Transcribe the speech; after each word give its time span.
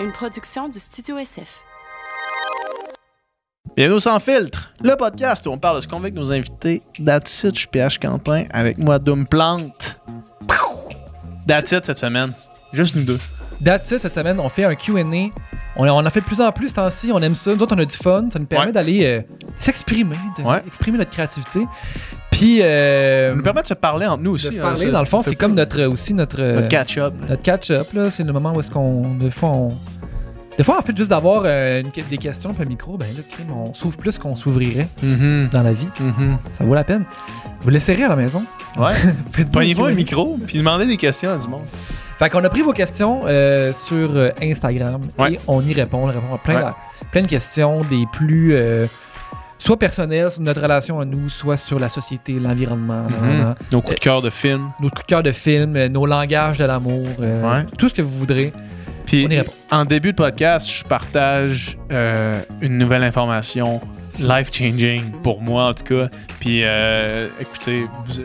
une 0.00 0.12
production 0.12 0.68
du 0.68 0.78
Studio 0.78 1.18
SF. 1.18 1.60
Bienvenue 3.76 3.96
au 3.96 4.00
Sans 4.00 4.20
Filtre, 4.20 4.72
le 4.82 4.94
podcast 4.96 5.46
où 5.46 5.50
on 5.50 5.58
parle 5.58 5.76
de 5.76 5.80
ce 5.82 5.88
qu'on 5.88 5.96
veut 5.98 6.04
avec 6.04 6.14
nos 6.14 6.32
invités. 6.32 6.82
That's 7.04 7.44
it, 7.44 7.54
je 7.54 7.60
suis 7.60 7.68
PH 7.68 7.98
Quentin 7.98 8.44
avec 8.52 8.78
moi 8.78 8.98
Doom 8.98 9.26
Plante. 9.26 9.96
That's 11.46 11.72
it 11.72 11.84
cette 11.86 11.98
semaine. 11.98 12.32
Juste 12.72 12.94
nous 12.96 13.02
deux. 13.04 13.18
That's 13.64 13.90
it, 13.90 14.00
cette 14.00 14.14
semaine, 14.14 14.40
on 14.40 14.48
fait 14.48 14.64
un 14.64 14.74
QA. 14.74 15.02
On, 15.76 15.88
on 15.88 16.06
en 16.06 16.10
fait 16.10 16.20
de 16.20 16.24
plus 16.24 16.40
en 16.40 16.50
plus 16.52 16.68
ce 16.68 16.74
temps-ci, 16.74 17.10
on 17.12 17.18
aime 17.18 17.34
ça. 17.34 17.52
Nous 17.54 17.62
autres, 17.62 17.74
on 17.74 17.78
a 17.80 17.84
du 17.84 17.96
fun. 17.96 18.28
Ça 18.32 18.38
nous 18.38 18.46
permet 18.46 18.66
Ouais. 18.66 18.72
d'aller 18.72 19.04
euh, 19.06 19.22
s'exprimer, 19.58 20.16
de- 20.38 20.42
Ouais. 20.44 20.62
exprimer 20.66 20.98
notre 20.98 21.10
créativité. 21.10 21.66
Puis, 22.34 22.60
euh, 22.62 23.30
Ça 23.30 23.36
nous 23.36 23.42
permet 23.42 23.62
de 23.62 23.66
se 23.68 23.74
parler 23.74 24.06
entre 24.06 24.22
nous 24.22 24.30
de 24.32 24.34
aussi. 24.34 24.52
se 24.52 24.58
hein, 24.60 24.62
parler, 24.62 24.90
dans 24.90 25.00
le 25.00 25.06
fond, 25.06 25.22
c'est 25.22 25.34
comme 25.36 25.54
notre, 25.54 25.82
aussi 25.84 26.14
notre, 26.14 26.40
euh, 26.40 26.56
notre 26.56 26.68
catch-up. 26.68 27.14
notre 27.28 27.42
catch-up. 27.42 27.86
là. 27.94 28.10
C'est 28.10 28.24
le 28.24 28.32
moment 28.32 28.52
où 28.54 28.60
est-ce 28.60 28.70
qu'on. 28.70 29.14
Des 29.14 29.30
fois, 29.30 29.50
on. 29.50 29.68
Des 30.56 30.62
fois, 30.62 30.78
en 30.78 30.82
fait, 30.82 30.96
juste 30.96 31.10
d'avoir 31.10 31.42
euh, 31.46 31.82
des 32.10 32.18
questions 32.18 32.54
puis 32.54 32.62
un 32.64 32.68
micro, 32.68 32.96
ben 32.96 33.06
là, 33.16 33.22
crime, 33.28 33.48
on 33.52 33.74
s'ouvre 33.74 33.96
plus 33.96 34.18
qu'on 34.18 34.36
s'ouvrirait 34.36 34.86
Mhm, 35.02 35.48
dans 35.52 35.62
la 35.62 35.72
vie. 35.72 35.88
mhm. 35.98 36.36
Ça 36.58 36.64
vaut 36.64 36.74
la 36.74 36.84
peine. 36.84 37.04
Vous 37.62 37.70
laisserez 37.70 38.04
à 38.04 38.08
la 38.08 38.16
maison? 38.16 38.42
Ouais. 38.78 38.92
Pognez-vous 39.52 39.86
un 39.86 39.92
micro 39.92 40.38
puis 40.46 40.58
demandez 40.58 40.86
des 40.86 40.96
questions 40.96 41.30
à 41.32 41.38
du 41.38 41.48
monde. 41.48 41.64
Fait 42.20 42.30
qu'on 42.30 42.44
a 42.44 42.48
pris 42.48 42.62
vos 42.62 42.72
questions 42.72 43.22
euh, 43.26 43.72
sur 43.72 44.10
Instagram 44.40 45.00
Ouais. 45.18 45.32
et 45.34 45.40
on 45.48 45.60
y 45.62 45.72
répond. 45.72 46.04
On 46.04 46.06
répond 46.06 46.34
à 46.34 46.38
plein, 46.38 46.54
Ouais. 46.54 46.70
de, 46.70 47.06
plein 47.10 47.22
de 47.22 47.26
questions, 47.26 47.80
des 47.90 48.04
plus 48.12 48.54
euh, 48.54 48.84
soit 49.64 49.78
personnelles 49.78 50.30
sur 50.30 50.42
notre 50.42 50.60
relation 50.60 51.00
à 51.00 51.04
nous, 51.04 51.28
soit 51.28 51.56
sur 51.56 51.78
la 51.78 51.88
société, 51.88 52.34
l'environnement, 52.34 53.04
Mhm. 53.04 53.26
nanana. 53.28 53.54
Nos 53.72 53.80
coups 53.80 53.94
de 53.96 54.00
cœur 54.00 54.20
de 54.22 54.30
film. 54.30 54.70
nos 54.80 54.88
coups 54.90 55.02
de 55.02 55.06
cœur 55.06 55.22
de 55.22 55.32
film, 55.32 55.76
euh, 55.76 55.88
nos 55.88 56.04
langages 56.06 56.58
de 56.58 56.64
l'amour, 56.64 57.06
euh, 57.20 57.40
Ouais. 57.40 57.64
tout 57.78 57.88
ce 57.88 57.94
que 57.94 58.02
vous 58.02 58.16
voudrez. 58.18 58.52
Puis 59.06 59.28
en 59.70 59.84
début 59.84 60.12
de 60.12 60.16
podcast, 60.16 60.68
je 60.70 60.82
partage 60.84 61.78
euh, 61.92 62.34
une 62.60 62.78
nouvelle 62.78 63.02
information 63.02 63.80
life-changing 64.18 65.10
pour 65.22 65.40
moi 65.42 65.68
en 65.68 65.74
tout 65.74 65.84
cas. 65.84 66.08
Puis 66.40 66.62
euh, 66.64 67.28
écoutez, 67.40 67.84
vous, 68.06 68.20
euh, 68.20 68.24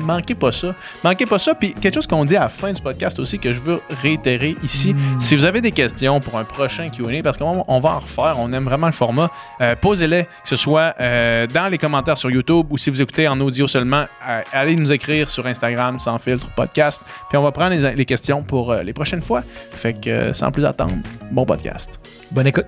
manquez 0.00 0.34
pas 0.34 0.52
ça. 0.52 0.74
Manquez 1.04 1.26
pas 1.26 1.38
ça. 1.38 1.54
Puis 1.54 1.74
quelque 1.74 1.94
chose 1.94 2.06
qu'on 2.06 2.24
dit 2.24 2.36
à 2.36 2.40
la 2.40 2.48
fin 2.48 2.72
du 2.72 2.82
podcast 2.82 3.18
aussi 3.18 3.38
que 3.38 3.52
je 3.52 3.60
veux 3.60 3.80
réitérer 4.02 4.56
ici. 4.62 4.94
Mm. 4.94 5.20
Si 5.20 5.36
vous 5.36 5.44
avez 5.44 5.60
des 5.60 5.72
questions 5.72 6.20
pour 6.20 6.38
un 6.38 6.44
prochain 6.44 6.88
Q&A, 6.88 7.22
parce 7.22 7.36
qu'on 7.36 7.64
on 7.66 7.80
va 7.80 7.90
en 7.90 7.98
refaire, 7.98 8.36
on 8.38 8.52
aime 8.52 8.64
vraiment 8.64 8.86
le 8.86 8.92
format, 8.92 9.30
euh, 9.60 9.74
posez-les, 9.76 10.24
que 10.24 10.48
ce 10.48 10.56
soit 10.56 10.94
euh, 11.00 11.46
dans 11.46 11.70
les 11.70 11.78
commentaires 11.78 12.18
sur 12.18 12.30
YouTube 12.30 12.66
ou 12.70 12.78
si 12.78 12.90
vous 12.90 13.00
écoutez 13.00 13.28
en 13.28 13.40
audio 13.40 13.66
seulement, 13.66 14.06
euh, 14.28 14.42
allez 14.52 14.76
nous 14.76 14.92
écrire 14.92 15.30
sur 15.30 15.46
Instagram 15.46 15.98
sans 15.98 16.18
filtre 16.18 16.50
podcast, 16.54 17.02
puis 17.28 17.38
on 17.38 17.42
va 17.42 17.52
prendre 17.52 17.74
les, 17.74 17.94
les 17.94 18.04
questions 18.04 18.42
pour 18.42 18.72
euh, 18.72 18.82
les 18.82 18.92
prochaines 18.92 19.22
fois. 19.22 19.42
Fait 19.42 19.94
que 19.94 20.32
sans 20.32 20.50
plus 20.50 20.64
attendre, 20.64 20.96
bon 21.30 21.44
podcast. 21.44 22.00
Bonne 22.30 22.46
écoute. 22.46 22.66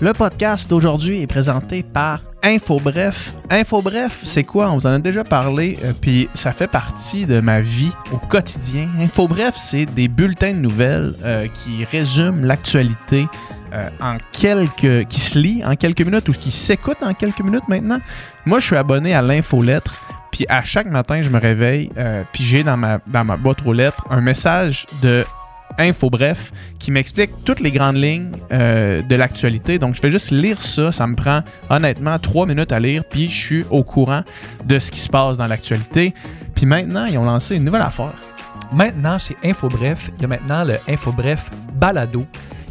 Le 0.00 0.12
podcast 0.12 0.68
d'aujourd'hui 0.68 1.22
est 1.22 1.26
présenté 1.26 1.82
par 1.82 2.20
InfoBref. 2.42 3.34
InfoBref, 3.50 4.20
c'est 4.24 4.42
quoi? 4.42 4.70
On 4.70 4.74
vous 4.74 4.86
en 4.86 4.94
a 4.94 4.98
déjà 4.98 5.22
parlé, 5.22 5.78
euh, 5.84 5.92
puis 5.98 6.28
ça 6.34 6.52
fait 6.52 6.66
partie 6.66 7.24
de 7.24 7.40
ma 7.40 7.60
vie 7.60 7.92
au 8.12 8.16
quotidien. 8.16 8.88
InfoBref, 8.98 9.56
c'est 9.56 9.86
des 9.86 10.08
bulletins 10.08 10.52
de 10.52 10.58
nouvelles 10.58 11.14
euh, 11.22 11.46
qui 11.46 11.84
résument 11.84 12.44
l'actualité 12.44 13.26
euh, 13.72 13.88
en 14.00 14.18
quelques... 14.32 15.06
qui 15.06 15.20
se 15.20 15.38
lit 15.38 15.62
en 15.64 15.76
quelques 15.76 16.02
minutes 16.02 16.28
ou 16.28 16.32
qui 16.32 16.50
s'écoute 16.50 16.98
en 17.02 17.14
quelques 17.14 17.42
minutes 17.42 17.68
maintenant. 17.68 18.00
Moi, 18.44 18.58
je 18.58 18.66
suis 18.66 18.76
abonné 18.76 19.14
à 19.14 19.22
l'infolettre, 19.22 20.04
puis 20.32 20.44
à 20.48 20.64
chaque 20.64 20.90
matin, 20.90 21.20
je 21.20 21.30
me 21.30 21.38
réveille, 21.38 21.90
puis 22.32 22.42
j'ai 22.42 22.64
dans 22.64 22.76
ma, 22.76 22.98
dans 23.06 23.22
ma 23.22 23.36
boîte 23.36 23.64
aux 23.64 23.72
lettres 23.72 24.04
un 24.10 24.20
message 24.20 24.86
de 25.02 25.24
InfoBref 25.78 26.52
qui 26.78 26.90
m'explique 26.90 27.30
toutes 27.44 27.60
les 27.60 27.70
grandes 27.70 27.96
lignes 27.96 28.30
euh, 28.52 29.02
de 29.02 29.16
l'actualité. 29.16 29.78
Donc, 29.78 29.94
je 29.94 30.00
fais 30.00 30.10
juste 30.10 30.30
lire 30.30 30.60
ça. 30.60 30.92
Ça 30.92 31.06
me 31.06 31.14
prend 31.16 31.42
honnêtement 31.70 32.18
trois 32.18 32.46
minutes 32.46 32.72
à 32.72 32.78
lire, 32.78 33.04
puis 33.08 33.28
je 33.30 33.36
suis 33.36 33.64
au 33.70 33.82
courant 33.84 34.22
de 34.64 34.78
ce 34.78 34.90
qui 34.90 35.00
se 35.00 35.08
passe 35.08 35.36
dans 35.38 35.46
l'actualité. 35.46 36.14
Puis 36.54 36.66
maintenant, 36.66 37.06
ils 37.06 37.18
ont 37.18 37.24
lancé 37.24 37.56
une 37.56 37.64
nouvelle 37.64 37.82
affaire. 37.82 38.12
Maintenant, 38.72 39.18
chez 39.18 39.36
InfoBref, 39.44 40.10
il 40.16 40.22
y 40.22 40.24
a 40.24 40.28
maintenant 40.28 40.64
le 40.64 40.74
InfoBref 40.88 41.50
Balado 41.74 42.24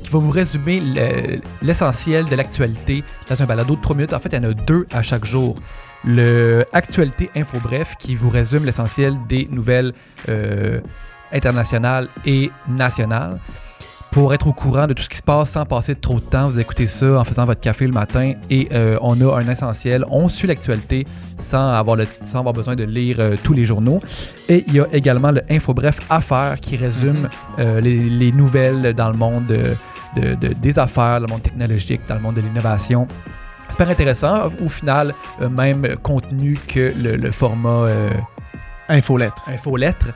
qui 0.03 0.09
va 0.09 0.19
vous 0.19 0.31
résumer 0.31 0.79
le- 0.79 1.39
l'essentiel 1.61 2.25
de 2.25 2.35
l'actualité 2.35 3.03
dans 3.29 3.41
un 3.41 3.45
balado 3.45 3.75
de 3.75 3.81
3 3.81 3.95
minutes. 3.95 4.13
En 4.13 4.19
fait, 4.19 4.29
il 4.29 4.35
y 4.43 4.45
en 4.45 4.49
a 4.49 4.53
deux 4.53 4.87
à 4.93 5.03
chaque 5.03 5.25
jour. 5.25 5.55
Le 6.03 6.65
Actualité 6.73 7.29
InfoBref 7.35 7.95
qui 7.99 8.15
vous 8.15 8.29
résume 8.31 8.65
l'essentiel 8.65 9.15
des 9.29 9.47
nouvelles 9.51 9.93
euh, 10.29 10.79
internationales 11.33 12.07
et 12.25 12.51
nationales. 12.67 13.39
Pour 14.11 14.33
être 14.33 14.45
au 14.45 14.51
courant 14.51 14.87
de 14.87 14.93
tout 14.93 15.03
ce 15.03 15.07
qui 15.09 15.17
se 15.19 15.23
passe 15.23 15.51
sans 15.51 15.65
passer 15.65 15.95
trop 15.95 16.15
de 16.19 16.25
temps, 16.25 16.49
vous 16.49 16.59
écoutez 16.59 16.89
ça 16.89 17.17
en 17.17 17.23
faisant 17.23 17.45
votre 17.45 17.61
café 17.61 17.87
le 17.87 17.93
matin 17.93 18.33
et 18.49 18.67
euh, 18.73 18.97
on 19.01 19.15
a 19.21 19.39
un 19.39 19.47
essentiel. 19.49 20.03
On 20.09 20.27
suit 20.27 20.47
l'actualité 20.47 21.05
sans 21.39 21.69
avoir, 21.69 21.95
le, 21.95 22.05
sans 22.29 22.39
avoir 22.39 22.53
besoin 22.53 22.75
de 22.75 22.83
lire 22.83 23.15
euh, 23.21 23.35
tous 23.41 23.53
les 23.53 23.63
journaux. 23.65 24.01
Et 24.49 24.65
il 24.67 24.73
y 24.73 24.79
a 24.81 24.85
également 24.91 25.31
le 25.31 25.41
InfoBref 25.49 25.97
Affaires 26.09 26.59
qui 26.59 26.75
résume 26.75 27.29
euh, 27.59 27.79
les, 27.79 27.95
les 27.97 28.33
nouvelles 28.33 28.93
dans 28.93 29.09
le 29.11 29.17
monde 29.17 29.47
de- 29.47 29.63
de- 30.21 30.35
de- 30.35 30.53
des 30.55 30.77
affaires, 30.77 31.21
dans 31.21 31.27
le 31.27 31.31
monde 31.31 31.43
technologique, 31.43 32.01
dans 32.09 32.15
le 32.15 32.21
monde 32.21 32.35
de 32.35 32.41
l'innovation. 32.41 33.07
Super 33.69 33.87
intéressant. 33.87 34.49
Au 34.61 34.67
final, 34.67 35.13
même 35.55 35.95
contenu 36.03 36.57
que 36.67 36.89
le, 37.01 37.15
le 37.15 37.31
format 37.31 37.85
Infolettre. 38.91 39.41
infolettre, 39.47 40.07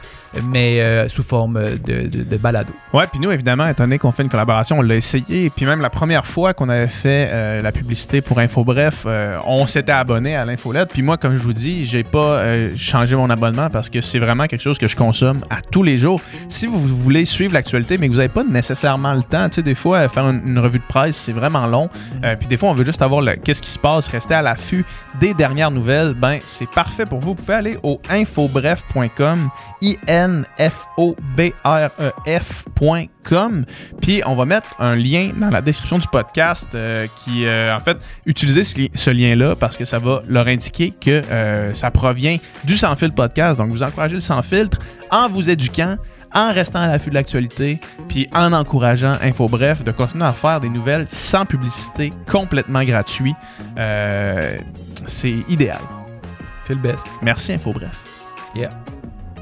mais 0.50 0.82
euh, 0.82 1.08
sous 1.08 1.24
forme 1.24 1.64
de, 1.86 2.08
de- 2.08 2.24
de 2.24 2.38
balado. 2.38 2.74
Ouais, 2.94 3.06
puis 3.08 3.20
nous, 3.20 3.32
évidemment, 3.32 3.68
étant 3.68 3.84
donné 3.86 3.98
qu'on 3.98 4.12
fait 4.12 4.24
une 4.24 4.30
collaboration, 4.30 4.80
on 4.80 4.82
l'a 4.82 4.96
essayé. 4.96 5.50
Puis 5.50 5.66
même 5.66 5.82
la 5.82 5.90
première 5.90 6.26
fois 6.26 6.54
qu'on 6.54 6.70
avait 6.70 6.88
fait 6.88 7.30
euh, 7.32 7.62
la 7.62 7.72
publicité 7.72 8.22
pour 8.22 8.38
InfoBref, 8.40 9.04
euh, 9.06 9.38
on 9.48 9.66
s'était 9.66 9.92
abonné 9.94 10.36
à 10.36 10.46
l'infolette. 10.46 10.90
Puis 10.92 11.02
moi, 11.02 11.18
comme 11.18 11.36
je 11.36 11.42
vous 11.44 11.54
dis, 11.54 11.86
j'ai 11.86 12.04
pas 12.04 12.44
changé 12.76 13.16
mon 13.16 13.30
abonnement 13.30 13.70
parce 13.70 13.90
que 13.90 14.02
c'est 14.02 14.20
vraiment 14.20 14.46
quelque 14.48 14.62
chose 14.62 14.78
que 14.78 14.88
je 14.88 14.96
consomme 14.96 15.42
à 15.50 15.62
tous 15.62 15.84
les 15.84 15.98
jours. 15.98 16.22
Si 16.50 16.68
vous 16.68 16.80
voulez 16.80 17.26
suivre 17.26 17.54
l'actualité, 17.54 17.98
mais 17.98 18.08
que 18.08 18.12
vous 18.12 18.18
n'avez 18.20 18.30
pas 18.30 18.44
nécessairement 18.44 19.14
le 19.14 19.24
temps, 19.24 19.48
tu 19.50 19.56
sais, 19.56 19.62
des 19.64 19.76
fois, 19.76 20.08
faire 20.10 20.30
une, 20.30 20.42
une 20.48 20.60
revue 20.60 20.80
de 20.80 20.84
presse, 20.88 21.16
c'est 21.16 21.32
vraiment 21.32 21.66
long. 21.68 21.90
Euh, 22.24 22.36
puis 22.36 22.48
des 22.48 22.58
fois, 22.58 22.70
on 22.70 22.74
veut 22.74 22.86
juste 22.86 23.02
avoir 23.02 23.22
le 23.22 23.34
qu'est-ce 23.36 23.62
qui 23.62 23.70
se 23.70 23.80
passe, 23.80 24.08
rester 24.10 24.34
à 24.34 24.42
l'affût 24.42 24.86
des 25.20 25.34
dernières 25.34 25.72
nouvelles. 25.72 26.14
Ben, 26.14 26.40
c'est 26.46 26.70
parfait 26.70 27.06
pour 27.06 27.20
vous. 27.20 27.30
Vous 27.30 27.36
pouvez 27.36 27.54
aller 27.54 27.78
au 27.84 28.00
infobref.com, 28.66 29.50
I-N-F-O-B-R-E-F.com. 32.36 33.66
Puis 34.02 34.22
on 34.26 34.36
va 34.36 34.46
mettre 34.46 34.76
un 34.80 34.96
lien 34.96 35.32
dans 35.36 35.50
la 35.50 35.62
description 35.62 35.98
du 35.98 36.08
podcast 36.08 36.70
euh, 36.76 37.08
qui, 37.24 37.46
euh, 37.46 37.76
en 37.76 37.80
fait, 37.80 37.98
utilisez 38.26 38.64
ce, 38.64 38.78
li- 38.78 38.92
ce 38.94 39.10
lien-là 39.10 39.56
parce 39.56 39.78
que 39.78 39.86
ça 39.86 40.00
va 40.00 40.22
leur 40.28 40.48
indiquer 40.48 40.92
que 40.92 41.22
euh, 41.32 41.74
ça 41.74 41.92
provient 41.92 42.38
du 42.64 42.76
Sans 42.78 42.96
Filtre 42.96 43.16
podcast. 43.16 43.60
Donc, 43.60 43.70
vous 43.72 43.84
encouragez 43.84 44.16
le 44.16 44.20
Sans 44.22 44.42
Filtre 44.42 44.80
en 45.12 45.30
vous 45.30 45.50
éduquant 45.50 45.96
en 46.34 46.52
restant 46.52 46.80
à 46.82 46.88
l'affût 46.88 47.10
de 47.12 47.16
l'actualité, 47.16 47.80
puis 48.10 48.28
en 48.34 48.52
encourageant 48.52 49.14
InfoBref 49.22 49.86
de 49.86 49.92
continuer 49.92 50.26
à 50.26 50.34
faire 50.34 50.60
des 50.60 50.68
nouvelles 50.68 51.06
sans 51.08 51.46
publicité, 51.46 52.10
complètement 52.30 52.84
gratuit. 52.84 53.34
C'est 55.08 55.36
idéal. 55.48 55.80
Le 56.68 56.76
best. 56.76 57.00
Merci 57.22 57.54
InfoBref. 57.54 58.15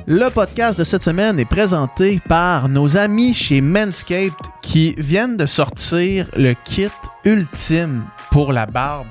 Le 0.05 0.29
podcast 0.29 0.77
de 0.77 0.83
cette 0.83 1.03
semaine 1.03 1.39
est 1.39 1.45
présenté 1.45 2.19
par 2.27 2.67
nos 2.67 2.97
amis 2.97 3.33
chez 3.33 3.61
Manscaped 3.61 4.33
qui 4.61 4.95
viennent 4.97 5.37
de 5.37 5.45
sortir 5.45 6.27
le 6.35 6.53
kit 6.65 6.89
ultime 7.23 8.03
pour 8.31 8.51
la 8.51 8.65
barbe. 8.65 9.07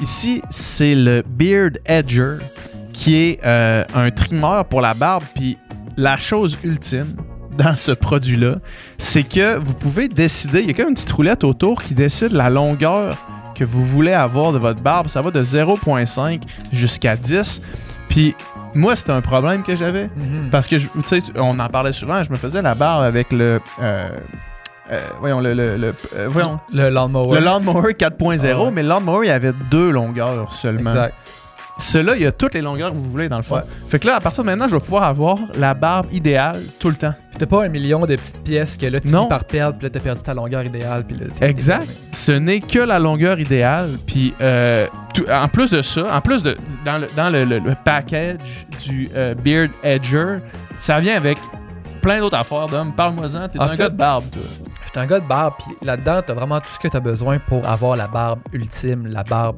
Ici, 0.00 0.42
c'est 0.50 0.94
le 0.94 1.22
Beard 1.26 1.78
Edger 1.86 2.36
qui 2.92 3.16
est 3.16 3.40
euh, 3.44 3.84
un 3.94 4.10
trimmer 4.10 4.62
pour 4.68 4.80
la 4.80 4.94
barbe. 4.94 5.24
Puis 5.34 5.56
la 5.96 6.16
chose 6.16 6.58
ultime 6.62 7.16
dans 7.56 7.76
ce 7.76 7.92
produit-là, 7.92 8.56
c'est 8.98 9.22
que 9.22 9.56
vous 9.56 9.74
pouvez 9.74 10.08
décider, 10.08 10.60
il 10.60 10.66
y 10.66 10.70
a 10.70 10.74
comme 10.74 10.88
une 10.88 10.94
petite 10.94 11.12
roulette 11.12 11.44
autour 11.44 11.82
qui 11.82 11.94
décide 11.94 12.32
la 12.32 12.50
longueur 12.50 13.16
que 13.54 13.64
vous 13.64 13.84
voulez 13.86 14.12
avoir 14.12 14.52
de 14.52 14.58
votre 14.58 14.82
barbe. 14.82 15.08
Ça 15.08 15.22
va 15.22 15.30
de 15.30 15.42
0.5 15.42 16.42
jusqu'à 16.72 17.16
10. 17.16 17.62
Puis 18.08 18.34
moi, 18.76 18.94
c'était 18.96 19.12
un 19.12 19.20
problème 19.22 19.62
que 19.62 19.74
j'avais. 19.76 20.04
Mhm. 20.04 20.48
Parce 20.50 20.66
que, 20.68 20.76
tu 20.76 20.88
sais, 21.06 21.22
on 21.38 21.58
en 21.58 21.68
parlait 21.68 21.92
souvent, 21.92 22.22
je 22.22 22.30
me 22.30 22.36
faisais 22.36 22.62
la 22.62 22.74
barbe 22.74 23.04
avec 23.04 23.32
le... 23.32 23.60
euh, 23.80 24.08
euh, 24.92 25.00
voyons, 25.20 25.40
le... 25.40 25.52
le, 25.54 25.76
le- 25.76 25.94
euh, 26.16 26.26
voyons, 26.28 26.60
Le 26.72 26.88
lawnmower. 26.90 27.38
le 27.40 27.44
Lawnmower 27.44 27.92
4.0, 27.94 28.50
Ah 28.52 28.62
ouais. 28.64 28.70
mais 28.70 28.82
le 28.82 28.88
Lawnmower, 28.88 29.26
il 29.26 29.30
avait 29.30 29.52
deux 29.70 29.90
longueurs 29.90 30.52
seulement. 30.52 30.90
Exact. 30.90 31.14
Celui-là, 31.78 32.16
il 32.16 32.22
y 32.22 32.26
a 32.26 32.32
toutes 32.32 32.54
les 32.54 32.62
longueurs 32.62 32.90
que 32.90 32.96
vous 32.96 33.10
voulez, 33.10 33.28
dans 33.28 33.36
le 33.36 33.42
fond. 33.42 33.56
Ouais. 33.56 33.62
Fait 33.88 33.98
que 33.98 34.06
là, 34.06 34.16
à 34.16 34.20
partir 34.20 34.42
de 34.42 34.48
maintenant, 34.48 34.66
je 34.68 34.74
vais 34.74 34.80
pouvoir 34.80 35.02
avoir 35.04 35.38
la 35.58 35.74
barbe 35.74 36.06
idéale 36.12 36.58
tout 36.80 36.88
le 36.88 36.94
temps. 36.96 37.12
Puis 37.30 37.38
t'as 37.40 37.46
pas 37.46 37.64
un 37.64 37.68
million 37.68 38.00
de 38.00 38.16
petites 38.16 38.42
pièces 38.44 38.76
que 38.78 38.86
là 38.86 38.98
tu 38.98 39.08
finis 39.08 39.28
par 39.28 39.44
perdre, 39.44 39.76
puis 39.78 39.86
là 39.86 39.90
t'as 39.92 40.00
perdu 40.00 40.22
ta 40.22 40.32
longueur 40.32 40.64
idéale, 40.64 41.04
puis 41.04 41.16
là 41.16 41.26
Exact. 41.46 41.86
Ce 42.12 42.32
n'est 42.32 42.60
que 42.60 42.78
la 42.78 42.98
longueur 42.98 43.38
idéale. 43.38 43.90
Puis, 44.06 44.32
euh, 44.40 44.86
tout- 45.14 45.26
en 45.30 45.48
plus 45.48 45.70
de 45.70 45.82
ça, 45.82 46.06
en 46.16 46.20
plus 46.22 46.42
de 46.42 46.56
dans 46.84 46.96
le, 46.98 47.06
dans 47.14 47.28
le, 47.30 47.44
le- 47.44 47.58
le 47.58 47.72
package 47.84 48.38
du 48.84 49.08
euh, 49.14 49.34
Beard 49.34 49.70
Edger, 49.82 50.36
ça 50.78 50.98
vient 51.00 51.16
avec 51.16 51.36
plein 52.00 52.20
d'autres 52.20 52.38
affaires, 52.38 52.66
d'homme. 52.66 52.92
Parle-moi-en, 52.92 53.48
t'es 53.48 53.58
En 53.58 53.64
un 53.64 53.68
fait, 53.68 53.76
gars 53.76 53.88
de 53.90 53.96
barbe, 53.96 54.24
toi. 54.30 54.42
Je 54.42 54.86
J'étais 54.86 55.00
un 55.00 55.06
gars 55.06 55.20
de 55.20 55.26
barbe, 55.28 55.54
puis 55.58 55.76
là-dedans, 55.86 56.22
t'as 56.26 56.32
vraiment 56.32 56.58
tout 56.60 56.68
ce 56.72 56.78
que 56.78 56.88
t'as 56.88 57.00
besoin 57.00 57.38
pour 57.38 57.66
avoir 57.68 57.96
la 57.96 58.06
barbe 58.08 58.38
ultime, 58.52 59.06
la 59.08 59.24
barbe 59.24 59.56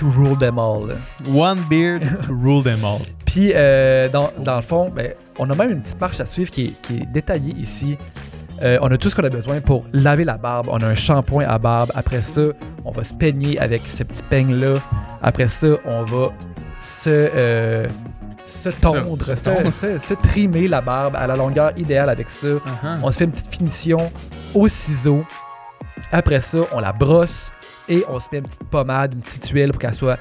to 0.00 0.06
rule 0.10 0.36
them 0.36 0.58
all. 0.58 0.88
One 1.32 1.60
beard 1.68 2.02
to 2.26 2.32
rule 2.32 2.62
them 2.62 2.84
all. 2.84 3.00
Puis, 3.26 3.52
euh, 3.54 4.08
dans, 4.08 4.30
dans 4.38 4.56
le 4.56 4.62
fond, 4.62 4.90
ben, 4.90 5.12
on 5.38 5.48
a 5.50 5.54
même 5.54 5.70
une 5.70 5.80
petite 5.82 6.00
marche 6.00 6.18
à 6.20 6.26
suivre 6.26 6.50
qui 6.50 6.66
est, 6.66 6.82
qui 6.82 6.96
est 7.02 7.06
détaillée 7.06 7.54
ici. 7.54 7.96
Euh, 8.62 8.78
on 8.82 8.90
a 8.90 8.98
tout 8.98 9.08
ce 9.08 9.14
qu'on 9.14 9.24
a 9.24 9.30
besoin 9.30 9.60
pour 9.60 9.84
laver 9.92 10.24
la 10.24 10.36
barbe. 10.36 10.68
On 10.70 10.78
a 10.78 10.86
un 10.86 10.94
shampoing 10.94 11.44
à 11.46 11.58
barbe. 11.58 11.90
Après 11.94 12.22
ça, 12.22 12.42
on 12.84 12.90
va 12.90 13.04
se 13.04 13.14
peigner 13.14 13.58
avec 13.58 13.80
ce 13.80 14.02
petit 14.04 14.22
peigne-là. 14.28 14.78
Après 15.22 15.48
ça, 15.48 15.68
on 15.86 16.02
va 16.04 16.30
se, 16.80 17.08
euh, 17.08 17.86
se 18.46 18.68
tondre, 18.68 19.22
se 19.24 19.34
se, 19.34 19.44
tondre. 19.44 19.72
se- 19.72 19.98
se 19.98 20.14
trimer 20.14 20.68
la 20.68 20.80
barbe 20.82 21.16
à 21.16 21.26
la 21.26 21.34
longueur 21.36 21.70
idéale 21.78 22.10
avec 22.10 22.28
ça. 22.28 22.48
On 23.02 23.10
se 23.12 23.18
fait 23.18 23.24
une 23.24 23.30
petite 23.30 23.54
finition 23.54 23.98
au 24.54 24.68
ciseau. 24.68 25.24
Après 26.12 26.40
ça, 26.40 26.58
on 26.72 26.80
la 26.80 26.92
brosse 26.92 27.50
et 27.90 28.04
on 28.08 28.18
se 28.20 28.28
met 28.32 28.38
une 28.38 28.44
petite 28.44 28.64
pommade, 28.70 29.14
une 29.14 29.20
petite 29.20 29.48
huile 29.50 29.70
pour 29.72 29.80
qu'elle 29.80 29.94
soit 29.94 30.18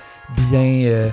bien, 0.50 0.82
euh, 0.86 1.10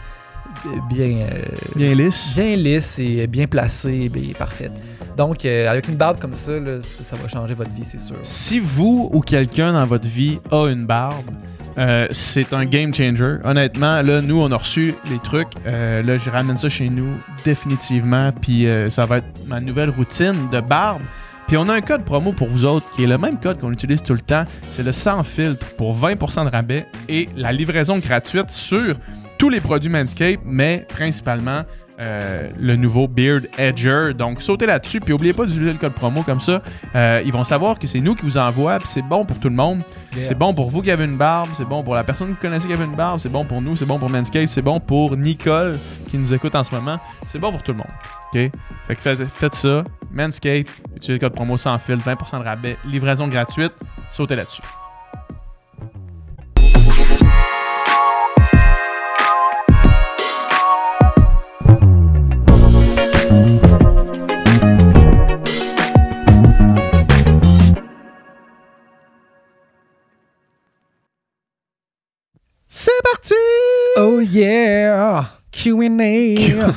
bien, 0.90 1.28
euh, 1.30 1.42
Bien 1.76 1.94
lisse. 1.94 2.34
bien 2.34 2.56
lisse 2.56 2.98
et 2.98 3.26
bien 3.26 3.46
placée, 3.46 4.08
bien 4.08 4.32
parfaite. 4.36 4.72
Donc, 5.16 5.44
euh, 5.44 5.68
avec 5.68 5.88
une 5.88 5.96
barbe 5.96 6.18
comme 6.18 6.32
ça, 6.32 6.52
là, 6.58 6.80
ça, 6.82 7.04
ça 7.04 7.16
va 7.16 7.28
changer 7.28 7.54
votre 7.54 7.70
vie, 7.70 7.84
c'est 7.84 8.00
sûr. 8.00 8.16
Si 8.22 8.58
vous 8.58 9.10
ou 9.12 9.20
quelqu'un 9.20 9.72
dans 9.72 9.86
votre 9.86 10.08
vie 10.08 10.38
a 10.50 10.66
une 10.68 10.86
barbe, 10.86 11.24
euh, 11.78 12.06
c'est 12.10 12.52
un 12.54 12.64
game 12.64 12.92
changer. 12.92 13.36
Honnêtement, 13.44 14.00
là, 14.02 14.22
nous, 14.22 14.40
on 14.40 14.50
a 14.50 14.56
reçu 14.56 14.94
les 15.10 15.18
trucs. 15.18 15.48
Là, 15.66 16.16
je 16.16 16.30
ramène 16.30 16.56
ça 16.56 16.68
chez 16.70 16.88
nous 16.88 17.14
définitivement. 17.44 18.30
Puis 18.32 18.66
ça 18.88 19.04
va 19.04 19.18
être 19.18 19.26
ma 19.46 19.60
nouvelle 19.60 19.90
routine 19.90 20.48
de 20.50 20.60
barbe. 20.60 21.02
Puis 21.46 21.56
on 21.56 21.68
a 21.68 21.74
un 21.74 21.80
code 21.80 22.04
promo 22.04 22.32
pour 22.32 22.48
vous 22.48 22.64
autres 22.64 22.90
qui 22.90 23.04
est 23.04 23.06
le 23.06 23.18
même 23.18 23.38
code 23.38 23.60
qu'on 23.60 23.72
utilise 23.72 24.02
tout 24.02 24.14
le 24.14 24.20
temps. 24.20 24.44
C'est 24.62 24.82
le 24.82 24.90
sans 24.90 25.22
filtre 25.22 25.64
pour 25.76 25.96
20% 25.96 26.44
de 26.44 26.50
rabais 26.50 26.86
et 27.08 27.26
la 27.36 27.52
livraison 27.52 27.98
gratuite 27.98 28.50
sur 28.50 28.96
tous 29.38 29.48
les 29.48 29.60
produits 29.60 29.90
Manscaped, 29.90 30.40
mais 30.44 30.84
principalement 30.88 31.62
euh, 31.98 32.50
le 32.60 32.76
nouveau 32.76 33.08
Beard 33.08 33.42
Edger. 33.58 34.12
Donc 34.16 34.42
sautez 34.42 34.66
là-dessus, 34.66 35.00
puis 35.00 35.12
n'oubliez 35.12 35.32
pas 35.32 35.44
d'utiliser 35.44 35.72
le 35.72 35.78
code 35.78 35.92
promo 35.92 36.22
comme 36.22 36.40
ça. 36.40 36.62
euh, 36.94 37.22
ils 37.24 37.32
vont 37.32 37.44
savoir 37.44 37.78
que 37.78 37.86
c'est 37.86 38.00
nous 38.00 38.14
qui 38.14 38.24
vous 38.24 38.38
envoie, 38.38 38.78
puis 38.78 38.88
c'est 38.88 39.02
bon 39.02 39.24
pour 39.24 39.38
tout 39.38 39.48
le 39.48 39.54
monde. 39.54 39.80
C'est 40.12 40.36
bon 40.36 40.54
pour 40.54 40.70
vous 40.70 40.82
qui 40.82 40.90
avez 40.90 41.04
une 41.04 41.16
barbe, 41.16 41.48
c'est 41.54 41.68
bon 41.68 41.82
pour 41.82 41.94
la 41.94 42.04
personne 42.04 42.28
que 42.28 42.32
vous 42.34 42.40
connaissez 42.40 42.66
qui 42.66 42.72
avait 42.72 42.84
une 42.84 42.96
barbe, 42.96 43.20
c'est 43.20 43.32
bon 43.32 43.44
pour 43.44 43.60
nous, 43.62 43.76
c'est 43.76 43.86
bon 43.86 43.98
pour 43.98 44.10
Manscaped, 44.10 44.48
c'est 44.48 44.62
bon 44.62 44.80
pour 44.80 45.16
Nicole 45.16 45.72
qui 46.10 46.16
nous 46.18 46.32
écoute 46.32 46.54
en 46.54 46.62
ce 46.62 46.74
moment. 46.74 46.98
C'est 47.26 47.38
bon 47.38 47.50
pour 47.50 47.62
tout 47.62 47.72
le 47.72 47.78
monde. 47.78 47.86
OK? 48.34 48.50
Fait 48.88 48.96
que 48.96 49.00
faites, 49.00 49.24
faites 49.28 49.54
ça. 49.54 49.84
Manscaped, 50.12 50.68
utilisez 50.96 51.12
le 51.14 51.18
code 51.18 51.34
promo 51.34 51.56
sans 51.56 51.78
fil, 51.78 51.96
20% 51.96 52.38
de 52.40 52.44
rabais, 52.44 52.76
livraison 52.86 53.28
gratuite. 53.28 53.72
Sautez 54.10 54.36
là-dessus. 54.36 54.62
C'est 72.78 72.90
parti! 73.10 73.32
Oh 73.96 74.20
yeah! 74.20 75.30
Q&A! 75.50 76.34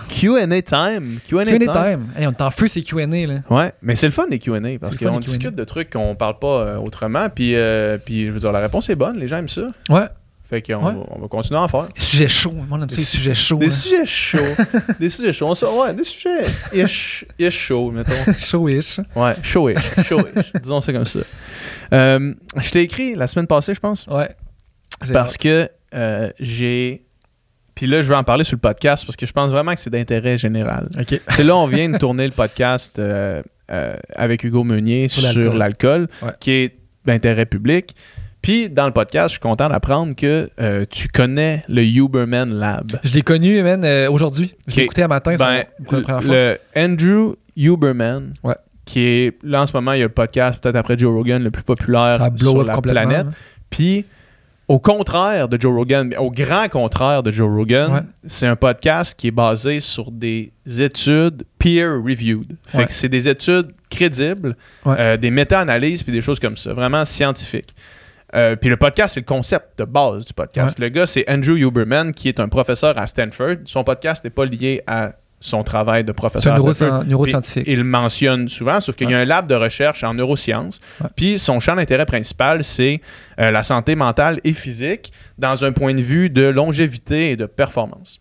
Q&A 0.07 0.61
time. 0.61 1.19
Q&A 1.27 1.43
time. 1.43 1.59
time! 1.59 2.07
Hey, 2.17 2.25
on 2.25 2.31
est 2.31 2.41
en 2.41 2.51
feu, 2.51 2.67
c'est 2.69 2.83
Q&A, 2.83 3.05
là. 3.05 3.33
Ouais, 3.49 3.73
mais 3.81 3.97
c'est 3.97 4.05
le 4.05 4.13
fun 4.13 4.27
des 4.29 4.39
Q&A 4.39 4.61
parce 4.79 4.95
qu'on 4.95 5.19
discute 5.19 5.55
de 5.55 5.63
trucs 5.65 5.89
qu'on 5.89 6.15
parle 6.15 6.39
pas 6.39 6.61
euh, 6.61 6.77
autrement. 6.77 7.27
Puis, 7.27 7.53
euh, 7.53 7.97
puis, 7.97 8.27
je 8.27 8.31
veux 8.31 8.39
dire, 8.39 8.53
la 8.53 8.61
réponse 8.61 8.89
est 8.89 8.95
bonne. 8.95 9.17
Les 9.19 9.27
gens 9.27 9.35
aiment 9.39 9.49
ça. 9.49 9.71
Ouais. 9.89 10.05
Fait 10.49 10.61
qu'on 10.61 10.75
Ouais. 10.85 10.93
va, 10.93 10.99
on 11.09 11.19
va 11.19 11.27
continuer 11.27 11.59
à 11.59 11.63
en 11.63 11.67
faire. 11.67 11.89
Des 11.93 11.99
sujets 11.99 12.29
chauds. 12.29 12.53
Moi, 12.53 12.65
on 12.79 12.81
aime 12.83 12.89
ça, 12.89 12.95
Des 12.95 13.01
sujets 13.01 13.33
chauds. 13.35 13.57
Des 13.57 13.69
sujets 13.69 14.05
chauds. 14.05 14.37
des 15.01 15.09
sujets 15.09 15.33
chauds. 15.33 15.47
On 15.47 15.53
sort- 15.55 15.77
ouais, 15.79 15.93
des 15.93 16.05
sujets 16.05 16.45
ish, 16.71 17.25
ish 17.37 17.57
chauds, 17.57 17.91
mettons. 17.91 18.13
Chaud-ish. 18.39 19.01
Ouais, 19.17 19.35
chaud-ish. 19.43 20.05
Chaud-ish. 20.07 20.53
Disons 20.63 20.79
ça 20.79 20.93
comme 20.93 21.03
ça. 21.03 21.19
Euh, 21.91 22.33
je 22.55 22.71
t'ai 22.71 22.83
écrit 22.83 23.15
la 23.15 23.27
semaine 23.27 23.47
passée, 23.47 23.73
je 23.73 23.81
pense, 23.81 24.07
Ouais. 24.07 24.29
Parce 25.11 25.35
que 25.37 25.69
euh, 25.93 26.29
j'ai. 26.39 27.03
Puis 27.75 27.87
là, 27.87 28.01
je 28.01 28.09
vais 28.09 28.15
en 28.15 28.23
parler 28.25 28.43
sur 28.43 28.55
le 28.55 28.61
podcast 28.61 29.05
parce 29.05 29.15
que 29.15 29.25
je 29.25 29.31
pense 29.31 29.51
vraiment 29.51 29.73
que 29.73 29.79
c'est 29.79 29.89
d'intérêt 29.89 30.37
général. 30.37 30.89
C'est 31.29 31.43
là, 31.43 31.55
on 31.55 31.65
vient 31.65 31.89
de 31.89 31.97
tourner 31.97 32.25
le 32.25 32.33
podcast 32.33 32.99
euh, 32.99 33.41
euh, 33.71 33.95
avec 34.15 34.43
Hugo 34.43 34.63
Meunier 34.65 35.07
Sur 35.07 35.53
l'alcool. 35.53 36.07
Ouais. 36.21 36.31
qui 36.41 36.51
est 36.51 36.75
d'intérêt 37.05 37.45
public. 37.45 37.95
Puis 38.41 38.69
dans 38.69 38.85
le 38.85 38.91
podcast, 38.93 39.27
je 39.29 39.31
suis 39.31 39.39
content 39.39 39.69
d'apprendre 39.69 40.13
que 40.15 40.49
euh, 40.59 40.85
tu 40.89 41.07
connais 41.09 41.63
le 41.69 41.83
Huberman 41.83 42.53
Lab. 42.53 42.99
Je 43.03 43.13
l'ai 43.13 43.21
connu, 43.21 43.61
man, 43.63 43.83
euh, 43.85 44.09
aujourd'hui. 44.11 44.55
Je 44.67 44.75
l'ai 44.77 44.83
écouté 44.83 45.03
un 45.03 45.07
matin 45.07 45.35
Ben, 45.37 45.63
son- 45.77 45.83
première 45.85 46.23
fois. 46.23 46.33
le 46.33 46.57
Andrew 46.75 47.35
Huberman, 47.57 48.33
Ouais. 48.43 48.55
qui 48.85 49.01
est 49.01 49.37
là 49.43 49.61
en 49.61 49.65
ce 49.65 49.73
moment, 49.73 49.91
il 49.93 49.99
y 49.99 50.03
a 50.03 50.05
le 50.05 50.11
podcast 50.13 50.61
peut-être 50.61 50.75
après 50.77 50.97
Joe 50.97 51.13
Rogan 51.13 51.43
le 51.43 51.51
plus 51.51 51.63
populaire 51.63 52.29
sur 52.37 52.63
la 52.63 52.77
planète. 52.81 53.27
hein. 53.27 53.31
Puis, 53.69 54.05
au 54.69 54.79
contraire 54.79 55.49
de 55.49 55.59
Joe 55.59 55.73
Rogan, 55.75 56.13
au 56.19 56.29
grand 56.31 56.69
contraire 56.69 57.23
de 57.23 57.31
Joe 57.31 57.49
Rogan, 57.49 57.91
Ouais. 57.91 57.99
c'est 58.27 58.47
un 58.47 58.55
podcast 58.55 59.19
qui 59.19 59.27
est 59.27 59.31
basé 59.31 59.79
sur 59.81 60.11
des 60.11 60.53
études 60.79 61.43
peer-reviewed. 61.57 62.55
Fait 62.65 62.77
Ouais. 62.77 62.85
que 62.85 62.93
c'est 62.93 63.09
des 63.09 63.27
études 63.27 63.71
crédibles, 63.89 64.55
Ouais. 64.85 64.95
euh, 64.99 65.17
des 65.17 65.31
méta-analyses 65.31 66.03
puis 66.03 66.11
des 66.13 66.21
choses 66.21 66.39
comme 66.39 66.55
ça, 66.55 66.71
vraiment 66.73 67.03
scientifiques. 67.03 67.75
Euh, 68.35 68.55
puis 68.55 68.69
le 68.69 68.77
podcast, 68.77 69.15
c'est 69.15 69.21
le 69.21 69.25
concept 69.25 69.79
de 69.79 69.85
base 69.85 70.23
du 70.23 70.33
podcast. 70.33 70.77
Le 70.77 70.89
gars, 70.89 71.07
c'est 71.07 71.25
Andrew 71.27 71.57
Huberman, 71.57 72.13
qui 72.13 72.29
est 72.29 72.39
un 72.39 72.47
professeur 72.47 72.95
à 72.99 73.07
Stanford. 73.07 73.55
Son 73.65 73.83
podcast 73.83 74.23
n'est 74.23 74.29
pas 74.29 74.45
lié 74.45 74.83
à 74.85 75.13
son 75.41 75.63
travail 75.63 76.03
de 76.03 76.11
professeur 76.11 76.57
neuroscientifique. 77.05 77.63
Il 77.67 77.83
mentionne 77.83 78.49
souvent, 78.49 78.79
sauf 78.79 78.95
qu'il 78.95 79.09
y 79.09 79.13
a 79.13 79.19
un 79.19 79.25
lab 79.25 79.47
de 79.47 79.55
recherche 79.55 80.03
en 80.03 80.13
neurosciences. 80.13 80.81
Ouais. 81.01 81.07
Puis 81.15 81.37
son 81.39 81.59
champ 81.59 81.75
d'intérêt 81.75 82.05
principal, 82.05 82.63
c'est 82.63 82.99
euh, 83.39 83.49
la 83.51 83.63
santé 83.63 83.95
mentale 83.95 84.39
et 84.43 84.53
physique 84.53 85.11
dans 85.37 85.63
un 85.63 85.71
point 85.71 85.93
de 85.93 86.01
vue 86.01 86.29
de 86.29 86.43
longévité 86.43 87.31
et 87.31 87.35
de 87.37 87.45
performance. 87.45 88.19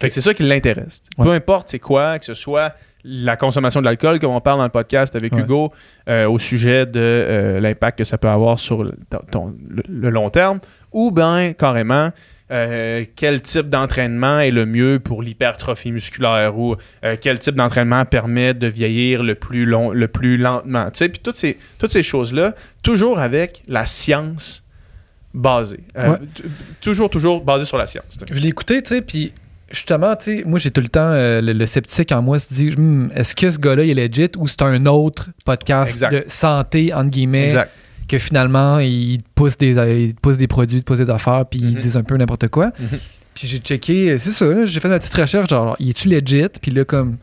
Fait 0.00 0.08
que 0.08 0.14
c'est 0.14 0.20
ça 0.20 0.34
qui 0.34 0.42
l'intéresse. 0.42 1.02
Ouais. 1.16 1.24
Peu 1.24 1.32
importe 1.32 1.70
c'est 1.70 1.78
quoi, 1.78 2.18
que 2.18 2.24
ce 2.24 2.34
soit 2.34 2.74
la 3.02 3.36
consommation 3.36 3.80
de 3.80 3.86
l'alcool, 3.86 4.18
comme 4.18 4.32
on 4.32 4.40
parle 4.40 4.58
dans 4.58 4.64
le 4.64 4.70
podcast 4.70 5.16
avec 5.16 5.32
Ouais. 5.32 5.40
Hugo, 5.40 5.72
euh, 6.08 6.28
au 6.28 6.38
sujet 6.38 6.84
de 6.84 7.00
euh, 7.00 7.60
l'impact 7.60 7.98
que 7.98 8.04
ça 8.04 8.18
peut 8.18 8.28
avoir 8.28 8.58
sur 8.58 8.84
le, 8.84 8.92
ton- 9.08 9.20
ton- 9.30 9.54
le- 9.68 9.82
le 9.88 10.10
long 10.10 10.28
terme, 10.30 10.60
ou 10.92 11.10
bien 11.10 11.52
carrément 11.54 12.10
euh, 12.50 13.04
quel 13.16 13.40
type 13.42 13.68
d'entraînement 13.68 14.40
est 14.40 14.50
le 14.50 14.64
mieux 14.66 14.98
pour 15.00 15.22
l'hypertrophie 15.22 15.92
musculaire 15.92 16.58
ou 16.58 16.76
euh, 17.04 17.16
quel 17.20 17.38
type 17.38 17.54
d'entraînement 17.54 18.04
permet 18.04 18.54
de 18.54 18.66
vieillir 18.66 19.22
le 19.22 19.34
plus 19.34 19.66
long, 19.66 19.90
le 19.90 20.08
plus 20.08 20.36
lentement? 20.38 20.86
Tu 20.86 20.98
sais, 20.98 21.08
puis 21.08 21.20
toutes 21.22 21.36
ces, 21.36 21.58
toutes 21.78 21.92
ces 21.92 22.02
choses-là, 22.02 22.54
toujours 22.82 23.18
avec 23.18 23.62
la 23.68 23.84
science 23.86 24.62
basée. 25.34 25.80
Euh, 25.98 26.12
Ouais. 26.12 26.18
Toujours, 26.80 27.10
toujours 27.10 27.42
basée 27.44 27.64
sur 27.66 27.76
la 27.76 27.86
science. 27.86 28.18
Je 28.32 28.38
l'ai 28.38 28.48
écouté, 28.48 28.82
tu 28.82 28.88
sais, 28.88 29.02
puis 29.02 29.32
justement, 29.70 30.16
tu 30.16 30.38
sais, 30.38 30.44
moi, 30.46 30.58
j'ai 30.58 30.70
tout 30.70 30.80
le 30.80 30.88
temps 30.88 31.10
euh, 31.12 31.40
le, 31.42 31.52
le 31.52 31.66
sceptique 31.66 32.10
en 32.12 32.22
moi 32.22 32.38
se 32.38 32.52
dit 32.54 32.70
Hmm, 32.74 33.08
est-ce 33.14 33.36
que 33.36 33.50
ce 33.50 33.58
gars-là, 33.58 33.84
il 33.84 33.98
est 33.98 34.08
legit 34.08 34.30
ou 34.38 34.48
c'est 34.48 34.62
un 34.62 34.86
autre 34.86 35.28
podcast 35.44 35.94
Exact. 35.96 36.12
de 36.14 36.24
santé, 36.28 36.94
entre 36.94 37.10
guillemets, 37.10 37.44
Exact. 37.44 37.70
Que 38.08 38.18
finalement, 38.18 38.78
il 38.78 39.18
te 39.18 39.28
pousse 39.34 39.56
des, 39.56 39.70
il 40.06 40.14
te 40.14 40.20
pousse 40.20 40.38
des 40.38 40.46
produits, 40.48 40.78
il 40.78 40.82
te 40.82 40.86
pousse 40.86 40.98
des 40.98 41.10
affaires, 41.10 41.44
puis 41.46 41.60
ils 41.60 41.72
Mhm. 41.74 41.78
disent 41.78 41.96
un 41.96 42.02
peu 42.02 42.16
n'importe 42.16 42.48
quoi. 42.48 42.72
Mhm. 42.78 42.98
Puis 43.34 43.46
j'ai 43.46 43.58
checké, 43.58 44.18
c'est 44.18 44.30
ça, 44.32 44.64
j'ai 44.64 44.80
fait 44.80 44.88
ma 44.88 44.98
petite 44.98 45.14
recherche, 45.14 45.48
genre, 45.50 45.76
il 45.78 45.90
est-tu 45.90 46.08
legit? 46.08 46.48
Puis 46.60 46.70
là, 46.72 46.84
comme, 46.84 47.18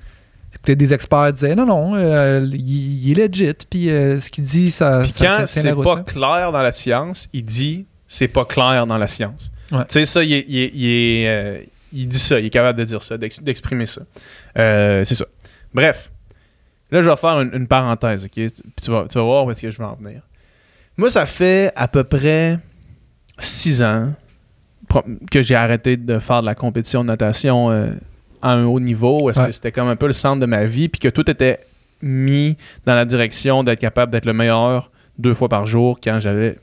peut-être 0.62 0.78
des 0.78 0.94
experts 0.94 1.34
disaient 1.34 1.56
non, 1.56 1.66
non, 1.66 1.96
euh, 1.96 2.48
il, 2.54 3.10
il 3.10 3.20
est 3.20 3.28
legit, 3.28 3.54
puis 3.70 3.90
euh, 3.90 4.20
ce 4.20 4.30
qu'il 4.32 4.44
dit, 4.46 4.72
ça. 4.72 5.02
Puis 5.04 5.12
ça 5.12 5.26
quand 5.40 5.46
c'est 5.46 5.74
pas 5.76 5.96
là. 5.96 6.04
clair 6.04 6.52
dans 6.52 6.62
la 6.62 6.72
science, 6.72 7.28
il 7.34 7.44
dit 7.44 7.86
c'est 8.08 8.28
pas 8.30 8.46
clair 8.46 8.86
dans 8.88 8.98
la 8.98 9.08
science. 9.08 9.52
Ouais. 9.72 9.80
Tu 9.90 9.94
sais, 9.94 10.06
ça, 10.06 10.24
il, 10.24 10.32
est- 10.34 10.46
il 10.48 10.58
est- 10.60 10.72
il 10.74 10.86
est, 10.86 11.28
euh, 11.28 11.60
il 11.92 12.08
dit 12.08 12.20
ça, 12.20 12.40
il 12.40 12.46
est 12.46 12.50
capable 12.52 12.80
de 12.80 12.84
dire 12.86 13.02
ça, 13.02 13.18
d'ex- 13.18 13.42
d'exprimer 13.42 13.86
ça. 13.88 14.02
C'est 14.56 15.16
ça. 15.16 15.26
Bref, 15.74 16.12
là, 16.92 17.02
je 17.02 17.10
vais 17.10 17.16
faire 17.16 17.42
une, 17.42 17.52
une 17.54 17.68
parenthèse, 17.68 18.24
OK? 18.26 18.32
Puis 18.36 18.52
tu 18.82 18.92
vas, 18.92 19.06
tu 19.10 19.18
vas 19.18 19.24
voir 19.24 19.46
où 19.46 19.52
est-ce 19.52 19.62
que 19.64 19.72
je 19.72 19.78
vais 19.78 19.84
en 19.84 19.96
venir. 19.96 20.22
Moi, 20.98 21.10
ça 21.10 21.26
fait 21.26 21.72
à 21.76 21.88
peu 21.88 22.04
près 22.04 22.60
six 23.40 23.82
ans 23.84 24.14
que 25.32 25.42
j'ai 25.42 25.56
arrêté 25.56 25.98
de 25.98 26.20
faire 26.20 26.42
de 26.42 26.46
la 26.46 26.56
compétition 26.56 27.02
de 27.04 27.08
natation 27.08 27.72
euh, 27.72 27.92
à 28.42 28.52
un 28.52 28.66
haut 28.66 28.80
niveau, 28.80 29.30
est-ce 29.30 29.40
Ouais. 29.40 29.48
que 29.48 29.52
c'était 29.52 29.72
comme 29.72 29.88
un 29.90 29.96
peu 29.96 30.08
le 30.08 30.14
centre 30.14 30.40
de 30.40 30.46
ma 30.46 30.66
vie, 30.66 30.88
puis 30.90 31.00
que 31.00 31.10
tout 31.10 31.30
était 31.30 31.60
mis 32.02 32.56
dans 32.86 32.94
la 32.96 33.04
direction 33.06 33.64
d'être 33.64 33.80
capable 33.80 34.12
d'être 34.12 34.26
le 34.26 34.34
meilleur 34.34 34.92
deux 35.18 35.34
fois 35.34 35.50
par 35.50 35.66
jour 35.66 36.00
quand 36.02 36.20
j'avais. 36.22 36.60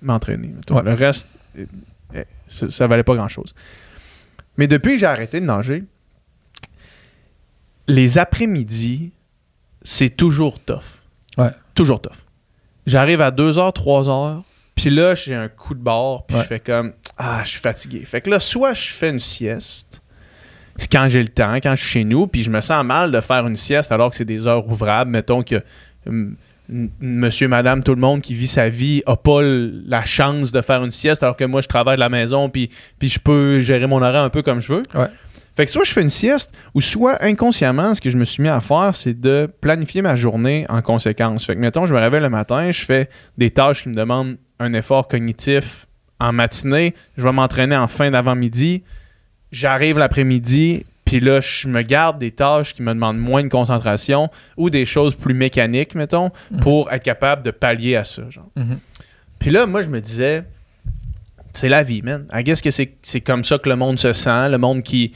Ouais. 0.71 0.83
Le 0.83 0.93
reste, 0.95 1.37
euh, 1.59 1.65
euh, 2.15 2.25
ça, 2.49 2.71
ça 2.71 2.87
valait 2.87 3.03
pas 3.03 3.15
grand-chose. 3.17 3.55
Mais 4.57 4.67
depuis 4.67 4.93
que 4.93 4.99
j'ai 4.99 5.07
arrêté 5.07 5.41
de 5.41 5.47
nager, 5.47 5.85
les 7.89 8.19
après-midi, 8.19 9.11
c'est 9.83 10.11
toujours 10.17 10.61
tough. 10.61 11.03
Ouais. 11.39 11.51
Toujours 11.75 12.01
tough. 12.01 12.13
J'arrive 12.87 13.21
à 13.21 13.31
2h, 13.31 13.73
3h, 13.75 14.43
puis 14.75 14.91
là, 14.91 15.15
j'ai 15.15 15.35
un 15.35 15.49
coup 15.49 15.75
de 15.75 15.81
bord, 15.83 16.27
puis 16.27 16.37
Ouais. 16.37 16.43
je 16.43 16.49
fais 16.49 16.61
comme 16.61 16.93
Ah, 17.19 17.43
je 17.45 17.51
suis 17.51 17.61
fatigué. 17.61 18.05
Fait 18.05 18.21
que 18.21 18.31
là, 18.31 18.41
soit 18.41 18.75
je 18.75 18.89
fais 18.89 19.11
une 19.11 19.21
sieste, 19.21 20.01
c'est 20.77 20.91
quand 20.91 21.09
j'ai 21.09 21.23
le 21.23 21.29
temps, 21.29 21.55
quand 21.57 21.75
je 21.75 21.83
suis 21.83 21.91
chez 22.01 22.05
nous, 22.05 22.27
puis 22.27 22.43
je 22.43 22.51
me 22.51 22.61
sens 22.61 22.85
mal 22.85 23.13
de 23.13 23.21
faire 23.21 23.47
une 23.47 23.57
sieste 23.57 23.93
alors 23.93 24.11
que 24.11 24.17
c'est 24.17 24.25
des 24.25 24.47
heures 24.47 24.67
ouvrables. 24.67 25.11
Mettons 25.11 25.43
que 25.43 25.63
monsieur, 27.01 27.49
madame, 27.49 27.83
tout 27.83 27.95
le 27.95 28.01
monde 28.01 28.23
qui 28.23 28.35
vit 28.35 28.47
sa 28.47 28.69
vie 28.69 29.03
a 29.07 29.17
pas 29.17 29.41
la 29.43 30.05
chance 30.05 30.53
de 30.53 30.61
faire 30.63 30.83
une 30.83 30.91
sieste 30.91 31.23
alors 31.23 31.37
que 31.37 31.45
moi, 31.45 31.61
je 31.61 31.69
travaille 31.69 31.97
de 31.97 32.01
la 32.01 32.09
maison, 32.09 32.49
puis, 32.49 32.71
puis 32.99 33.09
je 33.11 33.19
peux 33.19 33.61
gérer 33.61 33.87
mon 33.87 34.01
horaire 34.01 34.23
un 34.23 34.31
peu 34.31 34.43
comme 34.43 34.61
je 34.63 34.73
veux. 34.75 34.83
Ouais. 34.95 35.09
Fait 35.57 35.67
que 35.67 35.71
soit 35.71 35.85
je 35.85 35.93
fais 35.93 36.01
une 36.03 36.09
sieste, 36.09 36.53
ou 36.75 36.81
soit 36.81 37.23
inconsciemment, 37.23 37.95
ce 37.95 38.01
que 38.01 38.09
je 38.11 38.17
me 38.17 38.25
suis 38.25 38.43
mis 38.43 38.49
à 38.49 38.61
faire, 38.61 38.95
c'est 38.95 39.19
de 39.21 39.49
planifier 39.61 40.01
ma 40.01 40.17
journée 40.17 40.65
en 40.71 40.81
conséquence. 40.83 41.45
Fait 41.45 41.55
que, 41.55 41.61
mettons, 41.61 41.85
je 41.87 41.95
me 41.95 42.01
réveille 42.01 42.23
le 42.23 42.31
matin, 42.31 42.71
je 42.71 42.83
fais 42.85 43.11
des 43.37 43.51
tâches 43.51 43.83
qui 43.83 43.91
me 43.91 43.95
demandent 43.95 44.37
un 44.59 44.73
effort 44.73 45.09
cognitif 45.09 45.87
en 46.21 46.33
matinée, 46.33 46.95
je 47.19 47.23
vais 47.25 47.33
m'entraîner 47.33 47.77
en 47.77 47.89
fin 47.89 48.11
d'avant-midi, 48.11 48.83
j'arrive 49.51 49.99
l'après-midi, 49.99 50.87
puis 51.05 51.21
là, 51.21 51.41
je 51.41 51.69
me 51.69 51.83
garde 51.83 52.19
des 52.19 52.31
tâches 52.31 52.73
qui 52.75 52.83
me 52.83 52.95
demandent 52.95 53.19
moins 53.19 53.43
de 53.43 53.49
concentration 53.49 54.31
ou 54.57 54.71
des 54.71 54.87
choses 54.87 55.15
plus 55.15 55.35
mécaniques, 55.35 55.95
mettons, 55.95 56.31
Mhm. 56.51 56.61
pour 56.61 56.91
être 56.93 57.03
capable 57.03 57.43
de 57.43 57.51
pallier 57.51 57.97
à 57.97 58.05
ça. 58.05 58.23
Genre. 58.31 58.49
Mhm. 58.57 58.79
Puis 59.39 59.51
là, 59.51 59.67
moi, 59.67 59.83
je 59.83 59.89
me 59.89 60.01
disais, 60.01 60.45
c'est 61.53 61.69
la 61.69 61.83
vie, 61.83 62.01
man. 62.03 62.25
I 62.33 62.43
guess 62.43 62.63
que 62.63 62.71
c'est 62.71 62.95
c'est 63.03 63.21
comme 63.21 63.45
ça 63.45 63.59
que 63.59 63.69
le 63.69 63.77
monde 63.77 63.99
se 63.99 64.13
sent, 64.15 64.49
le 64.49 64.57
monde 64.59 64.83
qui 64.83 65.13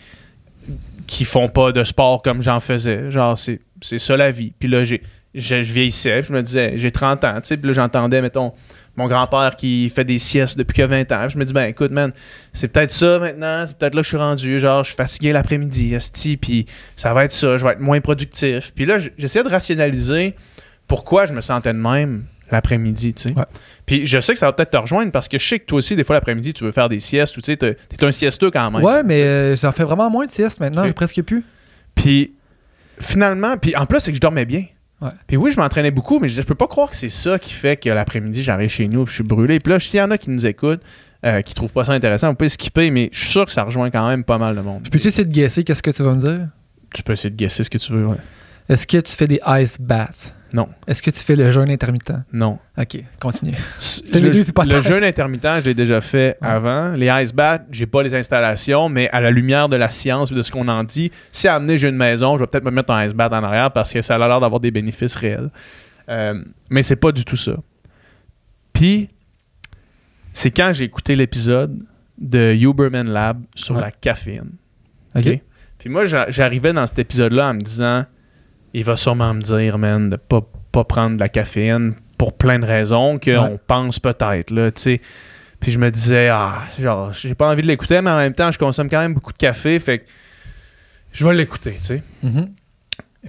qui 1.06 1.25
font 1.25 1.48
pas 1.48 1.72
de 1.72 1.84
sport 1.84 2.22
comme 2.22 2.42
j'en 2.42 2.60
faisais. 2.60 3.10
Genre, 3.10 3.38
c'est 3.38 3.98
ça 3.98 4.16
la 4.16 4.30
vie. 4.30 4.52
Puis 4.58 4.68
là, 4.68 4.84
je, 4.84 4.96
vieillissais, 5.34 6.22
je 6.22 6.32
me 6.32 6.42
disais, 6.42 6.72
j'ai 6.76 6.90
30 6.90 7.25
ans, 7.25 7.34
tu 7.36 7.48
sais, 7.48 7.56
puis 7.56 7.68
là, 7.68 7.75
j'entendais, 7.75 8.22
mettons, 8.22 8.52
mon 8.96 9.08
grand-père 9.08 9.56
qui 9.56 9.90
fait 9.90 10.04
des 10.04 10.18
siestes 10.18 10.56
depuis 10.56 10.76
que 10.76 10.82
20 10.82 11.12
ans. 11.12 11.20
Puis 11.22 11.30
je 11.30 11.38
me 11.38 11.44
dis, 11.44 11.52
ben 11.52 11.66
écoute, 11.66 11.90
man, 11.90 12.12
c'est 12.52 12.68
peut-être 12.68 12.90
ça 12.90 13.18
maintenant, 13.18 13.64
c'est 13.66 13.76
peut-être 13.76 13.94
là 13.94 14.00
que 14.00 14.04
je 14.04 14.08
suis 14.08 14.16
rendu. 14.16 14.58
Genre, 14.58 14.84
je 14.84 14.88
suis 14.88 14.96
fatigué 14.96 15.32
l'après-midi, 15.32 15.94
esti, 15.94 16.36
puis 16.36 16.66
ça 16.96 17.12
va 17.12 17.25
être 17.25 17.32
ça, 17.32 17.56
je 17.56 17.64
vais 17.64 17.72
être 17.72 17.80
moins 17.80 18.00
productif. 18.00 18.72
Puis 18.75 18.86
là, 18.86 18.98
j'essayais 19.18 19.44
de 19.44 19.50
rationaliser 19.50 20.34
pourquoi 20.88 21.26
je 21.26 21.34
me 21.34 21.40
sentais 21.40 21.72
de 21.72 21.78
même 21.78 22.25
l'après-midi, 22.50 23.15
tu 23.15 23.23
sais. 23.23 23.33
Ouais. 23.33 23.45
Puis 23.85 24.07
je 24.07 24.21
sais 24.21 24.33
que 24.33 24.38
ça 24.38 24.47
va 24.47 24.53
peut-être 24.53 24.71
te 24.71 24.76
rejoindre 24.76 25.12
parce 25.12 25.29
que 25.29 25.38
je 25.38 25.47
sais 25.47 25.59
que 25.59 25.67
toi 25.67 25.79
aussi, 25.79 25.97
des 25.97 26.05
fois, 26.05 26.15
l'après-midi, 26.15 26.53
tu 26.53 26.65
veux 26.65 26.73
faire 26.73 26.88
des 26.88 27.00
siestes 27.00 27.37
ou 27.37 27.41
tu 27.41 27.53
sais, 27.53 27.57
t'es 27.57 28.05
un 28.05 28.12
siesteux 28.12 28.50
quand 28.50 28.71
même. 28.71 28.83
Ouais, 28.83 29.03
mais 29.03 29.23
euh, 29.23 29.57
j'en 29.57 29.73
fais 29.73 29.85
vraiment 29.85 30.11
moins 30.11 30.26
de 30.26 30.33
sieste 30.33 30.61
maintenant, 30.61 30.91
presque 30.93 31.23
plus. 31.23 31.45
Puis 31.95 32.33
finalement, 33.00 33.57
puis 33.57 33.76
en 33.76 33.87
plus, 33.87 34.00
c'est 34.00 34.11
que 34.11 34.17
je 34.17 34.21
dormais 34.21 34.45
bien. 34.45 34.65
Ouais. 35.00 35.11
Puis 35.26 35.37
oui, 35.37 35.53
je 35.53 35.61
m'entraînais 35.61 35.91
beaucoup, 35.91 36.19
mais 36.19 36.29
je, 36.29 36.41
je 36.41 36.47
peux 36.47 36.55
pas 36.55 36.69
croire 36.69 36.88
que 36.88 36.97
c'est 36.97 37.11
ça 37.11 37.38
qui 37.38 37.53
fait 37.53 37.76
que 37.76 37.91
l'après-midi, 37.91 38.43
j'arrive 38.43 38.71
chez 38.71 38.88
nous 38.88 39.03
et 39.03 39.07
je 39.07 39.12
suis 39.12 39.25
brûlé. 39.25 39.61
Puis 39.61 39.73
là, 39.73 39.79
s'il 39.79 39.99
y 39.99 40.03
en 40.03 40.11
a 40.11 40.17
qui 40.17 40.31
nous 40.31 40.47
écoutent, 40.47 40.81
euh, 41.25 41.43
qui 41.43 41.55
trouvent 41.55 41.73
pas 41.73 41.85
ça 41.85 41.93
intéressant, 41.93 42.31
on 42.31 42.35
peut 42.35 42.49
skipper, 42.49 42.91
mais 42.91 43.11
je 43.12 43.21
suis 43.21 43.29
sûr 43.31 43.45
que 43.45 43.53
ça 43.53 43.65
rejoint 43.65 43.91
quand 43.91 44.07
même 44.09 44.25
pas 44.25 44.38
mal 44.38 44.57
de 44.57 44.61
monde. 44.61 44.83
Je 44.85 44.91
peux-tu 44.91 45.09
essayer 45.09 45.25
de 45.25 45.33
guesser 45.33 45.65
qu'est-ce 45.65 45.83
que 45.83 45.91
tu 45.91 46.03
vas 46.03 46.12
me 46.12 46.21
dire? 46.21 46.49
Tu 46.95 47.03
peux 47.03 47.12
essayer 47.12 47.31
de 47.31 47.37
guesser 47.37 47.65
ce 47.65 47.71
que 47.71 47.79
tu 47.79 47.93
veux, 47.93 48.07
ouais. 48.07 48.17
Est-ce 48.69 48.87
que 48.87 48.99
tu 48.99 49.12
fais 49.12 49.26
des 49.26 49.41
ice 49.47 49.79
baths? 49.81 50.35
Non. 50.56 50.68
Est-ce 50.86 51.02
que 51.02 51.10
tu 51.10 51.20
fais 51.20 51.36
le 51.36 51.50
jeûne 51.50 51.68
intermittent? 51.70 52.14
Non. 52.32 52.58
Ok, 52.78 52.96
continue. 53.20 53.52
Le, 54.14 54.32
jeûne 54.80 55.04
intermittent, 55.04 55.60
je 55.60 55.66
l'ai 55.66 55.75
déjà 55.75 56.00
fait 56.00 56.38
Ouais. 56.40 56.48
avant. 56.48 56.92
Les 56.94 57.08
ice 57.22 57.32
baths, 57.34 57.66
j'ai 57.70 57.84
pas 57.86 58.02
les 58.02 58.14
installations, 58.14 58.88
mais 58.88 59.10
à 59.10 59.20
la 59.20 59.30
lumière 59.30 59.68
de 59.68 59.76
la 59.76 59.90
science 59.90 60.32
et 60.32 60.34
de 60.34 60.40
ce 60.40 60.50
qu'on 60.50 60.66
en 60.68 60.82
dit, 60.84 61.10
si 61.30 61.46
à 61.48 61.56
amener 61.56 61.76
j'ai 61.76 61.88
une 61.90 61.96
maison, 61.96 62.36
je 62.38 62.42
vais 62.42 62.46
peut-être 62.46 62.64
me 62.64 62.70
mettre 62.70 62.90
un 62.92 63.04
ice 63.04 63.12
bath 63.12 63.32
en 63.34 63.42
arrière 63.44 63.70
parce 63.70 63.92
que 63.92 64.00
ça 64.00 64.14
a 64.14 64.18
l'air 64.18 64.40
d'avoir 64.40 64.60
des 64.60 64.70
bénéfices 64.70 65.16
réels. 65.16 65.50
Euh, 66.08 66.42
mais 66.70 66.80
c'est 66.82 66.96
pas 66.96 67.12
du 67.12 67.25
tout 67.26 67.36
ça. 67.36 67.56
Puis, 68.72 69.10
c'est 70.32 70.50
quand 70.50 70.72
j'ai 70.72 70.84
écouté 70.84 71.14
l'épisode 71.16 71.78
de 72.18 72.54
Huberman 72.54 73.08
Lab 73.08 73.42
sur 73.54 73.75
Ouais. 73.75 73.82
la 73.82 73.90
caféine. 73.90 74.52
Ok? 75.14 75.40
Puis 75.78 75.90
moi, 75.90 76.06
j'a- 76.06 76.30
j'arrivais 76.30 76.72
dans 76.72 76.86
cet 76.86 76.98
épisode-là 76.98 77.50
en 77.50 77.54
me 77.54 77.60
disant, 77.60 78.04
il 78.78 78.85
va 78.85 78.97
sûrement 78.97 79.33
me 79.35 79.40
dire, 79.42 79.78
man, 79.78 80.11
de 80.11 80.16
pas, 80.16 80.42
pas 80.73 80.85
prendre 80.85 81.16
de 81.16 81.21
la 81.21 81.28
caféine 81.28 81.95
pour 82.18 82.37
plein 82.37 82.59
de 82.59 82.66
raisons 82.66 83.18
qu'on 83.18 83.30
Ouais. 83.52 83.59
pense 83.66 83.99
peut-être, 83.99 84.50
là, 84.50 84.71
tu 84.71 84.83
sais. 84.83 85.00
Puis 85.61 85.73
je 85.73 85.78
me 85.78 85.90
disais, 85.90 86.28
ah, 86.28 86.64
genre, 86.78 87.12
j'ai 87.14 87.35
pas 87.35 87.50
envie 87.50 87.62
de 87.62 87.66
l'écouter, 87.66 88.00
mais 88.02 88.11
en 88.11 88.18
même 88.18 88.35
temps, 88.35 88.52
je 88.52 88.59
consomme 88.59 88.90
quand 88.90 89.00
même 89.00 89.14
beaucoup 89.14 89.33
de 89.33 89.38
café, 89.38 89.78
fait 89.78 90.00
que 90.00 90.04
je 91.12 91.26
vais 91.26 91.35
l'écouter, 91.35 91.73
tu 91.78 91.85
sais. 91.85 92.02
Mhm. 92.23 92.50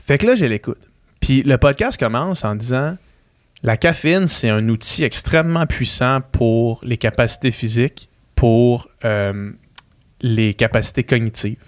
Fait 0.06 0.18
que 0.18 0.28
là, 0.28 0.36
je 0.36 0.46
l'écoute. 0.46 0.80
Puis 1.22 1.44
le 1.44 1.58
podcast 1.58 1.98
commence 2.00 2.44
en 2.46 2.54
disant 2.56 2.98
la 3.64 3.78
caféine, 3.78 4.28
c'est 4.28 4.50
un 4.50 4.68
outil 4.70 5.04
extrêmement 5.04 5.66
puissant 5.66 6.20
pour 6.32 6.80
les 6.84 6.98
capacités 6.98 7.52
physiques, 7.52 8.10
pour 8.36 8.88
euh, 9.06 9.52
les 10.22 10.54
capacités 10.54 11.04
cognitives. 11.04 11.64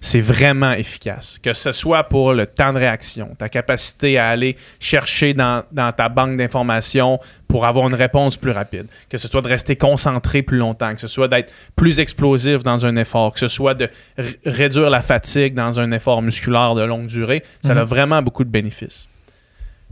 C'est 0.00 0.20
vraiment 0.20 0.70
efficace. 0.72 1.38
Que 1.42 1.52
ce 1.52 1.72
soit 1.72 2.04
pour 2.04 2.32
le 2.32 2.46
temps 2.46 2.72
de 2.72 2.78
réaction, 2.78 3.34
ta 3.36 3.48
capacité 3.48 4.16
à 4.16 4.28
aller 4.28 4.56
chercher 4.78 5.34
dans, 5.34 5.64
dans 5.72 5.90
ta 5.92 6.08
banque 6.08 6.36
d'informations 6.36 7.18
pour 7.48 7.66
avoir 7.66 7.88
une 7.88 7.94
réponse 7.94 8.36
plus 8.36 8.52
rapide, 8.52 8.86
que 9.08 9.18
ce 9.18 9.26
soit 9.26 9.40
de 9.42 9.48
rester 9.48 9.74
concentré 9.74 10.42
plus 10.42 10.58
longtemps, 10.58 10.94
que 10.94 11.00
ce 11.00 11.08
soit 11.08 11.26
d'être 11.26 11.52
plus 11.74 11.98
explosif 11.98 12.62
dans 12.62 12.86
un 12.86 12.94
effort, 12.94 13.32
que 13.32 13.40
ce 13.40 13.48
soit 13.48 13.74
de 13.74 13.88
réduire 14.44 14.88
la 14.90 15.02
fatigue 15.02 15.54
dans 15.54 15.80
un 15.80 15.90
effort 15.90 16.22
musculaire 16.22 16.74
de 16.76 16.82
longue 16.82 17.08
durée, 17.08 17.42
ça 17.64 17.72
a 17.72 17.74
Mhm. 17.74 17.82
vraiment 17.82 18.22
beaucoup 18.22 18.44
de 18.44 18.50
bénéfices. 18.50 19.08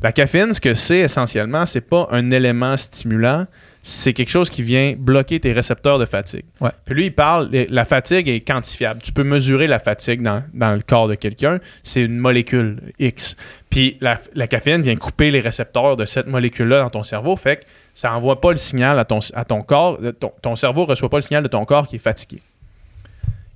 La 0.02 0.12
caféine, 0.12 0.52
ce 0.54 0.60
que 0.60 0.74
c'est 0.74 0.98
essentiellement, 1.00 1.64
c'est 1.66 1.80
pas 1.80 2.06
un 2.12 2.30
élément 2.30 2.76
stimulant, 2.76 3.46
c'est 3.88 4.12
quelque 4.14 4.30
chose 4.30 4.50
qui 4.50 4.64
vient 4.64 4.94
bloquer 4.98 5.38
tes 5.38 5.52
récepteurs 5.52 6.00
de 6.00 6.06
fatigue. 6.06 6.42
Ouais. 6.60 6.72
Puis 6.84 6.94
lui, 6.96 7.04
il 7.06 7.14
parle, 7.14 7.50
la 7.52 7.84
fatigue 7.84 8.28
est 8.28 8.40
quantifiable. 8.40 9.00
Tu 9.00 9.12
peux 9.12 9.22
mesurer 9.22 9.68
la 9.68 9.78
fatigue 9.78 10.22
dans, 10.22 10.42
dans 10.54 10.72
le 10.72 10.80
corps 10.80 11.06
de 11.06 11.14
quelqu'un. 11.14 11.60
C'est 11.84 12.02
une 12.02 12.18
molécule 12.18 12.80
X. 12.98 13.36
Puis 13.70 13.96
la, 14.00 14.18
la 14.34 14.48
caféine 14.48 14.82
vient 14.82 14.96
couper 14.96 15.30
les 15.30 15.38
récepteurs 15.38 15.94
de 15.94 16.04
cette 16.04 16.26
molécule-là 16.26 16.80
dans 16.80 16.90
ton 16.90 17.04
cerveau. 17.04 17.36
Fait 17.36 17.58
que 17.58 17.64
ça 17.94 18.12
envoie 18.12 18.40
pas 18.40 18.50
le 18.50 18.56
signal 18.56 18.98
à 18.98 19.04
ton, 19.04 19.20
à 19.34 19.44
ton 19.44 19.62
corps. 19.62 19.98
euh, 20.02 20.10
Ton, 20.10 20.32
ton 20.42 20.56
cerveau 20.56 20.84
reçoit 20.84 21.08
pas 21.08 21.18
le 21.18 21.22
signal 21.22 21.44
de 21.44 21.48
ton 21.48 21.64
corps 21.64 21.86
qui 21.86 21.94
est 21.94 22.00
fatigué. 22.00 22.42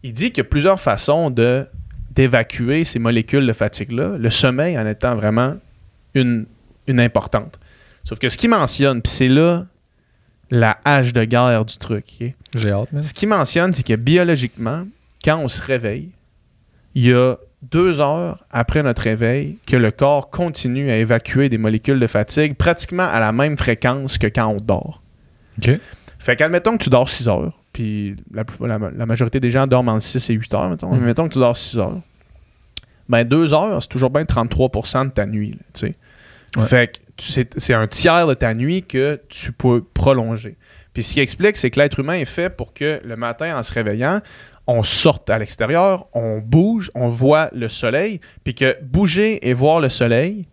Il 0.04 0.12
dit 0.12 0.30
qu'il 0.30 0.38
y 0.44 0.46
a 0.46 0.48
plusieurs 0.48 0.80
façons 0.80 1.30
de 1.30 1.66
d'évacuer 2.12 2.84
ces 2.84 3.00
molécules 3.00 3.46
de 3.46 3.52
fatigue-là, 3.52 4.16
le 4.18 4.30
sommeil 4.30 4.78
en 4.78 4.86
étant 4.86 5.14
vraiment 5.16 5.54
une, 6.14 6.46
une 6.86 7.00
importante. 7.00 7.58
Sauf 8.04 8.18
que 8.18 8.28
ce 8.28 8.36
qu'il 8.38 8.50
mentionne, 8.50 9.00
puis 9.02 9.10
c'est 9.12 9.28
là 9.28 9.66
la 10.50 10.78
hache 10.84 11.12
de 11.12 11.24
guerre 11.24 11.64
du 11.64 11.76
truc, 11.78 12.04
ok? 12.20 12.32
J'ai 12.54 12.70
hâte, 12.72 12.92
man. 12.92 13.02
Ce 13.02 13.14
qu'il 13.14 13.28
mentionne, 13.28 13.72
c'est 13.72 13.82
que 13.86 13.94
biologiquement, 13.94 14.86
quand 15.24 15.38
on 15.38 15.48
se 15.48 15.62
réveille, 15.62 16.10
il 16.94 17.06
y 17.06 17.12
a 17.12 17.36
deux 17.62 18.00
heures 18.00 18.44
après 18.50 18.82
notre 18.82 19.02
réveil 19.02 19.58
que 19.66 19.76
le 19.76 19.90
corps 19.90 20.30
continue 20.30 20.90
à 20.90 20.96
évacuer 20.96 21.48
des 21.48 21.58
molécules 21.58 22.00
de 22.00 22.06
fatigue 22.06 22.54
pratiquement 22.56 23.04
à 23.06 23.20
la 23.20 23.32
même 23.32 23.56
fréquence 23.58 24.18
que 24.18 24.26
quand 24.26 24.48
on 24.48 24.56
dort. 24.56 25.02
Ok. 25.58 25.78
Fait 26.18 26.36
qu'admettons 26.36 26.76
que 26.78 26.84
tu 26.84 26.90
dors 26.90 27.08
6 27.08 27.28
heures, 27.28 27.52
puis 27.72 28.16
la, 28.32 28.44
la- 28.66 28.90
la 28.96 29.06
majorité 29.06 29.40
des 29.40 29.50
gens 29.50 29.66
dorment 29.66 29.90
entre 29.90 30.02
6 30.04 30.30
et 30.30 30.34
8 30.34 30.54
heures, 30.54 30.68
mettons. 30.70 30.92
Mhm. 30.94 31.04
Mettons 31.04 31.28
que 31.28 31.34
tu 31.34 31.38
dors 31.38 31.56
6 31.56 31.78
heures. 31.78 32.00
Ben 33.08 33.24
2 33.24 33.52
heures, 33.54 33.82
c'est 33.82 33.88
toujours 33.88 34.10
bien 34.10 34.22
33% 34.24 35.04
de 35.06 35.10
ta 35.10 35.26
nuit, 35.26 35.50
là, 35.52 35.56
tu 35.74 35.80
sais. 35.80 35.94
Ouais. 36.56 36.66
Fait 36.66 36.92
que 36.92 37.09
c'est 37.20 37.74
un 37.74 37.86
tiers 37.86 38.26
de 38.26 38.34
ta 38.34 38.54
nuit 38.54 38.82
que 38.82 39.20
tu 39.28 39.52
peux 39.52 39.82
prolonger. 39.82 40.56
Puis 40.92 41.02
ce 41.02 41.14
qui 41.14 41.20
explique, 41.20 41.56
c'est 41.56 41.70
que 41.70 41.78
l'être 41.78 42.00
humain 42.00 42.14
est 42.14 42.24
fait 42.24 42.50
pour 42.50 42.72
que 42.72 43.00
le 43.04 43.16
matin, 43.16 43.56
en 43.56 43.62
se 43.62 43.72
réveillant, 43.72 44.20
on 44.66 44.82
sorte 44.82 45.30
à 45.30 45.38
l'extérieur, 45.38 46.06
on 46.14 46.38
bouge, 46.38 46.90
on 46.94 47.08
voit 47.08 47.50
le 47.52 47.68
soleil, 47.68 48.20
puis 48.44 48.54
que 48.54 48.76
bouger 48.82 49.48
et 49.48 49.52
voir 49.52 49.80
le 49.80 49.88
soleil, 49.88 50.46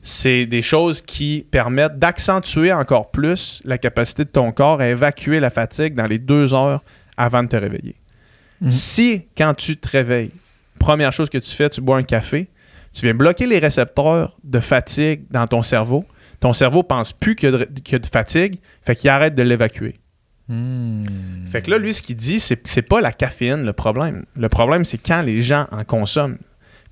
c'est 0.00 0.46
des 0.46 0.62
choses 0.62 1.00
qui 1.00 1.46
permettent 1.50 1.98
d'accentuer 1.98 2.72
encore 2.72 3.10
plus 3.10 3.62
la 3.64 3.78
capacité 3.78 4.24
de 4.24 4.30
ton 4.30 4.50
corps 4.50 4.80
à 4.80 4.88
évacuer 4.88 5.38
la 5.38 5.50
fatigue 5.50 5.94
dans 5.94 6.06
les 6.06 6.18
deux 6.18 6.54
heures 6.54 6.82
avant 7.16 7.44
de 7.44 7.48
te 7.48 7.56
réveiller. 7.56 7.94
Mhm. 8.60 8.70
Si, 8.70 9.22
quand 9.36 9.54
tu 9.54 9.76
te 9.76 9.88
réveilles, 9.88 10.32
première 10.78 11.12
chose 11.12 11.30
que 11.30 11.38
tu 11.38 11.50
fais, 11.50 11.70
tu 11.70 11.80
bois 11.80 11.98
un 11.98 12.02
café, 12.02 12.48
tu 12.92 13.06
viens 13.06 13.14
bloquer 13.14 13.46
les 13.46 13.58
récepteurs 13.58 14.36
de 14.44 14.60
fatigue 14.60 15.24
dans 15.30 15.46
ton 15.46 15.62
cerveau. 15.62 16.04
Ton 16.40 16.52
cerveau 16.52 16.82
pense 16.82 17.12
plus 17.12 17.36
qu'il 17.36 17.50
y 17.50 17.54
a 17.54 17.58
de, 17.58 17.64
qu'il 17.64 17.92
y 17.92 17.96
a 17.96 17.98
de 17.98 18.06
fatigue, 18.06 18.58
fait 18.82 18.94
qu'il 18.94 19.08
arrête 19.10 19.34
de 19.34 19.42
l'évacuer. 19.42 20.00
Hmm. 20.48 21.04
Fait 21.46 21.62
que 21.62 21.70
là, 21.70 21.78
lui, 21.78 21.94
ce 21.94 22.02
qu'il 22.02 22.16
dit, 22.16 22.40
c'est 22.40 22.60
c'est 22.66 22.82
pas 22.82 23.00
la 23.00 23.12
caféine 23.12 23.64
le 23.64 23.72
problème. 23.72 24.24
Le 24.36 24.48
problème, 24.48 24.84
c'est 24.84 24.98
quand 24.98 25.22
les 25.22 25.40
gens 25.40 25.66
en 25.70 25.84
consomment. 25.84 26.38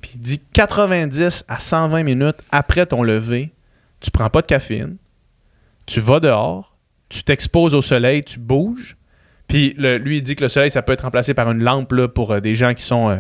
Puis 0.01 0.13
il 0.15 0.21
dit 0.21 0.41
90 0.53 1.45
à 1.49 1.61
120 1.61 2.03
minutes 2.05 2.39
après 2.51 2.87
ton 2.87 3.03
lever, 3.03 3.53
tu 4.01 4.11
prends 4.11 4.31
pas 4.31 4.41
de 4.41 4.47
caféine, 4.47 4.97
tu 5.85 6.01
vas 6.01 6.21
dehors, 6.21 6.79
tu 7.09 7.23
t'exposes 7.23 7.75
au 7.75 7.83
soleil, 7.83 8.23
tu 8.25 8.39
bouges. 8.39 8.97
Puis 9.49 9.75
le- 9.77 9.99
lui, 9.99 10.19
il 10.19 10.23
dit 10.23 10.37
que 10.37 10.43
le 10.45 10.49
soleil, 10.49 10.71
ça 10.71 10.81
peut 10.81 10.93
être 10.93 11.03
remplacé 11.03 11.35
par 11.35 11.51
une 11.51 11.63
lampe 11.63 11.93
là, 11.93 12.09
pour 12.09 12.33
euh, 12.33 12.41
des 12.41 12.55
gens 12.55 12.73
qui 12.73 12.85
sont 12.85 13.11
euh, 13.11 13.17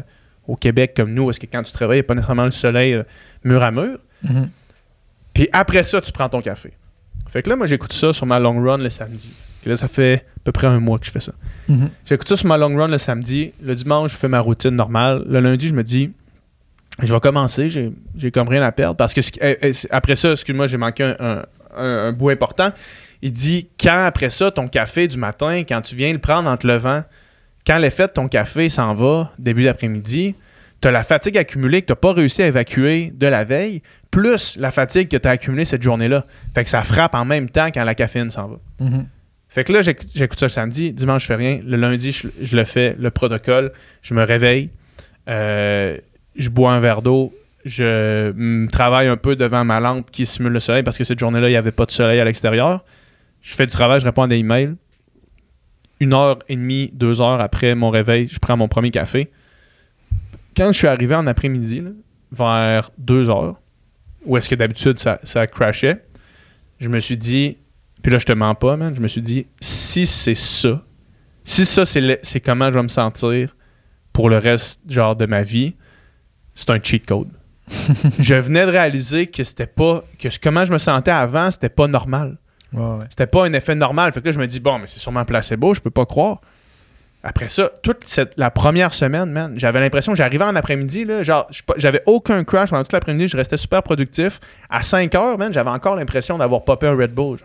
au 0.50 0.56
Québec 0.56 0.92
comme 0.96 1.12
nous, 1.14 1.26
parce 1.26 1.38
que 1.38 1.46
quand 1.46 1.62
tu 1.62 1.72
te 1.72 1.78
réveilles, 1.78 1.98
il 1.98 2.02
n'y 2.02 2.06
a 2.06 2.08
pas 2.08 2.14
nécessairement 2.14 2.44
le 2.44 2.50
soleil 2.50 2.94
euh, 2.94 3.02
mur 3.44 3.62
à 3.62 3.70
mur. 3.70 3.98
Mhm. 4.22 4.50
Puis 5.34 5.48
après 5.52 5.82
ça, 5.82 6.00
tu 6.00 6.12
prends 6.12 6.28
ton 6.28 6.40
café. 6.42 6.72
Fait 7.30 7.42
que 7.42 7.48
là, 7.50 7.56
moi, 7.56 7.66
j'écoute 7.66 7.92
ça 7.92 8.12
sur 8.12 8.26
ma 8.26 8.40
long 8.40 8.60
run 8.62 8.78
le 8.78 8.90
samedi. 8.90 9.30
Là, 9.64 9.76
ça 9.76 9.86
fait 9.88 10.24
à 10.38 10.40
peu 10.44 10.52
près 10.52 10.66
un 10.66 10.80
mois 10.80 10.98
que 10.98 11.06
je 11.06 11.10
fais 11.12 11.20
ça. 11.20 11.32
Mhm. 11.68 11.90
J'écoute 12.08 12.28
ça 12.28 12.36
sur 12.36 12.46
ma 12.48 12.56
long 12.58 12.74
run 12.76 12.88
le 12.88 12.98
samedi. 12.98 13.52
Le 13.62 13.74
dimanche, 13.74 14.12
je 14.12 14.16
fais 14.16 14.26
ma 14.28 14.40
routine 14.40 14.70
normale. 14.70 15.24
Le 15.28 15.38
lundi, 15.40 15.68
je 15.68 15.74
me 15.74 15.84
dis, 15.84 16.10
je 17.02 17.14
vais 17.14 17.20
commencer. 17.20 17.68
J'ai, 17.68 17.92
j'ai 18.16 18.30
comme 18.32 18.48
rien 18.48 18.62
à 18.62 18.72
perdre. 18.72 18.96
Parce 18.96 19.14
que 19.14 19.20
euh, 19.42 19.72
c'est- 19.72 19.88
après 19.92 20.16
ça, 20.16 20.32
excuse-moi, 20.32 20.66
j'ai 20.66 20.76
manqué 20.78 21.04
un, 21.04 21.16
un- 21.20 21.42
un- 21.76 22.08
un 22.08 22.12
bout 22.12 22.30
important. 22.30 22.72
Il 23.22 23.32
dit, 23.32 23.68
quand 23.78 24.04
après 24.06 24.30
ça, 24.30 24.50
ton 24.50 24.66
café 24.66 25.06
du 25.06 25.16
matin, 25.18 25.62
quand 25.68 25.82
tu 25.82 25.94
viens 25.94 26.12
le 26.12 26.18
prendre 26.18 26.48
en 26.50 26.56
te 26.56 26.66
levant, 26.66 27.04
quand 27.66 27.78
l'effet 27.78 28.06
de 28.06 28.12
ton 28.12 28.28
café 28.28 28.68
s'en 28.68 28.94
va 28.94 29.32
début 29.38 29.64
d'après-midi, 29.64 30.34
tu 30.80 30.88
as 30.88 30.90
la 30.90 31.02
fatigue 31.02 31.36
accumulée 31.36 31.82
que 31.82 31.86
tu 31.86 31.92
n'as 31.92 31.96
pas 31.96 32.12
réussi 32.12 32.42
à 32.42 32.46
évacuer 32.46 33.12
de 33.14 33.26
la 33.26 33.44
veille, 33.44 33.82
plus 34.10 34.56
la 34.56 34.70
fatigue 34.70 35.08
que 35.08 35.16
tu 35.16 35.28
as 35.28 35.32
accumulée 35.32 35.64
cette 35.66 35.82
journée-là. 35.82 36.24
Fait 36.54 36.64
que 36.64 36.70
ça 36.70 36.82
frappe 36.82 37.14
en 37.14 37.24
même 37.24 37.50
temps 37.50 37.68
quand 37.72 37.84
la 37.84 37.94
caféine 37.94 38.30
s'en 38.30 38.48
va. 38.48 38.56
Mhm. 38.80 39.06
Fait 39.48 39.64
que 39.64 39.72
là, 39.72 39.82
j'éc- 39.82 40.06
j'écoute 40.14 40.38
ça 40.38 40.46
le 40.46 40.50
samedi. 40.50 40.92
Dimanche, 40.92 41.22
je 41.22 41.26
fais 41.26 41.34
rien. 41.34 41.60
Le 41.66 41.76
lundi, 41.76 42.12
je, 42.12 42.28
je 42.40 42.56
le 42.56 42.64
fais, 42.64 42.96
le 42.98 43.10
protocole. 43.10 43.72
Je 44.00 44.14
me 44.14 44.22
réveille. 44.22 44.70
euh, 45.28 45.96
je 46.36 46.48
bois 46.48 46.72
un 46.72 46.80
verre 46.80 47.02
d'eau. 47.02 47.34
Je 47.64 48.30
mm, 48.30 48.68
travaille 48.68 49.08
un 49.08 49.16
peu 49.16 49.36
devant 49.36 49.64
ma 49.64 49.80
lampe 49.80 50.10
qui 50.10 50.24
simule 50.24 50.52
le 50.52 50.60
soleil 50.60 50.82
parce 50.82 50.96
que 50.96 51.04
cette 51.04 51.18
journée-là, 51.18 51.48
il 51.48 51.52
n'y 51.52 51.56
avait 51.56 51.72
pas 51.72 51.84
de 51.84 51.90
soleil 51.90 52.20
à 52.20 52.24
l'extérieur. 52.24 52.84
Je 53.42 53.54
fais 53.54 53.66
du 53.66 53.72
travail, 53.72 54.00
je 54.00 54.04
réponds 54.06 54.22
à 54.22 54.28
des 54.28 54.36
emails. 54.36 54.74
Une 56.00 56.14
heure 56.14 56.38
et 56.48 56.56
demie, 56.56 56.90
deux 56.92 57.20
heures 57.20 57.40
après 57.40 57.74
mon 57.74 57.90
réveil, 57.90 58.26
je 58.26 58.38
prends 58.38 58.56
mon 58.56 58.68
premier 58.68 58.90
café. 58.90 59.30
Quand 60.56 60.72
je 60.72 60.78
suis 60.78 60.86
arrivé 60.86 61.14
en 61.14 61.26
après-midi, 61.26 61.82
vers 62.32 62.90
deux 62.98 63.28
heures, 63.30 63.60
où 64.24 64.36
est-ce 64.36 64.48
que 64.48 64.54
d'habitude 64.54 64.98
ça, 64.98 65.20
ça 65.22 65.46
crashait, 65.46 66.04
je 66.78 66.88
me 66.88 66.98
suis 67.00 67.16
dit, 67.16 67.58
puis 68.02 68.10
là, 68.10 68.18
je 68.18 68.26
te 68.26 68.32
mens 68.32 68.54
pas, 68.54 68.76
man. 68.76 68.94
Je 68.94 69.00
me 69.00 69.08
suis 69.08 69.22
dit, 69.22 69.46
si 69.60 70.06
c'est 70.06 70.34
ça, 70.34 70.82
si 71.44 71.64
ça, 71.64 71.84
c'est 71.84 72.40
comment 72.40 72.70
je 72.70 72.76
vais 72.76 72.82
me 72.82 72.88
sentir 72.88 73.56
pour 74.12 74.28
le 74.28 74.38
reste, 74.38 74.80
genre, 74.88 75.16
de 75.16 75.26
ma 75.26 75.42
vie, 75.42 75.74
c'est 76.54 76.70
un 76.70 76.80
cheat 76.82 77.06
code. 77.06 77.30
je 78.18 78.34
venais 78.34 78.66
de 78.66 78.70
réaliser 78.70 79.28
que 79.28 79.44
c'était 79.44 79.66
pas, 79.66 80.04
que 80.18 80.28
comment 80.42 80.64
je 80.64 80.72
me 80.72 80.78
sentais 80.78 81.10
avant, 81.10 81.50
c'était 81.50 81.68
pas 81.68 81.86
normal. 81.86 82.38
C'était 83.08 83.26
pas 83.26 83.44
un 83.46 83.52
effet 83.52 83.74
normal. 83.74 84.12
Fait 84.12 84.20
que 84.20 84.26
là, 84.26 84.32
je 84.32 84.38
me 84.38 84.46
dis, 84.46 84.60
bon, 84.60 84.78
mais 84.78 84.86
c'est 84.86 84.98
sûrement 84.98 85.24
placebo, 85.24 85.74
je 85.74 85.80
peux 85.80 85.90
pas 85.90 86.06
croire. 86.06 86.40
Après 87.22 87.48
ça, 87.48 87.70
toute 87.82 88.06
cette, 88.08 88.38
la 88.38 88.50
première 88.50 88.94
semaine, 88.94 89.30
man, 89.30 89.52
j'avais 89.56 89.78
l'impression 89.80 90.14
j'arrivais 90.14 90.44
en 90.44 90.56
après-midi, 90.56 91.04
là, 91.04 91.22
genre, 91.22 91.46
j'avais 91.76 92.02
aucun 92.06 92.44
crash 92.44 92.70
pendant 92.70 92.82
toute 92.82 92.92
l'après-midi, 92.94 93.28
je 93.28 93.36
restais 93.36 93.58
super 93.58 93.82
productif. 93.82 94.40
À 94.70 94.82
5 94.82 95.14
heures, 95.16 95.36
man, 95.36 95.52
j'avais 95.52 95.68
encore 95.68 95.96
l'impression 95.96 96.38
d'avoir 96.38 96.64
popé 96.64 96.86
un 96.86 96.96
Red 96.96 97.12
Bull. 97.12 97.36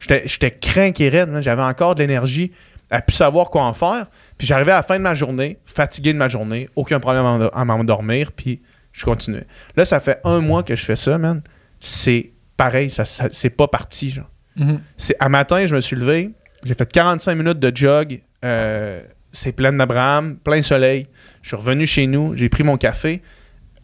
J'étais 0.00 0.22
j'étais 0.26 0.50
craqué 0.50 1.08
raide, 1.08 1.30
j'avais 1.40 1.62
encore 1.62 1.94
de 1.94 2.00
l'énergie 2.02 2.50
à 2.90 3.00
plus 3.00 3.14
savoir 3.14 3.50
quoi 3.50 3.62
en 3.62 3.72
faire. 3.74 4.06
Puis 4.36 4.46
j'arrivais 4.48 4.72
à 4.72 4.76
la 4.76 4.82
fin 4.82 4.96
de 4.98 5.02
ma 5.04 5.14
journée, 5.14 5.58
fatigué 5.64 6.12
de 6.12 6.18
ma 6.18 6.26
journée, 6.26 6.68
aucun 6.74 6.98
problème 6.98 7.24
à 7.24 7.28
m'endo- 7.38 7.50
à 7.54 7.64
m'endormir, 7.64 8.32
puis 8.32 8.60
je 8.90 9.04
continuais. 9.04 9.46
Là, 9.76 9.84
ça 9.84 10.00
fait 10.00 10.18
un 10.24 10.40
mois 10.40 10.64
que 10.64 10.74
je 10.74 10.84
fais 10.84 10.96
ça, 10.96 11.16
man. 11.18 11.42
C'est 11.78 12.32
pareil, 12.56 12.90
ça- 12.90 13.04
c'est 13.04 13.50
pas 13.50 13.68
parti, 13.68 14.10
genre. 14.10 14.28
Mhm. 14.56 14.80
C'est 14.96 15.16
à 15.18 15.28
matin, 15.28 15.64
je 15.66 15.74
me 15.74 15.80
suis 15.80 15.96
levé, 15.96 16.30
j'ai 16.64 16.74
fait 16.74 16.90
45 16.90 17.34
minutes 17.36 17.58
de 17.58 17.72
jog, 17.74 18.20
euh, 18.44 19.00
c'est 19.32 19.52
plein 19.52 19.72
d'Abraham, 19.72 20.36
plein 20.36 20.60
soleil. 20.62 21.06
Je 21.42 21.48
suis 21.48 21.56
revenu 21.56 21.86
chez 21.86 22.06
nous, 22.06 22.36
j'ai 22.36 22.48
pris 22.48 22.62
mon 22.62 22.76
café. 22.76 23.22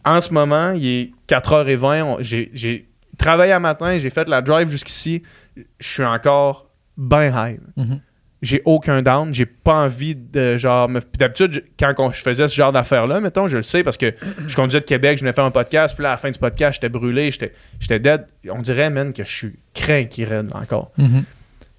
En 0.05 0.21
ce 0.21 0.33
moment, 0.33 0.71
il 0.71 0.85
est 0.87 1.11
4h20, 1.27 2.03
on- 2.03 2.17
j'ai, 2.21 2.49
j'ai 2.53 2.87
travaillé 3.17 3.51
à 3.51 3.59
matin, 3.59 3.97
j'ai 3.99 4.09
fait 4.09 4.27
la 4.29 4.41
drive 4.41 4.69
jusqu'ici, 4.69 5.23
je 5.57 5.87
suis 5.87 6.03
encore 6.05 6.69
bien 6.97 7.27
high. 7.47 7.59
Mhm. 7.75 7.99
J'ai 8.41 8.61
aucun 8.63 9.01
down, 9.01 9.33
j'ai 9.33 9.45
pas 9.45 9.83
envie 9.83 10.15
de 10.15 10.57
genre 10.57 10.87
me... 10.87 11.01
Puis 11.01 11.17
d'habitude, 11.17 11.63
quand 11.77 12.11
je 12.13 12.21
faisais 12.21 12.47
ce 12.47 12.55
genre 12.55 12.71
d'affaires-là, 12.71 13.19
mettons, 13.19 13.49
je 13.49 13.57
le 13.57 13.63
sais 13.63 13.83
parce 13.83 13.97
que 13.97 14.13
je 14.47 14.55
conduisais 14.55 14.79
de 14.79 14.85
Québec, 14.85 15.17
je 15.17 15.23
venais 15.25 15.33
faire 15.33 15.43
un 15.43 15.51
podcast, 15.51 15.93
puis 15.93 16.03
là, 16.03 16.09
à 16.09 16.13
la 16.13 16.17
fin 16.17 16.31
du 16.31 16.39
podcast, 16.39 16.75
j'étais 16.75 16.87
brûlé, 16.87 17.31
j'étais, 17.31 17.53
j'étais 17.81 17.99
dead. 17.99 18.25
On 18.49 18.61
dirait, 18.61 18.89
man, 18.89 19.11
que 19.11 19.25
je 19.25 19.29
suis 19.31 19.59
craint 19.73 20.05
qui 20.05 20.23
raide 20.23 20.51
encore. 20.53 20.91
Mhm. 20.97 21.25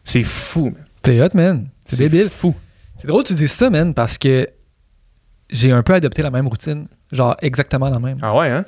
C'est 0.04 0.22
fou, 0.22 0.66
man. 0.66 0.84
C'est 1.04 1.22
hot, 1.22 1.28
man. 1.32 1.68
C'est 1.86 2.08
débile. 2.08 2.28
fou. 2.28 2.54
C'est 2.98 3.06
drôle 3.06 3.22
que 3.22 3.28
tu 3.28 3.34
dises 3.34 3.52
ça, 3.52 3.70
man, 3.70 3.94
parce 3.94 4.18
que 4.18 4.46
j'ai 5.48 5.72
un 5.72 5.82
peu 5.82 5.94
adopté 5.94 6.22
la 6.22 6.30
même 6.30 6.46
routine. 6.46 6.88
Genre, 7.10 7.36
exactement 7.40 7.88
la 7.88 7.98
même. 7.98 8.18
Ah 8.20 8.36
ouais, 8.36 8.48
hein? 8.48 8.64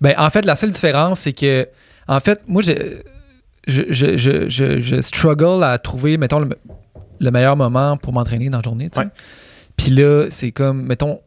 Ben, 0.00 0.14
en 0.16 0.30
fait, 0.30 0.44
la 0.44 0.54
seule 0.54 0.70
différence, 0.70 1.20
c'est 1.20 1.32
que, 1.32 1.68
en 2.06 2.20
fait, 2.20 2.40
moi, 2.46 2.62
je, 2.62 2.72
je, 3.66 3.82
je, 3.90 4.16
je, 4.16 4.48
je, 4.48 4.80
je 4.80 5.00
struggle 5.02 5.64
à 5.64 5.78
trouver, 5.78 6.16
mettons, 6.16 6.38
le, 6.38 6.56
le 7.22 7.30
meilleur 7.30 7.56
moment 7.56 7.96
pour 7.96 8.12
m'entraîner 8.12 8.50
dans 8.50 8.58
la 8.58 8.62
journée. 8.62 8.90
Ouais. 8.96 9.04
Puis 9.76 9.90
là, 9.90 10.26
c'est 10.30 10.50
comme, 10.52 10.82
mettons, 10.82 11.20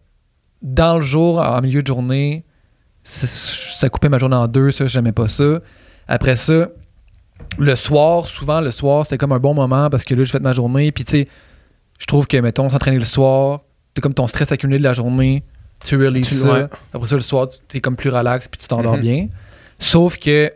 dans 0.62 0.96
le 0.98 1.02
jour, 1.02 1.40
en 1.40 1.62
milieu 1.62 1.82
de 1.82 1.88
journée, 1.88 2.44
ça, 3.04 3.28
ça 3.28 3.90
coupait 3.90 4.10
ma 4.10 4.18
journée 4.18 4.36
en 4.36 4.48
deux, 4.48 4.72
ça, 4.72 4.86
j'aimais 4.88 5.12
pas 5.12 5.28
ça. 5.28 5.60
Après 6.08 6.36
ça, 6.36 6.70
le 7.58 7.76
soir, 7.76 8.28
souvent, 8.28 8.62
le 8.62 8.72
soir, 8.72 9.06
c'était 9.06 9.18
comme 9.18 9.32
un 9.32 9.40
bon 9.40 9.54
moment 9.54 9.90
parce 9.90 10.04
que 10.04 10.14
là, 10.16 10.24
je 10.24 10.32
fais 10.32 10.40
de 10.40 10.44
ma 10.44 10.54
journée, 10.54 10.92
puis 10.92 11.06
tu 11.06 11.12
sais, 11.12 11.28
je 12.00 12.06
trouve 12.06 12.28
que, 12.28 12.38
mettons, 12.38 12.70
s'entraîner 12.70 13.00
le 13.00 13.06
soir, 13.06 13.62
t'as 13.94 14.02
comme 14.02 14.14
ton 14.14 14.28
stress 14.28 14.52
accumulé 14.52 14.78
de 14.80 14.84
la 14.84 14.94
journée, 14.94 15.44
tu 15.84 15.96
releases 15.98 16.28
Tu- 16.30 16.36
ça. 16.36 16.52
ouais. 16.54 16.66
Après 16.94 17.08
ça, 17.08 17.16
le 17.16 17.22
soir, 17.22 17.48
tu 17.68 17.78
es 17.78 17.82
comme 17.82 17.96
plus 17.96 18.10
relax, 18.10 18.48
puis 18.48 18.58
tu 18.58 18.68
t'endors 18.68 18.96
Mhm. 18.96 19.02
bien. 19.02 19.28
Sauf 19.80 20.18
que 20.18 20.52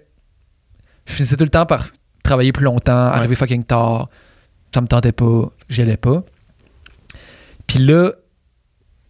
je 1.06 1.14
finissais 1.14 1.36
tout 1.38 1.44
le 1.44 1.50
temps 1.50 1.66
par 1.66 1.88
travailler 2.24 2.52
plus 2.52 2.64
longtemps, 2.66 2.92
arriver 3.08 3.36
fucking 3.36 3.64
tard. 3.64 4.10
Ça 4.74 4.82
me 4.82 4.88
tentait 4.88 5.12
pas, 5.12 5.52
j'y 5.70 5.82
allais 5.82 5.98
pas. 5.98 6.24
Puis 7.68 7.80
là, 7.80 8.12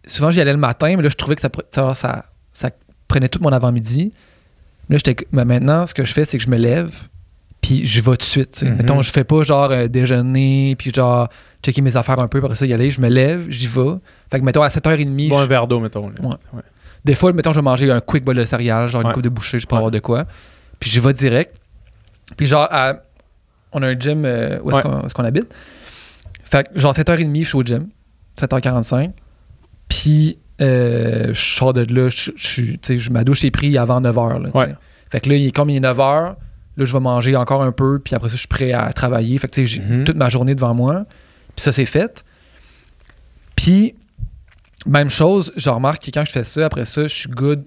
souvent 0.06 0.30
j'y 0.30 0.40
allais 0.40 0.52
le 0.52 0.58
matin, 0.58 0.94
mais 0.96 1.02
là, 1.02 1.08
je 1.08 1.16
trouvais 1.16 1.36
que 1.36 1.42
ça, 1.42 1.48
ça, 1.72 1.94
ça, 1.94 2.24
ça 2.52 2.70
prenait 3.08 3.28
tout 3.28 3.40
mon 3.42 3.50
avant-midi. 3.52 4.12
Là, 4.88 4.96
j'étais. 4.96 5.26
Mais 5.32 5.44
maintenant, 5.44 5.86
ce 5.86 5.94
que 5.94 6.04
je 6.04 6.12
fais, 6.12 6.24
c'est 6.24 6.38
que 6.38 6.44
je 6.44 6.50
me 6.50 6.56
lève, 6.56 7.08
puis 7.60 7.84
je 7.86 8.00
vais 8.00 8.10
tout 8.12 8.16
de 8.16 8.22
suite. 8.24 8.62
Mhm. 8.62 8.76
Mettons, 8.76 9.02
je 9.02 9.12
fais 9.12 9.24
pas 9.24 9.42
genre 9.42 9.70
euh, 9.70 9.86
déjeuner, 9.88 10.74
puis 10.76 10.92
genre 10.94 11.28
checker 11.62 11.82
mes 11.82 11.96
affaires 11.96 12.18
un 12.18 12.28
peu, 12.28 12.38
après 12.38 12.54
ça, 12.54 12.66
y 12.66 12.72
aller. 12.72 12.90
Je 12.90 13.00
me 13.00 13.08
lève, 13.08 13.46
j'y 13.50 13.66
vais. 13.66 13.94
Fait 14.30 14.40
que, 14.40 14.44
mettons, 14.44 14.62
à 14.62 14.68
7h30, 14.68 15.28
Bon, 15.28 15.38
je- 15.38 15.42
un 15.44 15.46
verre 15.46 15.66
d'eau, 15.66 15.78
mettons. 15.80 16.08
là. 16.08 16.14
Ouais. 16.20 16.36
Ouais. 16.54 16.62
des 17.04 17.14
fois, 17.14 17.32
mettons, 17.32 17.52
je 17.52 17.58
vais 17.58 17.62
manger 17.64 17.90
un 17.90 18.00
quick 18.00 18.24
bol 18.24 18.36
de 18.36 18.44
céréales, 18.44 18.88
genre 18.90 19.02
une 19.02 19.12
coupe 19.12 19.22
de 19.22 19.28
bouchée, 19.28 19.58
je 19.58 19.66
peux 19.66 19.76
avoir 19.76 19.90
de 19.90 19.98
quoi. 20.00 20.24
Puis 20.80 20.90
je 20.90 21.00
vais 21.00 21.12
direct. 21.14 21.54
Puis 22.36 22.46
genre, 22.46 22.66
à- 22.70 22.96
on 23.72 23.82
a 23.82 23.88
un 23.88 23.98
gym 23.98 24.24
euh, 24.24 24.58
où 24.62 24.70
est-ce 24.70 24.86
Ouais. 24.86 25.12
qu'on, 25.14 25.24
habite. 25.24 25.54
Fait 26.44 26.68
que 26.72 26.78
genre 26.78 26.92
7h30, 26.94 27.42
je 27.44 27.48
suis 27.48 27.56
au 27.56 27.62
gym. 27.62 27.88
7h45. 28.38 29.12
Puis 29.88 30.38
euh, 30.60 31.32
je 31.32 31.40
sors 31.56 31.72
de 31.72 31.82
là, 31.92 32.08
je, 32.08 32.30
je, 32.36 32.96
je- 32.96 33.10
ma 33.10 33.24
douche 33.24 33.44
est 33.44 33.50
prise 33.50 33.76
avant 33.76 34.00
9h. 34.00 34.42
Là, 34.42 34.50
tu 34.50 34.58
sais. 34.58 34.66
Ouais. 34.66 34.74
Fait 35.10 35.20
que 35.20 35.28
là, 35.28 35.36
il 35.36 35.46
est 35.46 35.50
comme 35.52 35.70
il 35.70 35.76
est 35.76 35.80
9h. 35.80 36.34
Là, 36.76 36.84
je 36.84 36.92
vais 36.92 37.00
manger 37.00 37.34
encore 37.36 37.62
un 37.62 37.72
peu. 37.72 37.98
Puis 37.98 38.14
après 38.14 38.28
ça, 38.28 38.34
je 38.34 38.40
suis 38.40 38.48
prêt 38.48 38.72
à 38.72 38.92
travailler. 38.92 39.36
Fait 39.38 39.48
que 39.48 39.54
tu 39.54 39.66
sais, 39.66 39.66
j'ai 39.66 39.80
Mhm. 39.80 40.04
toute 40.04 40.16
ma 40.16 40.28
journée 40.28 40.54
devant 40.54 40.74
moi. 40.74 41.04
Puis 41.56 41.62
ça, 41.62 41.72
c'est 41.72 41.84
fait. 41.84 42.24
Puis, 43.56 43.94
même 44.86 45.10
chose, 45.10 45.52
je 45.56 45.68
remarque 45.70 46.04
que 46.06 46.10
quand 46.10 46.24
je 46.24 46.32
fais 46.32 46.44
ça, 46.44 46.64
après 46.66 46.86
ça, 46.86 47.02
je 47.02 47.14
suis 47.14 47.28
good. 47.30 47.64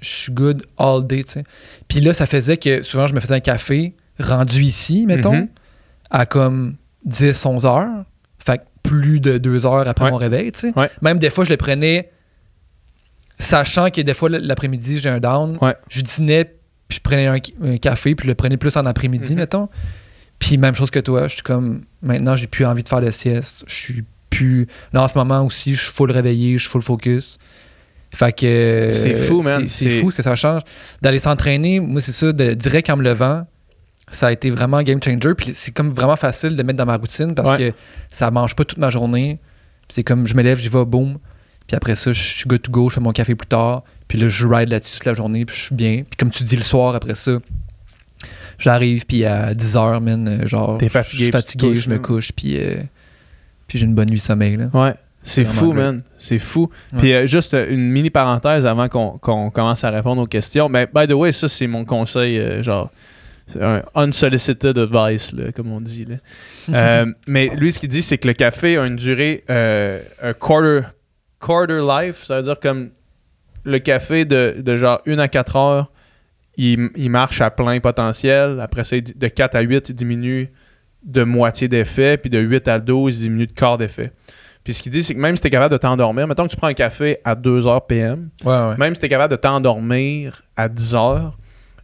Je 0.00 0.08
suis 0.08 0.32
good 0.32 0.64
all 0.78 1.06
day, 1.06 1.22
tu 1.24 1.32
sais. 1.32 1.44
Puis 1.86 2.00
là, 2.00 2.14
ça 2.14 2.26
faisait 2.26 2.56
que 2.56 2.80
souvent, 2.82 3.06
je 3.06 3.14
me 3.14 3.20
faisais 3.20 3.34
un 3.34 3.40
café 3.40 3.94
rendu 4.20 4.62
ici, 4.62 5.06
mettons, 5.06 5.34
Mhm. 5.34 5.48
à 6.10 6.26
comme 6.26 6.76
10, 7.04 7.44
11 7.46 7.66
heures. 7.66 8.04
Fait 8.38 8.58
que 8.58 8.62
plus 8.82 9.20
de 9.20 9.38
deux 9.38 9.66
heures 9.66 9.86
après 9.88 10.06
Ouais. 10.06 10.10
mon 10.10 10.16
réveil, 10.16 10.52
tu 10.52 10.60
sais. 10.60 10.72
Ouais. 10.78 10.90
Même 11.02 11.18
des 11.18 11.30
fois, 11.30 11.44
je 11.44 11.50
le 11.50 11.56
prenais 11.56 12.10
sachant 13.38 13.90
que 13.90 14.00
des 14.00 14.14
fois, 14.14 14.28
l'après-midi, 14.28 14.98
j'ai 14.98 15.08
un 15.08 15.18
down. 15.20 15.58
Ouais. 15.60 15.74
Je 15.88 16.02
dînais, 16.02 16.44
puis 16.88 16.96
je 16.96 17.00
prenais 17.00 17.26
un, 17.26 17.36
un 17.62 17.76
café, 17.78 18.14
puis 18.14 18.24
je 18.26 18.30
le 18.30 18.34
prenais 18.34 18.56
plus 18.56 18.76
en 18.76 18.84
après-midi, 18.84 19.32
Mhm. 19.32 19.38
mettons. 19.38 19.68
Puis 20.38 20.56
même 20.58 20.74
chose 20.74 20.90
que 20.90 20.98
toi, 21.00 21.28
je 21.28 21.34
suis 21.34 21.42
comme, 21.42 21.82
maintenant, 22.02 22.36
j'ai 22.36 22.46
plus 22.46 22.64
envie 22.64 22.82
de 22.82 22.88
faire 22.88 23.00
de 23.00 23.10
sieste. 23.10 23.64
Je 23.66 23.74
suis 23.74 24.04
plus... 24.30 24.66
Là, 24.92 25.02
en 25.02 25.08
ce 25.08 25.16
moment 25.16 25.44
aussi, 25.44 25.74
je 25.74 25.82
suis 25.84 25.92
full 25.92 26.10
réveillé, 26.10 26.56
je 26.56 26.62
suis 26.62 26.70
full 26.70 26.82
focus. 26.82 27.38
Fait 28.12 28.32
que... 28.32 28.88
C'est 28.90 29.14
fou, 29.16 29.42
man. 29.42 29.66
C'est- 29.66 30.00
fou 30.00 30.10
ce 30.10 30.16
que 30.16 30.22
ça 30.22 30.34
change. 30.36 30.62
D'aller 31.02 31.18
s'entraîner, 31.18 31.78
moi, 31.80 32.00
c'est 32.00 32.12
ça, 32.12 32.32
de, 32.32 32.54
direct 32.54 32.88
en 32.90 32.96
me 32.96 33.02
levant, 33.04 33.46
ça 34.10 34.28
a 34.28 34.32
été 34.32 34.50
vraiment 34.50 34.78
un 34.78 34.82
game 34.82 35.00
changer. 35.02 35.34
Puis 35.36 35.52
c'est 35.54 35.72
comme 35.72 35.88
vraiment 35.88 36.16
facile 36.16 36.56
de 36.56 36.62
mettre 36.62 36.78
dans 36.78 36.86
ma 36.86 36.96
routine 36.96 37.34
parce 37.34 37.50
Ouais. 37.52 37.70
que 37.70 37.76
ça 38.10 38.30
mange 38.30 38.54
pas 38.56 38.64
toute 38.64 38.78
ma 38.78 38.90
journée. 38.90 39.38
C'est 39.88 40.04
comme, 40.04 40.26
je 40.26 40.34
me 40.34 40.42
lève, 40.42 40.58
j'y 40.58 40.68
vais, 40.68 40.84
boum. 40.84 41.18
Puis 41.66 41.76
après 41.76 41.94
ça, 41.96 42.12
je 42.12 42.20
suis 42.20 42.48
good 42.48 42.62
to 42.62 42.70
go, 42.72 42.88
je 42.88 42.94
fais 42.96 43.00
mon 43.00 43.12
café 43.12 43.34
plus 43.34 43.46
tard. 43.46 43.82
Puis 44.08 44.18
là, 44.18 44.28
je 44.28 44.46
ride 44.46 44.68
là-dessus 44.70 44.94
toute 44.94 45.04
la 45.04 45.14
journée, 45.14 45.44
puis 45.44 45.56
je 45.56 45.62
suis 45.66 45.74
bien. 45.74 46.02
Puis 46.08 46.16
comme 46.18 46.30
tu 46.30 46.42
dis, 46.42 46.56
le 46.56 46.62
soir, 46.62 46.94
après 46.96 47.14
ça, 47.14 47.38
j'arrive, 48.58 49.06
puis 49.06 49.24
à 49.24 49.54
10h, 49.54 50.00
man, 50.00 50.28
euh, 50.28 50.46
genre, 50.46 50.78
T'es 50.78 50.88
fatigué, 50.88 51.18
je 51.18 51.24
suis 51.24 51.32
fatigué, 51.32 51.68
couches, 51.68 51.84
je 51.84 51.90
me 51.90 51.98
couche, 51.98 52.32
puis, 52.32 52.58
euh, 52.58 52.76
puis 53.66 53.78
j'ai 53.78 53.86
une 53.86 53.94
bonne 53.94 54.08
nuit 54.10 54.18
de 54.18 54.22
sommeil, 54.22 54.56
là. 54.56 54.70
Ouais. 54.74 54.94
C'est 55.22 55.44
fou, 55.44 55.72
man. 55.74 56.02
C'est 56.18 56.38
fou. 56.38 56.70
Puis 56.96 57.12
euh, 57.12 57.26
juste 57.26 57.52
euh, 57.52 57.66
une 57.68 57.90
mini 57.90 58.08
parenthèse 58.08 58.64
avant 58.64 58.88
qu'on 58.88 59.50
commence 59.50 59.84
à 59.84 59.90
répondre 59.90 60.22
aux 60.22 60.26
questions. 60.26 60.70
Mais 60.70 60.88
by 60.92 61.06
the 61.06 61.12
way, 61.12 61.30
ça, 61.30 61.46
c'est 61.46 61.66
mon 61.66 61.84
conseil. 61.84 62.62
genre, 62.62 62.90
un 63.60 63.82
unsolicited 63.94 64.76
advice, 64.78 65.32
là, 65.32 65.52
comme 65.52 65.72
on 65.72 65.80
dit. 65.80 66.04
Là. 66.04 66.16
Euh, 66.72 67.06
mais 67.26 67.48
lui, 67.56 67.72
ce 67.72 67.78
qu'il 67.78 67.88
dit, 67.88 68.02
c'est 68.02 68.18
que 68.18 68.28
le 68.28 68.34
café 68.34 68.76
a 68.76 68.86
une 68.86 68.96
durée, 68.96 69.42
euh, 69.50 70.00
un 70.22 70.32
quarter, 70.34 70.82
quarter 71.44 71.80
life. 71.80 72.22
Ça 72.22 72.36
veut 72.36 72.42
dire 72.42 72.60
comme 72.60 72.90
le 73.64 73.78
café 73.80 74.24
de, 74.24 74.56
de 74.60 74.76
genre 74.76 75.00
1 75.06 75.18
à 75.18 75.26
4 75.28 75.56
heures, 75.56 75.90
il, 76.56 76.90
il 76.96 77.10
marche 77.10 77.40
à 77.40 77.50
plein 77.50 77.80
potentiel. 77.80 78.60
Après 78.60 78.84
ça, 78.84 78.96
de 79.00 79.28
4 79.28 79.54
à 79.56 79.60
8, 79.62 79.88
il 79.88 79.94
diminue 79.94 80.50
de 81.02 81.24
moitié 81.24 81.66
d'effet. 81.66 82.18
Puis 82.18 82.30
de 82.30 82.38
8 82.38 82.68
à 82.68 82.78
12, 82.78 83.18
il 83.18 83.22
diminue 83.22 83.46
de 83.46 83.52
quart 83.52 83.78
d'effet. 83.78 84.12
Puis 84.62 84.74
ce 84.74 84.82
qu'il 84.82 84.92
dit, 84.92 85.02
c'est 85.02 85.14
que 85.14 85.18
même 85.20 85.34
si 85.36 85.42
tu 85.42 85.48
es 85.48 85.50
capable 85.50 85.72
de 85.72 85.78
t'endormir, 85.78 86.28
mettons 86.28 86.44
que 86.44 86.50
tu 86.50 86.56
prends 86.56 86.66
un 86.68 86.74
café 86.74 87.18
à 87.24 87.34
2 87.34 87.66
heures 87.66 87.86
PM, 87.86 88.28
Ouais, 88.44 88.50
ouais. 88.52 88.76
même 88.76 88.94
si 88.94 89.00
tu 89.00 89.06
es 89.06 89.08
capable 89.08 89.32
de 89.32 89.40
t'endormir 89.40 90.42
à 90.56 90.68
10 90.68 90.94
heures, 90.94 91.38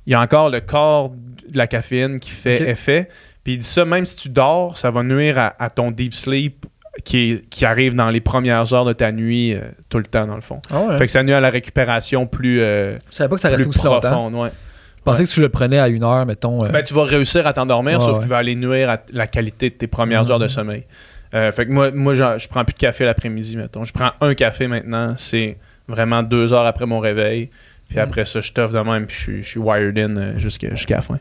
il 0.07 0.13
y 0.13 0.15
a 0.15 0.21
encore 0.21 0.51
le 0.51 0.61
corps 0.61 1.11
de 1.11 1.57
la 1.59 1.67
caféine 1.67 2.21
qui 2.21 2.31
fait 2.31 2.63
effet. 2.71 3.09
Puis 3.45 3.55
il 3.55 3.59
dit 3.59 3.67
ça, 3.67 3.85
même 3.85 4.07
si 4.07 4.17
tu 4.17 4.29
dors, 4.29 4.77
ça 4.77 4.91
va 4.91 5.03
nuire 5.03 5.39
à, 5.39 5.55
à 5.63 5.71
ton 5.71 5.91
deep 5.91 6.15
sleep 6.15 6.67
qui, 7.05 7.31
est- 7.33 7.49
qui 7.51 7.65
arrive 7.65 7.95
dans 7.95 8.11
les 8.11 8.21
premières 8.21 8.73
heures 8.73 8.85
de 8.85 8.93
ta 8.93 9.13
nuit 9.13 9.55
euh, 9.55 9.61
tout 9.89 9.99
le 9.99 10.05
temps, 10.05 10.27
dans 10.27 10.35
le 10.35 10.41
fond. 10.41 10.61
Ah 10.73 10.83
ouais. 10.83 10.99
Fait 10.99 11.07
que 11.07 11.13
ça 11.13 11.23
nuit 11.23 11.33
à 11.35 11.41
la 11.41 11.51
récupération 11.51 12.27
plus, 12.27 12.61
euh, 12.61 12.97
Je 13.11 13.17
savais 13.17 13.29
pas 13.29 13.37
que 13.37 13.41
ça 13.43 13.49
restait 13.49 13.67
aussi 13.67 13.83
longtemps. 13.85 14.01
profonde. 14.01 14.35
Ouais. 14.35 14.51
Je 14.99 15.03
pensais 15.13 15.23
que 15.23 15.29
si 15.29 15.37
je 15.37 15.43
le 15.43 15.49
prenais 15.51 15.79
à 15.79 15.87
une 15.89 16.03
heure, 16.03 16.27
mettons. 16.27 16.65
euh, 16.65 16.69
Ben, 16.71 16.83
tu 16.83 16.93
vas 16.95 17.05
réussir 17.05 17.47
à 17.47 17.53
t'endormir, 17.53 18.03
sauf 18.03 18.15
ouais. 18.15 18.21
qu'il 18.21 18.29
va 18.29 18.39
aller 18.39 18.57
nuire 18.57 18.91
à 18.91 18.97
la 19.13 19.29
qualité 19.29 19.71
de 19.71 19.75
tes 19.77 19.87
premières 19.87 20.25
Mhm. 20.25 20.31
heures 20.33 20.39
de 20.41 20.49
sommeil. 20.49 20.85
Euh, 21.35 21.53
fait 21.53 21.67
que 21.67 21.71
moi, 21.71 21.91
moi 21.93 22.15
je 22.15 22.49
prends 22.49 22.65
plus 22.65 22.73
de 22.73 22.79
café 22.79 23.05
l'après-midi, 23.05 23.57
mettons. 23.57 23.85
Je 23.85 23.93
prends 23.93 24.11
un 24.21 24.35
café 24.35 24.67
maintenant, 24.67 25.15
c'est 25.17 25.59
vraiment 25.87 26.23
deux 26.25 26.53
heures 26.53 26.67
après 26.67 26.87
mon 26.87 26.99
réveil. 26.99 27.51
Puis 27.89 27.99
Mhm. 27.99 28.03
après 28.05 28.25
ça, 28.25 28.41
je 28.41 28.53
toffe 28.53 28.73
de 28.73 28.79
même, 28.81 29.07
puis 29.07 29.17
je 29.17 29.21
suis, 29.23 29.43
je 29.43 29.49
suis 29.49 29.61
wired 29.61 29.97
in 29.99 30.17
euh, 30.17 30.39
jusqu'à 30.39 30.71
jusqu'à 30.75 30.97
la 30.97 31.03
fin. 31.03 31.19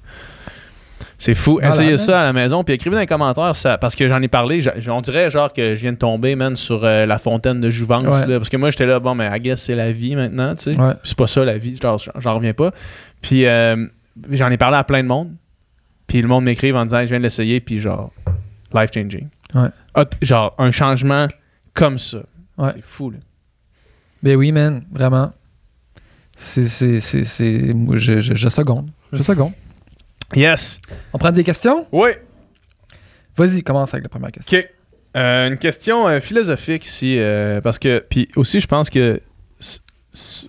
C'est 1.17 1.33
fou. 1.33 1.59
Essayez 1.61 1.97
ça 1.97 2.21
à 2.21 2.23
la 2.23 2.33
maison, 2.33 2.63
puis 2.63 2.73
écrivez 2.73 2.95
dans 2.95 3.01
les 3.01 3.05
commentaires, 3.07 3.55
ça, 3.55 3.77
parce 3.77 3.95
que 3.95 4.07
j'en 4.07 4.21
ai 4.21 4.27
parlé. 4.27 4.61
on 4.89 5.01
dirait 5.01 5.29
genre 5.31 5.51
que 5.53 5.75
je 5.75 5.81
viens 5.81 5.93
de 5.93 5.97
tomber, 5.97 6.35
man, 6.35 6.55
sur 6.55 6.83
euh, 6.83 7.05
la 7.05 7.17
fontaine 7.17 7.61
de 7.61 7.69
Jouvence. 7.69 8.21
Ouais. 8.21 8.27
là, 8.27 8.37
parce 8.39 8.49
que 8.49 8.57
moi, 8.57 8.69
j'étais 8.69 8.85
là, 8.85 8.99
bon, 8.99 9.15
mais 9.15 9.29
I 9.33 9.39
guess 9.39 9.61
c'est 9.61 9.75
la 9.75 9.91
vie 9.91 10.15
maintenant, 10.15 10.55
tu 10.55 10.63
sais. 10.75 10.79
Ouais. 10.79 10.93
C'est 11.03 11.17
pas 11.17 11.27
ça 11.27 11.43
la 11.45 11.57
vie, 11.57 11.77
genre, 11.81 12.01
j'en- 12.17 12.35
reviens 12.35 12.53
pas. 12.53 12.71
Puis 13.21 13.45
euh, 13.45 13.85
j'en 14.31 14.49
ai 14.49 14.57
parlé 14.57 14.77
à 14.77 14.83
plein 14.83 15.03
de 15.03 15.07
monde. 15.07 15.31
Puis 16.07 16.21
le 16.21 16.27
monde 16.27 16.43
m'écrive 16.45 16.75
en 16.75 16.85
disant 16.85 17.01
je 17.01 17.05
viens 17.07 17.17
de 17.19 17.23
l'essayer, 17.23 17.59
puis 17.61 17.79
genre, 17.79 18.11
life 18.73 18.89
changing. 18.93 19.27
Ouais. 19.53 19.69
genre, 20.21 20.53
un 20.57 20.71
changement 20.71 21.27
comme 21.73 21.97
ça. 21.97 22.19
Ouais. 22.57 22.71
C'est 22.75 22.83
fou, 22.83 23.11
là. 23.11 23.17
Ben 24.23 24.35
oui, 24.35 24.51
man, 24.51 24.83
vraiment. 24.91 25.31
C'est. 26.35 26.65
Je, 26.99 28.19
je, 28.21 28.35
je 28.35 28.49
seconde. 28.49 28.89
Je 29.13 29.23
seconde. 29.23 29.53
Yes. 30.35 30.79
On 31.13 31.17
prend 31.17 31.31
des 31.31 31.43
questions? 31.43 31.87
Oui. 31.91 32.09
Vas-y, 33.37 33.63
commence 33.63 33.93
avec 33.93 34.03
la 34.03 34.09
première 34.09 34.31
question. 34.31 34.57
OK. 34.57 34.69
Euh, 35.15 35.47
une 35.47 35.57
question 35.57 36.07
euh, 36.07 36.19
philosophique 36.19 36.85
ici, 36.85 37.17
euh, 37.19 37.61
parce 37.61 37.79
que, 37.79 37.99
puis 38.09 38.27
aussi, 38.35 38.59
je 38.59 38.67
pense 38.67 38.89
que, 38.89 39.21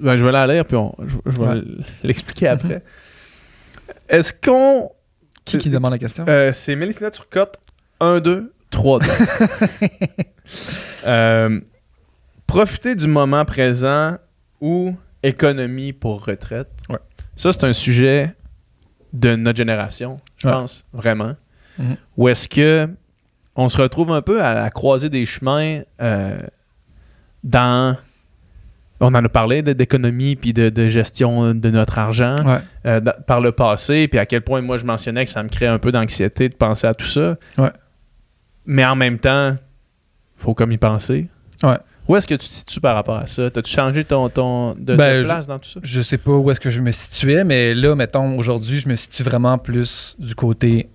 ben, 0.01 0.16
je 0.16 0.25
vais 0.25 0.33
la 0.33 0.46
lire, 0.46 0.64
puis 0.64 0.77
on- 0.77 0.94
je, 1.07 1.16
je 1.27 1.38
vais 1.38 1.46
Ouais. 1.46 1.62
l'expliquer 2.03 2.49
après. 2.49 2.83
Est-ce 4.09 4.33
qu'on. 4.33 4.90
Qui 5.44 5.59
qui 5.59 5.70
demande 5.70 5.92
la 5.92 5.99
question? 5.99 6.25
C'est 6.55 6.75
Mélissina 6.75 7.11
Turcotte 7.12 7.59
1, 8.01 8.18
2, 8.18 8.53
3, 8.70 8.99
2. 9.01 9.07
Euh, 11.07 11.61
profiter 12.49 12.94
du 12.96 13.07
moment 13.07 13.44
présent 13.44 14.16
ou 14.61 14.94
économie 15.26 15.92
pour 15.92 16.24
retraite. 16.24 16.68
Ouais. 16.88 16.98
Ça, 17.34 17.52
c'est 17.52 17.64
un 17.64 17.72
sujet 17.72 18.34
de 19.12 19.36
notre 19.36 19.56
génération, 19.56 20.20
je 20.38 20.46
Ouais. 20.48 20.52
pense, 20.54 20.84
vraiment. 20.92 21.34
Mhm. 21.78 21.96
Ou 22.16 22.28
est-ce 22.28 22.48
que 22.48 22.88
on 23.54 23.68
se 23.68 23.76
retrouve 23.80 24.12
un 24.12 24.22
peu 24.22 24.42
à 24.42 24.52
la 24.54 24.70
croisée 24.70 25.08
des 25.10 25.24
chemins 25.24 25.80
euh, 26.00 26.38
dans. 27.44 27.96
On 28.98 29.08
en 29.14 29.22
a 29.24 29.28
parlé 29.28 29.60
d'économie 29.62 30.36
puis 30.36 30.54
de, 30.54 30.70
de 30.70 30.88
gestion 30.88 31.52
de 31.54 31.70
notre 31.70 31.98
argent 31.98 32.42
Ouais. 32.46 32.60
euh, 32.86 33.00
par 33.26 33.42
le 33.42 33.52
passé, 33.52 34.08
puis 34.08 34.18
à 34.18 34.24
quel 34.24 34.40
point 34.40 34.62
moi 34.62 34.78
je 34.78 34.86
mentionnais 34.86 35.24
que 35.26 35.30
ça 35.30 35.42
me 35.42 35.50
crée 35.50 35.66
un 35.66 35.78
peu 35.78 35.92
d'anxiété 35.92 36.48
de 36.48 36.54
penser 36.54 36.86
à 36.86 36.94
tout 36.94 37.04
ça. 37.06 37.36
Ouais. 37.58 37.70
Mais 38.64 38.86
en 38.86 38.96
même 38.96 39.18
temps, 39.18 39.54
faut 40.38 40.54
comme 40.54 40.72
y 40.72 40.78
penser. 40.78 41.28
Ouais. 41.62 41.76
Où 42.08 42.14
est-ce 42.16 42.26
que 42.26 42.34
tu 42.34 42.48
te 42.48 42.52
situes 42.54 42.80
par 42.80 42.94
rapport 42.94 43.16
à 43.16 43.26
ça? 43.26 43.50
T'as-tu 43.50 43.72
changé 43.72 44.04
ton, 44.04 44.28
ton 44.28 44.74
de, 44.74 44.80
de 44.92 44.96
Ben, 44.96 45.24
place 45.24 45.46
dans 45.48 45.58
tout 45.58 45.68
ça? 45.68 45.80
Je 45.82 46.00
sais 46.02 46.18
pas 46.18 46.30
où 46.32 46.50
est-ce 46.50 46.60
que 46.60 46.70
je 46.70 46.80
me 46.80 46.92
situais, 46.92 47.42
mais 47.44 47.74
là, 47.74 47.94
mettons, 47.96 48.38
aujourd'hui, 48.38 48.78
je 48.78 48.88
me 48.88 48.94
situe 48.94 49.22
vraiment 49.24 49.58
plus 49.58 50.14
du 50.18 50.34
côté 50.34 50.88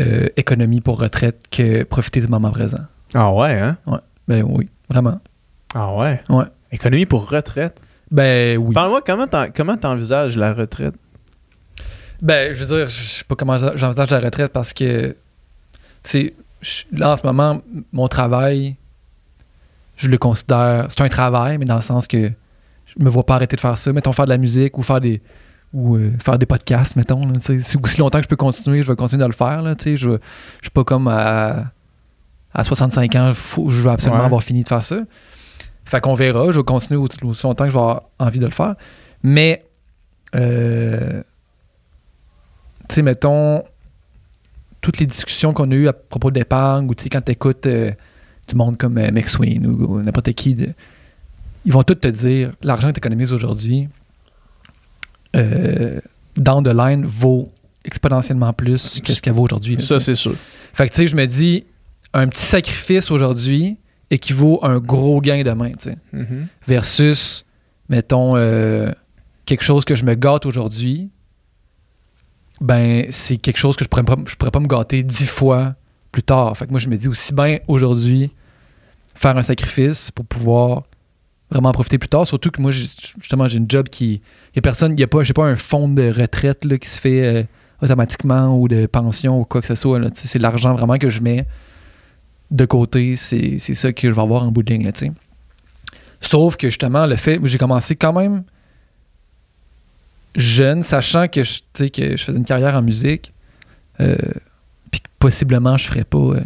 euh, 0.00 0.26
économie 0.36 0.80
pour 0.80 0.98
retraite 1.00 1.44
que 1.50 1.84
profiter 1.84 2.20
du 2.20 2.26
moment 2.28 2.50
présent. 2.50 2.80
Ah 3.14 3.32
ouais, 3.32 3.52
hein? 3.58 3.76
Ben 4.26 4.42
oui, 4.46 4.68
vraiment. 4.90 5.20
Ah 5.74 5.94
ouais? 5.94 6.20
Ouais. 6.28 6.44
Économie 6.72 7.06
pour 7.06 7.30
retraite? 7.30 7.80
Ben 8.10 8.58
oui. 8.58 8.74
Parle-moi, 8.74 9.02
comment 9.06 9.26
t'en- 9.28 9.48
comment 9.54 9.76
t'envisages 9.76 10.36
la 10.36 10.52
retraite? 10.52 10.94
Ben, 12.20 12.52
je 12.52 12.64
veux 12.64 12.76
dire, 12.78 12.86
je 12.88 13.02
sais 13.08 13.24
pas 13.24 13.34
comment 13.36 13.56
j'envisage 13.58 14.10
la 14.10 14.20
retraite 14.20 14.52
parce 14.52 14.72
que, 14.72 15.08
tu 15.10 15.14
sais, 16.02 16.34
je- 16.62 16.84
là, 16.92 17.12
en 17.12 17.16
ce 17.16 17.24
moment, 17.26 17.60
mon 17.92 18.08
travail, 18.08 18.76
je 19.96 20.08
le 20.08 20.18
considère. 20.18 20.86
C'est 20.90 21.00
un 21.02 21.08
travail, 21.08 21.58
mais 21.58 21.64
dans 21.64 21.76
le 21.76 21.80
sens 21.82 22.06
que 22.06 22.30
je 22.86 22.94
me 23.02 23.08
vois 23.10 23.24
pas 23.26 23.34
arrêter 23.36 23.56
de 23.56 23.60
faire 23.60 23.76
ça. 23.78 23.92
Mettons, 23.92 24.12
faire 24.12 24.24
de 24.26 24.30
la 24.30 24.38
musique 24.38 24.78
ou 24.78 24.82
faire 24.82 25.00
des. 25.00 25.20
Ou 25.72 25.96
euh, 25.96 26.12
faire 26.22 26.38
des 26.38 26.46
podcasts, 26.46 26.94
mettons. 26.96 27.20
là. 27.26 27.34
Si- 27.40 27.76
aussi 27.82 27.98
longtemps 27.98 28.18
que 28.18 28.24
je 28.24 28.28
peux 28.28 28.36
continuer, 28.36 28.82
je 28.82 28.88
vais 28.90 28.96
continuer 28.96 29.22
de 29.22 29.26
le 29.26 29.32
faire. 29.34 29.62
Là, 29.62 29.74
je, 29.84 29.96
je 29.96 30.08
suis 30.62 30.70
pas 30.72 30.84
comme 30.84 31.08
à, 31.08 31.64
à 32.54 32.62
65 32.64 33.14
ans, 33.16 33.32
faut- 33.34 33.68
je 33.68 33.82
veux 33.82 33.90
absolument 33.90 34.20
Ouais. 34.20 34.26
avoir 34.26 34.42
fini 34.42 34.62
de 34.62 34.68
faire 34.68 34.84
ça. 34.84 34.98
Fait 35.84 36.00
qu'on 36.00 36.14
verra. 36.14 36.50
Je 36.52 36.58
vais 36.58 36.64
continuer 36.64 36.98
aussi, 37.00 37.18
aussi 37.24 37.42
longtemps 37.44 37.64
que 37.64 37.70
je 37.70 37.74
vais 37.76 37.80
avoir 37.80 38.02
envie 38.18 38.38
de 38.38 38.44
le 38.46 38.52
faire. 38.52 38.74
Mais, 39.22 39.64
euh, 40.36 41.22
tu 42.88 42.94
sais, 42.94 43.02
mettons, 43.02 43.64
toutes 44.80 44.98
les 44.98 45.06
discussions 45.06 45.52
qu'on 45.52 45.70
a 45.70 45.74
eues 45.74 45.88
à 45.88 45.92
propos 45.92 46.30
de 46.30 46.38
l'épargne, 46.38 46.88
ou 46.88 46.94
tu 46.94 47.04
sais, 47.04 47.08
quand 47.10 47.22
tu 47.24 47.32
écoutes 47.32 47.66
du 48.48 48.54
monde 48.54 48.76
comme 48.78 48.98
euh, 48.98 49.10
McSween 49.10 49.66
ou, 49.66 49.84
ou 49.96 50.02
n'importe 50.02 50.32
qui, 50.32 50.54
de- 50.54 50.72
ils 51.64 51.72
vont 51.72 51.82
tous 51.82 51.94
te 51.96 52.08
dire 52.08 52.52
l'argent 52.62 52.88
que 52.88 52.92
tu 52.94 52.98
économises 52.98 53.32
aujourd'hui, 53.32 53.88
euh, 55.34 56.00
down 56.36 56.62
the 56.62 56.72
line, 56.74 57.04
vaut 57.04 57.50
exponentiellement 57.84 58.52
plus 58.52 59.00
que 59.00 59.12
ce 59.12 59.20
qu'elle 59.22 59.32
vaut 59.34 59.44
aujourd'hui. 59.44 59.80
Ça, 59.80 59.98
c'est 59.98 60.14
sûr. 60.14 60.34
Fait 60.72 60.88
que 60.88 60.94
tu 60.94 61.02
sais, 61.02 61.08
je 61.08 61.16
me 61.16 61.26
dis, 61.26 61.64
un 62.12 62.28
petit 62.28 62.42
sacrifice 62.42 63.10
aujourd'hui 63.10 63.76
équivaut 64.10 64.60
à 64.62 64.68
un 64.68 64.78
gros 64.78 65.20
gain 65.20 65.42
demain, 65.42 65.70
tu 65.72 65.90
sais 65.90 65.96
Mhm. 66.12 66.46
versus, 66.66 67.44
mettons, 67.88 68.36
euh, 68.36 68.92
quelque 69.44 69.64
chose 69.64 69.84
que 69.84 69.94
je 69.94 70.04
me 70.04 70.14
gâte 70.14 70.46
aujourd'hui, 70.46 71.10
ben, 72.60 73.06
c'est 73.10 73.36
quelque 73.36 73.58
chose 73.58 73.76
que 73.76 73.84
je 73.84 73.88
pourrais, 73.88 74.04
je 74.26 74.36
pourrais 74.36 74.50
pas 74.50 74.60
me 74.60 74.66
gâter 74.68 75.02
dix 75.02 75.26
fois 75.26 75.74
plus 76.16 76.22
tard. 76.22 76.56
Fait 76.56 76.64
que 76.64 76.70
moi, 76.70 76.80
je 76.80 76.88
me 76.88 76.96
dis 76.96 77.08
aussi 77.08 77.34
bien 77.34 77.58
aujourd'hui 77.68 78.30
faire 79.14 79.36
un 79.36 79.42
sacrifice 79.42 80.10
pour 80.10 80.24
pouvoir 80.24 80.84
vraiment 81.50 81.68
en 81.68 81.72
profiter 81.72 81.98
plus 81.98 82.08
tard. 82.08 82.26
Surtout 82.26 82.50
que 82.50 82.62
moi, 82.62 82.70
justement, 82.70 83.46
j'ai 83.46 83.58
une 83.58 83.70
job 83.70 83.90
qui. 83.90 84.22
Il 84.54 84.56
y 84.56 84.58
a 84.60 84.62
personne, 84.62 84.92
il 84.92 85.00
y 85.00 85.04
a 85.04 85.08
pas, 85.08 85.22
j'ai 85.24 85.34
pas 85.34 85.44
un 85.44 85.56
fonds 85.56 85.90
de 85.90 86.10
retraite 86.10 86.64
là, 86.64 86.78
qui 86.78 86.88
se 86.88 86.98
fait 86.98 87.22
euh, 87.22 87.42
automatiquement 87.82 88.58
ou 88.58 88.66
de 88.66 88.86
pension 88.86 89.40
ou 89.40 89.44
quoi 89.44 89.60
que 89.60 89.66
ce 89.66 89.74
soit. 89.74 90.00
C'est 90.14 90.38
l'argent 90.38 90.72
vraiment 90.72 90.96
que 90.96 91.10
je 91.10 91.20
mets 91.20 91.44
de 92.50 92.64
côté. 92.64 93.14
C'est 93.16 93.58
ça 93.58 93.92
que 93.92 94.08
je 94.08 94.14
vais 94.14 94.22
avoir 94.22 94.44
en 94.44 94.50
bout 94.50 94.62
de 94.62 94.72
ligne. 94.72 94.90
Sauf 96.22 96.56
que 96.56 96.70
justement, 96.70 97.04
le 97.04 97.16
fait, 97.16 97.38
j'ai 97.44 97.58
commencé 97.58 97.94
quand 97.94 98.14
même 98.14 98.42
jeune, 100.34 100.82
sachant 100.82 101.28
que 101.28 101.44
je, 101.44 101.60
que 101.88 102.16
je 102.16 102.24
faisais 102.24 102.38
une 102.38 102.46
carrière 102.46 102.74
en 102.74 102.82
musique, 102.82 103.34
euh, 104.00 104.16
puis 104.96 105.02
que 105.02 105.08
possiblement 105.18 105.76
je 105.76 105.86
ferais 105.88 106.04
pas 106.04 106.16
euh, 106.18 106.40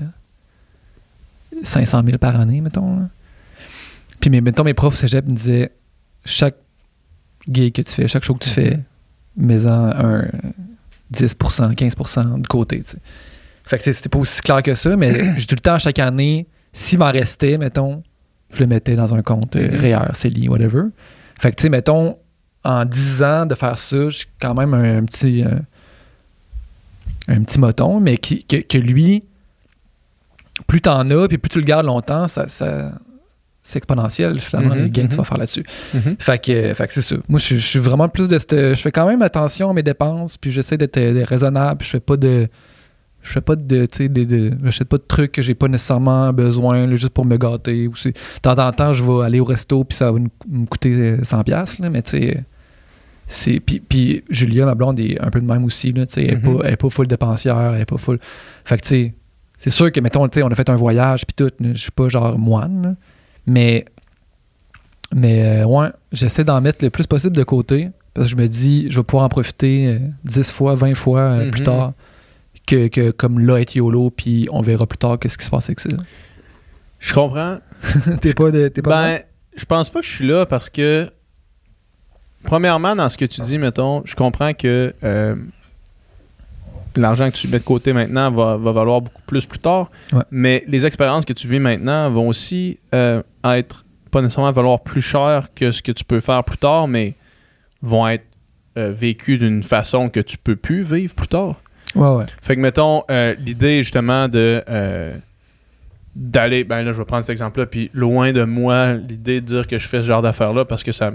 500 1.63 2.03
000 2.05 2.19
par 2.19 2.39
année, 2.41 2.61
mettons. 2.61 2.97
là. 3.01 3.09
Puis 4.21 4.29
mes, 4.31 4.41
mettons, 4.41 4.65
mes 4.65 4.75
profs 4.75 4.95
au 4.95 4.97
cégep 4.97 5.27
me 5.27 5.35
disaient 5.35 5.71
chaque 6.25 6.57
gig 7.51 7.73
que 7.75 7.83
tu 7.83 7.91
fais, 7.93 8.09
chaque 8.09 8.25
show 8.25 8.35
que 8.35 8.45
tu 8.45 8.51
fais, 8.51 8.81
mets-en 9.37 9.71
un 9.71 10.25
10%, 11.15 11.75
15% 11.75 12.41
de 12.43 12.47
côté. 12.47 12.83
Fait 13.65 13.79
que 13.79 13.93
c'était 13.93 14.09
pas 14.09 14.19
aussi 14.19 14.41
clair 14.43 14.63
que 14.63 14.75
ça, 14.75 14.97
mais 14.97 15.35
j'ai 15.39 15.47
tout 15.47 15.55
le 15.55 15.61
temps, 15.61 15.79
chaque 15.79 15.99
année, 15.99 16.47
s'il 16.73 16.99
m'en 16.99 17.11
restait, 17.11 17.57
mettons, 17.57 18.03
je 18.53 18.61
le 18.61 18.67
mettais 18.67 18.97
dans 18.97 19.15
un 19.15 19.23
compte 19.23 19.57
euh, 19.57 19.71
Mhm. 19.71 19.79
REER, 19.81 20.09
CELI, 20.15 20.49
whatever. 20.49 20.83
Fait 21.39 21.51
que, 21.51 21.57
tu 21.57 21.63
sais, 21.63 21.69
mettons, 21.69 22.17
en 22.65 22.85
10 22.85 23.23
ans 23.23 23.47
de 23.47 23.55
faire 23.55 23.79
ça, 23.79 24.11
j'ai 24.11 24.25
quand 24.41 24.55
même 24.55 24.75
un, 24.75 24.99
un 24.99 25.05
petit 25.05 25.43
euh, 25.45 25.51
un 27.31 27.43
petit 27.43 27.59
moton, 27.61 28.01
mais 28.01 28.17
qui, 28.19 28.45
que, 28.45 28.57
que 28.57 28.79
lui, 28.79 29.25
plus 30.67 30.81
t'en 30.81 31.09
as, 31.11 31.29
puis 31.29 31.39
plus 31.39 31.49
tu 31.49 31.59
le 31.59 31.65
gardes 31.65 31.87
longtemps, 31.87 32.29
ça, 32.29 32.49
ça, 32.49 32.93
c'est 33.63 33.79
exponentiel, 33.79 34.39
finalement, 34.41 34.75
les 34.75 34.91
gains 34.91 35.05
que 35.07 35.11
tu 35.13 35.17
vas 35.17 35.25
faire 35.25 35.39
là-dessus. 35.39 35.65
Mhm. 35.95 36.17
Fait 36.19 36.43
que, 36.43 36.75
fait 36.75 36.87
que 36.87 36.93
c'est 36.93 37.03
ça. 37.03 37.17
Moi, 37.29 37.39
je, 37.39 37.55
je 37.57 37.67
suis 37.67 37.79
vraiment 37.79 38.09
plus 38.09 38.29
de 38.29 38.39
cette. 38.39 38.53
Je 38.55 38.75
fais 38.81 38.93
quand 38.93 39.07
même 39.07 39.23
attention 39.23 39.71
à 39.71 39.73
mes 39.73 39.83
dépenses, 39.83 40.37
puis 40.37 40.51
j'essaie 40.51 40.77
d'être 40.77 40.97
euh, 40.99 41.25
raisonnable, 41.27 41.79
puis 41.79 41.87
je 41.87 41.91
fais 41.93 42.01
pas 42.01 42.17
de. 42.17 42.49
Je 43.23 43.33
fais 43.33 43.41
pas 43.43 43.55
de. 43.55 43.85
Tu 43.87 43.97
sais, 43.99 44.09
de, 44.09 44.25
de- 44.25 44.53
j'achète 44.65 44.89
pas 44.89 44.97
de 44.97 45.05
trucs 45.07 45.33
que 45.33 45.43
j'ai 45.43 45.55
pas 45.55 45.69
nécessairement 45.69 46.33
besoin, 46.33 46.87
là, 46.87 46.97
juste 46.97 47.11
pour 47.13 47.27
me 47.27 47.37
gâter. 47.37 47.87
Ou 47.87 47.93
de 47.93 48.13
temps 48.41 48.59
en 48.59 48.73
temps, 48.73 48.93
je 48.95 49.05
vais 49.05 49.25
aller 49.25 49.41
au 49.41 49.45
resto, 49.45 49.85
puis 49.85 49.97
ça 49.97 50.11
va 50.11 50.19
me 50.19 50.67
coûter 50.67 50.91
euh, 50.93 51.17
100$, 51.19 51.83
là, 51.83 51.91
mais 51.91 52.03
tu 52.03 52.13
sais. 52.13 52.45
C'est, 53.33 53.61
puis, 53.61 53.79
puis 53.79 54.25
Julia, 54.29 54.67
ma 54.67 54.75
blonde, 54.75 54.99
est 54.99 55.21
un 55.21 55.31
peu 55.31 55.41
de 55.41 55.47
même 55.47 55.65
aussi. 55.65 55.93
Là, 55.93 56.05
elle, 56.17 56.31
est 56.31 56.35
Mhm. 56.37 56.59
pas, 56.59 56.65
elle 56.67 56.73
est 56.73 56.77
pas 56.77 56.91
full 56.91 57.07
dépensière, 57.07 57.75
elle 57.75 57.81
est 57.81 57.85
pas 57.85 57.97
full. 57.97 58.19
Fait 58.65 58.77
que, 58.77 58.83
tu 58.83 58.89
sais, 58.89 59.15
c'est 59.57 59.71
sûr 59.71 59.93
que, 59.93 60.01
mettons, 60.01 60.23
on 60.23 60.49
a 60.49 60.55
fait 60.57 60.69
un 60.69 60.75
voyage, 60.75 61.25
puis 61.27 61.35
tout, 61.37 61.51
je 61.61 61.79
suis 61.79 61.93
pas 61.93 62.09
genre 62.09 62.37
moine, 62.39 62.83
là, 62.83 62.95
mais 63.47 63.85
mais 65.15 65.63
euh, 65.63 65.65
ouais, 65.67 65.89
j'essaie 66.13 66.45
d'en 66.45 66.61
mettre 66.61 66.85
le 66.85 66.91
plus 66.91 67.07
possible 67.07 67.35
de 67.37 67.43
côté 67.43 67.91
parce 68.15 68.29
que 68.29 68.31
je 68.33 68.37
me 68.37 68.47
dis, 68.49 68.87
je 68.91 68.99
vais 69.01 69.05
pouvoir 69.05 69.25
en 69.25 69.29
profiter 69.29 69.87
euh, 69.87 69.99
10 70.25 70.51
fois, 70.51 70.75
20 70.75 70.95
fois 70.95 71.21
euh, 71.21 71.51
plus 71.51 71.63
tard 71.65 71.93
que, 72.67 72.87
que 72.89 73.11
comme 73.11 73.39
là, 73.45 73.61
être 73.61 73.75
YOLO, 73.75 74.11
puis 74.11 74.49
on 74.53 74.61
verra 74.61 74.87
plus 74.87 74.99
tard 74.99 75.19
qu'est-ce 75.19 75.37
qui 75.39 75.45
se 75.45 75.51
passe 75.51 75.69
avec 75.69 75.81
ça. 75.81 75.89
Je 77.01 77.15
comprends. 77.15 77.59
t'es 78.21 78.35
pas 78.35 78.51
de. 78.51 78.69
T'es 78.69 78.83
pas 78.83 78.91
Ben, 79.19 79.23
je 79.57 79.65
pense 79.65 79.91
pas 79.91 80.01
que 80.01 80.07
je 80.07 80.13
suis 80.13 80.27
là 80.27 80.47
parce 80.47 80.71
que, 80.71 81.11
premièrement, 82.45 82.97
dans 82.97 83.09
ce 83.09 83.17
que 83.17 83.25
tu 83.25 83.41
dis, 83.41 83.59
mettons, 83.59 84.03
je 84.05 84.15
comprends 84.15 84.55
que 84.55 84.95
euh, 85.05 85.35
l'argent 86.97 87.31
que 87.31 87.37
tu 87.37 87.49
mets 87.49 87.59
de 87.59 87.65
côté 87.65 87.93
maintenant 87.93 88.31
va, 88.31 88.57
va 88.57 88.73
valoir 88.73 89.01
beaucoup 89.01 89.23
plus 89.27 89.47
plus 89.47 89.59
tard. 89.59 89.91
Ouais. 90.13 90.23
Mais 90.31 90.65
les 90.67 90.87
expériences 90.87 91.25
que 91.25 91.33
tu 91.33 91.49
vis 91.49 91.61
maintenant 91.61 92.11
vont 92.11 92.29
aussi 92.29 92.79
euh, 92.95 93.23
être 93.45 93.85
pas 94.11 94.23
nécessairement 94.23 94.53
valoir 94.53 94.81
plus 94.81 95.03
cher 95.03 95.49
que 95.55 95.71
ce 95.71 95.83
que 95.83 95.93
tu 95.93 96.05
peux 96.05 96.21
faire 96.21 96.43
plus 96.43 96.59
tard, 96.59 96.89
mais 96.89 97.15
vont 97.83 98.09
être 98.09 98.25
euh, 98.77 98.93
vécues 98.93 99.39
d'une 99.39 99.63
façon 99.63 100.09
que 100.09 100.21
tu 100.21 100.37
peux 100.37 100.57
plus 100.57 100.83
vivre 100.83 101.15
plus 101.15 101.29
tard. 101.29 101.61
Ouais, 101.95 102.09
ouais. 102.09 102.27
Fait 102.43 102.57
que, 102.57 102.61
mettons, 102.61 103.03
l'idée 103.39 103.83
justement 103.83 104.29
de 104.29 104.63
d'aller, 106.17 106.65
ben 106.65 106.83
là, 106.83 106.93
je 106.93 106.99
vais 106.99 107.05
prendre 107.05 107.23
cet 107.23 107.31
exemple-là, 107.31 107.67
puis 107.67 107.89
loin 107.95 108.33
de 108.33 108.43
moi, 108.43 108.95
l'idée 108.95 109.41
de 109.41 109.47
dire 109.47 109.67
que 109.67 109.79
je 109.79 109.87
fais 109.87 110.03
ce 110.03 110.07
genre 110.07 110.23
d'affaires-là 110.23 110.65
parce 110.65 110.83
que 110.83 110.91
ça, 110.91 111.13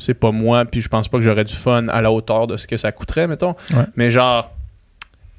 c'est 0.00 0.14
pas 0.14 0.30
moi, 0.32 0.64
puis 0.64 0.80
je 0.80 0.88
pense 0.88 1.08
pas 1.08 1.18
que 1.18 1.24
j'aurais 1.24 1.44
du 1.44 1.54
fun 1.54 1.88
à 1.88 2.00
la 2.00 2.10
hauteur 2.10 2.46
de 2.46 2.56
ce 2.56 2.66
que 2.66 2.76
ça 2.76 2.90
coûterait, 2.92 3.26
mettons. 3.26 3.54
Ouais. 3.74 3.84
Mais 3.96 4.10
genre, 4.10 4.50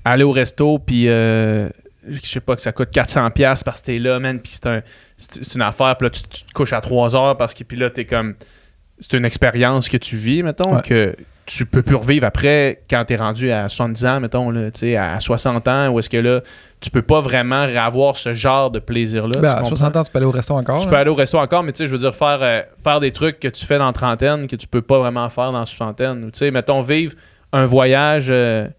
aller 0.05 0.23
au 0.23 0.31
resto, 0.31 0.79
puis 0.79 1.07
euh, 1.09 1.69
je 2.07 2.19
sais 2.25 2.39
pas 2.39 2.55
que 2.55 2.61
ça 2.61 2.71
coûte 2.71 2.89
400$ 2.91 3.63
parce 3.63 3.81
que 3.81 3.85
t'es 3.85 3.99
là, 3.99 4.19
man, 4.19 4.39
puis 4.39 4.53
c'est 4.53 4.65
un, 4.67 4.81
une 5.55 5.61
affaire, 5.61 5.95
puis 5.97 6.05
là, 6.05 6.09
tu, 6.09 6.21
tu 6.23 6.43
te 6.43 6.51
couches 6.53 6.73
à 6.73 6.81
3 6.81 7.15
heures 7.15 7.37
parce 7.37 7.53
que, 7.53 7.63
puis 7.63 7.77
là, 7.77 7.89
t'es 7.89 8.05
comme, 8.05 8.35
c'est 8.99 9.17
une 9.17 9.25
expérience 9.25 9.89
que 9.89 9.97
tu 9.97 10.15
vis, 10.15 10.43
mettons, 10.43 10.75
Ouais. 10.75 10.81
que 10.81 11.15
tu 11.53 11.65
peux 11.65 11.81
plus 11.81 11.95
revivre 11.95 12.25
après 12.25 12.81
quand 12.89 13.03
t'es 13.03 13.17
rendu 13.17 13.51
à 13.51 13.67
70 13.67 14.05
ans, 14.05 14.19
mettons, 14.21 14.49
là, 14.51 14.71
tu 14.71 14.79
sais, 14.79 14.95
à 14.95 15.19
60 15.19 15.67
ans, 15.67 15.89
où 15.89 15.99
est-ce 15.99 16.09
que 16.09 16.15
là, 16.15 16.39
tu 16.79 16.89
peux 16.89 17.01
pas 17.01 17.19
vraiment 17.19 17.63
avoir 17.63 18.15
ce 18.15 18.33
genre 18.33 18.71
de 18.71 18.79
plaisir-là. 18.79 19.41
Ben, 19.41 19.41
tu 19.41 19.47
à 19.47 19.53
comprends? 19.55 19.75
60 19.75 19.95
ans, 19.97 20.03
tu 20.03 20.11
peux 20.11 20.17
aller 20.17 20.27
au 20.27 20.31
resto 20.31 20.53
encore. 20.53 20.77
Tu 20.77 20.85
là. 20.85 20.89
peux 20.89 20.97
aller 20.97 21.09
au 21.09 21.15
resto 21.15 21.37
encore, 21.37 21.63
mais 21.63 21.73
tu 21.73 21.79
sais, 21.79 21.87
je 21.87 21.91
veux 21.91 21.97
dire, 21.97 22.15
faire, 22.15 22.39
euh, 22.41 22.61
faire 22.85 23.01
des 23.01 23.11
trucs 23.11 23.41
que 23.41 23.49
tu 23.49 23.65
fais 23.65 23.77
dans 23.77 23.87
la 23.87 23.91
trentaine 23.91 24.47
que 24.47 24.55
tu 24.55 24.65
peux 24.65 24.81
pas 24.81 24.99
vraiment 24.99 25.27
faire 25.27 25.51
dans 25.51 25.59
la 25.59 25.65
soixantaine. 25.65 26.23
Ou, 26.23 26.31
tu 26.31 26.39
sais, 26.39 26.51
mettons, 26.51 26.81
vivre 26.81 27.15
un 27.51 27.65
voyage, 27.65 28.27
euh, 28.29 28.69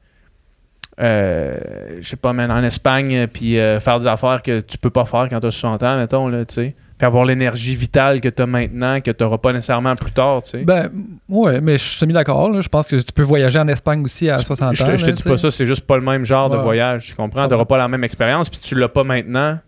euh, 0.98 1.58
je 2.00 2.08
sais 2.08 2.16
pas, 2.16 2.32
man, 2.32 2.50
en 2.50 2.62
Espagne, 2.62 3.26
puis 3.26 3.58
euh, 3.58 3.80
faire 3.80 4.00
des 4.00 4.06
affaires 4.06 4.42
que 4.42 4.60
tu 4.60 4.78
peux 4.78 4.90
pas 4.90 5.04
faire 5.04 5.28
quand 5.28 5.40
tu 5.40 5.46
as 5.46 5.50
60 5.50 5.82
ans, 5.82 5.96
mettons, 5.98 6.26
là, 6.28 6.46
tu 6.46 6.54
sais. 6.54 6.74
Puis 7.02 7.06
avoir 7.08 7.24
l'énergie 7.24 7.74
vitale 7.74 8.20
que 8.20 8.28
tu 8.28 8.40
as 8.42 8.46
maintenant, 8.46 9.00
que 9.00 9.10
tu 9.10 9.24
n'auras 9.24 9.38
pas 9.38 9.52
nécessairement 9.52 9.96
plus 9.96 10.12
tard, 10.12 10.40
tu 10.44 10.50
sais. 10.50 10.62
Ben, 10.62 10.88
ouais, 11.28 11.60
mais 11.60 11.76
je 11.76 11.82
suis 11.82 11.96
semi-d'accord. 11.98 12.62
Je 12.62 12.68
pense 12.68 12.86
que 12.86 12.94
tu 12.94 13.12
peux 13.12 13.24
voyager 13.24 13.58
en 13.58 13.66
Espagne 13.66 14.04
aussi 14.04 14.30
à 14.30 14.38
60 14.38 14.76
je 14.76 14.82
ans. 14.84 14.86
te, 14.86 14.96
je 14.98 15.02
te 15.02 15.10
là, 15.10 15.16
dis 15.16 15.22
pas 15.24 15.36
ça, 15.36 15.50
c'est 15.50 15.66
juste 15.66 15.84
pas 15.84 15.96
le 15.96 16.04
même 16.04 16.24
genre 16.24 16.48
de 16.48 16.56
voyage, 16.58 17.06
tu 17.06 17.16
comprends? 17.16 17.40
Ouais. 17.40 17.46
Tu 17.48 17.54
n'auras 17.54 17.64
pas 17.64 17.76
la 17.76 17.88
même 17.88 18.04
expérience, 18.04 18.48
puis 18.48 18.58
si 18.60 18.66
tu 18.66 18.76
l'as 18.76 18.88
pas 18.88 19.02
maintenant, 19.02 19.58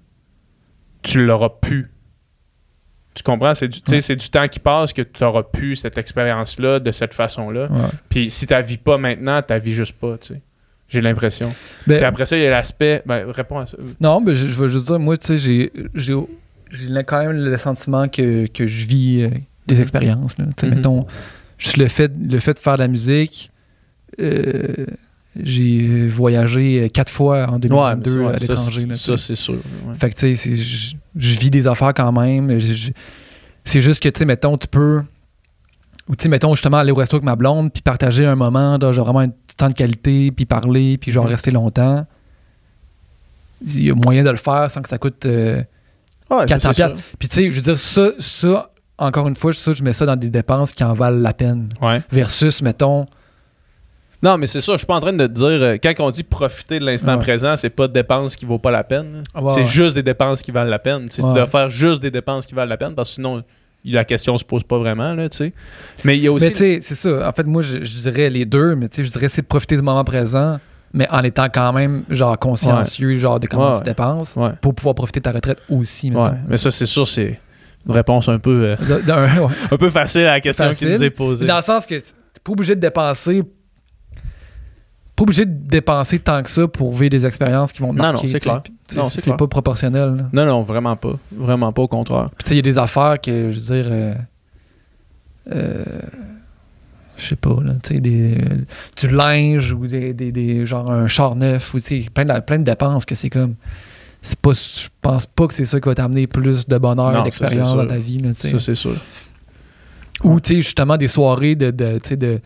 tu 1.02 1.26
l'auras 1.26 1.48
plus. 1.48 1.90
Tu 3.14 3.24
comprends? 3.24 3.52
C'est 3.56 3.66
du, 3.66 3.80
Ouais. 3.90 4.00
c'est 4.00 4.14
du 4.14 4.28
temps 4.30 4.46
qui 4.46 4.60
passe 4.60 4.92
que 4.92 5.02
tu 5.02 5.24
n'auras 5.24 5.42
plus 5.42 5.74
cette 5.74 5.98
expérience-là 5.98 6.78
de 6.78 6.92
cette 6.92 7.14
façon-là. 7.14 7.66
Ouais. 7.68 7.88
Puis 8.10 8.30
si 8.30 8.46
tu 8.46 8.54
vis 8.62 8.76
pas 8.78 8.96
maintenant, 8.96 9.42
tu 9.42 9.58
vis 9.58 9.74
juste 9.74 9.94
pas, 9.94 10.18
tu 10.18 10.34
sais. 10.34 10.40
J'ai 10.88 11.00
l'impression. 11.00 11.48
Ben, 11.88 11.96
Puis 11.96 12.04
après 12.04 12.26
ça, 12.26 12.36
il 12.36 12.44
y 12.44 12.46
a 12.46 12.50
l'aspect. 12.50 13.02
Ben, 13.06 13.28
réponds 13.28 13.58
à 13.58 13.66
ça. 13.66 13.76
Non, 14.00 14.20
mais 14.20 14.34
je, 14.34 14.46
je 14.46 14.54
veux 14.56 14.68
juste 14.68 14.86
dire, 14.86 15.00
moi, 15.00 15.16
tu 15.16 15.36
sais, 15.36 15.38
j'ai, 15.94 16.14
j'ai, 16.74 17.04
quand 17.04 17.20
même 17.20 17.32
le 17.32 17.58
sentiment 17.58 18.08
que, 18.08 18.46
que 18.46 18.66
je 18.66 18.86
vis 18.86 19.22
euh, 19.22 19.28
des 19.66 19.76
Mhm. 19.76 19.80
expériences. 19.82 20.38
Là. 20.38 20.44
Tu 20.46 20.52
sais, 20.60 20.66
Mhm. 20.68 20.74
Mettons, 20.76 21.06
juste 21.58 21.76
le 21.76 21.88
fait, 21.88 22.12
le 22.30 22.38
fait 22.40 22.54
de 22.54 22.58
faire 22.58 22.74
de 22.76 22.82
la 22.82 22.88
musique, 22.88 23.50
euh, 24.20 24.86
j'ai 25.42 26.06
voyagé 26.08 26.82
euh, 26.84 26.88
quatre 26.88 27.10
fois 27.10 27.46
en 27.48 27.58
2022 27.58 28.18
Ouais, 28.20 28.34
à 28.34 28.38
ça, 28.38 28.46
l'étranger. 28.46 28.80
c'est- 28.82 28.86
là, 28.86 28.94
Ça, 28.94 29.16
c'est 29.16 29.34
sûr. 29.34 29.54
ouais. 29.54 29.94
Fait 29.98 30.10
que, 30.10 30.16
tu 30.16 30.36
sais, 30.36 30.56
je, 30.56 31.38
vis 31.40 31.50
des 31.50 31.66
affaires 31.66 31.94
quand 31.94 32.12
même. 32.12 32.58
C'est 33.64 33.80
juste 33.80 34.02
que, 34.02 34.08
tu 34.08 34.18
sais, 34.18 34.24
mettons, 34.24 34.56
tu 34.58 34.68
peux. 34.68 35.02
Ou, 36.08 36.16
tu 36.16 36.24
sais, 36.24 36.28
mettons, 36.28 36.54
justement, 36.54 36.76
aller 36.76 36.92
au 36.92 36.96
resto 36.96 37.16
avec 37.16 37.24
ma 37.24 37.34
blonde, 37.34 37.72
puis 37.72 37.80
partager 37.82 38.26
un 38.26 38.36
moment, 38.36 38.78
genre 38.92 39.06
vraiment 39.06 39.20
un 39.20 39.32
temps 39.56 39.70
de 39.70 39.74
qualité, 39.74 40.30
puis 40.30 40.44
parler, 40.44 40.98
puis 40.98 41.10
genre 41.12 41.24
Mhm. 41.24 41.30
rester 41.30 41.50
longtemps. 41.50 42.06
Il 43.66 43.84
y 43.86 43.90
a 43.90 43.94
moyen 43.94 44.22
de 44.22 44.30
le 44.30 44.36
faire 44.36 44.70
sans 44.70 44.82
que 44.82 44.88
ça 44.88 44.98
coûte. 44.98 45.24
euh, 45.26 45.62
Ouais, 46.30 46.38
ça, 46.40 46.46
400 46.46 46.72
c'est 46.74 46.88
sûr. 46.88 46.96
puis 47.18 47.28
tu 47.28 47.34
sais, 47.34 47.50
je 47.50 47.54
veux 47.56 47.60
dire, 47.62 47.78
ça, 47.78 48.10
ça, 48.18 48.70
encore 48.98 49.28
une 49.28 49.36
fois, 49.36 49.52
ça, 49.52 49.72
je 49.72 49.82
mets 49.82 49.92
ça 49.92 50.06
dans 50.06 50.16
des 50.16 50.30
dépenses 50.30 50.72
qui 50.72 50.82
en 50.84 50.92
valent 50.94 51.20
la 51.20 51.32
peine. 51.34 51.68
Ouais. 51.82 52.00
Versus, 52.10 52.62
mettons, 52.62 53.06
Non, 54.22 54.38
mais 54.38 54.46
c'est 54.46 54.62
ça. 54.62 54.72
Je 54.72 54.78
suis 54.78 54.86
pas 54.86 54.94
en 54.96 55.00
train 55.00 55.12
de 55.12 55.26
te 55.26 55.32
dire. 55.32 55.46
euh, 55.46 55.76
quand 55.82 55.92
on 55.98 56.10
dit 56.10 56.22
profiter 56.22 56.78
de 56.80 56.84
l'instant 56.86 57.12
Ouais. 57.12 57.18
présent, 57.18 57.56
c'est 57.56 57.68
pas 57.68 57.88
de 57.88 57.92
dépenses 57.92 58.36
qui 58.36 58.46
vaut 58.46 58.58
pas 58.58 58.70
la 58.70 58.82
peine. 58.84 59.22
Ouais, 59.34 59.50
c'est 59.52 59.60
ouais. 59.60 59.66
juste 59.66 59.94
des 59.96 60.02
dépenses 60.02 60.40
qui 60.40 60.50
valent 60.50 60.70
la 60.70 60.78
peine. 60.78 61.08
C'est 61.10 61.22
de 61.30 61.44
faire 61.44 61.68
juste 61.68 62.00
des 62.00 62.10
dépenses 62.10 62.46
qui 62.46 62.54
valent 62.54 62.70
la 62.70 62.78
peine 62.78 62.94
parce 62.94 63.10
que 63.10 63.14
sinon, 63.16 63.42
la 63.84 64.04
question 64.06 64.38
se 64.38 64.44
pose 64.44 64.62
pas 64.62 64.78
vraiment. 64.78 65.12
Là, 65.12 65.28
tu 65.28 65.36
sais. 65.36 65.52
Mais 66.04 66.16
il 66.16 66.22
y 66.22 66.26
a 66.28 66.32
aussi. 66.32 66.46
mais 66.46 66.52
tu 66.52 66.56
sais, 66.56 66.78
c'est 66.80 66.94
ça. 66.94 67.28
En 67.28 67.32
fait, 67.32 67.42
moi, 67.42 67.60
je, 67.60 67.84
je 67.84 68.00
dirais 68.00 68.30
les 68.30 68.46
deux, 68.46 68.74
mais 68.76 68.88
tu 68.88 68.96
sais, 68.96 69.04
je 69.04 69.10
dirais 69.10 69.28
c'est 69.28 69.42
de 69.42 69.46
profiter 69.46 69.76
du 69.76 69.82
moment 69.82 70.04
présent, 70.04 70.58
mais 70.94 71.06
en 71.10 71.22
étant 71.24 71.48
quand 71.52 71.72
même, 71.74 72.04
genre, 72.08 72.38
consciencieux, 72.38 73.16
genre, 73.16 73.38
de 73.40 73.46
comment 73.46 73.72
Ouais, 73.72 73.78
tu 73.78 73.84
dépenses, 73.84 74.38
pour 74.62 74.74
pouvoir 74.74 74.94
profiter 74.94 75.20
de 75.20 75.24
ta 75.24 75.32
retraite 75.32 75.58
aussi. 75.68 76.10
Mais 76.48 76.56
ça, 76.56 76.70
c'est 76.70 76.86
sûr, 76.86 77.06
c'est 77.06 77.38
une 77.86 77.92
réponse 77.92 78.28
un 78.30 78.38
peu, 78.38 78.64
euh, 78.64 78.76
De- 78.76 79.12
un 79.74 79.76
peu 79.76 79.90
facile 79.90 80.22
à 80.22 80.32
la 80.32 80.40
question 80.40 80.70
qui 80.70 80.86
nous 80.86 81.02
est 81.02 81.10
posée. 81.10 81.44
Dans 81.46 81.56
le 81.56 81.62
sens 81.62 81.84
que 81.84 81.96
t'es 81.96 82.40
pas 82.42 82.52
obligé 82.52 82.74
de 82.74 82.80
dépenser. 82.80 83.42
Pas 85.16 85.22
obligé 85.22 85.44
de 85.46 85.52
dépenser 85.68 86.18
tant 86.18 86.42
que 86.42 86.50
ça 86.50 86.66
pour 86.66 86.92
vivre 86.92 87.10
des 87.10 87.24
expériences 87.26 87.72
qui 87.72 87.82
vont 87.82 87.92
te 87.92 87.98
Non, 87.98 88.02
marquer. 88.04 88.26
non, 88.26 88.32
c'est 88.32 88.40
clair. 88.40 88.62
Non, 88.96 89.04
c'est 89.04 89.16
c'est 89.20 89.22
clair. 89.22 89.36
pas 89.36 89.46
proportionnel. 89.46 90.14
là. 90.16 90.24
Non, 90.32 90.44
non, 90.46 90.62
vraiment 90.62 90.96
pas. 90.96 91.12
Vraiment 91.30 91.72
pas, 91.72 91.82
au 91.82 91.88
contraire. 91.88 92.30
Puis 92.36 92.44
tu 92.44 92.48
sais, 92.48 92.54
il 92.54 92.56
y 92.56 92.58
a 92.58 92.62
des 92.62 92.78
affaires 92.78 93.20
que, 93.20 93.50
je 93.50 93.54
veux 93.60 93.82
dire, 93.82 93.90
euh, 93.92 94.14
euh, 95.52 95.84
je 97.16 97.26
sais 97.28 97.36
pas, 97.36 97.56
là, 97.62 97.74
tu 97.82 97.94
sais, 97.94 98.00
des, 98.00 98.34
euh, 98.38 98.56
du 99.00 99.08
linge 99.14 99.72
ou 99.72 99.86
des, 99.86 100.12
des, 100.12 100.32
des- 100.32 100.66
genre 100.66 100.90
un 100.90 101.06
char 101.06 101.36
neuf 101.36 101.72
ou 101.74 101.80
tu 101.80 102.02
sais, 102.02 102.06
plein 102.12 102.24
de, 102.24 102.40
plein 102.40 102.58
de 102.58 102.64
dépenses 102.64 103.04
que 103.04 103.14
c'est 103.14 103.30
comme, 103.30 103.54
c'est 104.22 104.38
pas, 104.38 104.52
je 104.52 104.88
pense 105.02 105.26
pas 105.26 105.46
que 105.46 105.54
c'est 105.54 105.64
ça 105.66 105.80
qui 105.80 105.88
va 105.88 105.94
t'amener 105.94 106.26
plus 106.26 106.66
de 106.66 106.78
bonheur 106.78 107.10
et 107.20 107.22
d'expérience 107.24 107.74
dans 107.76 107.86
ta 107.86 107.98
vie, 107.98 108.18
là, 108.18 108.30
tu 108.34 108.40
sais. 108.40 108.50
Ça, 108.50 108.58
c'est 108.58 108.74
sûr. 108.74 108.96
Ou 110.22 110.40
tu 110.40 110.54
sais, 110.54 110.60
justement, 110.62 110.96
des 110.96 111.08
soirées 111.08 111.54
de, 111.54 111.70
de 111.70 111.98
tu 111.98 112.08
sais, 112.10 112.16
de, 112.16 112.40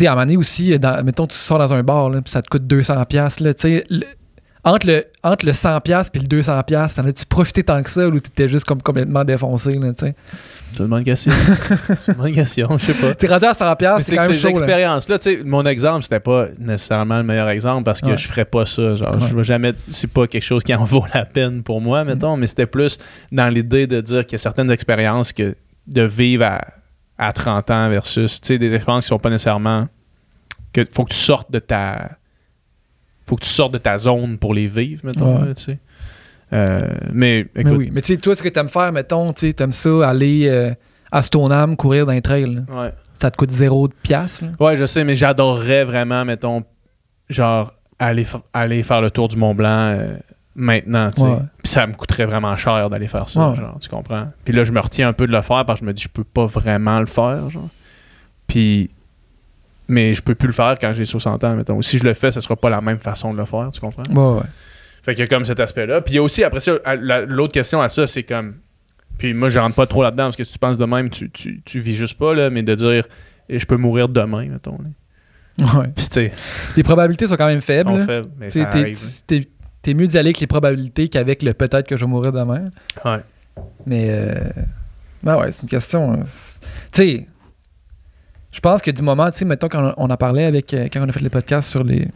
un 0.04 0.10
moment 0.10 0.20
donné 0.22 0.36
aussi, 0.36 0.78
dans- 0.78 1.02
mettons, 1.04 1.26
tu 1.26 1.36
sors 1.36 1.58
dans 1.58 1.72
un 1.74 1.82
bar, 1.82 2.10
là, 2.10 2.20
ça 2.26 2.42
te 2.42 2.48
coûte 2.48 2.66
200$, 2.66 3.04
piastres, 3.06 3.42
là, 3.42 3.54
tu 3.54 3.62
sais, 3.62 3.84
le- 3.90 4.04
entre 4.62 4.86
le, 4.86 5.06
entre 5.22 5.46
le 5.46 5.52
100$ 5.52 6.10
puis 6.12 6.20
le 6.20 6.28
200$, 6.28 6.94
t'en 6.94 7.04
as-tu 7.06 7.24
profité 7.26 7.64
tant 7.64 7.82
que 7.82 7.90
ça 7.90 8.06
ou 8.06 8.20
t'étais 8.20 8.46
juste 8.46 8.66
comme 8.66 8.82
complètement 8.82 9.24
défoncé, 9.24 9.74
là, 9.78 9.92
tu 9.94 10.06
sais? 10.06 10.14
C'est 10.72 10.82
une 10.82 10.88
bonne 10.88 11.04
question. 11.04 11.32
c'est 12.00 12.12
une 12.12 12.18
bonne 12.18 12.32
question, 12.32 12.68
je 12.78 12.86
sais 12.86 12.94
pas. 12.94 13.14
T'es 13.14 13.26
rendu 13.26 13.44
à 13.44 13.52
100$, 13.52 13.96
Mais 13.96 14.02
c'est 14.02 14.16
quand 14.16 14.22
même 14.24 14.34
ces 14.34 14.46
expériences-là, 14.48 15.18
tu 15.18 15.36
sais, 15.36 15.42
mon 15.44 15.64
exemple, 15.66 16.02
c'était 16.02 16.20
pas 16.20 16.46
nécessairement 16.58 17.18
le 17.18 17.24
meilleur 17.24 17.48
exemple 17.48 17.84
parce 17.84 18.00
que 18.00 18.08
Ouais. 18.10 18.16
je 18.16 18.26
ferais 18.28 18.44
pas 18.44 18.66
ça. 18.66 18.94
Genre, 18.94 19.14
Ouais. 19.14 19.28
je 19.28 19.34
vais 19.36 19.44
jamais. 19.44 19.72
C'est 19.88 20.10
pas 20.12 20.26
quelque 20.26 20.42
chose 20.42 20.62
qui 20.62 20.74
en 20.74 20.84
vaut 20.84 21.04
la 21.14 21.24
peine 21.24 21.62
pour 21.62 21.80
moi, 21.80 22.04
mettons, 22.04 22.36
mais 22.36 22.46
c'était 22.46 22.66
plus 22.66 22.98
dans 23.32 23.48
l'idée 23.48 23.86
de 23.86 24.00
dire 24.00 24.24
qu'il 24.26 24.32
y 24.32 24.34
a 24.36 24.38
certaines 24.38 24.70
expériences 24.70 25.32
que 25.32 25.56
de 25.86 26.02
vivre 26.02 26.44
à, 26.44 26.60
à 27.18 27.32
30 27.32 27.70
ans 27.70 27.88
versus, 27.90 28.40
tu 28.40 28.46
sais, 28.48 28.58
des 28.58 28.74
expériences 28.74 29.04
qui 29.04 29.08
sont 29.08 29.18
pas 29.18 29.30
nécessairement. 29.30 29.88
que 30.72 30.82
faut 30.90 31.04
que 31.04 31.10
tu 31.12 31.18
sortes 31.18 31.50
de 31.50 31.58
ta. 31.58 32.12
Faut 33.26 33.36
que 33.36 33.42
tu 33.44 33.48
sortes 33.50 33.72
de 33.72 33.78
ta 33.78 33.96
zone 33.98 34.38
pour 34.38 34.54
les 34.54 34.66
vivre, 34.66 35.02
mettons, 35.04 35.42
Ouais. 35.42 35.54
tu 35.54 35.62
sais. 35.62 35.78
Euh, 36.52 36.80
mais 37.12 37.46
Mais 37.54 37.60
écoute. 37.62 37.74
oui, 37.76 37.90
mais 37.92 38.00
tu 38.02 38.14
sais, 38.14 38.20
toi, 38.20 38.34
ce 38.34 38.42
que 38.42 38.48
t'aimes 38.48 38.68
faire, 38.68 38.92
mettons, 38.92 39.32
tu 39.32 39.46
sais, 39.48 39.52
t'aimes 39.52 39.72
ça, 39.72 40.08
aller 40.08 40.48
euh, 40.48 40.72
à 41.12 41.22
Stoneham, 41.22 41.76
courir 41.76 42.06
dans 42.06 42.12
les 42.12 42.22
trails, 42.22 42.54
là. 42.54 42.60
Ouais. 42.82 42.92
ça 43.14 43.30
te 43.30 43.36
coûte 43.36 43.50
zéro 43.50 43.86
de 43.88 43.94
piastres, 44.02 44.44
là? 44.44 44.50
Ouais, 44.58 44.76
je 44.76 44.84
sais, 44.86 45.04
mais 45.04 45.14
j'adorerais 45.14 45.84
vraiment, 45.84 46.24
mettons, 46.24 46.64
genre, 47.28 47.72
aller, 47.98 48.26
aller 48.52 48.82
faire 48.82 49.00
le 49.00 49.10
tour 49.10 49.28
du 49.28 49.36
Mont 49.36 49.54
Blanc, 49.54 49.68
euh, 49.96 50.16
maintenant, 50.56 51.10
tu 51.10 51.20
sais. 51.20 51.26
Ouais. 51.26 51.38
Puis 51.62 51.70
ça 51.70 51.86
me 51.86 51.92
coûterait 51.92 52.26
vraiment 52.26 52.56
cher 52.56 52.90
d'aller 52.90 53.06
faire 53.08 53.28
ça, 53.28 53.50
Ouais. 53.50 53.56
genre, 53.56 53.78
tu 53.80 53.88
comprends? 53.88 54.26
Puis 54.44 54.52
là, 54.52 54.64
je 54.64 54.72
me 54.72 54.80
retiens 54.80 55.08
un 55.08 55.12
peu 55.12 55.26
de 55.26 55.32
le 55.32 55.42
faire 55.42 55.64
parce 55.64 55.78
que 55.80 55.84
je 55.84 55.88
me 55.88 55.92
dis, 55.92 56.02
je 56.02 56.08
peux 56.08 56.24
pas 56.24 56.46
vraiment 56.46 56.98
le 56.98 57.06
faire, 57.06 57.48
genre. 57.50 57.68
Puis, 58.48 58.90
mais 59.86 60.14
je 60.14 60.22
peux 60.22 60.34
plus 60.34 60.48
le 60.48 60.52
faire 60.52 60.76
quand 60.80 60.92
j'ai 60.92 61.04
60 61.04 61.44
ans, 61.44 61.54
mettons. 61.54 61.80
Si 61.82 61.98
je 61.98 62.04
le 62.04 62.14
fais, 62.14 62.30
ce 62.32 62.40
sera 62.40 62.56
pas 62.56 62.70
la 62.70 62.80
même 62.80 62.98
façon 62.98 63.32
de 63.32 63.38
le 63.38 63.44
faire, 63.44 63.70
tu 63.72 63.80
comprends? 63.80 64.02
Ouais, 64.04 64.38
ouais. 64.40 64.46
Fait 65.02 65.14
qu'il 65.14 65.20
y 65.20 65.24
a 65.24 65.26
comme 65.28 65.44
cet 65.44 65.60
aspect-là. 65.60 66.00
Puis 66.02 66.14
il 66.14 66.16
y 66.16 66.18
a 66.18 66.22
aussi, 66.22 66.44
après 66.44 66.60
ça, 66.60 66.78
l'autre 67.26 67.52
question 67.52 67.80
à 67.80 67.88
ça, 67.88 68.06
c'est 68.06 68.22
comme. 68.22 68.56
Puis 69.18 69.34
moi, 69.34 69.48
je 69.48 69.58
rentre 69.58 69.74
pas 69.74 69.86
trop 69.86 70.02
là-dedans 70.02 70.24
parce 70.24 70.36
que 70.36 70.44
si 70.44 70.52
tu 70.52 70.58
penses 70.58 70.78
de 70.78 70.84
même, 70.84 71.10
tu, 71.10 71.30
tu, 71.30 71.60
tu 71.64 71.80
vis 71.80 71.94
juste 71.94 72.16
pas, 72.18 72.34
là, 72.34 72.48
mais 72.50 72.62
de 72.62 72.74
dire, 72.74 73.04
eh, 73.48 73.58
je 73.58 73.66
peux 73.66 73.76
mourir 73.76 74.08
demain, 74.08 74.46
mettons. 74.46 74.78
là. 74.78 74.88
Ouais. 75.78 75.88
Puis 75.94 76.30
Les 76.76 76.82
probabilités 76.82 77.28
sont 77.28 77.36
quand 77.36 77.46
même 77.46 77.60
faibles. 77.60 77.90
sont 78.00 78.06
faibles, 78.06 78.28
mais 78.38 78.50
ça 78.50 78.64
T'es 78.66 78.78
arrive. 78.78 78.98
t'es- 79.26 79.48
t'es 79.82 79.94
mieux 79.94 80.06
d'y 80.06 80.16
aller 80.16 80.28
avec 80.28 80.40
les 80.40 80.46
probabilités 80.46 81.08
qu'avec 81.08 81.42
le 81.42 81.52
peut-être 81.52 81.86
que 81.86 81.96
je 81.96 82.04
vais 82.04 82.10
mourir 82.10 82.32
demain. 82.32 82.70
Ouais. 83.04 83.20
Mais, 83.86 84.06
euh, 84.10 84.34
ben 85.22 85.36
ouais, 85.38 85.52
c'est 85.52 85.62
une 85.62 85.68
question. 85.68 86.18
c'est- 86.24 86.60
Tu 86.92 87.02
sais, 87.02 87.26
je 88.52 88.60
pense 88.60 88.80
que 88.80 88.90
du 88.90 89.02
moment, 89.02 89.30
tu 89.30 89.38
sais, 89.38 89.44
mettons, 89.44 89.68
quand 89.68 89.92
on, 89.98 90.04
on 90.06 90.10
en 90.10 90.16
parlait 90.16 90.44
avec, 90.44 90.72
euh, 90.72 90.88
quand 90.90 91.00
on 91.04 91.08
a 91.08 91.12
fait 91.12 91.20
les 91.20 91.28
podcasts 91.30 91.68
sur 91.68 91.84
les, 91.84 92.08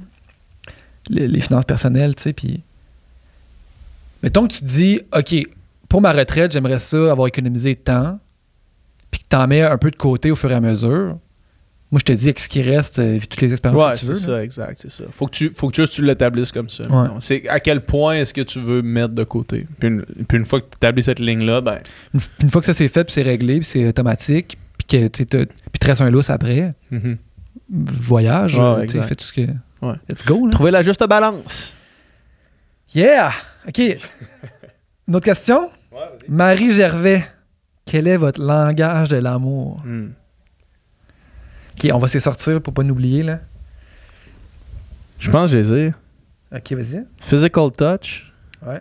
les, 1.11 1.29
les 1.29 1.41
finances 1.41 1.65
personnelles, 1.67 2.15
tu 2.15 2.23
sais, 2.23 2.33
puis. 2.33 2.63
Mettons 4.25 4.49
que 4.49 4.55
tu 4.55 4.61
te 4.61 4.65
dis, 4.65 5.01
OK, 5.13 5.35
pour 5.87 6.01
ma 6.01 6.13
retraite, 6.13 6.51
j'aimerais 6.51 6.79
ça 6.79 7.13
avoir 7.13 7.29
économisé 7.29 7.77
tant, 7.77 8.19
puis 9.11 9.21
que 9.21 9.27
tu 9.29 9.37
en 9.37 9.47
mets 9.47 9.61
un 9.61 9.77
peu 9.77 9.91
de 9.91 9.97
côté 9.97 10.31
au 10.31 10.35
fur 10.35 10.51
et 10.51 10.55
à 10.55 10.61
mesure. 10.61 11.19
Moi, 11.93 11.99
je 11.99 12.05
te 12.05 12.13
dis, 12.13 12.25
avec 12.25 12.41
ce 12.41 12.49
qui 12.49 12.63
reste, 12.63 12.99
euh, 12.99 13.21
toutes 13.21 13.43
les 13.43 13.53
expériences 13.53 13.83
Ouais, 13.83 13.93
que 13.95 14.01
tu 14.01 14.07
c'est 14.07 14.15
ça, 14.15 14.31
là. 14.33 14.43
exact, 14.43 14.79
c'est 14.81 14.91
ça. 14.91 15.05
Faut 15.13 15.27
que 15.27 15.33
tu, 15.33 15.53
faut 15.55 15.69
que 15.69 15.77
juste 15.77 15.93
tu 15.93 16.03
l'établisses 16.03 16.51
comme 16.53 16.71
ça. 16.71 16.85
Ouais. 16.89 17.09
C'est 17.21 17.47
à 17.49 17.61
quel 17.61 17.83
point 17.83 18.15
est-ce 18.15 18.33
que 18.33 18.41
tu 18.41 18.61
veux 18.61 18.81
mettre 18.81 19.13
de 19.15 19.25
côté? 19.25 19.67
Puis 19.79 19.89
une, 19.89 20.05
puis 20.27 20.39
une 20.39 20.47
fois 20.47 20.61
que 20.61 20.67
tu 20.71 20.77
établis 20.79 21.03
cette 21.03 21.19
ligne-là, 21.19 21.61
ben, 21.61 21.81
Une, 22.15 22.21
une 22.45 22.51
fois 22.51 22.63
que 22.63 22.67
ça 22.67 22.73
c'est 22.73 22.89
fait, 22.89 23.05
puis 23.05 23.13
c'est 23.13 23.23
réglé, 23.23 23.61
puis 23.61 23.67
c'est 23.67 23.87
automatique, 23.87 24.57
puis 24.79 24.87
que 24.89 25.09
tu 25.09 25.27
te 25.27 25.47
reste 25.87 26.01
un 26.01 26.11
lousse 26.11 26.31
après, 26.31 26.73
mhm. 26.91 27.19
voyage, 27.71 28.59
Ouais, 28.59 28.87
tu 28.87 29.01
fais 29.03 29.15
tout 29.15 29.25
ce 29.25 29.33
que. 29.35 29.43
Ouais. 29.83 29.95
Let's 30.09 30.25
go, 30.25 30.47
là. 30.47 30.53
trouver 30.53 30.71
la 30.71 30.83
juste 30.83 31.07
balance. 31.07 31.75
Yeah! 32.95 33.33
OK. 33.69 33.79
Une 35.09 35.17
autre 35.17 35.25
question? 35.25 35.71
Marie 36.29 36.73
Gervais, 36.73 37.25
quel 37.85 38.09
est 38.09 38.17
votre 38.17 38.41
langage 38.41 39.09
de 39.09 39.17
l'amour? 39.17 39.81
Hmm. 39.85 40.11
OK, 41.75 41.91
on 41.93 41.99
va 41.99 42.09
s'y 42.09 42.21
sortir 42.21 42.61
pour 42.63 42.73
pas 42.73 42.83
nous 42.83 42.93
oublier, 42.95 43.23
là. 43.23 43.41
Je 45.19 45.31
pense 45.31 45.51
que 45.51 45.63
je 45.63 45.73
les 45.75 45.87
ai. 45.87 45.95
OK, 46.55 46.73
vas-y. 46.73 47.05
Physical 47.21 47.71
touch. 47.73 48.33
Ouais. 48.65 48.81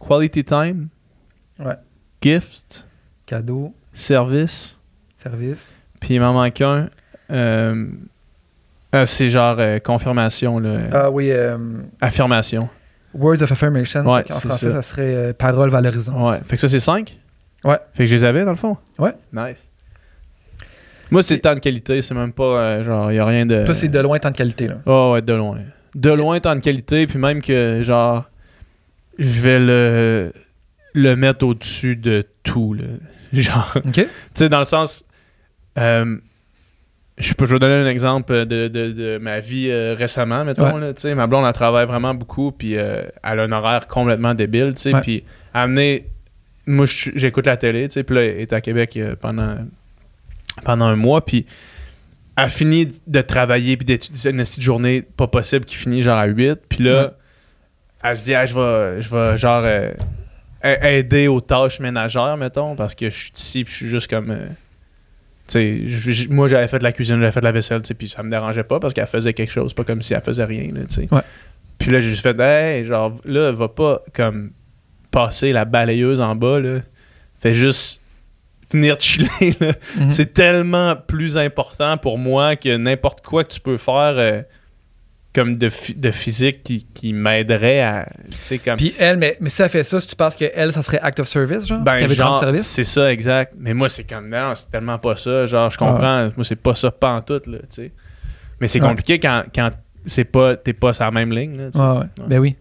Quality 0.00 0.44
time. 0.44 0.88
Ouais. 1.58 1.76
Gift. 2.20 2.86
Cadeau, 3.26 3.72
Service. 3.92 4.76
service. 5.22 5.72
Puis 6.00 6.14
il 6.14 6.20
m'en 6.20 6.32
manque 6.32 6.60
un. 6.60 6.88
Euh, 7.30 7.86
euh, 8.94 9.04
c'est 9.06 9.28
genre 9.30 9.56
euh, 9.60 9.78
confirmation, 9.78 10.58
là. 10.58 10.78
Ah 10.92 11.10
oui, 11.10 11.30
euh, 11.30 11.56
Affirmation. 12.00 12.68
Words 13.14 13.42
of 13.42 13.50
affirmation. 13.52 14.04
Ouais, 14.10 14.24
c'est 14.28 14.46
français, 14.46 14.66
ça. 14.70 14.72
ça, 14.72 14.82
serait 14.82 15.14
euh, 15.14 15.32
paroles 15.32 15.70
valorisantes. 15.70 16.16
Ouais. 16.34 16.40
Fait 16.46 16.56
que 16.56 16.60
ça, 16.60 16.68
c'est 16.68 16.80
5? 16.80 17.18
Ouais. 17.64 17.78
Fait 17.92 18.04
que 18.04 18.06
je 18.10 18.14
les 18.14 18.24
avais, 18.24 18.44
dans 18.44 18.50
le 18.52 18.56
fond? 18.56 18.76
Ouais. 18.98 19.12
Nice. 19.32 19.66
Moi, 21.10 21.22
c'est 21.22 21.38
temps 21.38 21.54
de 21.54 21.60
qualité. 21.60 22.02
C'est 22.02 22.14
même 22.14 22.32
pas, 22.32 22.44
euh, 22.44 22.84
genre, 22.84 23.10
il 23.12 23.18
a 23.18 23.24
rien 23.26 23.44
de... 23.44 23.64
Toi, 23.64 23.74
c'est 23.74 23.88
de 23.88 23.98
loin 23.98 24.18
tant 24.18 24.30
de 24.30 24.36
qualité, 24.36 24.68
là. 24.68 24.76
Oh, 24.86 25.10
ouais, 25.14 25.22
de 25.22 25.32
loin. 25.32 25.58
De 25.94 26.10
loin, 26.10 26.38
tant 26.40 26.54
de 26.54 26.60
qualité. 26.60 27.06
Puis 27.08 27.18
même 27.18 27.42
que, 27.42 27.82
genre, 27.82 28.24
je 29.18 29.40
vais 29.40 29.58
le, 29.58 30.32
le 30.94 31.16
mettre 31.16 31.44
au-dessus 31.44 31.96
de 31.96 32.24
tout, 32.44 32.74
là. 32.74 32.84
Genre... 33.32 33.72
OK? 33.76 33.92
Tu 33.92 34.06
sais, 34.34 34.48
dans 34.48 34.58
le 34.60 34.64
sens. 34.64 35.04
euh, 35.78 36.16
je 37.20 37.34
peux 37.34 37.46
je 37.46 37.52
vais 37.52 37.58
donner 37.58 37.74
un 37.74 37.86
exemple 37.86 38.46
de, 38.46 38.68
de- 38.68 38.92
de 38.92 39.18
ma 39.18 39.40
vie 39.40 39.68
euh, 39.70 39.94
récemment, 39.96 40.44
mettons. 40.44 40.74
Ouais. 40.78 40.92
là, 41.04 41.14
ma 41.14 41.26
blonde, 41.26 41.44
elle 41.46 41.52
travaille 41.52 41.86
vraiment 41.86 42.14
beaucoup, 42.14 42.52
puis 42.52 42.76
euh, 42.76 43.02
elle 43.22 43.40
a 43.40 43.42
un 43.44 43.52
horaire 43.52 43.86
complètement 43.86 44.34
débile. 44.34 44.74
Ouais. 44.86 45.00
Puis 45.00 45.24
amener. 45.54 46.06
Moi, 46.66 46.86
j'écoute 46.86 47.46
la 47.46 47.56
télé, 47.56 47.88
puis 47.88 48.14
là, 48.14 48.22
elle 48.22 48.40
est 48.40 48.52
à 48.52 48.60
Québec 48.60 48.96
euh, 48.96 49.16
pendant, 49.20 49.56
pendant 50.64 50.84
un 50.84 50.94
mois, 50.96 51.24
puis 51.24 51.46
elle 52.36 52.48
finit 52.48 52.92
de 53.06 53.20
travailler, 53.22 53.76
puis 53.76 53.86
d'étudier 53.86 54.30
une 54.30 54.38
petite 54.38 54.62
journée 54.62 55.02
pas 55.02 55.26
possible 55.26 55.64
qui 55.64 55.74
finit 55.76 56.02
genre 56.02 56.18
à 56.18 56.26
8, 56.26 56.58
puis 56.68 56.84
là, 56.84 57.02
Ouais. 57.02 57.10
elle 58.04 58.16
se 58.16 58.24
dit, 58.24 58.34
ah, 58.34 58.46
je 58.46 58.54
vais, 58.54 59.02
je 59.02 59.10
vais 59.14 59.36
genre. 59.36 59.62
euh, 59.64 59.90
aider 60.62 61.26
aux 61.26 61.40
tâches 61.40 61.80
ménagères, 61.80 62.36
mettons, 62.36 62.76
parce 62.76 62.94
que 62.94 63.08
je 63.10 63.16
suis 63.16 63.32
ici, 63.34 63.64
puis 63.64 63.72
je 63.72 63.76
suis 63.78 63.88
juste 63.88 64.08
comme. 64.10 64.30
J- 65.58 66.28
moi, 66.30 66.48
j'avais 66.48 66.68
fait 66.68 66.78
de 66.78 66.84
la 66.84 66.92
cuisine, 66.92 67.18
j'avais 67.18 67.32
fait 67.32 67.40
de 67.40 67.44
la 67.44 67.52
vaisselle, 67.52 67.80
puis 67.98 68.08
ça 68.08 68.22
me 68.22 68.30
dérangeait 68.30 68.62
pas 68.64 68.78
parce 68.80 68.94
qu'elle 68.94 69.06
faisait 69.06 69.32
quelque 69.32 69.50
chose, 69.52 69.72
pas 69.74 69.84
comme 69.84 70.02
si 70.02 70.14
elle 70.14 70.20
faisait 70.20 70.44
rien, 70.44 70.68
là. 70.72 70.80
Ouais. 71.12 71.22
Puis 71.78 71.90
là, 71.90 72.00
j'ai 72.00 72.10
juste 72.10 72.22
fait, 72.22 72.38
hey, 72.38 72.84
genre, 72.86 73.16
là, 73.24 73.52
va 73.52 73.68
pas 73.68 74.02
comme 74.14 74.50
passer 75.10 75.52
la 75.52 75.64
balayeuse 75.64 76.20
en 76.20 76.34
bas, 76.36 76.60
là. 76.60 76.80
Fais 77.40 77.54
juste 77.54 78.02
venir 78.70 79.00
chiller, 79.00 79.56
là. 79.60 79.72
Mhm. 79.98 80.10
C'est 80.10 80.32
tellement 80.32 80.94
plus 80.96 81.36
important 81.38 81.96
pour 81.96 82.18
moi 82.18 82.54
que 82.56 82.76
n'importe 82.76 83.24
quoi 83.24 83.44
que 83.44 83.52
tu 83.52 83.60
peux 83.60 83.76
faire 83.78 84.14
euh, 84.16 84.42
comme 85.34 85.54
de, 85.56 85.70
de 85.96 86.10
physique 86.10 86.62
qui, 86.64 86.86
qui 86.92 87.12
m'aiderait 87.12 87.80
à. 87.82 88.08
Comme. 88.64 88.76
Puis 88.76 88.94
elle, 88.98 89.16
mais, 89.16 89.36
mais 89.40 89.48
si 89.48 89.62
elle 89.62 89.68
fait 89.68 89.84
ça, 89.84 90.00
si 90.00 90.08
tu 90.08 90.16
penses 90.16 90.34
que 90.36 90.44
elle, 90.54 90.72
ça 90.72 90.82
serait 90.82 90.98
act 91.00 91.20
of 91.20 91.28
service, 91.28 91.66
genre? 91.66 91.82
Ben, 91.82 92.08
genre, 92.08 92.40
service? 92.40 92.66
c'est 92.66 92.84
ça, 92.84 93.12
exact. 93.12 93.54
Mais 93.58 93.72
moi, 93.74 93.88
c'est 93.88 94.04
comme, 94.04 94.28
non, 94.28 94.52
c'est 94.56 94.70
tellement 94.70 94.98
pas 94.98 95.16
ça. 95.16 95.46
Genre, 95.46 95.70
je 95.70 95.78
comprends. 95.78 96.30
Moi, 96.36 96.44
c'est 96.44 96.56
pas 96.56 96.74
ça, 96.74 96.90
pas 96.90 97.12
en 97.12 97.22
tout, 97.22 97.40
là, 97.46 97.58
tu 97.58 97.66
sais. 97.68 97.92
Mais 98.60 98.66
c'est 98.68 98.80
Ouais. 98.80 98.88
compliqué 98.88 99.18
quand, 99.20 99.44
quand 99.54 99.70
c'est 100.04 100.24
pas, 100.24 100.56
t'es 100.56 100.72
pas 100.72 100.92
sur 100.92 101.04
la 101.04 101.10
même 101.10 101.32
ligne, 101.32 101.56
là. 101.56 101.94
Ouais, 101.94 102.00
ouais. 102.00 102.06
Ben 102.26 102.38
oui. 102.40 102.56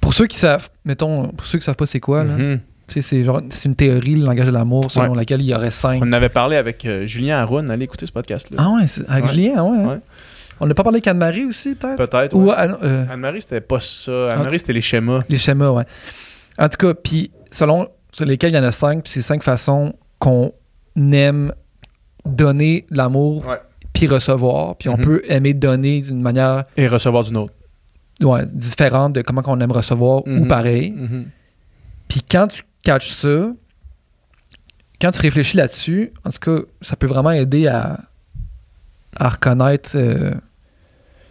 Pour 0.00 0.14
ceux 0.14 0.26
qui 0.26 0.38
savent, 0.38 0.68
mettons, 0.84 1.28
pour 1.28 1.46
ceux 1.46 1.58
qui 1.58 1.64
savent 1.64 1.76
pas 1.76 1.86
c'est 1.86 2.00
quoi, 2.00 2.24
là, 2.24 2.36
tu 2.36 2.94
sais, 2.94 3.02
c'est 3.02 3.22
genre, 3.22 3.40
c'est 3.50 3.66
une 3.66 3.76
théorie, 3.76 4.16
le 4.16 4.24
langage 4.24 4.46
de 4.46 4.50
l'amour, 4.50 4.90
selon 4.90 5.14
laquelle 5.14 5.40
il 5.42 5.46
y 5.46 5.54
aurait 5.54 5.70
cinq. 5.70 6.02
On 6.02 6.08
en 6.08 6.12
avait 6.12 6.28
parlé 6.28 6.56
avec 6.56 6.84
euh, 6.86 7.06
Julien 7.06 7.38
Haroun. 7.38 7.70
Allez 7.70 7.84
écouter 7.84 8.04
ce 8.06 8.10
podcast-là. 8.12 8.56
Ah 8.60 8.70
ouais, 8.70 8.86
c'est- 8.88 9.08
avec 9.08 9.26
Ouais. 9.26 9.32
Julien, 9.32 9.62
ouais. 9.62 9.98
On 10.60 10.66
n'a 10.66 10.74
pas 10.74 10.82
parlé 10.82 10.96
avec 10.96 11.06
Anne-Marie 11.08 11.46
aussi, 11.46 11.74
peut-être? 11.74 11.96
Peut-être. 11.96 12.34
Ou 12.36 12.46
ouais. 12.48 12.54
ah, 12.56 12.78
euh, 12.82 13.04
Anne-Marie, 13.10 13.40
c'était 13.42 13.60
pas 13.62 13.80
ça. 13.80 14.32
Anne-Marie, 14.34 14.58
c'était 14.58 14.72
les 14.74 14.80
schémas. 14.82 15.20
les 15.28 15.38
schémas, 15.38 15.70
ouais. 15.70 15.84
En 16.58 16.68
tout 16.68 16.76
cas, 16.76 16.94
puis 16.94 17.30
selon 17.50 17.88
sur 18.12 18.26
lesquels 18.26 18.52
il 18.52 18.56
y 18.56 18.58
en 18.58 18.62
a 18.64 18.72
cinq, 18.72 19.02
puis 19.04 19.12
c'est 19.12 19.22
cinq 19.22 19.42
façons 19.42 19.94
qu'on 20.18 20.52
aime 20.96 21.52
donner 22.26 22.84
de 22.90 22.96
l'amour 22.96 23.46
Ouais. 23.46 23.56
puis 23.94 24.06
recevoir, 24.06 24.76
puis 24.76 24.88
on 24.90 24.96
Mhm. 24.98 25.04
peut 25.04 25.22
aimer 25.28 25.54
donner 25.54 26.02
d'une 26.02 26.20
manière 26.20 26.64
Et 26.76 26.86
recevoir 26.86 27.22
d'une 27.22 27.38
autre. 27.38 27.54
ouais, 28.20 28.44
différente 28.52 29.14
de 29.14 29.22
comment 29.22 29.40
qu'on 29.42 29.58
aime 29.60 29.72
recevoir 29.72 30.26
ou 30.26 30.30
Mhm. 30.30 30.48
pareil. 30.48 30.90
Mhm. 30.90 31.26
Puis 32.08 32.22
quand 32.28 32.48
tu 32.48 32.62
catches 32.82 33.12
ça, 33.12 33.52
quand 35.00 35.10
tu 35.12 35.20
réfléchis 35.20 35.56
là-dessus, 35.56 36.12
en 36.24 36.30
tout 36.30 36.38
cas, 36.40 36.62
ça 36.82 36.96
peut 36.96 37.06
vraiment 37.06 37.30
aider 37.30 37.66
à, 37.68 38.00
à 39.16 39.28
reconnaître. 39.30 39.92
euh, 39.94 40.32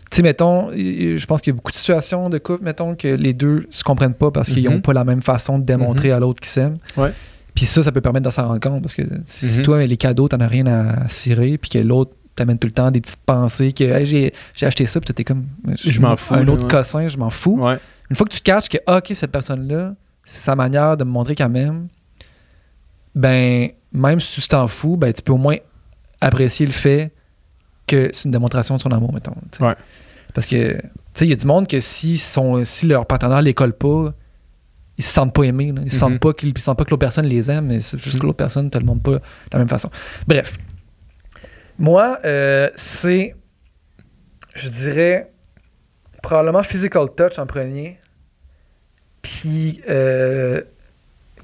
tu 0.09 0.17
sais, 0.17 0.23
mettons, 0.23 0.71
je 0.71 1.23
pense 1.25 1.41
qu'il 1.41 1.51
y 1.51 1.53
a 1.53 1.55
beaucoup 1.55 1.71
de 1.71 1.75
situations 1.77 2.29
de 2.29 2.37
couple, 2.39 2.63
mettons, 2.63 2.95
que 2.95 3.07
les 3.07 3.33
deux 3.33 3.67
se 3.69 3.83
comprennent 3.83 4.13
pas 4.15 4.31
parce 4.31 4.49
qu'ils 4.51 4.63
Mhm. 4.67 4.73
n'ont 4.75 4.81
pas 4.81 4.93
la 4.93 5.03
même 5.03 5.21
façon 5.21 5.59
de 5.59 5.63
démontrer 5.65 6.11
à 6.11 6.19
l'autre 6.19 6.39
qu'ils 6.41 6.49
s'aiment. 6.49 6.77
Ouais. 6.97 7.13
Puis 7.53 7.65
ça, 7.65 7.83
ça 7.83 7.91
peut 7.91 8.01
permettre 8.01 8.25
de 8.25 8.31
s'en 8.31 8.47
rendre 8.47 8.59
compte 8.59 8.81
parce 8.81 8.95
que 8.95 9.03
si 9.25 9.59
Mhm. 9.59 9.61
toi, 9.63 9.85
les 9.85 9.97
cadeaux, 9.97 10.27
t'en 10.27 10.39
as 10.39 10.47
rien 10.47 10.65
à 10.65 11.07
cirer, 11.09 11.57
puis 11.57 11.69
que 11.69 11.77
l'autre 11.79 12.11
t'amène 12.35 12.57
tout 12.57 12.67
le 12.67 12.73
temps 12.73 12.89
des 12.89 13.01
petites 13.01 13.19
pensées 13.25 13.71
que 13.73 13.83
Hey, 13.83 14.05
j'ai 14.05 14.65
acheté 14.65 14.85
ça, 14.85 14.99
puis 15.01 15.13
t'es 15.13 15.23
comme. 15.23 15.45
Je 15.75 15.99
m'en 15.99 16.15
fous, 16.15 16.33
Un 16.35 16.47
autre 16.47 16.63
ouais. 16.63 16.69
cossin, 16.69 17.07
je 17.07 17.17
m'en 17.17 17.29
fous. 17.29 17.59
Ouais. 17.59 17.77
Une 18.09 18.15
fois 18.15 18.25
que 18.25 18.33
tu 18.33 18.41
catches 18.41 18.69
que, 18.69 18.77
ah, 18.87 18.97
ok, 18.97 19.11
cette 19.13 19.31
personne-là, 19.31 19.93
c'est 20.25 20.39
sa 20.41 20.55
manière 20.55 20.95
de 20.97 21.03
me 21.03 21.09
montrer 21.11 21.35
qu'elle 21.35 21.49
m'aime, 21.49 21.87
ben, 23.15 23.69
même 23.91 24.19
si 24.19 24.41
tu 24.41 24.47
t'en 24.47 24.67
fous, 24.67 24.97
ben, 24.97 25.11
tu 25.13 25.21
peux 25.21 25.33
au 25.33 25.37
moins 25.37 25.57
apprécier 26.21 26.65
le 26.65 26.71
fait 26.71 27.11
que 27.89 28.09
c'est 28.13 28.25
une 28.25 28.31
démonstration 28.31 28.75
de 28.75 28.81
son 28.81 28.91
amour, 28.91 29.13
mettons. 29.13 29.33
Ouais. 29.59 29.75
Parce 30.33 30.47
que, 30.47 30.73
tu 30.77 30.81
sais, 31.13 31.25
il 31.25 31.29
y 31.29 31.33
a 31.33 31.35
du 31.35 31.45
monde 31.45 31.67
que 31.67 31.79
si, 31.79 32.17
son, 32.17 32.63
si 32.65 32.85
leur 32.87 33.05
partenaire 33.05 33.41
les 33.41 33.53
colle 33.53 33.73
pas, 33.73 34.13
ils 34.97 35.03
se 35.03 35.13
sentent 35.13 35.33
pas 35.33 35.43
aimés. 35.43 35.71
là. 35.71 35.81
Ils 35.83 35.89
se 35.91 35.95
Mhm. 35.95 35.99
sentent 35.99 36.19
pas 36.19 36.33
qu'ils 36.33 36.49
ils 36.49 36.57
sentent 36.59 36.77
pas 36.77 36.85
que 36.85 36.91
l'autre 36.91 36.99
personne 36.99 37.25
les 37.25 37.49
aime, 37.49 37.67
mais 37.67 37.79
c'est 37.81 37.97
juste 37.99 38.17
que 38.17 38.21
Mhm. 38.21 38.27
l'autre 38.27 38.37
personne 38.37 38.65
ne 38.65 38.69
te 38.69 38.77
le 38.77 38.85
montre 38.85 39.01
pas 39.01 39.11
de 39.13 39.21
la 39.53 39.59
même 39.59 39.69
façon. 39.69 39.89
Bref. 40.27 40.57
Moi, 41.77 42.19
euh, 42.25 42.69
c'est, 42.75 43.35
je 44.55 44.67
dirais, 44.69 45.31
probablement 46.21 46.63
physical 46.63 47.07
touch 47.15 47.39
en 47.39 47.45
premier. 47.45 47.97
Puis, 49.21 49.81
euh, 49.89 50.61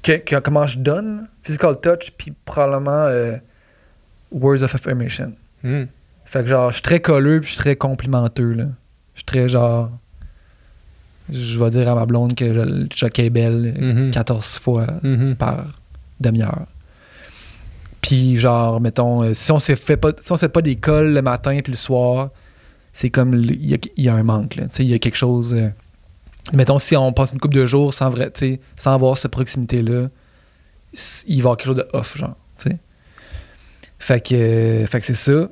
que, 0.02 0.12
que- 0.18 0.38
comment 0.40 0.66
je 0.66 0.78
donne, 0.78 1.28
physical 1.42 1.80
touch, 1.80 2.12
puis 2.16 2.32
probablement 2.44 3.06
euh, 3.06 3.36
words 4.30 4.62
of 4.62 4.74
affirmation. 4.74 5.32
Mhm. 5.62 5.88
Fait 6.36 6.42
que 6.42 6.48
genre, 6.48 6.70
je 6.70 6.74
suis 6.74 6.82
très 6.82 7.00
colleux, 7.00 7.40
puis 7.40 7.46
je 7.48 7.52
suis 7.52 7.60
très 7.60 7.76
complimenteux, 7.76 8.52
là. 8.52 8.64
Je 9.14 9.20
suis 9.20 9.24
très 9.24 9.48
genre. 9.48 9.90
je 11.32 11.58
vais 11.58 11.70
dire 11.70 11.88
à 11.88 11.94
ma 11.96 12.06
blonde 12.06 12.34
que 12.36 12.52
je, 12.52 12.86
je 12.94 13.06
cable 13.06 13.72
Mhm. 13.78 14.10
14 14.12 14.58
fois 14.58 14.86
Mhm. 15.02 15.34
par 15.36 15.64
demi-heure. 16.20 16.66
Puis 18.00 18.36
genre, 18.36 18.80
mettons, 18.80 19.22
euh, 19.22 19.34
si 19.34 19.50
on 19.50 19.58
se 19.58 19.74
fait 19.74 19.96
pas, 19.96 20.10
si 20.22 20.30
on 20.30 20.36
se 20.36 20.40
fait 20.40 20.48
pas 20.48 20.62
des 20.62 20.76
cols 20.76 21.12
le 21.12 21.22
matin 21.22 21.58
puis 21.64 21.72
le 21.72 21.76
soir, 21.76 22.30
c'est 22.92 23.10
comme 23.10 23.34
il 23.34 23.66
y 23.66 23.74
a, 23.74 23.78
il 23.96 24.04
y 24.04 24.08
a 24.08 24.14
un 24.14 24.22
manque. 24.22 24.54
là. 24.54 24.64
Tu 24.68 24.76
sais, 24.76 24.84
Il 24.84 24.90
y 24.90 24.94
a 24.94 24.98
quelque 25.00 25.16
chose. 25.16 25.52
euh, 25.54 25.68
mettons, 26.52 26.78
si 26.78 26.96
on 26.96 27.12
passe 27.12 27.32
une 27.32 27.40
couple 27.40 27.56
de 27.56 27.66
jours 27.66 27.92
sans 27.94 28.10
vrai, 28.10 28.32
sans 28.76 28.92
avoir 28.94 29.18
cette 29.18 29.32
proximité-là, 29.32 30.08
il 30.92 30.98
va 30.98 31.34
y 31.34 31.38
avoir 31.40 31.56
quelque 31.56 31.66
chose 31.66 31.76
de 31.76 31.88
off, 31.92 32.16
genre. 32.16 32.36
tu 32.58 32.70
sais. 32.70 32.78
Fait 33.98 34.20
que, 34.20 34.34
euh, 34.34 34.86
fait 34.86 35.00
que 35.00 35.06
c'est 35.06 35.14
ça. 35.14 35.48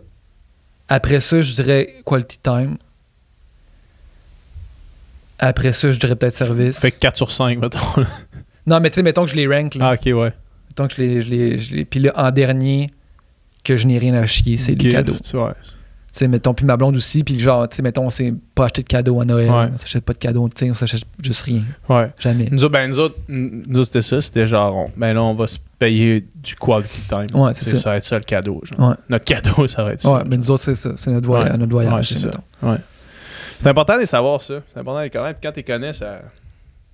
Après 0.89 1.21
ça, 1.21 1.41
je 1.41 1.53
dirais 1.55 1.97
quality 2.05 2.39
time. 2.43 2.77
Après 5.39 5.73
ça, 5.73 5.91
je 5.91 5.99
dirais 5.99 6.15
peut-être 6.17 6.35
service. 6.37 6.81
Fait 6.81 6.91
que 6.91 6.99
4 6.99 7.17
sur 7.17 7.31
5, 7.33 7.59
mettons. 7.59 7.79
là. 7.97 8.07
Non, 8.67 8.81
mais 8.81 8.91
tu 8.91 8.97
sais, 8.97 9.03
mettons 9.03 9.25
que 9.25 9.31
je 9.31 9.37
les 9.37 9.47
rank. 9.47 9.75
Là. 9.75 9.91
ah, 9.91 9.95
ok, 9.95 10.07
ouais. 10.19 10.33
Mettons 10.71 10.89
que 10.89 10.95
je 10.95 11.01
les, 11.03 11.21
je 11.23 11.31
les, 11.31 11.59
je 11.59 11.75
les- 11.75 11.85
Puis 11.85 12.01
là, 12.01 12.13
en 12.17 12.31
dernier, 12.31 12.89
que 13.63 13.77
je 13.77 13.87
n'ai 13.87 13.99
rien 13.99 14.15
à 14.15 14.27
chier, 14.27 14.57
c'est 14.57 14.75
les 14.75 14.91
cadeaux. 14.93 15.13
ouais. 15.13 15.53
Tu 15.63 16.19
sais, 16.19 16.29
mettons, 16.29 16.55
puis 16.55 16.65
ma 16.65 16.77
blonde 16.77 16.95
aussi, 16.95 17.25
puis 17.25 17.41
genre, 17.41 17.69
tu 17.69 17.75
sais, 17.77 17.83
mettons, 17.83 18.07
on 18.07 18.11
s'est 18.11 18.33
pas 18.55 18.67
acheté 18.67 18.83
de 18.83 18.87
cadeaux 18.89 19.21
à 19.21 19.25
Noël, 19.25 19.51
Ouais. 19.51 19.69
on 19.75 19.77
s'achète 19.79 20.05
pas 20.05 20.13
de 20.13 20.19
cadeaux, 20.19 20.49
tu 20.49 20.65
sais, 20.65 20.71
on 20.71 20.75
s'achète 20.75 21.03
juste 21.21 21.43
rien, 21.43 21.63
Ouais. 21.89 22.09
jamais. 22.21 22.49
Nous 22.53 22.63
autres, 22.65 22.73
ben, 22.73 22.89
nous 22.89 23.01
autres, 23.01 23.17
nous 23.29 23.79
autres, 23.81 23.87
c'était 23.89 24.03
ça. 24.03 24.21
C'était 24.21 24.47
genre, 24.47 24.77
on- 24.77 24.91
ben 24.97 25.13
là, 25.13 25.23
on 25.25 25.35
va 25.35 25.49
se 25.49 25.59
payer 25.85 26.27
du 26.37 26.55
quality 26.57 27.01
time. 27.09 27.27
Ouais, 27.35 27.53
c'est 27.55 27.71
ça. 27.71 27.77
Ça 27.77 27.91
va 27.91 27.97
être 27.97 28.05
ça 28.05 28.17
le 28.19 28.25
cadeau. 28.25 28.61
Genre. 28.65 28.89
Ouais. 28.91 28.95
Notre 29.09 29.25
cadeau, 29.25 29.67
ça 29.69 29.85
va 29.85 29.93
être 29.93 30.01
ça. 30.01 30.13
Ouais, 30.17 30.23
mais 30.27 30.37
nous 30.37 30.51
autres, 30.51 30.63
c'est 30.63 30.75
ça, 30.75 30.93
c'est 30.97 31.11
notre, 31.11 31.27
voy- 31.27 31.45
notre 31.59 31.71
voyage, 31.71 32.09
c'est 32.09 32.19
ça. 32.19 32.31
important 33.67 33.95
de 33.95 34.01
les 34.01 34.07
savoir, 34.07 34.41
ça. 34.43 34.55
C'est 34.69 34.79
important 34.79 34.99
de 34.99 35.05
les 35.05 35.11
connaître. 35.11 35.41
Quand 35.43 35.51
tu 35.53 35.57
les 35.61 35.65
connais, 35.65 35.93
ça, 35.93 36.21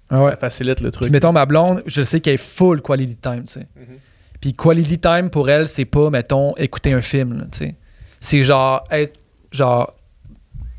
Ah 0.09 0.24
ça 0.30 0.36
facilite 0.36 0.80
le 0.80 0.91
truc. 0.91 1.05
Puis 1.07 1.12
mettons, 1.12 1.32
ma 1.32 1.47
blonde, 1.47 1.82
je 1.86 2.03
sais 2.03 2.20
qu'elle 2.20 2.34
est 2.34 2.36
full 2.36 2.80
quality 2.82 3.16
time, 3.16 3.45
tu 3.45 3.53
sais. 3.55 3.68
Mhm. 3.76 3.97
Puis 4.41 4.55
quality 4.55 4.99
time, 4.99 5.30
pour 5.30 5.49
elle, 5.51 5.68
c'est 5.68 5.84
pas, 5.84 6.11
mettons, 6.11 6.55
écouter 6.57 6.93
un 6.93 7.03
film, 7.03 7.38
là, 7.38 7.45
tu 7.53 7.59
sais. 7.59 7.74
C'est 8.20 8.43
genre 8.45 8.84
être, 8.91 9.18
genre, 9.53 9.95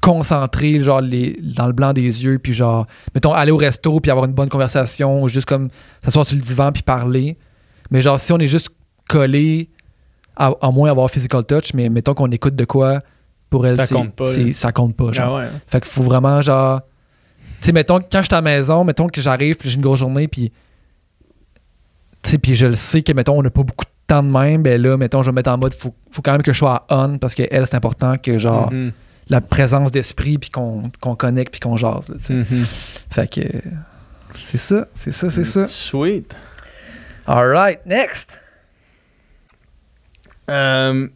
concentré, 0.02 0.80
genre, 0.80 1.02
les, 1.02 1.38
dans 1.42 1.68
le 1.68 1.74
blanc 1.74 1.94
des 1.94 2.02
yeux, 2.24 2.40
puis 2.40 2.54
genre, 2.54 2.88
mettons, 3.14 3.34
aller 3.34 3.52
au 3.52 3.58
resto, 3.58 4.00
puis 4.00 4.10
avoir 4.12 4.26
une 4.26 4.34
bonne 4.34 4.50
conversation, 4.50 5.22
ou 5.24 5.28
juste 5.28 5.48
comme 5.48 5.70
s'asseoir 6.04 6.26
sur 6.26 6.36
le 6.36 6.42
divan, 6.42 6.72
puis 6.72 6.82
parler. 6.84 7.38
Mais 7.92 8.02
genre, 8.02 8.20
si 8.20 8.32
on 8.34 8.40
est 8.40 8.48
juste 8.48 8.70
collé, 9.08 9.70
à, 10.36 10.52
à 10.62 10.72
moins 10.72 10.90
avoir 10.90 11.10
physical 11.12 11.44
touch, 11.44 11.74
mais 11.74 11.90
mettons 11.90 12.14
qu'on 12.14 12.32
écoute 12.32 12.56
de 12.56 12.66
quoi, 12.66 13.02
pour 13.50 13.68
elle, 13.68 13.76
Ça 13.78 13.88
compte 13.88 14.14
pas, 14.16 14.26
ça 14.54 14.72
compte 14.72 14.96
pas, 14.96 15.12
genre. 15.12 15.36
Ah 15.36 15.40
ouais. 15.40 15.46
hein. 15.46 15.60
Fait 15.68 15.82
qu'il 15.82 15.92
faut 15.92 16.04
vraiment, 16.04 16.42
genre. 16.42 16.82
Tu 17.60 17.66
sais, 17.68 17.72
mettons, 17.74 18.00
quand 18.00 18.20
je 18.22 18.26
suis 18.28 18.34
à 18.34 18.38
la 18.38 18.42
maison, 18.42 18.84
mettons 18.84 19.08
que 19.08 19.22
j'arrive, 19.22 19.56
puis 19.56 19.70
j'ai 19.70 19.76
une 19.76 19.82
grosse 19.82 20.00
journée, 20.00 20.28
puis. 20.28 20.52
Tu 22.24 22.30
sais, 22.32 22.38
puis 22.38 22.56
je 22.56 22.68
le 22.68 22.76
sais 22.76 23.02
que, 23.02 23.12
mettons, 23.14 23.38
on 23.38 23.42
n'a 23.44 23.50
pas 23.50 23.64
beaucoup 23.64 23.86
de 23.86 23.90
temps 24.08 24.24
de 24.24 24.30
même, 24.30 24.62
ben 24.62 24.82
là, 24.82 24.96
mettons, 24.98 25.22
je 25.22 25.28
vais 25.28 25.32
me 25.32 25.36
mettre 25.38 25.50
en 25.52 25.58
mode, 25.58 25.74
faut, 25.74 25.94
faut 26.12 26.22
quand 26.22 26.32
même 26.34 26.44
que 26.44 26.54
je 26.54 26.58
sois 26.60 26.86
à 26.88 27.04
on, 27.06 27.18
parce 27.18 27.36
que 27.36 27.44
elle, 27.50 27.66
c'est 27.68 27.76
important 27.76 28.18
que, 28.18 28.38
genre, 28.38 28.72
Mhm. 28.72 28.92
la 29.30 29.42
présence 29.42 29.92
d'esprit, 29.92 30.38
puis 30.38 30.50
qu'on 30.50 30.84
qu'on 31.02 31.16
connecte, 31.16 31.52
puis 31.52 31.60
qu'on 31.60 31.76
jase, 31.78 32.10
là, 32.10 32.16
tu 32.18 32.24
sais. 32.24 32.34
Mhm. 32.34 32.64
Fait 33.10 33.28
que. 33.28 33.42
C'est 34.44 34.58
ça, 34.58 34.88
c'est 34.94 35.12
ça, 35.12 35.30
c'est 35.30 35.44
ça. 35.44 35.68
Sweet. 35.68 36.34
Alright, 37.36 37.86
next! 37.86 38.38
Euh, 40.50 41.08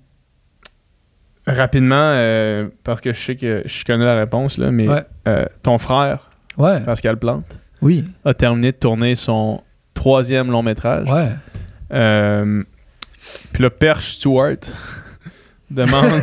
rapidement, 1.45 1.95
euh, 2.13 2.69
parce 2.85 3.01
que 3.01 3.11
je 3.13 3.19
sais 3.19 3.35
que 3.35 3.63
je 3.65 3.83
connais 3.83 4.05
la 4.05 4.15
réponse, 4.15 4.57
là, 4.57 4.71
mais 4.71 4.87
Ouais. 4.87 5.03
euh, 5.27 5.45
ton 5.61 5.77
frère, 5.77 6.29
Ouais, 6.57 6.79
Pascal 6.79 7.17
Plante, 7.17 7.57
oui, 7.81 8.05
a 8.23 8.33
terminé 8.33 8.71
de 8.71 8.77
tourner 8.77 9.15
son 9.15 9.61
troisième 9.93 10.49
long 10.51 10.63
métrage. 10.63 11.09
ouais. 11.09 11.31
Puis 13.51 13.61
le 13.63 13.69
Perche 13.69 14.13
Stewart 14.13 14.55
demande 15.69 16.21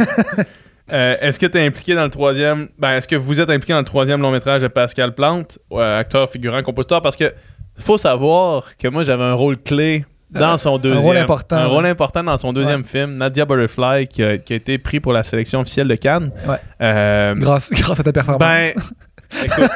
Est-ce 0.88 1.38
que 1.38 1.46
tu 1.46 1.58
es 1.58 1.66
impliqué 1.66 1.94
dans 1.94 2.04
le 2.04 2.10
troisième 2.10 2.68
ben, 2.78 2.92
Est-ce 2.92 3.08
que 3.08 3.16
vous 3.16 3.40
êtes 3.40 3.50
impliqué 3.50 3.72
dans 3.74 3.78
le 3.80 3.84
troisième 3.84 4.20
long 4.22 4.30
métrage 4.30 4.62
de 4.62 4.68
Pascal 4.68 5.14
Plante, 5.14 5.58
acteur, 5.76 6.30
figurant, 6.30 6.62
compositeur? 6.62 7.02
Parce 7.02 7.16
que 7.16 7.32
faut 7.78 7.98
savoir 7.98 8.76
que 8.76 8.88
moi 8.88 9.04
j'avais 9.04 9.24
un 9.24 9.34
rôle 9.34 9.56
clé 9.58 10.04
dans 10.30 10.56
son 10.56 10.76
un 10.76 10.78
deuxième. 10.78 11.02
rôle 11.02 11.16
important, 11.18 11.56
Un 11.56 11.66
rôle 11.66 11.86
important 11.86 12.24
dans 12.24 12.36
son 12.38 12.52
deuxième 12.54 12.84
film, 12.84 13.16
Nadia 13.18 13.44
Butterfly, 13.44 14.06
qui 14.08 14.22
a, 14.22 14.38
qui 14.38 14.54
a 14.54 14.56
été 14.56 14.78
pris 14.78 14.98
pour 14.98 15.12
la 15.12 15.22
sélection 15.24 15.60
officielle 15.60 15.88
de 15.88 15.94
Cannes. 15.94 16.30
Ouais. 16.48 16.56
Euh, 16.80 17.34
Grâce, 17.34 17.70
grâce 17.70 18.00
à 18.00 18.02
ta 18.02 18.12
performance. 18.12 18.40
ben, 18.40 18.72
écoute, 19.44 19.70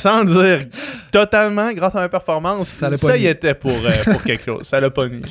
sans 0.00 0.24
dire 0.24 0.66
totalement 1.10 1.72
grâce 1.72 1.94
à 1.94 2.00
ma 2.00 2.08
performance, 2.08 2.68
Ça 2.96 3.16
y 3.16 3.26
était 3.26 3.54
pour, 3.54 3.72
euh, 3.72 3.90
pour 4.12 4.22
quelque 4.24 4.44
chose. 4.44 4.62
Ça 4.62 4.80
l'a 4.80 4.90
pas 4.90 5.06
mis. 5.08 5.22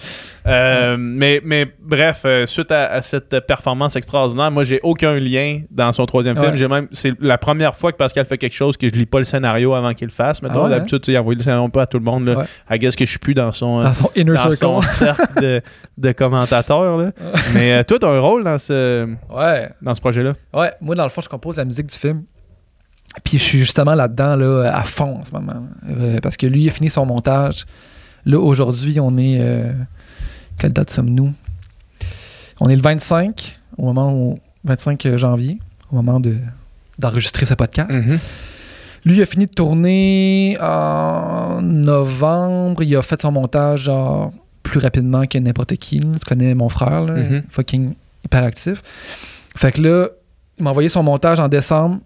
Euh, 0.48 0.96
mais, 1.00 1.40
mais 1.44 1.68
bref, 1.80 2.22
euh, 2.26 2.46
suite 2.48 2.72
à, 2.72 2.92
à 2.94 3.02
cette 3.02 3.40
performance 3.42 3.96
extraordinaire, 3.96 4.50
moi, 4.52 4.64
j'ai 4.64 4.80
aucun 4.84 5.14
lien 5.20 5.62
dans 5.70 5.92
son 5.94 6.06
troisième 6.06 6.38
Ouais. 6.38 6.46
film. 6.46 6.58
J'ai 6.58 6.68
même, 6.68 6.88
c'est 6.92 7.14
la 7.20 7.38
première 7.38 7.76
fois 7.76 7.92
que 7.92 7.98
Pascal 7.98 8.26
fait 8.26 8.38
quelque 8.38 8.56
chose 8.56 8.78
que 8.78 8.88
je 8.88 8.94
lis 8.94 9.06
pas 9.06 9.20
le 9.20 9.24
scénario 9.26 9.74
avant 9.74 9.94
qu'il 9.94 10.08
le 10.08 10.12
fasse. 10.14 10.42
Mettons, 10.42 10.62
Ah 10.62 10.64
ouais, 10.64 10.70
d'habitude, 10.72 11.02
il 11.08 11.18
envoie 11.18 11.36
le 11.36 11.42
scénario 11.42 11.64
un 11.66 11.70
peu 11.70 11.80
à 11.80 11.86
tout 11.88 12.00
le 12.00 12.06
monde. 12.06 12.26
Là. 12.28 12.46
I 12.70 12.80
guess 12.80 12.96
que 12.96 13.06
je 13.06 13.10
suis 13.12 13.20
plus 13.20 13.34
dans 13.34 13.52
son, 13.52 13.82
dans 13.82 13.94
son 13.94 14.10
inner 14.16 14.34
dans 14.34 14.52
circle. 14.52 14.56
son 14.58 14.82
cercle 14.82 15.42
de, 15.42 15.62
de 15.98 16.12
commentateurs. 16.14 16.98
Là. 16.98 17.12
mais 17.54 17.84
toi, 17.84 18.00
tu 18.00 18.06
as 18.06 18.10
un 18.10 18.20
rôle 18.20 18.44
dans 18.44 18.58
ce, 18.60 19.08
dans 19.82 19.94
ce 19.94 20.02
projet-là? 20.02 20.34
Ouais, 20.54 20.72
moi, 20.82 20.96
dans 20.96 21.04
le 21.04 21.10
fond, 21.10 21.22
je 21.22 21.30
compose 21.30 21.58
la 21.58 21.66
musique 21.66 21.88
du 21.88 21.98
film. 21.98 22.24
Puis 23.24 23.38
je 23.38 23.44
suis 23.44 23.60
justement 23.60 23.94
là-dedans, 23.94 24.36
là, 24.36 24.72
à 24.76 24.84
fond 24.84 25.20
en 25.20 25.26
ce 25.26 25.32
moment. 25.34 25.66
Euh, 25.90 26.20
parce 26.22 26.38
que 26.38 26.46
lui, 26.48 26.64
il 26.64 26.70
a 26.70 26.72
fini 26.72 26.90
son 26.90 27.06
montage. 27.06 27.66
Là, 28.26 28.40
aujourd'hui, 28.40 29.00
on 29.00 29.18
est. 29.18 29.38
euh, 29.40 29.72
quelle 30.58 30.74
date 30.74 30.92
sommes-nous? 30.92 31.34
On 32.60 32.70
est 32.70 32.76
le 32.76 32.82
25, 32.82 33.60
au 33.78 33.86
moment 33.86 34.14
où. 34.14 34.40
25 34.64 35.16
janvier, 35.18 35.58
au 35.92 35.96
moment 35.96 36.20
de 36.20 36.36
d'enregistrer 37.00 37.48
ce 37.48 37.56
podcast. 37.56 37.92
Mm. 37.92 38.18
Lui, 39.06 39.16
il 39.18 39.22
a 39.24 39.26
fini 39.26 39.48
de 39.48 39.52
tourner 39.52 40.56
en 40.62 41.60
novembre. 41.64 42.84
Il 42.84 42.96
a 42.96 43.02
fait 43.02 43.20
son 43.20 43.32
montage 43.32 43.86
genre 43.86 44.32
plus 44.62 44.80
rapidement 44.80 45.26
que 45.26 45.40
n'importe 45.40 45.76
qui. 45.78 46.00
Tu 46.00 46.08
connais 46.28 46.54
mon 46.54 46.70
frère, 46.70 47.02
là, 47.02 47.14
Mhm. 47.14 47.44
fucking 47.50 47.94
hyperactif. 48.24 48.84
Fait 49.56 49.72
que 49.72 49.82
là, 49.82 50.10
il 50.60 50.64
m'a 50.64 50.70
envoyé 50.70 50.90
son 50.90 51.02
montage 51.02 51.40
en 51.40 51.48
décembre. 51.48 51.98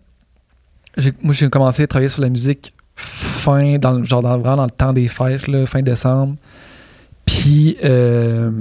Moi, 1.22 1.34
j'ai 1.34 1.50
commencé 1.50 1.84
à 1.84 1.88
travailler 1.88 2.10
sur 2.10 2.22
la 2.22 2.30
musique 2.30 2.74
fin, 2.96 3.78
dans, 3.78 3.92
le- 3.94 4.04
genre 4.06 4.22
dans, 4.22 4.38
vraiment 4.38 4.58
dans 4.58 4.64
le 4.66 4.70
temps 4.72 4.94
des 4.94 5.08
fêtes, 5.08 5.48
là, 5.48 5.66
fin 5.66 5.82
décembre. 5.82 6.36
Puis 7.26 7.78
euh, 7.84 8.52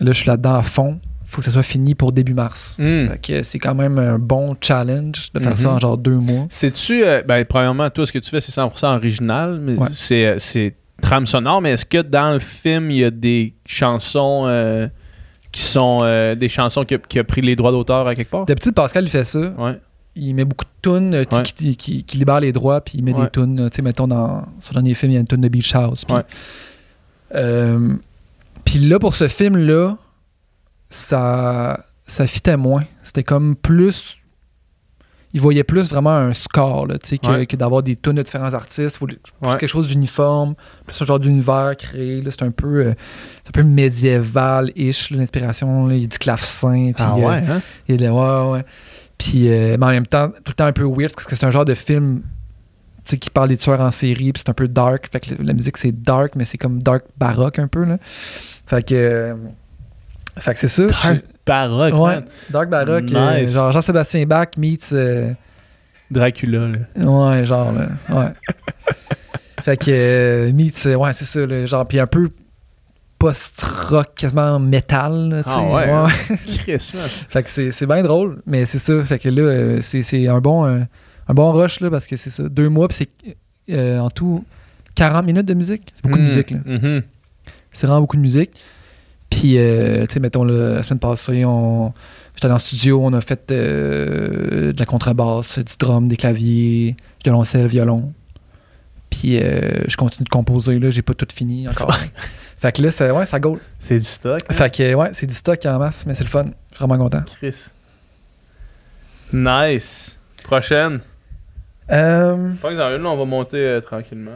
là, 0.00 0.12
je 0.12 0.18
suis 0.20 0.26
là-dedans 0.28 0.54
à 0.54 0.62
fond. 0.62 0.98
faut 1.26 1.40
que 1.40 1.44
ça 1.44 1.50
soit 1.50 1.62
fini 1.62 1.94
pour 1.94 2.12
début 2.12 2.32
mars. 2.32 2.76
Mm. 2.78 3.08
C'est 3.42 3.58
quand 3.58 3.74
même 3.74 3.98
un 3.98 4.18
bon 4.18 4.56
challenge 4.60 5.30
de 5.34 5.40
faire 5.40 5.58
ça 5.58 5.68
Mhm. 5.68 5.74
en 5.74 5.78
genre 5.78 5.98
deux 5.98 6.16
mois. 6.16 6.46
C'est-tu, 6.48 7.04
euh, 7.04 7.20
ben, 7.22 7.44
premièrement, 7.44 7.90
toi, 7.90 8.06
ce 8.06 8.12
que 8.12 8.18
tu 8.18 8.30
fais, 8.30 8.40
c'est 8.40 8.52
100% 8.52 8.94
original, 8.96 9.58
mais 9.60 9.76
Ouais. 9.76 9.88
c'est, 9.92 10.24
euh, 10.26 10.36
c'est 10.38 10.74
trame 11.02 11.26
sonore, 11.26 11.60
mais 11.60 11.72
est-ce 11.72 11.84
que 11.84 12.00
dans 12.00 12.32
le 12.32 12.38
film, 12.38 12.90
il 12.90 12.96
y 12.96 13.04
a 13.04 13.10
des 13.10 13.52
chansons 13.66 14.44
euh, 14.46 14.88
qui 15.52 15.60
sont 15.62 15.98
euh, 16.02 16.34
des 16.34 16.48
chansons 16.48 16.84
qui 16.84 16.94
a, 16.94 16.98
qui 16.98 17.18
a 17.18 17.24
pris 17.24 17.42
les 17.42 17.56
droits 17.56 17.72
d'auteur 17.72 18.06
à 18.08 18.14
quelque 18.14 18.30
part? 18.30 18.46
D'habitude, 18.46 18.72
Pascal, 18.74 19.04
il 19.04 19.10
fait 19.10 19.24
ça. 19.24 19.52
Ouais. 19.58 19.78
Il 20.20 20.34
met 20.34 20.44
beaucoup 20.44 20.64
de 20.64 20.70
tunes 20.90 21.14
euh, 21.14 21.24
Ouais. 21.32 21.42
qui, 21.44 21.76
qui, 21.76 22.02
qui 22.04 22.16
libèrent 22.18 22.40
les 22.40 22.52
droits, 22.52 22.80
puis 22.80 22.98
il 22.98 23.04
met 23.04 23.14
Ouais. 23.14 23.24
des 23.24 23.30
tunes. 23.30 23.60
euh, 23.60 23.68
Tu 23.68 23.76
sais, 23.76 23.82
mettons, 23.82 24.08
dans 24.08 24.44
son 24.60 24.72
dernier 24.72 24.94
film, 24.94 25.12
il 25.12 25.14
y 25.14 25.18
a 25.18 25.20
une 25.20 25.26
tune 25.26 25.40
de 25.40 25.48
Beach 25.48 25.74
House. 25.74 26.04
Puis 26.04 26.14
Ouais. 26.16 26.22
euh, 27.34 27.94
puis 28.64 28.78
là, 28.80 28.98
pour 28.98 29.14
ce 29.16 29.28
film-là, 29.28 29.96
ça, 30.90 31.84
ça 32.06 32.26
fitait 32.26 32.56
moins. 32.56 32.84
C'était 33.02 33.22
comme 33.24 33.56
plus. 33.56 34.16
Il 35.34 35.42
voyait 35.42 35.62
plus 35.62 35.90
vraiment 35.90 36.16
un 36.16 36.32
score, 36.32 36.86
là, 36.86 36.98
tu 36.98 37.10
sais, 37.10 37.18
que, 37.18 37.54
d'avoir 37.56 37.82
des 37.82 37.96
tunes 37.96 38.14
de 38.14 38.22
différents 38.22 38.54
artistes. 38.54 38.96
Faut 38.96 39.06
plus 39.06 39.18
quelque 39.42 39.66
chose 39.66 39.88
d'uniforme, 39.88 40.54
plus 40.86 41.02
un 41.02 41.04
genre 41.04 41.20
d'univers 41.20 41.74
créé. 41.78 42.22
C'est 42.30 42.42
un 42.44 42.50
peu, 42.50 42.86
euh, 42.86 42.94
c'est 43.44 43.50
un 43.50 43.60
peu 43.60 43.62
médiéval-ish, 43.62 45.10
l'inspiration. 45.10 45.90
Il 45.90 45.98
y 45.98 46.04
a 46.04 46.06
du 46.06 46.18
clavecin. 46.18 46.92
puis, 46.94 47.04
Ah 47.06 47.14
ouais, 47.14 47.42
hein? 47.46 47.60
il 47.88 48.02
est 48.02 48.08
ouais, 48.08 48.50
ouais. 48.52 48.64
Puis, 49.18 49.48
euh, 49.48 49.76
mais 49.78 49.86
en 49.86 49.90
même 49.90 50.06
temps, 50.06 50.28
tout 50.28 50.42
le 50.48 50.52
temps 50.54 50.66
un 50.66 50.72
peu 50.72 50.84
weird 50.84 51.12
parce 51.14 51.26
que 51.26 51.34
c'est 51.36 51.44
un 51.46 51.50
genre 51.50 51.64
de 51.64 51.74
film 51.74 52.22
qui 53.04 53.30
parle 53.30 53.48
des 53.48 53.56
tueurs 53.56 53.80
en 53.80 53.90
série, 53.90 54.32
puis 54.32 54.42
c'est 54.44 54.50
un 54.50 54.54
peu 54.54 54.68
dark. 54.68 55.08
Fait 55.10 55.18
que 55.20 55.30
la 55.42 55.52
musique, 55.54 55.76
c'est 55.78 55.92
dark, 55.92 56.34
mais 56.36 56.44
c'est 56.44 56.58
comme 56.58 56.82
dark 56.82 57.04
baroque 57.16 57.58
un 57.58 57.66
peu. 57.68 57.84
Là. 57.84 57.98
Fait 58.66 58.86
que. 58.86 58.94
euh, 58.94 59.34
fait 60.38 60.54
que 60.54 60.60
c'est 60.60 60.68
ça. 60.68 60.86
Dark 60.86 61.22
baroque, 61.46 61.94
ouais, 61.94 62.14
man. 62.16 62.24
dark 62.50 62.68
baroque. 62.68 63.10
euh, 63.12 63.40
Nice. 63.40 63.52
genre 63.54 63.72
Jean-Sébastien 63.72 64.24
Bach 64.26 64.48
meets. 64.56 64.94
Dracula, 66.10 66.68
là. 66.96 67.04
ouais, 67.06 67.44
genre, 67.44 67.72
là. 67.72 67.88
Ouais. 68.10 68.32
fait 69.62 69.76
que. 69.76 70.50
meets. 70.52 70.86
ouais, 70.94 71.12
c'est 71.12 71.24
ça. 71.24 71.44
là, 71.46 71.66
genre, 71.66 71.86
puis 71.88 71.98
un 71.98 72.06
peu 72.06 72.28
post-rock, 73.18 74.14
quasiment 74.16 74.58
métal. 74.58 75.42
Ah 75.44 75.62
ouais, 75.62 75.90
hein? 75.90 76.08
Fait 77.28 77.42
que 77.42 77.72
c'est, 77.72 77.86
bien 77.86 78.02
drôle, 78.02 78.42
mais 78.46 78.64
c'est 78.64 78.78
ça. 78.78 79.04
Fait 79.04 79.18
que 79.18 79.28
là, 79.28 79.42
euh, 79.42 79.78
c'est, 79.80 80.26
un 80.28 80.40
bon, 80.40 80.64
euh, 80.66 80.80
un 81.28 81.34
bon 81.34 81.52
rush, 81.52 81.80
là, 81.80 81.90
parce 81.90 82.06
que 82.06 82.16
c'est 82.16 82.30
ça. 82.30 82.48
Deux 82.48 82.68
mois, 82.68 82.88
puis 82.88 82.96
c'est, 82.98 83.36
euh, 83.74 83.98
en 83.98 84.10
tout 84.10 84.44
40 84.94 85.26
minutes 85.26 85.46
de 85.46 85.54
musique. 85.54 85.92
C'est 85.94 86.02
beaucoup 86.04 86.18
de 86.18 86.22
Mm. 86.22 86.26
musique, 86.26 86.50
là. 86.50 86.58
Mhm. 86.64 87.02
C'est 87.72 87.86
vraiment 87.86 88.00
beaucoup 88.00 88.16
de 88.16 88.22
musique. 88.22 88.50
Puis, 89.30 89.58
euh, 89.58 90.06
tu 90.06 90.14
sais, 90.14 90.20
mettons, 90.20 90.42
là, 90.44 90.74
la 90.76 90.82
semaine 90.82 90.98
passée, 90.98 91.44
on... 91.44 91.92
j'étais 92.34 92.48
dans 92.48 92.54
le 92.54 92.60
studio, 92.60 93.00
on 93.04 93.12
a 93.12 93.20
fait 93.20 93.50
euh, 93.50 94.72
de 94.72 94.78
la 94.78 94.86
contrebasse, 94.86 95.58
du 95.58 95.72
drum, 95.78 96.08
des 96.08 96.16
claviers, 96.16 96.96
violoncelle, 97.22 97.66
violon. 97.66 98.12
Puis, 99.10 99.38
euh, 99.38 99.84
je 99.86 99.96
continue 99.96 100.24
de 100.24 100.28
composer, 100.30 100.78
là, 100.78 100.90
j'ai 100.90 101.02
pas 101.02 101.14
tout 101.14 101.26
fini 101.32 101.68
encore. 101.68 101.94
fait 102.58 102.72
que 102.72 102.82
là, 102.82 102.90
c'est, 102.90 103.10
ouais, 103.10 103.26
ça 103.26 103.38
gaule. 103.40 103.60
C'est 103.80 103.98
du 103.98 104.04
stock. 104.04 104.40
hein? 104.48 104.52
Fait 104.54 104.74
que, 104.74 104.94
ouais, 104.94 105.10
c'est 105.12 105.26
du 105.26 105.34
stock 105.34 105.64
en 105.66 105.78
masse, 105.78 106.04
mais 106.06 106.14
c'est 106.14 106.24
le 106.24 106.30
fun. 106.30 106.44
Je 106.44 106.76
suis 106.76 106.84
vraiment 106.86 106.98
content. 107.04 107.22
Chris. 107.38 107.66
Nice. 109.32 110.16
Prochaine. 110.44 111.00
Euh, 111.90 112.52
Pas 112.60 112.74
dans 112.74 112.96
une, 112.96 113.02
là, 113.02 113.08
on 113.10 113.16
va 113.16 113.24
monter 113.24 113.56
euh, 113.58 113.80
tranquillement. 113.80 114.32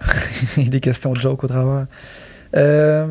Des 0.56 0.80
questions 0.80 1.12
de 1.12 1.20
joke 1.20 1.44
au 1.44 1.48
travers. 1.48 1.86
Euh, 2.56 3.06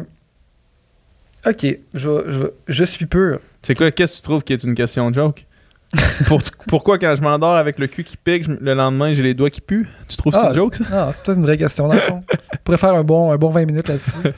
ok, 1.45 1.65
je, 1.93 2.31
je, 2.31 2.47
je 2.67 2.83
suis 2.85 3.05
pur. 3.05 3.39
C'est 3.61 3.75
quoi, 3.75 3.91
qu'est-ce 3.91 4.13
que 4.13 4.17
tu 4.17 4.23
trouves 4.23 4.43
qui 4.43 4.53
est 4.53 4.63
une 4.63 4.75
question 4.75 5.09
de 5.11 5.15
joke? 5.15 5.45
Pour- 6.27 6.41
pourquoi 6.67 6.99
quand 6.99 7.15
je 7.15 7.21
m'endors 7.21 7.55
avec 7.55 7.79
le 7.79 7.87
cul 7.87 8.03
qui 8.03 8.17
pique, 8.17 8.43
je- 8.43 8.51
le 8.59 8.73
lendemain 8.73 9.13
j'ai 9.13 9.23
les 9.23 9.33
doigts 9.33 9.49
qui 9.49 9.61
puent? 9.61 9.87
Tu 10.09 10.17
trouves 10.17 10.33
c'est 10.33 10.39
Ah. 10.39 10.49
une 10.49 10.55
joke 10.55 10.75
ça? 10.75 10.83
Ah, 10.91 11.09
c'est 11.13 11.23
peut-être 11.23 11.37
une 11.37 11.43
vraie 11.45 11.57
question 11.57 11.87
dans 11.87 11.93
le 11.93 11.99
fond. 12.01 12.23
On 12.53 12.57
pourrait 12.63 12.77
faire 12.77 12.93
un 12.93 13.03
bon, 13.03 13.31
un 13.31 13.37
bon 13.37 13.49
20 13.49 13.65
minutes 13.65 13.87
là-dessus. 13.87 14.11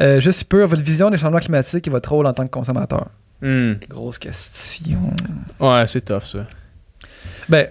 Euh, 0.00 0.20
je 0.20 0.30
suis 0.30 0.44
pur. 0.44 0.64
Votre 0.68 0.82
vision 0.82 1.10
des 1.10 1.16
changements 1.16 1.40
climatiques 1.40 1.84
et 1.88 1.90
votre 1.90 2.12
rôle 2.12 2.24
en 2.28 2.32
tant 2.32 2.44
que 2.44 2.50
consommateur? 2.52 3.08
Hmm. 3.42 3.72
Grosse 3.90 4.16
question. 4.16 4.96
Ouais, 5.58 5.88
c'est 5.88 6.02
tough 6.04 6.22
ça. 6.22 6.46
Ben, 7.48 7.66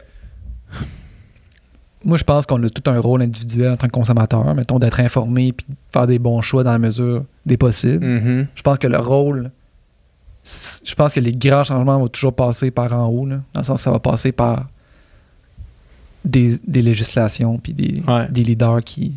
moi, 2.04 2.18
je 2.18 2.26
pense 2.26 2.46
qu'on 2.46 2.62
a 2.64 2.70
tout 2.70 2.90
un 2.92 3.00
rôle 3.00 3.22
individuel 3.22 3.72
en 3.72 3.78
tant 3.78 3.88
que 3.88 3.94
consommateur, 3.94 4.54
mettons, 4.56 4.78
d'être 4.78 5.00
informé 5.00 5.54
puis 5.54 5.66
de 5.70 5.76
faire 5.92 6.06
des 6.06 6.20
bons 6.20 6.42
choix 6.42 6.64
dans 6.66 6.74
la 6.74 6.80
mesure 6.80 7.24
des 7.46 7.56
possibles. 7.56 8.06
Mhm. 8.06 8.48
Je 8.56 8.62
pense 8.62 8.78
que 8.78 8.88
le 8.88 8.98
rôle. 8.98 9.52
Je 10.84 10.96
pense 10.96 11.12
que 11.14 11.20
les 11.20 11.34
grands 11.34 11.64
changements 11.64 12.00
vont 12.00 12.08
toujours 12.08 12.34
passer 12.34 12.72
par 12.72 12.94
en 12.94 13.08
haut, 13.08 13.26
là, 13.26 13.42
dans 13.54 13.60
le 13.60 13.66
sens 13.66 13.80
que 13.80 13.84
ça 13.84 13.92
va 13.92 14.00
passer 14.00 14.32
par 14.32 14.68
des, 16.26 16.58
des 16.68 16.82
législations 16.82 17.58
puis 17.58 17.74
des, 17.74 18.02
Ouais. 18.08 18.28
des 18.30 18.44
leaders 18.44 18.82
qui, 18.82 19.14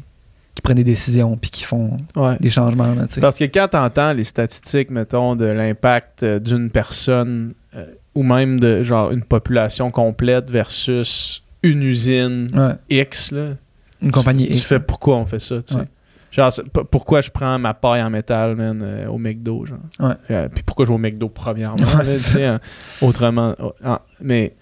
qui 0.55 0.63
prennent 0.63 0.77
des 0.77 0.85
décisions 0.85 1.37
puis 1.37 1.51
qui 1.51 1.65
font 1.65 1.97
Ouais. 2.17 2.37
des 2.41 2.51
changements. 2.51 2.95
Là. 2.95 3.07
Parce 3.21 3.39
que 3.39 3.45
quand 3.45 3.69
tu 3.69 3.77
entends 3.77 4.13
les 4.13 4.25
statistiques, 4.25 4.91
mettons, 4.91 5.37
de 5.37 5.45
l'impact 5.47 6.23
euh, 6.23 6.39
d'une 6.39 6.71
personne 6.71 7.55
euh, 7.75 7.87
ou 8.15 8.23
même 8.23 8.59
de 8.61 8.83
genre 8.83 9.11
une 9.13 9.23
population 9.23 9.91
complète 9.91 10.51
versus 10.51 11.43
une 11.63 11.83
usine 11.83 12.49
Ouais, 12.55 12.75
X, 13.03 13.33
là, 13.33 13.55
une 14.03 14.11
compagnie 14.13 14.47
tu, 14.47 14.53
tu 14.53 14.59
X. 14.59 14.67
fais 14.67 14.81
pourquoi 14.81 15.17
on 15.19 15.27
fait 15.27 15.41
ça, 15.41 15.63
tu 15.63 15.75
sais? 15.75 15.81
Ouais. 15.81 15.87
Genre, 16.31 16.51
pourquoi 16.91 17.21
je 17.21 17.31
prends 17.31 17.59
ma 17.59 17.75
paille 17.75 18.03
en 18.03 18.11
métal, 18.11 18.55
man, 18.55 18.81
euh, 18.85 19.07
au 19.09 19.19
McDo, 19.19 19.67
genre? 19.67 19.79
Ouais. 19.99 20.15
Euh, 20.31 20.49
puis 20.49 20.63
pourquoi 20.63 20.85
je 20.85 20.91
vais 20.91 20.95
au 20.95 20.99
McDo, 20.99 21.29
premièrement, 21.29 21.77
Ouais, 21.99 22.05
là, 22.41 22.55
hein, 22.55 22.61
autrement. 23.03 23.55
oh, 23.61 23.73
ah, 23.85 24.03
mais 24.21 24.55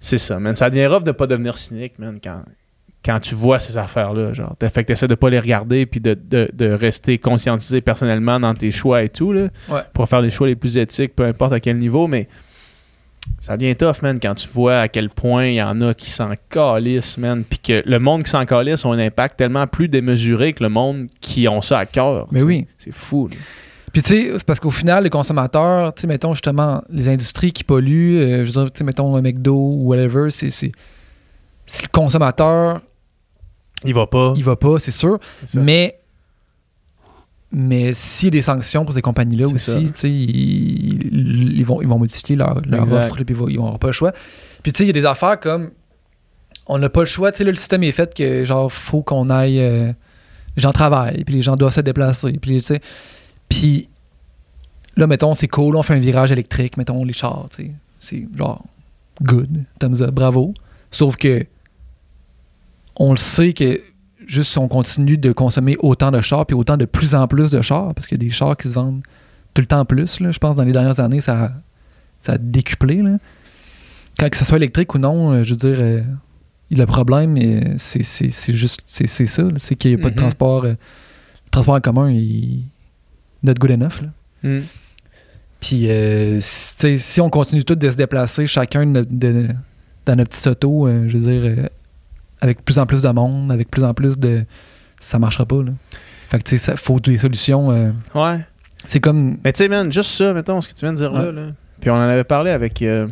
c'est 0.00 0.18
ça, 0.18 0.38
man. 0.40 0.56
Ça 0.56 0.70
devient 0.70 0.86
rough 0.86 1.04
de 1.04 1.12
pas 1.12 1.26
devenir 1.28 1.56
cynique, 1.56 1.98
man, 2.00 2.18
quand, 2.22 2.42
quand 3.04 3.20
tu 3.20 3.34
vois 3.36 3.60
ces 3.60 3.78
affaires-là, 3.78 4.32
genre. 4.32 4.56
Fait 4.60 4.82
que 4.82 4.88
t'essaies 4.88 5.06
de 5.06 5.14
pas 5.14 5.30
les 5.30 5.38
regarder, 5.38 5.86
puis 5.86 6.00
de, 6.00 6.14
de, 6.14 6.50
de 6.52 6.70
rester 6.70 7.18
conscientisé 7.18 7.80
personnellement 7.80 8.40
dans 8.40 8.54
tes 8.54 8.70
choix 8.72 9.02
et 9.04 9.08
tout, 9.08 9.32
là, 9.32 9.48
Ouais. 9.68 9.82
pour 9.92 10.08
faire 10.08 10.20
les 10.20 10.30
choix 10.30 10.46
les 10.48 10.56
plus 10.56 10.76
éthiques, 10.78 11.14
peu 11.14 11.24
importe 11.24 11.52
à 11.52 11.60
quel 11.60 11.78
niveau, 11.78 12.06
mais 12.08 12.28
ça 13.40 13.56
devient 13.56 13.76
tough, 13.76 14.02
man, 14.02 14.18
quand 14.20 14.34
tu 14.34 14.48
vois 14.48 14.80
à 14.80 14.88
quel 14.88 15.10
point 15.10 15.46
il 15.46 15.54
y 15.54 15.62
en 15.62 15.80
a 15.82 15.92
qui 15.94 16.10
s'en 16.10 16.32
calissent, 16.48 17.18
man, 17.18 17.44
puis 17.48 17.58
que 17.58 17.82
le 17.84 17.98
monde 17.98 18.22
qui 18.22 18.30
s'en 18.30 18.44
calisse 18.46 18.84
a 18.84 18.88
un 18.88 18.98
impact 18.98 19.36
tellement 19.38 19.66
plus 19.66 19.88
démesuré 19.88 20.52
que 20.52 20.62
le 20.62 20.70
monde 20.70 21.08
qui 21.20 21.46
ont 21.48 21.60
ça 21.62 21.78
à 21.80 21.86
cœur. 21.86 22.26
Mais 22.32 22.42
oui. 22.42 22.66
C'est 22.78 22.92
fou, 22.92 23.28
là. 23.28 23.36
Puis 23.92 24.02
tu 24.02 24.08
sais, 24.08 24.30
c'est 24.38 24.44
parce 24.44 24.58
qu'au 24.58 24.70
final, 24.70 25.04
les 25.04 25.10
consommateurs, 25.10 25.94
tu 25.94 26.00
sais, 26.00 26.06
mettons 26.08 26.32
justement, 26.34 26.82
les 26.90 27.08
industries 27.08 27.52
qui 27.52 27.62
polluent, 27.62 28.18
euh, 28.18 28.44
je 28.44 28.52
veux 28.52 28.62
dire, 28.64 28.72
tu 28.72 28.78
sais, 28.78 28.84
mettons 28.84 29.14
un 29.14 29.22
McDo 29.22 29.54
ou 29.54 29.84
whatever, 29.88 30.30
c'est. 30.30 30.50
c'est- 30.50 30.72
Si 31.66 31.82
le 31.84 31.88
consommateur, 31.92 32.80
Il 33.84 33.94
va 33.94 34.06
pas. 34.06 34.34
il 34.36 34.42
va 34.44 34.56
pas, 34.56 34.78
c'est 34.80 34.90
sûr. 34.90 35.18
Mais. 35.54 35.98
Mais 37.56 37.94
s'il 37.94 38.26
y 38.26 38.28
a 38.28 38.30
des 38.32 38.42
sanctions 38.42 38.84
pour 38.84 38.92
ces 38.94 39.02
compagnies-là 39.02 39.46
aussi, 39.46 39.86
ils, 40.02 41.56
ils 41.56 41.64
vont, 41.64 41.80
ils 41.80 41.86
vont 41.86 41.98
modifier 41.98 42.34
leur, 42.34 42.60
leur 42.66 42.92
offre, 42.92 43.22
puis 43.22 43.36
ils 43.48 43.58
avoir 43.58 43.78
pas 43.78 43.86
le 43.88 43.92
choix. 43.92 44.12
Puis 44.62 44.72
tu 44.72 44.78
sais, 44.78 44.84
il 44.84 44.88
y 44.88 44.90
a 44.90 44.92
des 44.92 45.06
affaires 45.06 45.38
comme. 45.38 45.70
On 46.66 46.78
n'a 46.78 46.88
pas 46.88 47.00
le 47.00 47.06
choix, 47.06 47.30
tu 47.30 47.38
sais, 47.38 47.44
là, 47.44 47.50
le 47.50 47.56
système 47.56 47.82
est 47.84 47.92
fait 47.92 48.12
que, 48.12 48.44
genre, 48.44 48.72
faut 48.72 49.02
qu'on 49.02 49.30
aille. 49.30 49.60
euh, 49.60 49.92
les 50.56 50.62
gens 50.62 50.72
travaillent, 50.72 51.22
puis 51.24 51.34
les 51.34 51.42
gens 51.42 51.56
doivent 51.56 51.74
se 51.74 51.80
déplacer, 51.80 52.32
puis 52.32 52.56
tu 52.56 52.60
sais. 52.60 52.80
Puis 53.48 53.88
là, 54.96 55.06
mettons, 55.06 55.34
c'est 55.34 55.48
cool, 55.48 55.76
on 55.76 55.82
fait 55.82 55.94
un 55.94 55.98
virage 56.00 56.32
électrique, 56.32 56.76
mettons, 56.76 57.04
les 57.04 57.12
chars, 57.12 57.46
tu 57.50 57.66
sais. 57.66 57.70
C'est 57.98 58.26
genre, 58.36 58.64
good, 59.22 59.64
thumbs 59.78 60.00
up, 60.00 60.10
bravo. 60.10 60.54
Sauf 60.90 61.16
que, 61.16 61.46
on 62.96 63.10
le 63.12 63.16
sait 63.16 63.52
que 63.52 63.80
juste 64.26 64.50
si 64.52 64.58
on 64.58 64.68
continue 64.68 65.16
de 65.18 65.32
consommer 65.32 65.76
autant 65.80 66.10
de 66.10 66.20
chars, 66.20 66.46
puis 66.46 66.54
autant 66.56 66.76
de 66.76 66.84
plus 66.84 67.14
en 67.14 67.26
plus 67.28 67.50
de 67.50 67.60
chars, 67.60 67.94
parce 67.94 68.06
qu'il 68.06 68.18
y 68.18 68.20
a 68.20 68.24
des 68.26 68.30
chars 68.30 68.56
qui 68.56 68.68
se 68.68 68.74
vendent 68.74 69.02
tout 69.52 69.60
le 69.62 69.66
temps 69.66 69.84
plus, 69.84 70.20
là, 70.20 70.30
je 70.30 70.38
pense, 70.38 70.56
dans 70.56 70.64
les 70.64 70.72
dernières 70.72 71.00
années, 71.00 71.20
ça, 71.20 71.44
a- 71.44 71.52
ça 72.20 72.32
a 72.32 72.38
décuplé, 72.38 73.02
là. 73.02 73.18
Quand 74.18 74.28
que 74.28 74.36
ce 74.36 74.44
soit 74.44 74.56
électrique 74.58 74.94
ou 74.94 74.98
non, 74.98 75.32
euh, 75.32 75.42
je 75.44 75.50
veux 75.50 75.56
dire, 75.56 75.76
euh, 75.80 76.00
le 76.70 76.84
problème, 76.86 77.36
euh, 77.36 77.74
c'est 77.78 78.02
c'est- 78.04 78.30
c'est 78.30 78.54
juste, 78.54 78.80
c'est 78.86 79.06
c'est 79.08 79.26
ça, 79.26 79.44
c'est 79.56 79.74
qu'il 79.76 79.90
n'y 79.94 79.96
a 79.96 80.02
pas 80.02 80.08
de 80.10 80.14
Mhm. 80.14 80.20
transport, 80.20 80.64
euh, 80.64 80.70
le 80.70 81.50
transport 81.50 81.74
en 81.74 81.80
commun, 81.80 82.10
il 82.10 82.62
not 83.42 83.54
good 83.54 83.70
enough, 83.72 84.00
là. 84.02 84.08
Mm. 84.48 84.62
Puis, 85.60 85.88
si, 86.40 87.20
on 87.20 87.30
continue 87.30 87.64
tous 87.64 87.74
de 87.74 87.90
se 87.90 87.96
déplacer, 87.96 88.46
chacun 88.46 88.84
de, 88.86 88.90
notre- 88.90 89.12
de- 89.12 89.48
dans 90.06 90.16
notre 90.16 90.30
petite 90.30 90.46
auto, 90.46 90.88
je 91.08 91.16
veux 91.16 91.40
dire, 91.40 91.68
avec 92.40 92.64
plus 92.64 92.78
en 92.78 92.86
plus 92.86 93.02
de 93.02 93.08
monde, 93.08 93.50
avec 93.52 93.70
plus 93.70 93.84
en 93.84 93.94
plus 93.94 94.18
de. 94.18 94.44
Ça 95.00 95.18
marchera 95.18 95.44
pas, 95.46 95.62
là. 95.62 95.72
Fait 96.28 96.38
que, 96.38 96.44
tu 96.44 96.58
sais, 96.58 96.72
il 96.72 96.78
faut 96.78 96.98
des 97.00 97.18
solutions. 97.18 97.70
euh, 97.70 97.90
Ouais. 98.14 98.40
c'est 98.84 99.00
comme. 99.00 99.38
Mais 99.44 99.52
tu 99.52 99.58
sais, 99.58 99.68
man, 99.68 99.90
juste 99.92 100.10
ça, 100.10 100.32
mettons, 100.32 100.60
ce 100.60 100.68
que 100.68 100.74
tu 100.74 100.80
viens 100.84 100.92
de 100.92 100.98
dire 100.98 101.12
là, 101.12 101.24
Ouais. 101.26 101.32
là. 101.32 101.46
Puis 101.80 101.90
on 101.90 101.94
en 101.94 102.00
avait 102.00 102.24
parlé 102.24 102.50
avec. 102.50 102.80
euh, 102.82 103.06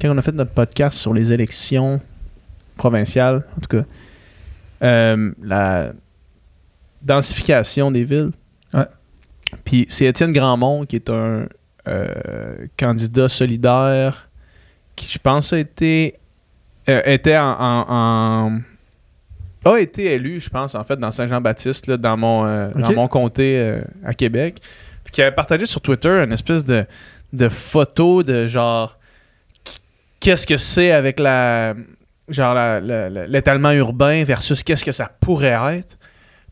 quand 0.00 0.10
on 0.14 0.18
a 0.18 0.22
fait 0.22 0.32
notre 0.32 0.50
podcast 0.52 0.98
sur 0.98 1.14
les 1.14 1.32
élections 1.32 2.00
provinciales, 2.76 3.44
en 3.56 3.60
tout 3.60 3.76
cas. 3.78 3.84
euh, 4.82 5.32
la 5.42 5.92
densification 7.02 7.90
des 7.90 8.04
villes. 8.04 8.30
Ouais. 8.74 8.86
Puis 9.64 9.86
c'est 9.88 10.04
Étienne 10.06 10.32
Grandmont 10.32 10.84
qui 10.86 10.96
est 10.96 11.08
un 11.10 11.46
candidat 12.76 13.28
solidaire 13.28 14.28
qui, 14.94 15.10
je 15.10 15.18
pense, 15.18 15.52
a 15.52 15.58
été. 15.58 16.14
Euh, 16.88 17.00
était 17.04 17.36
en, 17.36 17.50
en- 17.58 17.86
en- 17.88 18.60
a 19.64 19.78
été 19.80 20.04
élu, 20.14 20.40
je 20.40 20.48
pense, 20.48 20.74
en 20.74 20.84
fait, 20.84 20.96
dans 20.98 21.10
Saint-Jean-Baptiste, 21.10 21.90
dans 21.90 22.16
mon, 22.16 22.46
euh, 22.46 22.70
dans 22.74 22.88
mon 22.94 23.08
comté 23.08 23.58
euh, 23.58 23.80
à 24.04 24.14
Québec. 24.14 24.60
Puis 25.04 25.12
qui 25.12 25.22
avait 25.22 25.34
partagé 25.34 25.66
sur 25.66 25.80
Twitter 25.80 26.08
une 26.24 26.32
espèce 26.32 26.64
de, 26.64 26.84
de 27.32 27.48
photo 27.48 28.22
de 28.22 28.46
genre 28.46 28.98
qu'est-ce 30.20 30.46
que 30.46 30.56
c'est 30.56 30.90
avec 30.92 31.18
la 31.20 31.74
genre 32.28 32.54
l'étalement 33.28 33.72
urbain 33.72 34.22
versus 34.24 34.62
qu'est-ce 34.62 34.84
que 34.84 34.92
ça 34.92 35.10
pourrait 35.20 35.76
être. 35.78 35.96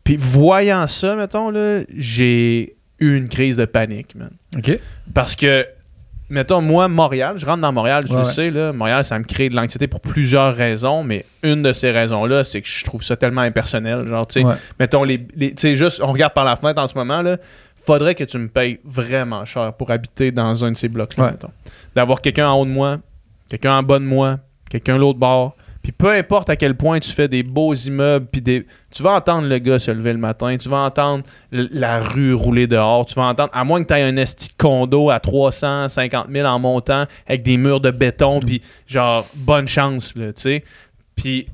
Puis 0.05 0.17
voyant 0.17 0.87
ça, 0.87 1.17
mettons, 1.17 1.51
là, 1.51 1.81
j'ai 1.95 2.77
eu 2.99 3.17
une 3.17 3.29
crise 3.29 3.57
de 3.57 3.65
panique, 3.67 4.15
man. 4.15 4.31
OK. 4.57 4.79
Parce 5.13 5.35
que, 5.37 5.67
mettons, 6.29 6.61
moi, 6.61 6.89
Montréal, 6.89 7.35
je 7.37 7.47
rentre 7.47 7.61
dans 7.61 7.73
Montréal, 7.73 8.05
je 8.07 8.13
Ouais, 8.13 8.21
le 8.21 8.27
ouais. 8.27 8.33
sais, 8.33 8.51
là, 8.51 8.73
Montréal, 8.73 9.05
ça 9.05 9.19
me 9.19 9.25
crée 9.25 9.49
de 9.49 9.55
l'anxiété 9.57 9.87
pour 9.87 10.01
plusieurs 10.01 10.55
raisons, 10.55 11.03
mais 11.05 11.25
une 11.43 11.63
de 11.63 11.73
ces 11.73 11.91
raisons-là, 11.91 12.45
c'est 12.45 12.61
que 12.63 12.69
je 12.69 12.85
trouve 12.85 13.03
ça 13.03 13.17
tellement 13.17 13.43
impersonnel. 13.43 14.07
Genre, 14.09 14.27
tu 14.27 14.41
sais, 14.41 14.45
Ouais. 14.47 14.55
mettons, 14.81 15.05
les, 15.05 15.27
les- 15.37 15.51
tu 15.55 15.61
sais, 15.63 15.77
juste, 15.77 16.01
on 16.03 16.13
regarde 16.13 16.33
par 16.35 16.45
la 16.45 16.57
fenêtre 16.57 16.81
en 16.83 16.87
ce 16.87 16.95
moment, 16.95 17.23
là, 17.23 17.37
faudrait 17.85 18.15
que 18.17 18.25
tu 18.25 18.39
me 18.39 18.49
payes 18.49 18.81
vraiment 18.85 19.45
cher 19.45 19.73
pour 19.75 19.91
habiter 19.91 20.33
dans 20.33 20.65
un 20.65 20.73
de 20.73 20.77
ces 20.77 20.89
blocs-là, 20.89 21.31
mettons. 21.33 21.51
D'avoir 21.95 22.21
quelqu'un 22.21 22.49
en 22.49 22.61
haut 22.61 22.65
de 22.65 22.71
moi, 22.71 22.99
quelqu'un 23.49 23.77
en 23.79 23.83
bas 23.83 23.99
de 24.01 24.05
moi, 24.05 24.39
quelqu'un 24.69 24.99
l'autre 24.99 25.19
bord. 25.21 25.57
Puis 25.87 25.93
peu 25.93 26.11
importe 26.11 26.51
à 26.51 26.57
quel 26.57 26.75
point 26.75 26.99
tu 26.99 27.13
fais 27.13 27.29
des 27.29 27.45
beaux 27.45 27.73
immeubles, 27.73 28.27
puis 28.27 28.41
des... 28.41 28.67
tu 28.91 29.05
vas 29.05 29.13
entendre 29.13 29.47
le 29.47 29.57
gars 29.59 29.79
se 29.79 29.93
lever 29.93 30.13
le 30.15 30.19
matin, 30.19 30.57
tu 30.57 30.69
vas 30.69 30.79
entendre 30.79 31.23
la 31.53 32.01
rue 32.01 32.35
rouler 32.35 32.67
dehors, 32.67 33.07
tu 33.07 33.15
vas 33.15 33.23
entendre, 33.23 33.51
à 33.53 33.63
moins 33.63 33.81
que 33.85 33.87
tu 33.87 33.95
aies 33.95 34.03
un 34.03 34.17
esti 34.17 34.49
de 34.49 34.55
condo 34.59 35.11
à 35.11 35.21
350 35.21 36.27
000 36.29 36.45
en 36.45 36.59
montant, 36.59 37.05
avec 37.29 37.45
des 37.45 37.57
murs 37.57 37.79
de 37.79 37.93
béton, 37.93 38.41
puis 38.41 38.63
genre, 38.89 39.29
bonne 39.37 39.69
chance, 39.69 40.17
là, 40.17 40.33
tu 40.33 40.43
sais. 40.43 40.65
Puis 41.15 41.47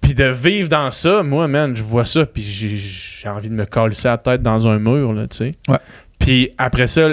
puis 0.00 0.14
de 0.14 0.26
vivre 0.26 0.68
dans 0.68 0.92
ça, 0.92 1.24
moi, 1.24 1.48
man, 1.48 1.74
je 1.74 1.82
vois 1.82 2.04
ça, 2.04 2.24
puis 2.24 2.42
j'ai- 2.42 2.76
j'ai 2.76 3.28
envie 3.28 3.48
de 3.50 3.54
me 3.54 3.66
coller 3.66 3.96
la 4.04 4.16
tête 4.16 4.42
dans 4.42 4.68
un 4.68 4.78
mur, 4.78 5.12
là, 5.12 5.26
tu 5.26 5.38
sais. 5.38 5.50
Ouais. 5.66 5.80
Puis 6.20 6.50
après 6.56 6.86
ça, 6.86 7.08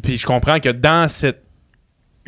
puis 0.00 0.16
je 0.16 0.24
comprends 0.24 0.60
que 0.60 0.68
dans 0.68 1.08
cette 1.08 1.42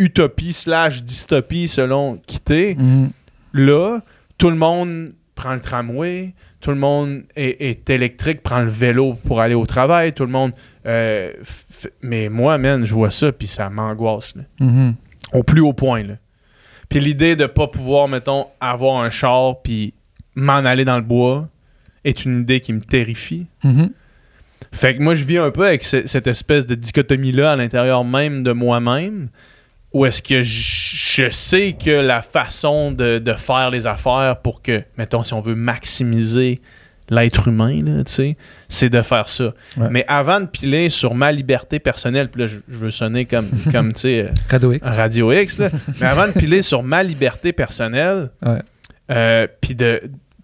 utopie 0.01 0.53
slash 0.53 1.03
dystopie 1.03 1.69
selon 1.69 2.17
qui 2.27 2.41
t'es. 2.41 2.75
Mhm. 2.79 3.11
Là, 3.55 4.01
tout 4.39 4.51
le 4.51 4.57
monde 4.57 5.13
prend 5.35 5.55
le 5.55 5.61
tramway, 5.61 6.35
tout 6.61 6.71
le 6.71 6.77
monde 6.77 7.23
est, 7.37 7.61
est 7.63 7.91
électrique, 7.91 8.43
prend 8.43 8.61
le 8.61 8.69
vélo 8.69 9.15
pour 9.27 9.41
aller 9.41 9.55
au 9.55 9.67
travail, 9.67 10.13
tout 10.13 10.25
le 10.25 10.31
monde... 10.33 10.53
euh, 10.87 11.33
mais 12.03 12.29
moi, 12.29 12.59
man, 12.59 12.85
je 12.85 12.93
vois 12.93 13.11
ça, 13.11 13.33
puis 13.33 13.47
ça 13.47 13.71
m'angoisse. 13.71 14.35
Mhm. 14.61 14.95
au 15.33 15.43
plus 15.43 15.61
haut 15.61 15.73
point, 15.73 16.03
là. 16.03 16.15
Puis 16.89 16.99
l'idée 17.01 17.37
de 17.37 17.47
pas 17.47 17.69
pouvoir, 17.69 18.09
mettons, 18.09 18.47
avoir 18.61 19.01
un 19.03 19.11
char 19.11 19.63
puis 19.63 19.95
m'en 20.35 20.55
aller 20.57 20.85
dans 20.85 20.97
le 20.97 21.05
bois 21.05 21.49
est 22.05 22.25
une 22.25 22.41
idée 22.41 22.61
qui 22.61 22.73
me 22.73 22.81
terrifie. 22.81 23.47
Mhm. 23.63 23.91
Fait 24.73 24.97
que 24.97 25.03
moi, 25.03 25.15
je 25.15 25.25
vis 25.25 25.39
un 25.39 25.51
peu 25.51 25.67
avec 25.67 25.83
ce- 25.85 26.07
cette 26.07 26.27
espèce 26.27 26.67
de 26.67 26.75
dichotomie-là 26.75 27.53
à 27.53 27.57
l'intérieur 27.57 28.05
même 28.05 28.43
de 28.43 28.53
moi-même, 28.53 29.29
où 29.93 30.07
est-ce 30.07 30.23
que 30.23 30.41
je, 30.43 31.23
je 31.25 31.31
sais 31.31 31.73
que 31.73 31.91
la 31.91 32.23
façon 32.23 32.93
de, 32.93 33.19
de 33.19 33.33
faire 33.35 33.71
les 33.71 33.87
affaires 33.87 34.37
pour 34.43 34.63
que, 34.63 34.83
mettons, 34.97 35.23
si 35.23 35.35
on 35.35 35.41
veut 35.41 35.55
maximiser 35.57 36.61
l'être 37.09 37.49
humain, 37.49 37.81
c'est 38.69 38.89
de 38.89 39.03
faire 39.03 39.29
ça. 39.29 39.53
Ouais. 39.77 39.89
Mais 39.91 40.05
avant 40.07 40.39
de 40.41 40.47
piler 40.47 40.89
sur 40.91 41.15
ma 41.17 41.33
liberté 41.33 41.81
personnelle, 41.81 42.29
puis 42.29 42.43
là, 42.43 42.47
je, 42.47 42.59
je 42.69 42.77
veux 42.79 42.91
sonner 42.93 43.25
comme, 43.25 43.49
comme 43.73 43.93
tu 43.93 44.03
sais, 44.03 44.21
euh, 44.27 44.29
Radio 44.49 44.73
X. 44.73 44.87
Radio 44.87 45.33
X, 45.33 45.59
là. 45.59 45.71
mais 46.01 46.07
avant 46.07 46.29
de 46.29 46.33
piler 46.39 46.63
sur 46.63 46.85
ma 46.85 47.03
liberté 47.03 47.53
personnelle, 47.53 48.31
Ouais. 48.47 48.61
euh, 49.11 49.47
puis 49.61 49.75
de 49.75 50.03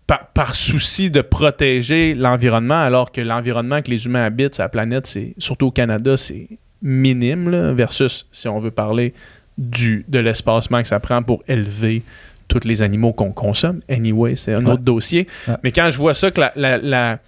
par, 0.09 0.27
par 0.29 0.55
souci 0.57 1.09
de 1.11 1.21
protéger 1.21 2.15
l'environnement, 2.15 2.81
alors 2.83 3.13
que 3.13 3.21
l'environnement 3.21 3.81
que 3.83 3.91
les 3.91 4.07
humains 4.07 4.25
habitent, 4.25 4.57
sa 4.57 4.69
planète, 4.69 5.07
c'est 5.07 5.35
surtout 5.39 5.67
au 5.67 5.71
Canada, 5.73 6.17
c'est 6.17 6.49
minime, 6.83 7.49
là, 7.49 7.73
versus 7.73 8.27
si 8.33 8.47
on 8.49 8.59
veut 8.61 8.71
parler 8.73 9.15
du, 9.59 10.05
de 10.09 10.19
l'espacement 10.19 10.83
que 10.83 10.89
ça 10.89 11.01
prend 11.01 11.23
pour 11.23 11.43
élever 11.49 12.03
tous 12.49 12.65
les 12.65 12.83
animaux 12.83 13.13
qu'on 13.13 13.33
consomme. 13.33 13.81
Anyway, 13.89 14.37
c'est 14.37 14.55
un 14.55 14.65
Ouais. 14.65 14.73
autre 14.73 14.83
dossier. 14.83 15.27
Ouais. 15.49 15.55
Mais 15.65 15.73
quand 15.73 15.91
je 15.91 15.97
vois 15.99 16.15
ça, 16.15 16.31
que 16.31 16.41
la, 16.41 16.53
la- 16.57 16.79
la- 16.79 17.19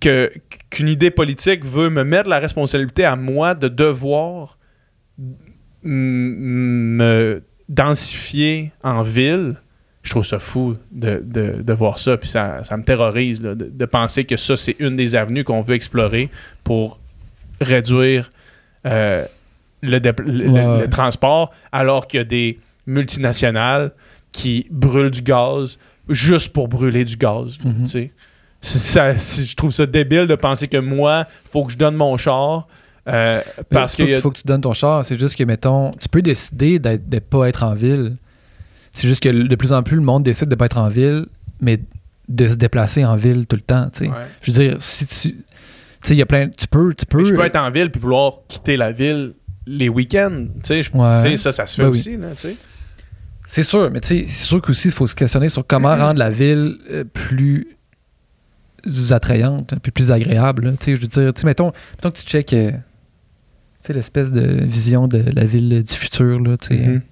que- 0.00 0.30
qu'une 0.68 0.88
idée 0.88 1.10
politique 1.10 1.64
veut 1.64 1.88
me 1.90 2.02
mettre 2.04 2.28
la 2.28 2.38
responsabilité 2.40 3.04
à 3.04 3.16
moi 3.16 3.54
de 3.54 3.68
devoir 3.68 4.58
me 5.84 7.42
densifier 7.68 8.72
en 8.82 9.02
ville, 9.02 9.56
je 10.02 10.10
trouve 10.10 10.26
ça 10.26 10.38
fou 10.38 10.76
de, 10.90 11.22
de- 11.24 11.62
de 11.62 11.72
voir 11.72 11.98
ça. 11.98 12.16
Puis 12.16 12.28
ça, 12.28 12.62
ça 12.64 12.76
me 12.76 12.82
terrorise 12.82 13.40
là, 13.42 13.54
de, 13.54 13.66
de 13.72 13.84
penser 13.86 14.24
que 14.24 14.36
ça, 14.36 14.56
c'est 14.56 14.76
une 14.78 14.96
des 14.96 15.14
avenues 15.14 15.44
qu'on 15.44 15.62
veut 15.62 15.74
explorer 15.74 16.28
pour 16.64 16.98
réduire 17.60 18.32
euh, 18.86 19.24
le, 19.82 19.98
dé- 20.00 20.12
le- 20.18 20.48
Ouais, 20.48 20.62
le- 20.64 20.70
ouais. 20.72 20.80
le 20.82 20.90
transport, 20.90 21.52
alors 21.72 22.06
qu'il 22.06 22.18
y 22.18 22.20
a 22.20 22.24
des 22.24 22.58
multinationales 22.86 23.92
qui 24.32 24.66
brûlent 24.70 25.10
du 25.10 25.22
gaz 25.22 25.78
juste 26.08 26.52
pour 26.52 26.68
brûler 26.68 27.04
du 27.04 27.16
gaz. 27.16 27.58
Mhm. 27.64 27.86
ça- 28.60 29.16
je 29.16 29.54
trouve 29.56 29.72
ça 29.72 29.86
débile 29.86 30.26
de 30.26 30.34
penser 30.36 30.68
que 30.68 30.76
moi, 30.76 31.26
faut 31.50 31.64
que 31.64 31.72
je 31.72 31.78
donne 31.78 31.96
mon 31.96 32.16
char. 32.16 32.66
euh, 33.08 33.40
parce 33.68 33.96
qu'il 33.96 34.08
y 34.08 34.14
a- 34.14 34.20
faut 34.20 34.30
que 34.30 34.38
tu 34.38 34.46
donnes 34.46 34.60
ton 34.60 34.72
char. 34.74 35.04
C'est 35.04 35.18
juste 35.18 35.34
que, 35.36 35.42
mettons, 35.42 35.90
tu 36.00 36.08
peux 36.08 36.22
décider 36.22 36.78
d'être- 36.78 37.08
de 37.08 37.18
pas 37.18 37.48
être 37.48 37.64
en 37.64 37.74
ville. 37.74 38.16
C'est 38.92 39.08
juste 39.08 39.20
que 39.20 39.28
de 39.28 39.54
plus 39.56 39.72
en 39.72 39.82
plus, 39.82 39.96
le 39.96 40.02
monde 40.02 40.22
décide 40.22 40.48
de 40.48 40.54
pas 40.54 40.66
être 40.66 40.78
en 40.78 40.86
ville, 40.88 41.26
mais 41.60 41.80
de 42.28 42.46
se 42.46 42.54
déplacer 42.54 43.04
en 43.04 43.16
ville 43.16 43.48
tout 43.48 43.56
le 43.56 43.62
temps. 43.62 43.88
Ouais. 44.00 44.08
Je 44.40 44.52
veux 44.52 44.64
dire, 44.68 44.76
si 44.78 45.06
tu. 45.08 45.34
Tu 45.34 46.08
sais, 46.08 46.14
il 46.14 46.18
y 46.18 46.22
a 46.22 46.26
plein. 46.26 46.48
Tu 46.48 46.68
peux. 46.68 46.94
Tu 46.94 47.04
peux, 47.06 47.24
peux 47.24 47.44
être 47.44 47.56
en 47.56 47.70
ville 47.72 47.90
puis 47.90 48.00
vouloir 48.00 48.34
quitter 48.46 48.76
la 48.76 48.92
ville 48.92 49.32
les 49.66 49.88
week-ends. 49.88 50.46
Tu 50.64 50.82
sais, 50.82 51.36
ça, 51.36 51.52
ça 51.52 51.66
se 51.66 51.76
fait 51.76 51.82
Ben 51.82 51.90
oui. 51.90 51.98
aussi. 51.98 52.18
Sais. 52.36 52.56
C'est 53.46 53.62
sûr, 53.62 53.90
mais 53.90 54.00
tu 54.00 54.08
sais, 54.08 54.24
c'est 54.28 54.44
sûr 54.46 54.62
qu'aussi, 54.62 54.88
il 54.88 54.94
faut 54.94 55.06
se 55.06 55.14
questionner 55.14 55.48
sur 55.48 55.66
comment 55.66 55.94
rendre 55.94 56.18
la 56.18 56.30
ville 56.30 56.78
euh, 56.90 57.04
plus 57.04 57.76
attrayante, 59.10 59.74
puis 59.82 59.92
plus 59.92 60.10
agréable. 60.10 60.74
Tu 60.80 60.84
sais, 60.84 60.96
je 60.96 61.02
veux 61.02 61.06
dire, 61.08 61.34
tu 61.34 61.40
sais, 61.40 61.46
mettons, 61.46 61.72
mettons 61.96 62.10
que 62.10 62.18
tu 62.18 62.24
checkes, 62.24 62.52
euh, 62.54 62.70
tu 62.70 62.78
sais, 63.88 63.92
l'espèce 63.92 64.32
de 64.32 64.64
vision 64.64 65.06
de 65.06 65.22
la 65.34 65.44
ville 65.44 65.82
du 65.82 65.92
futur, 65.94 66.40
là, 66.40 66.56
tu 66.56 66.68
sais. 66.68 66.76
Mhm. 66.76 67.02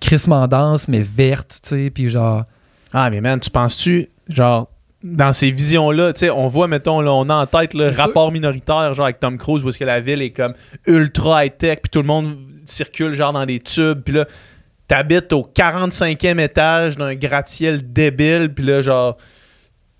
crissement 0.00 0.46
dense, 0.46 0.88
mais 0.88 1.02
verte, 1.02 1.60
tu 1.62 1.68
sais, 1.70 1.90
puis 1.90 2.08
genre... 2.10 2.44
Ah, 2.92 3.08
mais 3.10 3.20
man, 3.20 3.40
tu 3.40 3.50
penses-tu, 3.50 4.08
genre, 4.28 4.70
dans 5.02 5.32
ces 5.32 5.50
visions-là, 5.50 6.12
tu 6.12 6.20
sais, 6.20 6.30
on 6.30 6.48
voit, 6.48 6.68
mettons, 6.68 7.00
là, 7.00 7.12
on 7.12 7.28
a 7.28 7.34
en 7.34 7.46
tête 7.46 7.74
le 7.74 7.88
rapport 8.02 8.32
minoritaire, 8.32 8.92
genre 8.94 9.04
avec 9.06 9.20
Tom 9.20 9.38
Cruise, 9.38 9.62
où 9.64 9.68
est-ce 9.68 9.78
que 9.78 9.84
la 9.84 10.00
ville 10.00 10.22
est 10.22 10.30
comme 10.30 10.54
ultra 10.86 11.44
high-tech, 11.44 11.78
puis 11.82 11.90
tout 11.90 12.00
le 12.00 12.06
monde 12.06 12.36
circule, 12.64 13.14
genre, 13.14 13.32
dans 13.32 13.46
des 13.46 13.60
tubes, 13.60 14.00
puis 14.00 14.14
là, 14.14 14.26
t'habites 14.88 15.32
au 15.32 15.42
45e 15.54 16.38
étage 16.40 16.96
d'un 16.96 17.14
gratte-ciel 17.14 17.92
débile, 17.92 18.52
puis 18.54 18.64
là, 18.64 18.80
genre, 18.82 19.16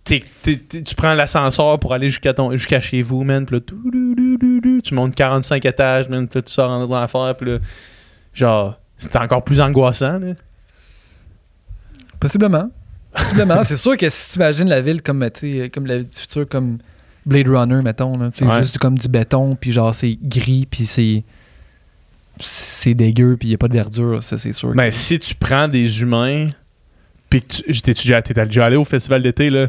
t'es- 0.05 0.25
t'es- 0.43 0.57
t'es- 0.57 0.83
tu 0.83 0.95
prends 0.95 1.15
l'ascenseur 1.15 1.79
pour 1.79 1.93
aller 1.93 2.09
jusqu'à 2.09 2.33
ton 2.35 2.53
jusqu'à 2.53 2.81
chez 2.81 3.03
vous, 3.03 3.23
man, 3.23 3.45
puis 3.47 3.57
là, 3.57 3.61
tout, 3.61 4.81
tu 4.83 4.95
montes 4.95 5.15
45 5.15 5.65
étages, 5.67 6.09
man, 6.09 6.27
puis 6.27 6.39
là, 6.39 6.43
tu 6.43 6.53
sors 6.53 6.71
en 6.71 6.87
dans 6.87 7.01
l'affaire, 7.01 7.35
puis 7.37 7.51
là, 7.53 7.59
genre, 8.33 8.79
c'est 8.97 9.15
encore 9.17 9.45
plus 9.45 9.61
angoissant, 9.61 10.19
là. 10.19 10.35
Possiblement. 12.19 12.71
Possiblement. 13.17 13.65
c'est 13.65 13.77
sûr 13.77 13.97
que 13.97 14.09
si 14.09 14.33
tu 14.33 14.37
imagines 14.37 14.69
la 14.69 14.81
ville 14.81 15.03
comme, 15.03 15.21
la 15.21 15.29
ville 15.99 16.07
du 16.09 16.17
futur, 16.19 16.49
comme 16.49 16.79
Blade 17.25 17.49
Runner, 17.49 17.83
mettons, 17.83 18.17
là, 18.17 18.31
Ouais. 18.41 18.59
juste 18.59 18.79
comme 18.79 18.97
du 18.99 19.09
béton, 19.09 19.57
puis 19.61 19.73
genre 19.73 19.95
c'est 19.95 20.17
gris, 20.23 20.67
puis 20.71 20.87
c'est 20.87 21.25
c'est 22.39 22.95
dégueu, 22.95 23.37
puis 23.39 23.49
il 23.49 23.51
n'y 23.51 23.55
a 23.55 23.59
pas 23.59 23.69
de 23.69 23.73
verdure, 23.73 24.23
ça 24.23 24.37
c'est 24.39 24.53
sûr. 24.53 24.75
Que- 24.75 24.91
si 24.91 25.19
tu 25.19 25.35
prends 25.35 25.69
des 25.69 26.03
humains, 26.03 26.51
puis 27.31 27.43
que 27.43 27.47
tu 27.73 27.81
t'es 27.83 27.95
déjà, 27.95 28.67
allé 28.67 28.77
au 28.77 28.85
festival 28.85 29.23
d'été, 29.23 29.49
là? 29.51 29.69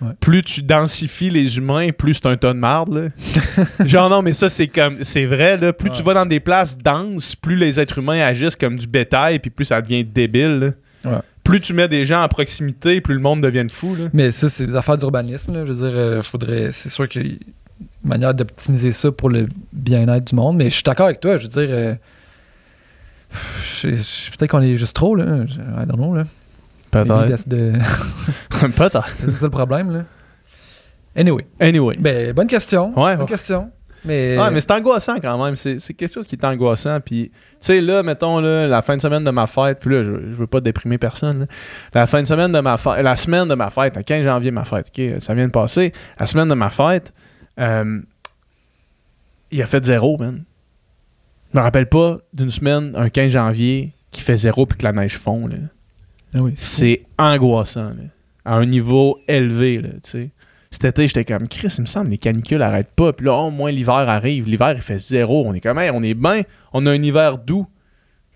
Ouais. 0.00 0.10
Plus 0.20 0.42
tu 0.42 0.62
densifies 0.62 1.30
les 1.30 1.56
humains, 1.58 1.90
plus 1.90 2.14
c'est 2.14 2.26
un 2.26 2.36
tas 2.36 2.52
de 2.52 2.58
marde, 2.58 2.92
là. 2.94 3.86
Genre, 3.86 4.08
non, 4.10 4.22
mais 4.22 4.32
ça, 4.32 4.48
c'est 4.48 4.68
comme, 4.68 5.02
c'est 5.02 5.26
vrai, 5.26 5.56
là. 5.56 5.72
Plus 5.72 5.90
tu 5.90 6.02
vas 6.02 6.14
dans 6.14 6.26
des 6.26 6.38
places 6.40 6.76
denses, 6.78 7.34
plus 7.34 7.56
les 7.56 7.80
êtres 7.80 7.98
humains 7.98 8.20
agissent 8.20 8.54
comme 8.56 8.76
du 8.78 8.86
bétail, 8.86 9.38
puis 9.38 9.50
plus 9.50 9.64
ça 9.64 9.80
devient 9.80 10.04
débile, 10.04 10.58
là. 11.04 11.10
Ouais. 11.12 11.18
Plus 11.48 11.60
tu 11.60 11.72
mets 11.72 11.88
des 11.88 12.04
gens 12.06 12.20
à 12.22 12.28
proximité, 12.28 13.00
plus 13.00 13.14
le 13.14 13.20
monde 13.20 13.40
devient 13.40 13.66
fou, 13.70 13.94
là. 13.94 14.04
Mais 14.12 14.30
ça, 14.30 14.48
c'est 14.48 14.66
des 14.66 14.74
affaires 14.74 14.98
d'urbanisme, 14.98 15.52
là. 15.54 15.64
Je 15.64 15.72
veux 15.72 15.88
dire, 15.88 15.98
euh, 15.98 16.22
faudrait. 16.22 16.70
C'est 16.72 16.90
sûr 16.90 17.08
qu'il 17.08 17.26
y 17.26 17.30
a 17.30 17.30
une 17.30 17.38
manière 18.08 18.34
d'optimiser 18.34 18.92
ça 18.92 19.10
pour 19.12 19.30
le 19.30 19.46
bien-être 19.72 20.24
du 20.26 20.34
monde, 20.34 20.56
mais 20.56 20.64
je 20.70 20.74
suis 20.74 20.82
d'accord 20.82 21.06
avec 21.06 21.20
toi, 21.20 21.36
je 21.38 21.44
veux 21.44 21.48
dire. 21.48 21.68
euh, 21.74 21.94
je- 23.62 23.88
je- 23.96 24.30
Peut-être 24.36 24.50
qu'on 24.50 24.62
est 24.62 24.76
juste 24.76 24.94
trop, 24.96 25.14
là. 25.14 25.46
Je- 25.46 25.54
I 25.54 25.86
don't 25.86 25.96
know, 25.96 26.14
là. 26.14 26.24
Peut-être. 26.90 27.46
De- 27.48 27.56
de- 27.56 27.78
Peut-être. 28.76 29.06
c'est 29.20 29.30
ça 29.30 29.46
le 29.46 29.50
problème, 29.50 29.90
là. 29.92 30.04
Anyway. 31.16 31.46
Anyway. 31.60 31.94
Ben, 31.98 32.32
bonne 32.32 32.46
question. 32.46 32.88
Ouais, 32.98 33.12
bonne 33.16 33.22
ouais. 33.24 33.26
question. 33.28 33.70
Mais, 34.04 34.38
Ouais, 34.38 34.50
mais 34.50 34.60
c'est 34.60 34.70
angoissant 34.70 35.16
quand 35.20 35.44
même. 35.44 35.56
C'est 35.56 35.78
c'est 35.80 35.92
quelque 35.94 36.14
chose 36.14 36.26
qui 36.26 36.36
est 36.36 36.44
angoissant. 36.44 37.00
Puis, 37.00 37.30
tu 37.30 37.34
sais, 37.60 37.80
là, 37.80 38.02
mettons, 38.02 38.38
là, 38.40 38.66
la 38.66 38.80
fin 38.82 38.96
de 38.96 39.00
semaine 39.02 39.24
de 39.24 39.30
ma 39.30 39.46
fête, 39.46 39.80
puis 39.80 39.90
là, 39.94 40.02
je, 40.04 40.10
je 40.30 40.34
veux 40.36 40.46
pas 40.46 40.60
déprimer 40.60 40.98
personne. 40.98 41.40
là. 41.40 41.46
La 41.94 42.06
fin 42.06 42.22
de 42.22 42.26
semaine 42.26 42.52
de 42.52 42.60
ma 42.60 42.76
fête, 42.76 43.02
la 43.02 43.16
semaine 43.16 43.48
de 43.48 43.54
ma 43.54 43.70
fête, 43.70 43.96
le 43.96 44.02
15 44.02 44.24
janvier, 44.24 44.50
ma 44.50 44.64
fête, 44.64 44.90
OK, 44.96 45.20
ça 45.20 45.34
vient 45.34 45.46
de 45.46 45.52
passer. 45.52 45.92
La 46.18 46.26
semaine 46.26 46.48
de 46.48 46.54
ma 46.54 46.70
fête, 46.70 47.12
euh, 47.58 48.00
il 49.50 49.62
a 49.62 49.66
fait 49.66 49.84
zéro, 49.84 50.16
man. 50.18 50.44
Je 51.52 51.58
me 51.58 51.62
rappelle 51.62 51.88
pas 51.88 52.18
d'une 52.32 52.50
semaine, 52.50 52.92
un 52.96 53.08
15 53.08 53.32
janvier, 53.32 53.92
qui 54.10 54.20
fait 54.22 54.36
zéro 54.36 54.66
puis 54.66 54.78
que 54.78 54.84
la 54.84 54.92
neige 54.92 55.16
fond, 55.16 55.46
là. 55.46 55.56
Ah 56.34 56.38
oui, 56.42 56.52
C'est 56.56 57.02
angoissant, 57.18 57.88
là. 57.88 58.04
À 58.44 58.54
un 58.54 58.66
niveau 58.66 59.18
élevé, 59.28 59.80
là, 59.80 59.88
tu 60.02 60.10
sais. 60.10 60.30
Cet 60.70 60.84
été, 60.84 61.06
j'étais 61.08 61.24
comme, 61.24 61.48
Chris, 61.48 61.74
il 61.78 61.82
me 61.82 61.86
semble, 61.86 62.10
les 62.10 62.18
canicules 62.18 62.60
arrêtent 62.62 62.92
pas. 62.94 63.12
Puis 63.12 63.24
là, 63.26 63.34
au 63.34 63.50
moins, 63.50 63.70
l'hiver 63.70 63.94
arrive. 63.94 64.46
L'hiver, 64.46 64.72
il 64.74 64.82
fait 64.82 64.98
zéro. 64.98 65.44
On 65.46 65.54
est 65.54 65.60
comme, 65.60 65.78
Hey, 65.78 65.90
on 65.92 66.02
est 66.02 66.14
bien. 66.14 66.42
On 66.72 66.84
a 66.86 66.90
un 66.90 67.02
hiver 67.02 67.38
doux. 67.38 67.66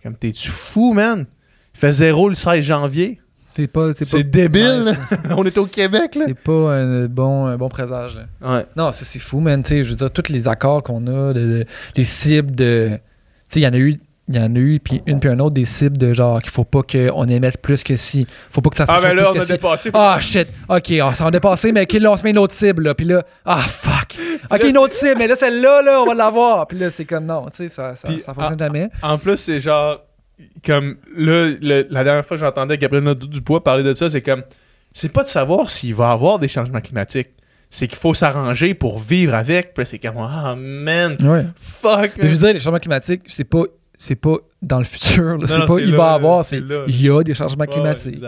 Comme, 0.02 0.16
t'es-tu 0.16 0.48
fou, 0.48 0.92
man? 0.94 1.26
Il 1.74 1.78
fait 1.78 1.92
zéro 1.92 2.28
le 2.28 2.34
16 2.34 2.64
janvier. 2.64 3.20
C'est 3.54 3.66
pas. 3.66 3.92
C'est 3.92 4.24
débile, 4.24 4.82
Ouais, 4.86 5.18
on 5.36 5.44
est 5.44 5.58
au 5.58 5.66
Québec, 5.66 6.14
là. 6.14 6.24
C'est 6.26 6.34
pas 6.38 6.74
un 6.74 7.04
bon, 7.04 7.44
un 7.46 7.58
bon 7.58 7.68
présage, 7.68 8.16
là. 8.16 8.56
Ouais. 8.56 8.66
Non, 8.76 8.90
ça 8.92 9.04
c'est 9.04 9.18
fou, 9.18 9.40
man. 9.40 9.62
Tu 9.62 9.68
sais, 9.68 9.82
je 9.84 9.90
veux 9.90 9.96
dire, 9.96 10.10
tous 10.10 10.32
les 10.32 10.48
accords 10.48 10.82
qu'on 10.82 11.06
a, 11.06 11.34
de- 11.34 11.40
de- 11.40 11.66
les 11.94 12.04
cibles 12.04 12.54
de. 12.54 12.92
Tu 12.96 13.00
sais, 13.48 13.60
il 13.60 13.62
y 13.64 13.66
en 13.66 13.74
a 13.74 13.76
eu. 13.76 14.00
Il 14.28 14.36
y 14.36 14.38
en 14.38 14.54
a 14.54 14.58
eu, 14.58 14.78
puis 14.78 15.02
une 15.06 15.18
puis 15.18 15.28
un 15.28 15.38
autre, 15.40 15.54
des 15.54 15.64
cibles 15.64 15.98
de 15.98 16.12
genre 16.12 16.40
qu'il 16.40 16.50
faut 16.52 16.64
pas 16.64 16.82
qu'on 16.82 17.24
émette 17.26 17.60
plus 17.60 17.82
que 17.82 17.96
si. 17.96 18.26
Faut 18.50 18.60
pas 18.60 18.70
que 18.70 18.76
ça 18.76 18.84
Ah, 18.88 18.94
fasse 18.94 19.02
ben 19.02 19.14
là, 19.16 19.30
on 19.34 19.38
a 19.38 19.42
si. 19.42 19.48
dépassé. 19.52 19.90
Ah, 19.92 20.18
shit. 20.20 20.46
OK, 20.68 20.92
ah, 21.02 21.12
ça 21.12 21.24
va 21.24 21.30
dépasser, 21.32 21.72
mais 21.72 21.82
OK, 21.82 21.92
là, 21.94 22.12
on 22.12 22.16
se 22.16 22.22
met 22.22 22.30
une 22.30 22.38
autre 22.38 22.54
cible, 22.54 22.84
là. 22.84 22.94
Puis 22.94 23.04
là, 23.06 23.24
ah, 23.44 23.58
fuck. 23.58 24.16
OK, 24.50 24.58
là, 24.62 24.68
une 24.68 24.78
autre 24.78 24.94
cible, 24.94 25.16
mais 25.18 25.26
là, 25.26 25.34
celle-là, 25.34 25.82
là, 25.82 26.02
on 26.02 26.06
va 26.06 26.14
l'avoir. 26.14 26.66
Puis 26.68 26.78
là, 26.78 26.88
c'est 26.88 27.04
comme 27.04 27.26
non, 27.26 27.46
tu 27.50 27.64
sais, 27.64 27.68
ça, 27.68 27.94
ça, 27.96 28.08
fonctionne 28.32 28.58
jamais. 28.58 28.88
En 29.02 29.18
plus, 29.18 29.36
c'est 29.36 29.60
genre. 29.60 30.00
Comme 30.64 30.96
là, 31.16 31.50
le- 31.60 31.86
la 31.90 32.04
dernière 32.04 32.24
fois 32.26 32.36
que 32.36 32.42
j'entendais 32.42 32.78
Gabriel 32.78 33.04
Nadeau-Dubois 33.04 33.62
parler 33.62 33.82
de 33.84 33.94
ça, 33.94 34.08
c'est 34.08 34.22
comme. 34.22 34.42
C'est 34.92 35.12
pas 35.12 35.22
de 35.24 35.28
savoir 35.28 35.68
s'il 35.70 35.94
va 35.94 36.08
y 36.10 36.12
avoir 36.12 36.38
des 36.38 36.48
changements 36.48 36.80
climatiques. 36.80 37.30
C'est 37.70 37.86
qu'il 37.88 37.98
faut 37.98 38.12
s'arranger 38.14 38.74
pour 38.74 38.98
vivre 38.98 39.34
avec. 39.34 39.72
Puis 39.74 39.84
c'est 39.86 39.98
comme. 39.98 40.16
Ah, 40.18 40.54
man. 40.56 41.16
Ouais. 41.20 41.44
Fuck. 41.56 42.12
Mais 42.18 42.28
je 42.28 42.34
veux 42.34 42.38
dire, 42.38 42.52
les 42.54 42.60
changements 42.60 42.78
climatiques, 42.78 43.22
c'est 43.28 43.44
pas. 43.44 43.62
C'est 44.04 44.16
pas 44.16 44.36
dans 44.60 44.78
le 44.78 44.84
futur. 44.84 45.38
là. 45.38 45.46
C'est 45.46 45.66
pas 45.66 45.78
il 45.80 45.90
là, 45.92 45.96
va 45.96 46.12
avoir. 46.14 46.44
c'est. 46.44 46.60
Il 46.88 47.00
y 47.00 47.08
a 47.08 47.22
des 47.22 47.34
changements 47.34 47.66
climatiques. 47.66 48.22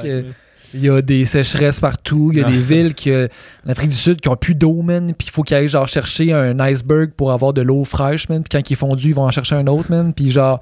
Il 0.77 0.81
y 0.85 0.89
a 0.89 1.01
des 1.03 1.25
sécheresses 1.25 1.79
partout. 1.81 2.31
Il 2.33 2.39
y 2.41 2.43
a 2.45 2.49
des 2.49 2.59
villes 2.59 2.95
qui, 2.95 3.11
euh, 3.11 3.29
en 3.67 3.71
Afrique 3.71 3.91
du 3.91 3.97
Sud 3.97 4.21
qui 4.21 4.29
ont 4.29 4.35
plus 4.37 4.55
d'eau, 4.57 4.83
man. 4.83 5.15
Puis 5.17 5.29
il 5.29 5.31
faut 5.31 5.43
qu'ils 5.45 5.57
aillent 5.57 5.69
genre 5.69 5.87
chercher 5.87 6.33
un 6.33 6.59
iceberg 6.61 7.11
pour 7.17 7.31
avoir 7.33 7.53
de 7.53 7.63
l'eau 7.63 7.85
fraîche, 7.85 8.29
man. 8.29 8.43
Puis 8.43 8.49
quand 8.59 8.71
il 8.71 8.73
est 8.73 8.77
fondu, 8.77 9.09
ils 9.09 9.15
vont 9.15 9.23
en 9.25 9.31
chercher 9.31 9.55
un 9.57 9.67
autre, 9.69 9.89
man. 9.91 10.13
Puis 10.13 10.31
genre, 10.31 10.61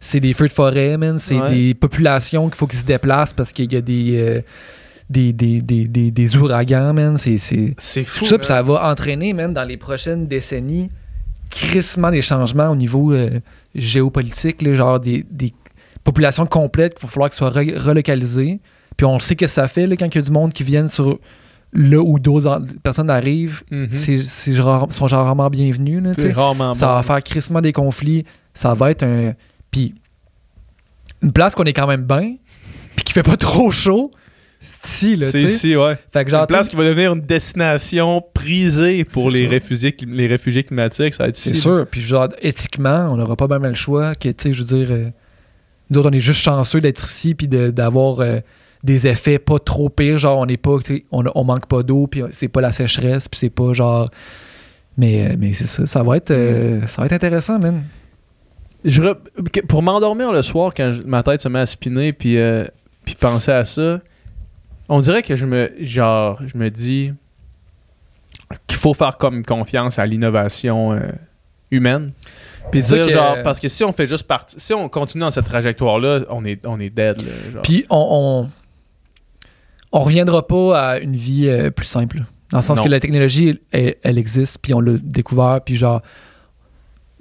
c'est 0.00 0.20
des 0.20 0.34
feux 0.34 0.46
de 0.48 0.52
forêt, 0.52 0.96
man. 0.98 1.18
C'est 1.18 1.38
Ouais. 1.40 1.50
des 1.50 1.74
populations 1.74 2.48
qu'il 2.48 2.56
faut 2.56 2.66
qu'ils 2.66 2.80
se 2.80 2.84
déplacent 2.84 3.32
parce 3.32 3.52
qu'il 3.52 3.72
y 3.72 3.76
a 3.76 3.80
des, 3.80 4.18
euh, 4.18 4.40
des, 5.08 5.32
des, 5.32 5.62
des, 5.62 5.86
des, 5.88 6.10
des 6.10 6.36
ouragans, 6.36 6.92
man. 6.92 7.16
C'est. 7.16 7.38
fou. 8.06 8.24
tout 8.24 8.26
ça, 8.26 8.36
ça 8.42 8.62
va 8.62 8.90
entraîner, 8.90 9.32
man, 9.32 9.54
dans 9.54 9.64
les 9.64 9.78
prochaines 9.78 10.26
décennies, 10.26 10.90
crissement 11.50 12.10
des 12.10 12.22
changements 12.22 12.68
au 12.70 12.76
niveau 12.76 13.12
euh, 13.12 13.40
géopolitique, 13.74 14.62
là, 14.62 14.74
genre 14.74 15.00
des, 15.00 15.24
des 15.30 15.52
populations 16.04 16.46
complètes 16.46 16.94
qu'il 16.94 17.06
va 17.06 17.12
falloir 17.12 17.30
qu'elles 17.30 17.36
soient 17.38 17.50
re- 17.50 17.78
relocalisées. 17.78 18.60
Puis 18.96 19.04
on 19.06 19.18
sait 19.18 19.36
que 19.36 19.46
ça 19.46 19.68
fait 19.68 19.86
là, 19.86 19.96
quand 19.96 20.06
il 20.06 20.14
y 20.14 20.18
a 20.18 20.22
du 20.22 20.30
monde 20.30 20.52
qui 20.52 20.62
viennent 20.64 20.88
sur 20.88 21.18
là 21.72 21.98
où 22.02 22.18
d'autres 22.18 22.62
personnes 22.82 23.10
arrivent, 23.10 23.62
c'est 23.88 24.52
genre- 24.54 24.92
sont 24.92 25.08
genre 25.08 25.24
rarement 25.26 25.50
bienvenus. 25.50 26.02
là, 26.02 26.12
rarement 26.32 26.74
Ça 26.74 26.86
va 26.94 27.02
faire 27.02 27.22
crissement 27.22 27.60
des 27.60 27.72
conflits. 27.72 28.24
Ça 28.54 28.72
va 28.74 28.90
être 28.90 29.02
un. 29.02 29.34
Puis 29.70 29.94
une 31.22 31.32
place 31.32 31.54
qu'on 31.54 31.64
est 31.64 31.72
quand 31.72 31.86
même 31.86 32.04
bien, 32.04 32.36
puis 32.94 33.04
qui 33.04 33.12
fait 33.12 33.22
pas 33.22 33.36
trop 33.36 33.70
chaud, 33.70 34.10
ici, 34.84 35.16
là, 35.16 35.26
C'est 35.30 35.40
tu 35.42 35.48
sais. 35.48 35.54
ici, 35.54 35.76
ouais. 35.76 35.96
Fait 36.12 36.24
que 36.24 36.30
genre, 36.30 36.42
une 36.42 36.46
place 36.46 36.68
qui 36.68 36.76
va 36.76 36.84
devenir 36.84 37.12
une 37.14 37.20
destination 37.20 38.22
prisée 38.34 39.04
pour 39.04 39.30
C'est 39.30 39.38
les 39.38 39.44
sûr. 39.44 39.50
réfugiés, 39.50 39.96
les 40.06 40.26
réfugiés 40.26 40.64
climatiques. 40.64 41.14
Ça 41.14 41.24
va 41.24 41.28
être 41.28 41.36
C'est 41.36 41.50
ici. 41.50 41.60
sûr. 41.60 41.86
Puis 41.90 42.00
genre, 42.00 42.28
éthiquement, 42.42 43.08
on 43.12 43.16
n'aura 43.16 43.36
pas 43.36 43.46
bien 43.46 43.58
le 43.58 43.74
choix. 43.74 44.14
Que, 44.14 44.28
tu 44.28 44.34
sais, 44.38 44.52
je 44.52 44.62
veux 44.62 44.66
dire, 44.84 44.88
euh, 44.90 45.08
nous 45.90 45.98
autres, 45.98 46.08
on 46.10 46.12
est 46.12 46.20
juste 46.20 46.40
chanceux 46.40 46.80
d'être 46.80 47.02
ici 47.04 47.34
puis 47.34 47.48
de- 47.48 47.70
d'avoir 47.70 48.20
euh, 48.20 48.40
des 48.84 49.06
effets 49.06 49.38
pas 49.38 49.58
trop 49.58 49.88
pires. 49.88 50.18
Genre, 50.18 50.38
on 50.38 50.46
n'est 50.46 50.56
pas, 50.56 50.78
tu 50.84 50.96
sais, 50.96 51.04
on, 51.12 51.24
on 51.34 51.44
manque 51.44 51.66
pas 51.66 51.82
d'eau 51.82 52.06
puis 52.06 52.22
c'est 52.32 52.48
pas 52.48 52.60
la 52.60 52.72
sécheresse 52.72 53.28
puis 53.28 53.38
c'est 53.38 53.50
pas 53.50 53.72
genre. 53.72 54.08
Mais, 54.98 55.26
euh, 55.30 55.36
mais 55.38 55.52
c'est 55.54 55.66
ça. 55.66 55.84
Ça 55.86 56.02
va 56.02 56.16
être, 56.16 56.30
euh, 56.30 56.80
ça 56.86 57.02
va 57.02 57.06
être 57.06 57.12
intéressant, 57.12 57.58
man. 57.58 57.82
Je 58.84 59.02
re- 59.02 59.66
Pour 59.66 59.82
m'endormir 59.82 60.32
le 60.32 60.42
soir, 60.42 60.72
quand 60.74 60.92
je- 60.92 61.02
ma 61.06 61.22
tête 61.22 61.40
se 61.40 61.48
met 61.48 61.58
à 61.58 61.66
spinner, 61.66 62.12
puis, 62.12 62.38
euh, 62.38 62.64
puis 63.04 63.14
penser 63.14 63.50
à 63.50 63.64
ça, 63.64 64.00
on 64.88 65.00
dirait 65.00 65.22
que 65.22 65.36
je 65.36 65.46
me, 65.46 65.72
genre, 65.80 66.40
je 66.46 66.56
me 66.56 66.70
dis 66.70 67.12
qu'il 68.66 68.78
faut 68.78 68.94
faire 68.94 69.16
comme 69.18 69.44
confiance 69.44 69.98
à 69.98 70.06
l'innovation 70.06 70.92
euh, 70.92 71.00
humaine. 71.70 72.12
Puis 72.70 72.80
dire, 72.80 73.06
que- 73.06 73.12
genre, 73.12 73.36
parce 73.42 73.60
que 73.60 73.68
si 73.68 73.84
on 73.84 73.92
fait 73.92 74.06
juste 74.06 74.24
partie, 74.26 74.56
si 74.58 74.72
on 74.74 74.88
continue 74.88 75.22
dans 75.22 75.30
cette 75.30 75.46
trajectoire-là, 75.46 76.20
on 76.30 76.44
est, 76.44 76.64
on 76.66 76.78
est 76.80 76.90
dead. 76.90 77.22
Puis 77.62 77.84
on, 77.90 78.48
on, 79.92 79.98
on 79.98 80.00
reviendra 80.00 80.46
pas 80.46 80.80
à 80.90 80.98
une 80.98 81.14
vie 81.16 81.48
euh, 81.48 81.70
plus 81.70 81.86
simple. 81.86 82.22
Dans 82.52 82.58
le 82.58 82.62
sens 82.62 82.78
Non. 82.78 82.84
que 82.84 82.88
la 82.88 83.00
technologie, 83.00 83.60
elle, 83.72 83.96
elle 84.02 84.18
existe, 84.18 84.58
puis 84.62 84.72
on 84.74 84.80
l'a 84.80 84.92
découvert, 85.02 85.60
puis 85.64 85.74
genre, 85.74 86.00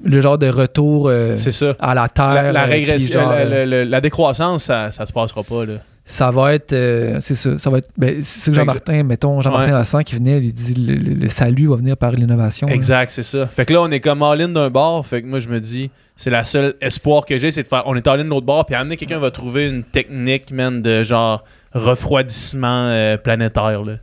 le 0.04 0.22
genre 0.22 0.38
de 0.38 0.48
retour 0.50 1.08
euh, 1.10 1.36
ça. 1.36 1.76
à 1.80 1.96
la 1.96 2.08
Terre. 2.10 2.52
La, 2.54 2.66
régression, 2.66 3.22
genre, 3.22 3.32
la, 3.32 3.46
la- 3.46 3.66
la- 3.66 3.86
la 3.86 4.02
décroissance, 4.02 4.66
ça, 4.66 4.92
ça 4.92 5.06
se 5.08 5.14
passera 5.14 5.42
pas. 5.44 5.66
Là. 5.66 5.74
Ça 6.08 6.30
va 6.30 6.54
être 6.54 6.72
euh, 6.74 7.18
c'est 7.20 7.34
ça 7.34 7.58
ça 7.58 7.70
va 7.72 7.80
être 7.80 7.90
ben, 7.98 8.22
c'est 8.22 8.52
que 8.52 8.58
Jean-Martin 8.58 9.02
mettons 9.04 9.42
Jean-Martin 9.42 9.82
Ouais. 9.98 10.04
Qui 10.04 10.16
venait 10.16 10.38
il 10.38 10.54
dit 10.54 10.74
le, 10.76 10.94
le- 10.96 11.14
le 11.16 11.30
salut 11.30 11.68
va 11.68 11.78
venir 11.78 11.98
par 11.98 12.12
l'innovation. 12.12 12.68
Exact, 12.68 13.10
c'est 13.12 13.24
ça. 13.24 13.48
Fait 13.48 13.66
que 13.66 13.74
là, 13.74 13.82
on 13.82 13.90
est 13.90 14.00
comme 14.00 14.22
all-in 14.22 14.50
d'un 14.50 14.70
bord. 14.70 15.06
Fait 15.08 15.22
que 15.24 15.28
moi, 15.28 15.40
je 15.40 15.48
me 15.50 15.60
dis, 15.60 15.90
c'est 16.16 16.30
la 16.30 16.44
seule 16.44 16.76
espoir 16.80 17.26
que 17.26 17.38
j'ai, 17.38 17.50
c'est 17.50 17.64
de 17.64 17.68
faire. 17.68 17.84
On 17.88 17.96
est 17.96 18.06
all-in 18.08 18.24
de 18.24 18.30
l'autre 18.30 18.46
bord, 18.46 18.66
puis 18.68 18.76
amener 18.76 18.98
quelqu'un 18.98 19.18
va 19.20 19.32
trouver 19.32 19.68
une 19.68 19.84
technique, 19.84 20.52
man, 20.52 20.82
de 20.84 21.04
genre 21.04 21.44
refroidissement 21.74 22.86
euh, 22.88 23.18
planétaire, 23.18 23.84
là. 23.84 23.94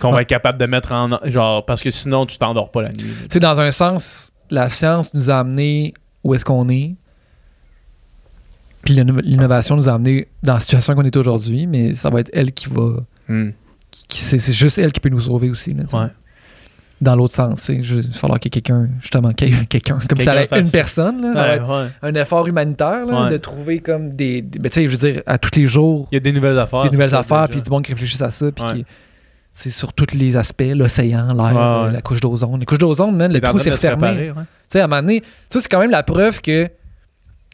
Qu'on 0.00 0.12
va 0.12 0.22
être 0.22 0.28
capable 0.28 0.58
de 0.58 0.64
mettre 0.66 0.92
en. 0.92 1.18
Genre, 1.24 1.64
parce 1.66 1.82
que 1.82 1.90
sinon, 1.90 2.24
tu 2.24 2.38
t'endors 2.38 2.70
pas 2.70 2.82
la 2.82 2.88
nuit. 2.88 2.96
tu 3.24 3.26
sais 3.32 3.40
dans 3.40 3.60
un 3.60 3.70
sens 3.70 4.32
la 4.50 4.68
science 4.70 5.12
nous 5.14 5.30
a 5.30 5.34
amené 5.40 5.92
où 6.24 6.34
est-ce 6.34 6.44
qu'on 6.44 6.68
est 6.70 6.94
puis 8.82 8.94
l'inno- 8.94 9.20
l'innovation 9.22 9.76
nous 9.76 9.88
a 9.88 9.92
amené 9.92 10.28
dans 10.42 10.54
la 10.54 10.60
situation 10.60 10.94
qu'on 10.94 11.02
est 11.04 11.16
aujourd'hui 11.16 11.66
mais 11.66 11.94
ça 11.94 12.10
va 12.10 12.20
être 12.20 12.30
elle 12.32 12.52
qui 12.52 12.68
va 12.68 13.00
Hmm. 13.28 13.50
c'est 14.08 14.52
juste 14.52 14.78
elle 14.78 14.90
qui 14.92 15.00
peut 15.00 15.08
nous 15.08 15.20
sauver 15.20 15.50
aussi 15.50 15.72
là. 15.74 15.84
Ouais. 15.92 16.08
dans 17.00 17.14
l'autre 17.16 17.34
sens 17.34 17.68
il 17.68 17.80
va 17.82 18.02
falloir 18.12 18.40
quelqu'un 18.40 18.88
justement 19.00 19.32
qu'il 19.32 19.50
y 19.50 19.60
ait 19.60 19.66
quelqu'un 19.66 19.98
comme 19.98 20.02
ça 20.02 20.14
Quelqu'un 20.16 20.30
allait 20.32 20.42
être 20.44 20.56
une 20.58 20.70
personne 20.70 21.22
là, 21.22 21.32
ça 21.34 21.40
va 21.42 21.54
être 21.56 21.90
un 22.02 22.14
effort 22.14 22.46
humanitaire 22.48 23.06
là, 23.06 23.28
de 23.30 23.36
trouver 23.36 23.78
comme 23.80 24.10
des, 24.16 24.42
des- 24.42 24.58
ben, 24.58 24.68
tu 24.68 24.74
sais 24.80 24.86
je 24.88 24.96
veux 24.96 25.12
dire 25.12 25.22
à 25.26 25.38
tous 25.38 25.56
les 25.58 25.66
jours 25.66 26.08
Il 26.10 26.16
y 26.16 26.18
a 26.18 26.20
des 26.20 26.32
nouvelles 26.32 26.58
affaires. 26.58 26.82
des 26.82 26.90
nouvelles 26.90 27.10
ça, 27.10 27.20
affaires, 27.20 27.48
puis 27.48 27.62
du 27.62 27.70
monde 27.70 27.84
qui 27.84 27.92
réfléchisse 27.92 28.22
à 28.22 28.30
ça, 28.30 28.50
puis 28.52 28.64
qui. 28.66 28.84
C'est 29.52 29.70
sur 29.70 29.92
tous 29.92 30.14
les 30.14 30.36
aspects, 30.36 30.62
l'océan, 30.74 31.26
l'air, 31.34 31.56
euh, 31.58 31.86
ouais. 31.86 31.92
la 31.92 32.00
couche 32.02 32.20
d'ozone. 32.20 32.60
La 32.60 32.64
couche 32.66 32.78
d'ozone, 32.78 33.18
le 33.32 33.40
trou 33.40 33.58
s'est 33.58 33.70
refermé. 33.72 34.28
Tu 34.28 34.42
sais, 34.68 34.80
à 34.80 34.84
un 34.84 34.86
moment 34.86 35.02
donné, 35.02 35.24
ça, 35.48 35.58
c'est 35.60 35.68
quand 35.68 35.80
même 35.80 35.90
la 35.90 36.04
preuve 36.04 36.40
que 36.40 36.68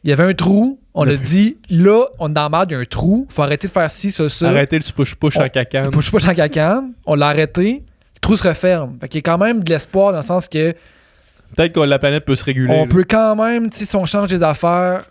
il 0.03 0.09
y 0.11 0.13
avait 0.13 0.23
un 0.23 0.33
trou, 0.35 0.79
on 0.99 1.05
Le 1.05 1.13
a 1.13 1.15
dit, 1.15 1.57
là, 1.69 2.05
on 2.17 2.27
est 2.27 2.33
dans 2.33 2.41
la 2.41 2.49
merde, 2.49 2.71
il 2.71 2.73
y 2.73 2.75
a 2.75 2.79
un 2.79 2.85
trou, 2.85 3.27
faut 3.29 3.43
arrêter 3.43 3.67
de 3.67 3.71
faire 3.71 3.89
ci, 3.91 4.09
ça, 4.09 4.27
ça. 4.29 4.49
Arrêtez 4.49 4.79
le 4.79 4.83
push-push 4.83 5.37
en 5.37 5.47
cacane. 5.47 5.91
Push 5.91 6.09
push 6.09 6.27
en 6.27 6.33
cacane, 6.33 6.93
on 7.05 7.13
l'a 7.13 7.27
arrêté, 7.27 7.83
le 8.15 8.19
trou 8.19 8.35
se 8.35 8.47
referme. 8.47 8.97
Fait 8.99 9.07
qu'il 9.07 9.19
y 9.19 9.19
a 9.19 9.21
quand 9.21 9.37
même 9.37 9.63
de 9.63 9.69
l'espoir 9.69 10.11
dans 10.11 10.17
le 10.17 10.23
sens 10.23 10.47
que 10.47 10.73
Peut-être 11.55 11.73
que 11.73 11.79
la 11.81 11.99
planète 11.99 12.25
peut 12.25 12.35
se 12.35 12.43
réguler. 12.43 12.73
on 12.73 12.85
là. 12.85 12.87
peut 12.87 13.05
quand 13.07 13.35
même, 13.35 13.69
si 13.71 13.95
on 13.95 14.05
change 14.05 14.29
des 14.29 14.41
affaires, 14.41 15.05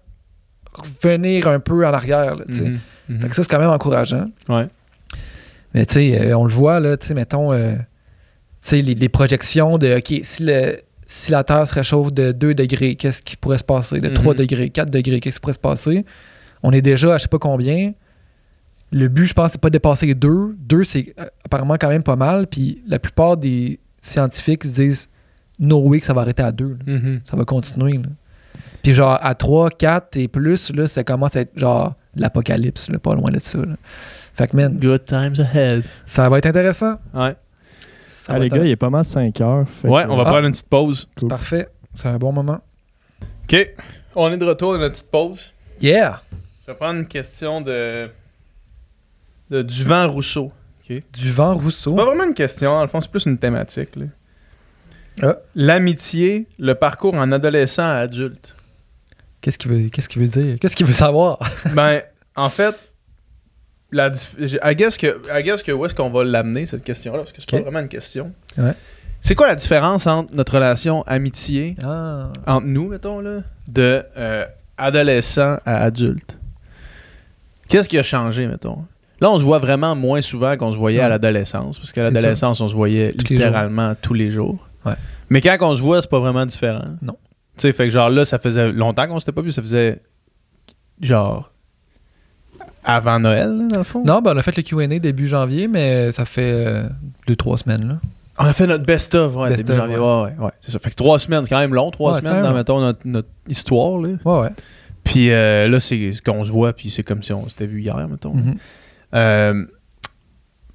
revenir 0.72 1.47
un 1.47 1.61
peu 1.61 1.87
en 1.87 1.95
arrière, 1.95 2.34
là. 2.34 2.45
Mhm, 2.49 2.80
mhm. 3.09 3.20
Fait 3.20 3.28
que 3.28 3.37
ça, 3.37 3.45
c'est 3.45 3.49
quand 3.49 3.61
même 3.61 3.70
encourageant. 3.70 4.28
Ouais. 4.49 4.66
Mais 5.72 5.87
tu 5.87 5.95
sais, 5.95 6.20
euh, 6.20 6.37
on 6.37 6.45
le 6.45 6.53
voit, 6.53 6.80
là, 6.80 6.97
tu 6.97 7.07
sais, 7.07 7.14
mettons, 7.14 7.53
euh, 7.53 7.74
tu 7.76 7.82
sais, 8.62 8.82
les, 8.82 8.95
les 8.95 9.09
projections 9.09 9.78
de, 9.78 9.99
OK, 9.99 10.20
si, 10.24 10.43
le, 10.43 10.80
si 11.07 11.31
la 11.31 11.45
Terre 11.45 11.67
se 11.69 11.75
réchauffe 11.75 12.13
de 12.13 12.33
2 12.33 12.55
degrés, 12.55 12.97
qu'est-ce 12.97 13.23
qui 13.23 13.37
pourrait 13.37 13.59
se 13.59 13.65
passer? 13.65 14.01
De 14.01 14.09
3 14.09 14.35
Mhm. 14.35 14.39
degrés, 14.41 14.71
4 14.71 14.91
degrés, 14.91 15.21
qu'est-ce 15.21 15.37
qui 15.37 15.41
pourrait 15.41 15.55
se 15.55 15.59
passer? 15.61 16.05
On 16.63 16.73
est 16.73 16.83
déjà 16.83 17.15
à 17.15 17.19
je 17.19 17.23
sais 17.23 17.29
pas 17.29 17.39
combien. 17.39 17.93
Le 18.93 19.09
but, 19.09 19.27
je 19.27 19.35
pense, 19.35 19.53
c'est 19.53 19.61
pas 19.61 19.69
de 19.69 19.73
dépasser 19.75 20.15
2. 20.15 20.57
2, 20.59 20.85
c'est 20.85 21.13
euh, 21.19 21.27
apparemment 21.45 21.75
quand 21.79 21.89
même 21.89 22.03
pas 22.03 22.17
mal. 22.17 22.47
Puis 22.47 22.83
la 22.87 22.99
plupart 22.99 23.37
des 23.37 23.79
scientifiques 24.01 24.65
se 24.65 24.69
disent, 24.81 25.09
no 25.59 25.79
way 25.81 26.01
que 26.01 26.07
ça 26.07 26.13
va 26.15 26.21
arrêter 26.23 26.43
à 26.43 26.53
2. 26.53 26.77
Mhm. 26.87 27.21
Ça 27.25 27.37
va 27.37 27.45
continuer. 27.45 27.95
là. 27.99 28.09
Puis 28.83 28.93
genre, 28.95 29.19
à 29.21 29.35
3, 29.35 29.71
4 29.71 30.17
et 30.17 30.29
plus, 30.29 30.73
là, 30.73 30.87
ça 30.87 31.03
commence 31.03 31.35
à 31.37 31.41
être 31.41 31.53
genre 31.59 31.95
l'apocalypse, 32.15 32.89
pas 33.03 33.15
loin 33.15 33.31
de 33.31 33.39
ça. 33.41 33.59
là. 33.59 33.75
Fait 34.35 34.49
que, 34.49 34.57
man, 34.57 34.79
Good 34.79 35.05
times 35.07 35.35
ahead. 35.41 35.83
ça 36.07 36.29
va 36.29 36.39
être 36.39 36.47
intéressant. 36.47 36.95
Ouais. 37.15 37.35
Ça 38.27 38.33
Ah, 38.35 38.39
les 38.41 38.49
gars, 38.49 38.64
il 38.64 38.70
est 38.70 38.77
pas 38.77 38.91
mal 38.91 39.05
5 39.05 39.41
heures. 39.41 39.68
fait 39.68 39.89
Ouais, 39.89 40.05
que- 40.05 40.09
on 40.11 40.16
va 40.16 40.22
Ah. 40.27 40.31
prendre 40.31 40.47
une 40.47 40.53
petite 40.53 40.68
pause. 40.68 41.09
Cool. 41.18 41.29
Parfait. 41.29 41.68
C'est 41.95 42.09
un 42.09 42.18
bon 42.18 42.33
moment. 42.33 42.61
OK. 43.45 43.70
On 44.16 44.33
est 44.33 44.37
de 44.37 44.45
retour 44.45 44.72
de 44.72 44.79
notre 44.79 44.95
petite 44.95 45.11
pause. 45.11 45.53
Yeah! 45.81 46.22
Je 46.66 46.72
vais 46.72 46.77
prendre 46.77 46.99
une 47.01 47.07
question 47.07 47.61
de. 47.61 48.11
de 49.51 49.62
Duvant 49.62 50.09
Rousseau. 50.09 50.51
Du 51.12 51.31
vent 51.33 51.55
Rousseau. 51.57 51.91
C'est 51.91 51.97
pas 51.97 52.05
vraiment 52.05 52.24
une 52.24 52.35
question, 52.35 52.70
dans 52.72 52.83
le 52.83 52.87
fond, 52.89 53.01
c'est 53.01 53.11
plus 53.11 53.27
une 53.27 53.39
thématique. 53.39 53.97
là. 53.97 54.07
Ah. 55.22 55.37
L'amitié, 55.57 56.47
le 56.59 56.74
parcours 56.74 57.14
en 57.14 57.33
adolescent 57.33 57.83
à 57.83 57.95
adulte. 57.97 58.55
Qu'est-ce 59.41 59.59
qu'il 59.59 59.70
veut, 59.72 59.89
qu'est-ce 59.89 60.09
qu'il 60.09 60.22
veut 60.22 60.29
dire? 60.29 60.59
Qu'est-ce 60.61 60.77
qu'il 60.77 60.87
veut 60.87 60.93
savoir? 60.95 61.39
ben, 61.74 62.03
en 62.37 62.51
fait, 62.51 62.77
la 63.97 64.13
I 64.71 64.77
guess 64.77 64.97
que, 64.97 65.07
I 65.33 65.43
guess 65.43 65.63
que 65.63 65.73
où 65.73 65.85
est-ce 65.85 65.95
qu'on 65.95 66.11
va 66.11 66.23
l'amener, 66.25 66.67
cette 66.67 66.83
question-là, 66.85 67.19
parce 67.19 67.33
que 67.33 67.41
c'est 67.41 67.51
pas 67.51 67.61
vraiment 67.61 67.81
une 67.81 67.89
question. 67.89 68.33
Ouais. 68.59 68.73
C'est 69.21 69.35
quoi 69.35 69.47
la 69.49 69.55
différence 69.57 70.07
entre 70.07 70.33
notre 70.35 70.55
relation 70.55 71.03
amitié, 71.03 71.75
Ah. 71.83 72.29
entre 72.47 72.67
nous, 72.67 72.89
mettons, 72.89 73.21
là, 73.21 73.41
de 73.67 74.03
euh, 74.17 74.45
adolescent 74.79 75.57
à 75.65 75.83
adulte? 75.83 76.39
Qu'est-ce 77.69 77.89
qui 77.89 77.99
a 77.99 78.03
changé, 78.03 78.47
mettons? 78.47 78.85
Là, 79.21 79.31
on 79.31 79.39
se 79.39 79.43
voit 79.43 79.59
vraiment 79.59 79.97
moins 79.97 80.21
souvent 80.21 80.57
qu'on 80.57 80.71
se 80.71 80.77
voyait 80.77 81.01
à 81.01 81.09
l'adolescence, 81.09 81.79
parce 81.79 81.91
qu'à 81.93 82.03
l'adolescence, 82.03 82.61
on 82.61 82.69
se 82.69 82.75
voyait 82.75 83.13
Tous 83.13 83.31
les 83.31 83.37
littéralement 83.37 83.95
tous 84.01 84.15
les 84.15 84.31
jours. 84.31 84.69
Ouais. 84.85 84.95
Mais 85.31 85.41
quand 85.41 85.57
on 85.63 85.75
se 85.75 85.81
voit, 85.83 86.03
c'est 86.03 86.11
pas 86.11 86.21
vraiment 86.21 86.47
différent. 86.47 86.85
Non. 87.03 87.17
Tu 87.57 87.63
sais, 87.63 87.73
fait 87.73 87.85
que 87.85 87.91
genre 87.91 88.11
là, 88.11 88.25
ça 88.27 88.39
faisait 88.39 88.71
longtemps 88.71 89.09
qu'on 89.09 89.19
s'était 89.19 89.33
pas 89.33 89.41
vu, 89.41 89.51
ça 89.51 89.63
faisait 89.63 90.01
genre 91.01 91.51
avant 92.87 93.20
Noël, 93.20 93.51
là, 93.51 93.64
dans 93.68 93.78
le 93.78 93.84
fond? 93.84 94.03
Non, 94.07 94.22
ben 94.22 94.32
on 94.34 94.39
a 94.39 94.43
fait 94.43 94.57
le 94.57 94.62
QA 94.62 94.87
début 94.99 95.28
janvier, 95.28 95.68
mais 95.68 96.11
ça 96.12 96.24
fait 96.24 96.84
2-3 97.28 97.59
semaines. 97.59 97.87
Là. 97.89 97.99
On 98.39 98.45
a 98.45 98.53
fait 98.53 98.66
notre 98.66 98.84
best-of, 98.84 99.34
ouais, 99.37 99.51
Best 99.51 99.64
début 99.66 99.78
of, 99.78 99.84
janvier. 99.84 99.99
Ouais, 99.99 100.22
ouais, 100.39 100.45
ouais, 100.47 100.53
c'est 100.61 100.70
ça. 100.70 100.78
Fait 100.78 100.91
que 100.91 100.95
trois 100.95 101.18
semaines, 101.18 101.45
c'est 101.45 101.51
quand 101.51 101.59
même 101.59 101.74
long, 101.74 101.91
trois 101.91 102.14
Ouais, 102.14 102.20
semaines 102.20 102.43
dans, 102.43 102.53
mettons, 102.55 102.80
notre, 102.80 103.01
notre 103.05 103.28
histoire, 103.49 103.99
là. 104.01 104.11
Ouais, 104.24 104.41
ouais. 104.41 104.51
Puis 105.05 105.30
euh, 105.30 105.68
là, 105.68 105.80
c'est 105.80 106.12
qu'on 106.24 106.45
se 106.45 106.51
voit, 106.51 106.72
puis 106.72 106.91
c'est 106.91 107.03
comme 107.03 107.22
si 107.22 107.32
on 107.32 107.49
s'était 107.49 107.66
vu 107.66 107.80
hier, 107.80 107.97
mettons. 108.09 108.34
Mhm. 108.34 108.57
Euh, 109.14 109.64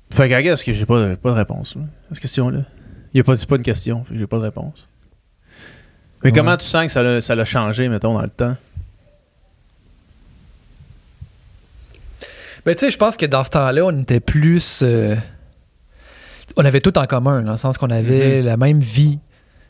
fait 0.09 0.29
que, 0.29 0.33
est-ce 0.33 0.63
que 0.65 0.73
j'ai 0.73 0.85
pas, 0.85 1.15
pas 1.15 1.31
de 1.31 1.35
réponse, 1.35 1.75
là, 1.75 1.81
à 2.09 2.13
cette 2.15 2.21
question-là? 2.21 2.59
Il 3.13 3.17
y 3.17 3.19
a 3.19 3.23
pas, 3.23 3.35
c'est 3.37 3.47
pas 3.47 3.57
une 3.57 3.63
question, 3.63 4.03
fait 4.05 4.13
que 4.13 4.19
j'ai 4.19 4.27
pas 4.27 4.37
de 4.37 4.43
réponse. 4.43 4.87
Mais 6.23 6.31
Ouais. 6.31 6.37
comment 6.37 6.55
tu 6.57 6.65
sens 6.65 6.85
que 6.85 6.91
ça 6.91 7.03
l'a, 7.03 7.19
ça 7.21 7.35
l'a 7.35 7.45
changé, 7.45 7.89
mettons, 7.89 8.13
dans 8.13 8.21
le 8.21 8.29
temps? 8.29 8.55
Ben, 12.65 12.75
tu 12.75 12.79
sais, 12.85 12.91
je 12.91 12.97
pense 12.97 13.17
que 13.17 13.25
dans 13.25 13.43
ce 13.43 13.49
temps-là, 13.51 13.85
on 13.85 14.01
était 14.01 14.19
plus. 14.19 14.81
euh, 14.83 15.15
on 16.57 16.65
avait 16.65 16.81
tout 16.81 16.97
en 16.97 17.05
commun, 17.05 17.41
dans 17.41 17.51
le 17.51 17.57
sens 17.57 17.77
qu'on 17.77 17.89
avait 17.89 18.39
Mhm. 18.39 18.45
la 18.45 18.57
même 18.57 18.79
vie, 18.79 19.19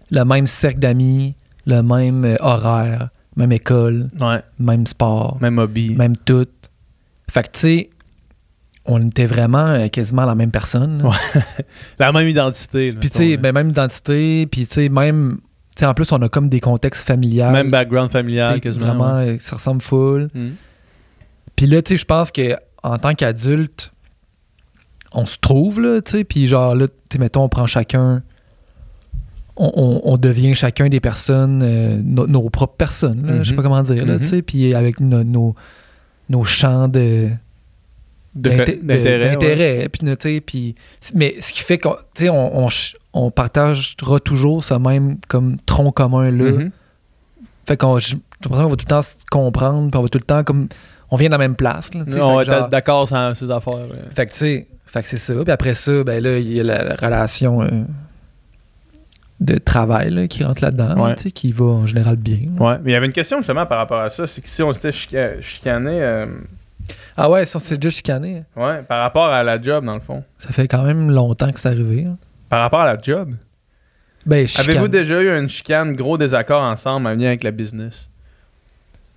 le 0.10 0.24
même 0.26 0.48
cercle 0.48 0.80
d'amis, 0.80 1.36
le 1.66 1.82
même 1.82 2.26
euh, 2.26 2.36
horaire, 2.40 3.10
même 3.38 3.52
école, 3.52 4.10
Ouais. 4.20 4.42
même 4.60 4.86
sport, 4.88 5.38
Même 5.42 5.58
hobby. 5.60 5.96
même 5.96 6.18
tout. 6.18 6.48
Fait 7.30 7.44
que, 7.44 7.52
tu 7.52 7.60
sais, 7.60 7.90
on 8.86 9.08
était 9.08 9.28
vraiment 9.28 9.68
euh, 9.68 9.88
quasiment 9.88 10.26
la 10.26 10.36
même 10.36 10.52
personne. 10.52 11.02
Ouais. 11.06 11.42
La 12.00 12.12
même 12.12 12.28
identité. 12.28 12.92
Puis, 12.94 13.10
tu 13.12 13.18
sais, 13.18 13.38
ben, 13.38 13.54
même 13.54 13.70
identité, 13.70 14.48
puis, 14.48 14.66
tu 14.66 14.74
sais, 14.74 14.90
même. 14.90 15.38
Tu 15.76 15.82
sais, 15.82 15.86
en 15.86 15.94
plus, 15.94 16.12
on 16.12 16.22
a 16.22 16.28
comme 16.28 16.50
des 16.50 16.60
contextes 16.60 17.08
familiales. 17.08 17.54
Même 17.54 17.72
background 17.72 18.12
familial, 18.12 18.60
quasiment. 18.60 18.88
Vraiment, 18.88 19.14
ouais. 19.20 19.38
ça 19.40 19.56
ressemble 19.56 19.82
full. 19.82 20.30
Mhm. 20.34 20.56
Puis 21.56 21.68
là, 21.68 21.82
tu 21.82 21.90
sais, 21.94 21.98
je 21.98 22.06
pense 22.06 22.32
que 22.32 22.58
en 22.84 22.98
tant 22.98 23.14
qu'adulte, 23.16 23.92
on 25.14 25.26
se 25.26 25.38
trouve, 25.40 25.80
là, 25.82 26.02
tu 26.02 26.12
sais, 26.12 26.24
puis 26.24 26.48
genre, 26.48 26.74
là, 26.76 26.88
tu 26.88 26.94
sais, 27.14 27.20
mettons, 27.20 27.44
on 27.44 27.50
prend 27.50 27.68
chacun, 27.68 28.24
on, 29.58 29.72
on- 29.76 30.02
on 30.14 30.18
devient 30.18 30.56
chacun 30.56 30.88
des 30.90 31.00
personnes, 31.00 31.62
euh, 31.64 32.00
no- 32.04 32.28
nos 32.28 32.50
propres 32.50 32.76
personnes, 32.78 33.26
là, 33.28 33.38
je 33.40 33.44
sais 33.44 33.52
Mhm. 33.52 33.58
pas 33.58 33.64
comment 33.64 33.84
dire, 33.84 34.06
là, 34.06 34.14
Mhm. 34.14 34.20
tu 34.20 34.26
sais, 34.26 34.42
puis 34.42 34.74
avec 34.74 35.00
no- 35.00 35.24
nos, 35.24 35.56
nos 36.30 36.44
champs 36.44 36.88
de 36.88 37.30
De- 38.34 38.50
d'inté- 38.50 38.78
de- 38.78 38.82
D'intérêt. 38.88 39.78
ouais. 39.80 39.90
puis, 39.90 40.00
tu 40.06 40.16
sais, 40.20 40.40
puis- 40.42 40.76
mais 41.14 41.36
ce 41.42 41.52
qui 41.52 41.60
fait 41.62 41.78
qu'on 41.78 41.96
tu 42.14 42.24
sais, 42.24 42.30
on, 42.30 42.66
on, 42.66 42.70
on 43.14 43.30
partagera 43.30 44.22
toujours 44.22 44.64
ce 44.64 44.74
même 44.76 45.18
comme 45.28 45.58
tronc 45.66 45.92
commun 45.92 46.32
là. 46.32 46.52
Mhm. 46.52 46.72
Fait 47.68 47.76
qu'on 47.76 47.98
qu'on 48.42 48.56
va 48.56 48.64
tout 48.70 48.72
le 48.80 48.86
temps 48.86 49.02
se 49.02 49.18
comprendre, 49.30 49.92
puis 49.92 50.00
on 50.00 50.04
va 50.04 50.08
tout 50.10 50.18
le 50.18 50.24
temps 50.24 50.44
comme 50.46 50.70
on 51.12 51.16
vient 51.18 51.28
de 51.28 51.34
la 51.34 51.38
même 51.38 51.56
place, 51.56 51.94
là, 51.94 52.04
sais, 52.08 52.20
On 52.22 52.42
genre- 52.42 52.56
être 52.66 52.70
d'accord 52.70 53.08
sur 53.08 53.36
ces 53.36 53.52
affaires. 53.52 53.74
ouais. 53.74 53.90
fait 54.16 54.26
que, 54.26 54.32
tu 54.32 54.38
sais, 54.38 54.68
fait 54.86 55.04
que 55.04 55.08
c'est 55.10 55.18
ça. 55.18 55.34
Puis 55.44 55.52
après 55.52 55.74
ça, 55.74 56.04
ben 56.04 56.22
là, 56.24 56.38
il 56.38 56.52
y 56.52 56.60
a 56.60 56.64
la, 56.64 56.84
la 56.84 56.96
relation 56.96 57.62
euh, 57.62 57.68
de 59.40 59.58
travail 59.58 60.12
là, 60.12 60.28
qui 60.28 60.44
rentre 60.44 60.62
là-dedans, 60.64 61.04
Ouais. 61.08 61.16
qui 61.16 61.52
va 61.52 61.66
en 61.66 61.88
général 61.88 62.16
bien. 62.16 62.40
Ouais, 62.60 62.78
mais 62.84 62.92
il 62.92 62.94
y 62.94 62.96
avait 62.96 63.08
une 63.08 63.12
question 63.12 63.38
justement 63.38 63.66
par 63.66 63.78
rapport 63.80 64.00
à 64.02 64.10
ça. 64.10 64.28
C'est 64.28 64.42
que 64.42 64.50
si 64.50 64.62
on 64.62 64.72
s'était 64.74 64.92
chica- 64.92 65.42
chicané, 65.42 66.02
euh, 66.02 66.28
Ah 67.18 67.30
ouais, 67.30 67.46
si 67.46 67.56
on 67.56 67.60
s'est 67.60 67.78
déjà 67.78 67.90
chicané, 67.90 68.44
ouais, 68.56 68.82
par 68.84 69.02
rapport 69.02 69.26
à 69.28 69.42
la 69.44 69.60
job, 69.62 69.84
dans 69.86 69.96
le 69.96 70.00
fond. 70.02 70.24
ça 70.38 70.50
fait 70.50 70.68
quand 70.68 70.84
même 70.84 71.10
longtemps 71.10 71.52
que 71.52 71.60
c'est 71.60 71.70
arrivé. 71.70 72.06
hein. 72.06 72.18
Par 72.50 72.62
rapport 72.62 72.82
à 72.82 72.94
la 72.94 73.02
job? 73.02 73.34
Ben. 74.26 74.46
Avez-vous 74.60 74.88
déjà 74.88 75.20
eu 75.22 75.30
une 75.40 75.50
chicane, 75.50 75.96
gros 75.96 76.18
désaccord 76.18 76.62
ensemble 76.62 77.08
en 77.08 77.12
lien 77.16 77.28
avec 77.30 77.44
la 77.44 77.50
business? 77.52 78.10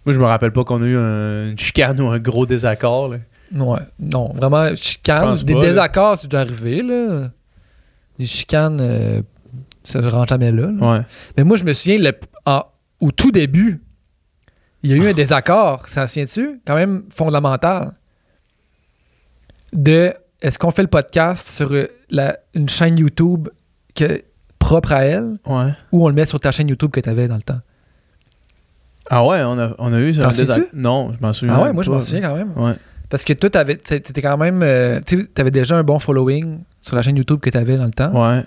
Moi, 0.07 0.15
je 0.15 0.19
me 0.19 0.25
rappelle 0.25 0.53
pas 0.53 0.65
qu'on 0.65 0.83
a 0.83 0.87
eu 0.87 0.97
un- 0.97 1.51
une 1.51 1.59
chicane 1.59 2.01
ou 2.01 2.09
un 2.09 2.19
gros 2.19 2.47
désaccord. 2.47 3.09
là. 3.09 3.19
Ouais, 3.55 3.79
non, 3.99 4.33
vraiment, 4.35 4.75
chicane. 4.75 5.35
Des 5.37 5.53
pas, 5.55 5.61
là. 5.61 5.67
désaccords, 5.67 6.19
c'est 6.19 6.29
déjà 6.29 6.41
arrivé, 6.41 6.83
là. 6.83 7.31
Des 8.19 8.27
chicanes, 8.27 8.79
euh, 8.81 9.23
ça 9.83 10.01
ne 10.01 10.09
rentre 10.09 10.29
jamais 10.29 10.51
là. 10.53 10.69
là. 10.71 10.93
Ouais. 10.99 11.03
Mais 11.37 11.45
moi, 11.45 11.57
je 11.57 11.65
me 11.65 11.73
souviens, 11.75 11.99
le- 11.99 12.19
en- 12.47 12.65
au 13.01 13.11
tout 13.13 13.31
début, 13.31 13.81
il 14.83 14.91
y 14.91 14.93
a 14.93 14.97
eu 14.97 15.09
un 15.09 15.13
désaccord, 15.15 15.89
ça 15.89 16.07
se 16.07 16.15
souvient-tu? 16.15 16.61
Quand 16.67 16.75
même 16.75 17.05
fondamental. 17.11 17.93
De 19.73 20.15
est-ce 20.41 20.59
qu'on 20.59 20.71
fait 20.71 20.83
le 20.83 20.89
podcast 20.89 21.49
sur 21.49 21.73
euh, 21.73 21.87
la- 22.11 22.39
une 22.55 22.69
chaîne 22.69 22.99
YouTube 22.99 23.49
que, 23.95 24.23
propre 24.59 24.93
à 24.93 25.05
elle? 25.05 25.39
Ouais. 25.47 25.73
ou 25.93 26.05
on 26.05 26.09
le 26.09 26.15
met 26.15 26.25
sur 26.27 26.39
ta 26.41 26.53
chaîne 26.53 26.69
YouTube 26.69 26.91
que 26.91 27.01
tu 27.01 27.09
avais 27.09 27.29
dans 27.29 27.37
le 27.37 27.43
temps? 27.43 27.61
Ah 29.11 29.25
ouais, 29.27 29.43
on 29.43 29.59
a, 29.59 29.75
on 29.79 29.93
a 29.93 29.99
eu 30.01 30.13
désaccord. 30.13 30.65
Non, 30.73 31.13
je 31.13 31.19
m'en 31.25 31.33
souviens 31.33 31.55
Ah 31.59 31.63
ouais, 31.63 31.73
moi, 31.73 31.83
je 31.83 31.91
m'en 31.91 32.01
souviens 32.01 32.23
quand 32.23 32.35
même. 32.37 32.51
Ouais. 32.57 32.73
Parce 33.11 33.23
que 33.25 33.33
toi, 33.35 33.51
t'avais- 33.51 33.77
t'étais 33.77 34.23
quand 34.23 34.37
même. 34.39 34.61
euh, 34.63 35.01
tu 35.07 35.29
avais 35.37 35.51
déjà 35.51 35.77
un 35.77 35.83
bon 35.85 35.99
following 35.99 36.61
sur 36.81 36.97
la 36.97 37.03
chaîne 37.03 37.17
YouTube 37.17 37.39
que 37.41 37.51
tu 37.51 37.59
avais 37.59 37.77
dans 37.77 37.85
le 37.85 37.91
temps. 37.93 38.11
Ouais. 38.13 38.43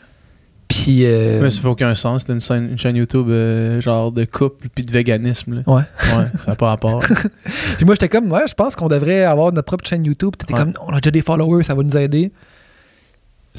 Puis. 0.68 1.06
euh, 1.06 1.40
Mais 1.42 1.50
ça 1.50 1.62
fait 1.62 1.68
aucun 1.68 1.94
sens. 1.96 2.22
C'était 2.22 2.34
une 2.34 2.42
chaîne, 2.42 2.72
une 2.72 2.78
chaîne 2.78 2.96
YouTube 2.98 3.28
euh, 3.30 3.80
genre 3.80 4.12
de 4.12 4.26
couple 4.26 4.68
puis 4.74 4.84
de 4.84 4.92
véganisme. 4.92 5.56
Là. 5.56 5.62
Ouais. 5.68 5.84
Ouais, 6.18 6.26
ça 6.44 6.52
n'a 6.52 6.56
pas 6.56 6.68
rapport. 6.70 7.00
Puis 7.78 7.86
moi, 7.86 7.96
j'étais 7.96 8.10
comme, 8.10 8.30
ouais, 8.32 8.46
je 8.50 8.54
pense 8.54 8.76
qu'on 8.76 8.88
devrait 8.90 9.24
avoir 9.24 9.54
notre 9.54 9.66
propre 9.68 9.86
chaîne 9.88 10.04
YouTube. 10.04 10.32
T'étais 10.38 10.54
Ouais. 10.54 10.60
comme, 10.60 10.74
on 10.86 10.92
a 10.92 11.00
déjà 11.00 11.12
des 11.12 11.22
followers, 11.22 11.64
ça 11.64 11.74
va 11.76 11.84
nous 11.84 11.96
aider. 11.96 12.32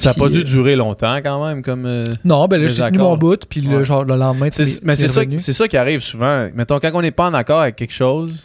Ça 0.01 0.09
n'a 0.09 0.13
pas 0.15 0.29
dû 0.29 0.39
euh, 0.39 0.43
durer 0.43 0.75
longtemps 0.75 1.17
quand 1.17 1.45
même. 1.47 1.61
comme 1.63 1.85
euh, 1.85 2.13
Non, 2.25 2.47
ben 2.47 2.61
là, 2.61 2.67
j'ai 2.67 2.81
tenu 2.83 2.97
mon 2.99 3.17
bout, 3.17 3.45
puis 3.49 3.61
le, 3.61 3.77
Ouais. 3.79 3.85
genre, 3.85 4.03
le 4.05 4.15
lendemain, 4.15 4.47
c'est- 4.51 4.83
mais 4.83 4.95
c'est 4.95 5.07
ça, 5.07 5.21
c'est 5.37 5.53
ça 5.53 5.67
qui 5.67 5.77
arrive 5.77 6.01
souvent. 6.01 6.47
Mettons, 6.53 6.79
quand 6.79 6.91
on 6.93 7.01
n'est 7.01 7.11
pas 7.11 7.27
en 7.29 7.33
accord 7.33 7.61
avec 7.61 7.75
quelque 7.75 7.93
chose, 7.93 8.43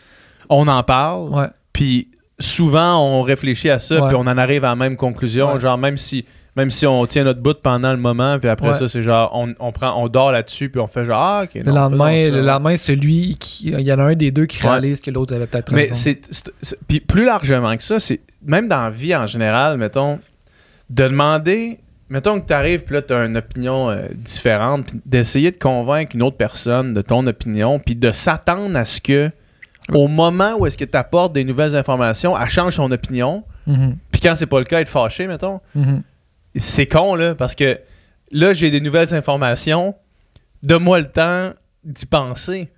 on 0.48 0.66
en 0.68 0.82
parle. 0.82 1.28
Ouais. 1.30 1.46
Puis 1.72 2.08
souvent, 2.38 2.98
on 3.00 3.22
réfléchit 3.22 3.70
à 3.70 3.78
ça, 3.78 4.00
puis 4.06 4.14
on 4.16 4.20
en 4.20 4.38
arrive 4.38 4.64
à 4.64 4.68
la 4.68 4.76
même 4.76 4.96
conclusion. 4.96 5.58
Genre, 5.60 5.78
même 5.78 5.96
si, 5.96 6.24
même 6.56 6.70
si 6.70 6.86
on 6.86 7.04
tient 7.06 7.24
notre 7.24 7.40
bout 7.40 7.60
pendant 7.60 7.90
le 7.92 7.98
moment, 7.98 8.38
puis 8.38 8.48
après 8.48 8.68
Ouais. 8.68 8.74
ça, 8.74 8.86
c'est 8.88 9.02
genre, 9.02 9.30
on, 9.34 9.54
on, 9.58 9.72
prend, 9.72 10.00
on 10.02 10.08
dort 10.08 10.30
là-dessus, 10.32 10.68
puis 10.68 10.80
on 10.80 10.86
fait 10.86 11.04
genre, 11.04 11.18
ah, 11.20 11.42
ok. 11.44 11.62
Le 11.64 11.72
lendemain, 11.72 12.30
le 12.30 12.42
lendemain, 12.42 12.76
celui 12.76 13.36
qui. 13.38 13.68
Il 13.70 13.80
y 13.80 13.92
en 13.92 13.98
a 13.98 14.04
un 14.04 14.14
des 14.14 14.30
deux 14.30 14.46
qui 14.46 14.62
Ouais. 14.62 14.70
réalise 14.70 15.00
que 15.00 15.10
l'autre 15.10 15.34
avait 15.34 15.46
peut-être 15.46 15.72
Mais 15.72 15.82
raison. 15.82 15.94
c'est- 15.94 16.28
c'est- 16.62 16.78
Puis 16.86 17.00
plus 17.00 17.24
largement 17.24 17.76
que 17.76 17.82
ça, 17.82 17.98
c'est. 17.98 18.20
Même 18.46 18.68
dans 18.68 18.82
la 18.82 18.90
vie 18.90 19.16
en 19.16 19.26
général, 19.26 19.78
mettons, 19.78 20.18
de 20.90 21.04
demander. 21.08 21.80
Mettons 22.10 22.40
que 22.40 22.46
tu 22.46 22.52
arrives, 22.52 22.84
puis 22.84 22.94
là, 22.94 23.02
tu 23.02 23.12
as 23.14 23.24
une 23.24 23.36
opinion 23.36 23.90
euh, 23.90 24.06
différente, 24.14 24.86
puis 24.88 25.00
d'essayer 25.06 25.50
de 25.50 25.56
convaincre 25.56 26.14
une 26.14 26.22
autre 26.22 26.36
personne 26.36 26.92
de 26.94 27.00
ton 27.00 27.26
opinion, 27.26 27.78
puis 27.80 27.96
de 27.96 28.12
s'attendre 28.12 28.76
à 28.76 28.84
ce 28.84 29.00
que, 29.00 29.30
au 29.92 30.06
moment 30.06 30.54
où 30.58 30.66
est-ce 30.66 30.76
que 30.78 30.84
tu 30.84 30.96
apportes 30.96 31.32
des 31.32 31.44
nouvelles 31.44 31.74
informations, 31.74 32.38
elle 32.38 32.48
change 32.48 32.74
son 32.76 32.90
opinion, 32.92 33.42
Mhm, 33.66 33.96
puis 34.12 34.20
quand 34.20 34.36
c'est 34.36 34.44
pas 34.46 34.58
le 34.58 34.66
cas, 34.66 34.82
être 34.82 34.90
fâché, 34.90 35.26
mettons. 35.26 35.60
mhm. 35.74 36.02
C'est 36.56 36.86
con, 36.86 37.14
là, 37.14 37.34
parce 37.34 37.54
que 37.54 37.80
là, 38.30 38.52
j'ai 38.52 38.70
des 38.70 38.80
nouvelles 38.82 39.14
informations, 39.14 39.94
donne-moi 40.62 41.00
le 41.00 41.10
temps 41.10 41.52
d'y 41.82 42.04
penser. 42.04 42.68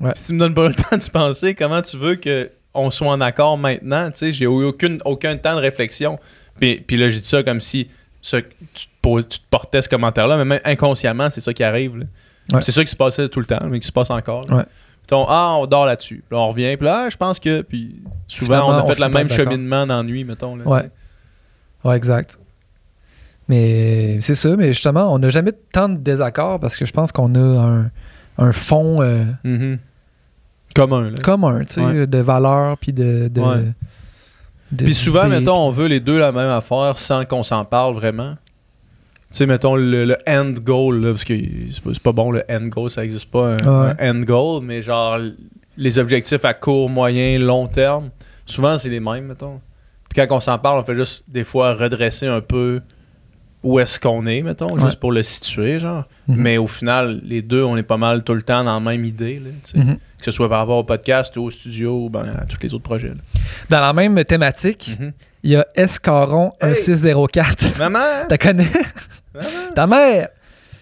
Ouais. 0.00 0.10
Si 0.16 0.26
tu 0.26 0.32
me 0.32 0.40
donnes 0.40 0.54
pas 0.54 0.66
le 0.68 0.74
temps 0.90 0.96
d'y 0.96 1.08
penser, 1.10 1.54
comment 1.54 1.80
tu 1.80 1.96
veux 1.96 2.16
que 2.16 2.50
on 2.74 2.90
soit 2.90 3.08
en 3.12 3.20
accord 3.20 3.56
maintenant? 3.56 4.10
Tu 4.10 4.18
sais, 4.18 4.32
j'ai 4.32 4.46
eu 4.46 4.64
aucune, 4.64 4.98
aucun 5.04 5.36
temps 5.36 5.54
de 5.54 5.60
réflexion. 5.60 6.18
Puis, 6.58 6.80
puis 6.86 6.96
là, 6.96 7.08
j'ai 7.08 7.18
dit 7.20 7.24
ça 7.26 7.42
comme 7.42 7.60
si 7.60 7.88
ça- 8.20 8.40
tu, 8.40 8.86
te 8.86 8.90
poses- 9.00 9.28
tu 9.28 9.38
te 9.40 9.44
portais 9.50 9.82
ce 9.82 9.88
commentaire-là, 9.88 10.36
mais 10.36 10.44
même 10.44 10.60
inconsciemment, 10.64 11.28
c'est 11.30 11.40
ça 11.40 11.52
qui 11.52 11.64
arrive. 11.64 12.06
Ouais. 12.52 12.60
C'est 12.60 12.72
ça 12.72 12.84
qui 12.84 12.90
se 12.90 12.96
passait 12.96 13.28
tout 13.28 13.40
le 13.40 13.46
temps, 13.46 13.64
mais 13.68 13.80
qui 13.80 13.86
se 13.86 13.92
passe 13.92 14.10
encore. 14.10 14.46
Ouais. 14.50 14.64
Mettons, 15.02 15.26
ah, 15.28 15.56
on 15.58 15.66
dort 15.66 15.86
là-dessus. 15.86 16.22
Puis 16.28 16.36
là, 16.36 16.42
on 16.42 16.48
revient, 16.48 16.76
puis 16.76 16.86
là, 16.86 17.04
ah, 17.06 17.10
je 17.10 17.16
pense 17.16 17.40
que. 17.40 17.62
Puis 17.62 18.02
souvent, 18.28 18.46
Finalement, 18.54 18.68
on 18.68 18.88
a 18.88 18.92
fait 18.92 19.00
le 19.00 19.08
même 19.08 19.28
cheminement 19.28 19.86
d'ennui, 19.86 20.24
mettons. 20.24 20.56
Là, 20.56 20.64
Ouais. 20.66 20.90
Ouais, 21.84 21.96
exact. 21.96 22.38
Mais 23.48 24.20
c'est 24.20 24.36
ça, 24.36 24.56
mais 24.56 24.68
justement, 24.72 25.12
on 25.12 25.18
n'a 25.18 25.30
jamais 25.30 25.52
tant 25.72 25.88
de 25.88 25.96
désaccords 25.96 26.60
parce 26.60 26.76
que 26.76 26.86
je 26.86 26.92
pense 26.92 27.10
qu'on 27.12 27.34
a 27.34 27.40
un, 27.60 27.90
un 28.38 28.52
fond 28.52 29.02
euh, 29.02 29.24
Mhm. 29.44 29.78
Commun. 30.74 31.10
Là. 31.10 31.18
commun, 31.18 31.64
tu 31.64 31.74
sais, 31.74 32.06
de 32.06 32.18
valeurs 32.18 32.78
puis 32.78 32.92
de- 32.94 33.28
Puis 34.76 34.94
souvent, 34.94 35.28
mettons, 35.28 35.56
on 35.56 35.70
veut 35.70 35.86
les 35.86 36.00
deux 36.00 36.18
la 36.18 36.32
même 36.32 36.48
affaire 36.50 36.96
sans 36.98 37.24
qu'on 37.24 37.42
s'en 37.42 37.64
parle 37.64 37.94
vraiment. 37.94 38.36
Tu 39.30 39.38
sais, 39.38 39.46
mettons, 39.46 39.76
le, 39.76 40.04
le 40.04 40.16
end 40.28 40.50
goal, 40.62 41.00
là, 41.00 41.10
parce 41.12 41.24
que 41.24 41.34
c'est 41.70 41.82
pas, 41.82 41.90
pas 42.02 42.12
bon, 42.12 42.30
le 42.30 42.42
end 42.50 42.66
goal, 42.66 42.90
ça 42.90 43.02
existe 43.04 43.30
pas, 43.30 43.54
un, 43.54 43.56
Ouais. 43.86 43.94
un 43.98 44.16
end 44.20 44.22
goal, 44.24 44.62
mais 44.62 44.82
genre, 44.82 45.18
les 45.76 45.98
objectifs 45.98 46.44
à 46.44 46.52
court, 46.54 46.90
moyen, 46.90 47.38
long 47.38 47.66
terme, 47.66 48.10
souvent, 48.44 48.76
c'est 48.76 48.90
les 48.90 49.00
mêmes, 49.00 49.24
mettons. 49.26 49.60
Puis 50.10 50.20
quand 50.26 50.36
on 50.36 50.40
s'en 50.40 50.58
parle, 50.58 50.80
on 50.80 50.84
fait 50.84 50.94
juste, 50.96 51.24
des 51.28 51.44
fois, 51.44 51.74
redresser 51.74 52.26
un 52.26 52.42
peu 52.42 52.80
où 53.62 53.78
est-ce 53.80 53.98
qu'on 53.98 54.26
est, 54.26 54.42
mettons, 54.42 54.74
Ouais. 54.74 54.80
juste 54.80 54.98
pour 55.00 55.12
le 55.12 55.22
situer, 55.22 55.78
genre. 55.78 56.04
Mhm. 56.28 56.36
Mais 56.36 56.58
au 56.58 56.66
final, 56.66 57.20
les 57.24 57.40
deux, 57.40 57.62
on 57.62 57.76
est 57.78 57.82
pas 57.82 57.96
mal 57.96 58.24
tout 58.24 58.34
le 58.34 58.42
temps 58.42 58.64
dans 58.64 58.74
la 58.74 58.80
même 58.80 59.04
idée, 59.04 59.38
là, 59.38 59.50
tu 59.64 59.70
sais. 59.72 59.78
Mhm. 59.78 59.96
Que 60.22 60.30
ce 60.30 60.36
soit 60.36 60.48
par 60.48 60.60
rapport 60.60 60.78
au 60.78 60.84
podcast 60.84 61.36
ou 61.36 61.42
au 61.42 61.50
studio 61.50 62.04
ou 62.04 62.08
ben, 62.08 62.24
à 62.40 62.44
tous 62.46 62.56
les 62.62 62.72
autres 62.72 62.84
projets. 62.84 63.08
là. 63.08 63.14
Dans 63.68 63.80
la 63.80 63.92
même 63.92 64.22
thématique, 64.24 64.96
Mhm. 65.00 65.12
il 65.42 65.50
y 65.50 65.56
a 65.56 65.66
Escaron 65.74 66.50
Hey! 66.60 66.70
1604. 66.74 67.78
Maman! 67.78 67.98
T'as 68.28 68.38
connais? 68.38 68.68
Maman! 69.34 69.46
Ta 69.74 69.86
mère! 69.86 70.28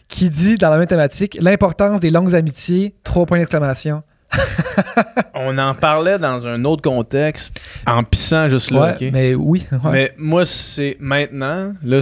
Qui 0.08 0.28
dit 0.28 0.56
dans 0.56 0.70
la 0.70 0.76
même 0.76 0.86
thématique 0.88 1.38
l'importance 1.40 2.00
des 2.00 2.10
longues 2.10 2.34
amitiés, 2.34 2.94
trois 3.04 3.24
points 3.26 3.38
d'exclamation. 3.38 4.02
On 5.34 5.56
en 5.58 5.74
parlait 5.74 6.18
dans 6.18 6.46
un 6.46 6.64
autre 6.64 6.82
contexte, 6.82 7.60
en 7.86 8.04
pissant 8.04 8.48
juste 8.48 8.70
là, 8.70 8.94
Ouais, 9.00 9.10
mais 9.12 9.34
oui. 9.34 9.66
ouais. 9.72 9.90
Mais 9.90 10.14
moi, 10.18 10.44
c'est 10.44 10.96
maintenant, 11.00 11.72
là, 11.82 12.00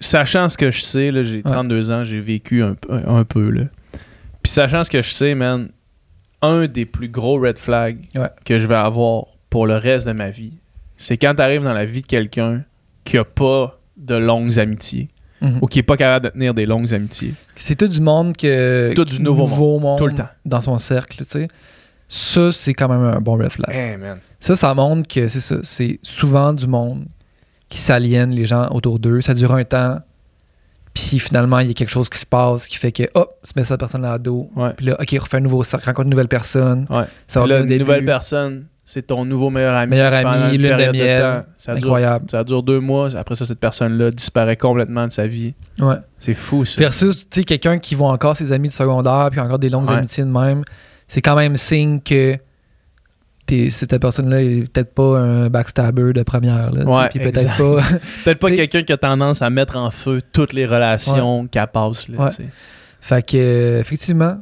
sachant 0.00 0.48
ce 0.48 0.56
que 0.56 0.70
je 0.70 0.80
sais, 0.82 1.10
là, 1.10 1.22
j'ai 1.24 1.42
32 1.42 1.90
ans, 1.90 2.04
j'ai 2.04 2.20
vécu 2.20 2.62
un, 2.62 2.74
peu- 2.74 3.00
un 3.06 3.24
peu, 3.24 3.50
là. 3.50 3.62
Puis 4.42 4.52
sachant 4.52 4.84
ce 4.84 4.90
que 4.90 5.02
je 5.02 5.10
sais, 5.10 5.34
man, 5.34 5.68
un 6.42 6.66
des 6.66 6.86
plus 6.86 7.08
gros 7.08 7.38
red 7.40 7.58
flags 7.58 8.06
Ouais. 8.14 8.30
que 8.44 8.58
je 8.58 8.66
vais 8.66 8.74
avoir 8.76 9.24
pour 9.50 9.66
le 9.66 9.76
reste 9.76 10.06
de 10.06 10.12
ma 10.12 10.30
vie, 10.30 10.54
c'est 10.96 11.16
quand 11.16 11.34
tu 11.34 11.42
arrives 11.42 11.62
dans 11.64 11.74
la 11.74 11.84
vie 11.86 12.02
de 12.02 12.06
quelqu'un 12.06 12.64
qui 13.04 13.16
a 13.18 13.24
pas 13.24 13.78
de 13.96 14.14
longues 14.14 14.58
amitiés 14.58 15.08
Mhm. 15.40 15.58
ou 15.62 15.66
qui 15.66 15.78
est 15.78 15.82
pas 15.84 15.96
capable 15.96 16.26
de 16.26 16.30
tenir 16.30 16.52
des 16.54 16.66
longues 16.66 16.92
amitiés. 16.92 17.34
C'est 17.56 17.76
tout 17.76 17.86
du 17.88 18.00
monde 18.00 18.36
que. 18.36 18.92
Tout 18.94 19.04
du 19.04 19.20
nouveau 19.22 19.78
monde. 19.78 19.98
Tout 19.98 20.06
le 20.08 20.14
temps. 20.14 20.28
Dans 20.44 20.60
son 20.60 20.78
cercle, 20.78 21.18
tu 21.18 21.24
sais. 21.24 21.48
Ça, 22.08 22.50
c'est 22.52 22.74
quand 22.74 22.88
même 22.88 23.02
un 23.04 23.20
bon 23.20 23.34
red 23.36 23.50
flag. 23.50 23.74
Hey, 23.74 23.96
man. 23.96 24.18
Ça, 24.40 24.56
ça 24.56 24.74
montre 24.74 25.06
que 25.06 25.28
c'est 25.28 25.40
ça. 25.40 25.56
C'est 25.62 25.98
souvent 26.02 26.52
du 26.52 26.66
monde 26.66 27.06
qui 27.68 27.78
s'aliène 27.78 28.30
les 28.30 28.46
gens 28.46 28.68
autour 28.70 28.98
d'eux. 28.98 29.20
Ça 29.20 29.34
dure 29.34 29.52
un 29.52 29.62
temps. 29.64 29.98
Puis 31.08 31.18
finalement, 31.20 31.58
il 31.60 31.68
y 31.68 31.70
a 31.70 31.74
quelque 31.74 31.90
chose 31.90 32.08
qui 32.08 32.18
se 32.18 32.26
passe 32.26 32.66
qui 32.66 32.76
fait 32.76 32.92
que, 32.92 33.04
hop, 33.14 33.36
se 33.44 33.52
met 33.56 33.64
cette 33.64 33.78
personne-là 33.78 34.14
à 34.14 34.18
dos. 34.18 34.50
Ouais. 34.56 34.72
Puis 34.76 34.86
là, 34.86 34.96
OK, 35.00 35.16
refait 35.20 35.36
un 35.36 35.40
nouveau 35.40 35.62
cercle, 35.62 35.86
rencontre 35.86 36.06
une 36.06 36.10
nouvelle 36.10 36.28
personne. 36.28 36.86
Ouais. 36.90 37.04
Ça 37.26 37.46
là, 37.46 37.60
une 37.60 37.78
nouvelle 37.78 38.04
personne, 38.04 38.66
c'est 38.84 39.06
ton 39.06 39.24
nouveau 39.24 39.48
meilleur 39.50 39.74
ami. 39.76 39.90
Meilleur 39.90 40.12
ami, 40.12 40.56
une 40.56 40.62
lune 40.62 40.76
de 40.76 40.92
miel. 40.92 41.44
Ça 41.56 41.74
dure, 41.74 41.84
Incroyable. 41.84 42.24
ça 42.30 42.42
dure 42.42 42.62
deux 42.62 42.80
mois. 42.80 43.14
Après 43.16 43.34
ça, 43.36 43.44
cette 43.44 43.60
personne-là 43.60 44.10
disparaît 44.10 44.56
complètement 44.56 45.06
de 45.06 45.12
sa 45.12 45.26
vie. 45.26 45.54
Ouais. 45.78 45.96
C'est 46.18 46.34
fou, 46.34 46.64
ça. 46.64 46.74
Versus, 46.78 47.28
tu 47.28 47.40
sais, 47.40 47.44
quelqu'un 47.44 47.78
qui 47.78 47.94
voit 47.94 48.10
encore 48.10 48.34
ses 48.36 48.50
amis 48.52 48.68
de 48.68 48.72
secondaire, 48.72 49.28
puis 49.30 49.40
encore 49.40 49.58
des 49.58 49.68
longues 49.70 49.88
Ouais. 49.88 49.96
amitiés 49.96 50.24
de 50.24 50.30
même. 50.30 50.62
C'est 51.06 51.22
quand 51.22 51.36
même 51.36 51.56
signe 51.56 52.00
que 52.00 52.36
t'es- 53.48 53.70
cette 53.70 53.98
personne-là 53.98 54.42
est 54.42 54.70
peut-être 54.72 54.94
pas 54.94 55.18
un 55.18 55.48
backstabber 55.48 56.12
de 56.12 56.22
première. 56.22 56.70
Là, 56.70 56.84
Ouais, 56.84 57.08
puis 57.08 57.18
peut-être 57.18 57.56
pas. 57.56 57.82
Peut-être 58.24 58.38
pas 58.38 58.50
quelqu'un 58.62 58.82
qui 58.84 58.92
a 58.92 58.96
tendance 58.96 59.42
à 59.42 59.50
mettre 59.50 59.76
en 59.76 59.90
feu 59.90 60.20
toutes 60.32 60.52
les 60.52 60.66
relations 60.66 61.46
qu'elle 61.48 61.66
passe. 61.66 62.08
Là, 62.08 62.24
Ouais. 62.26 62.46
Fait 63.00 63.26
que, 63.26 63.36
euh, 63.36 63.80
effectivement, 63.80 64.38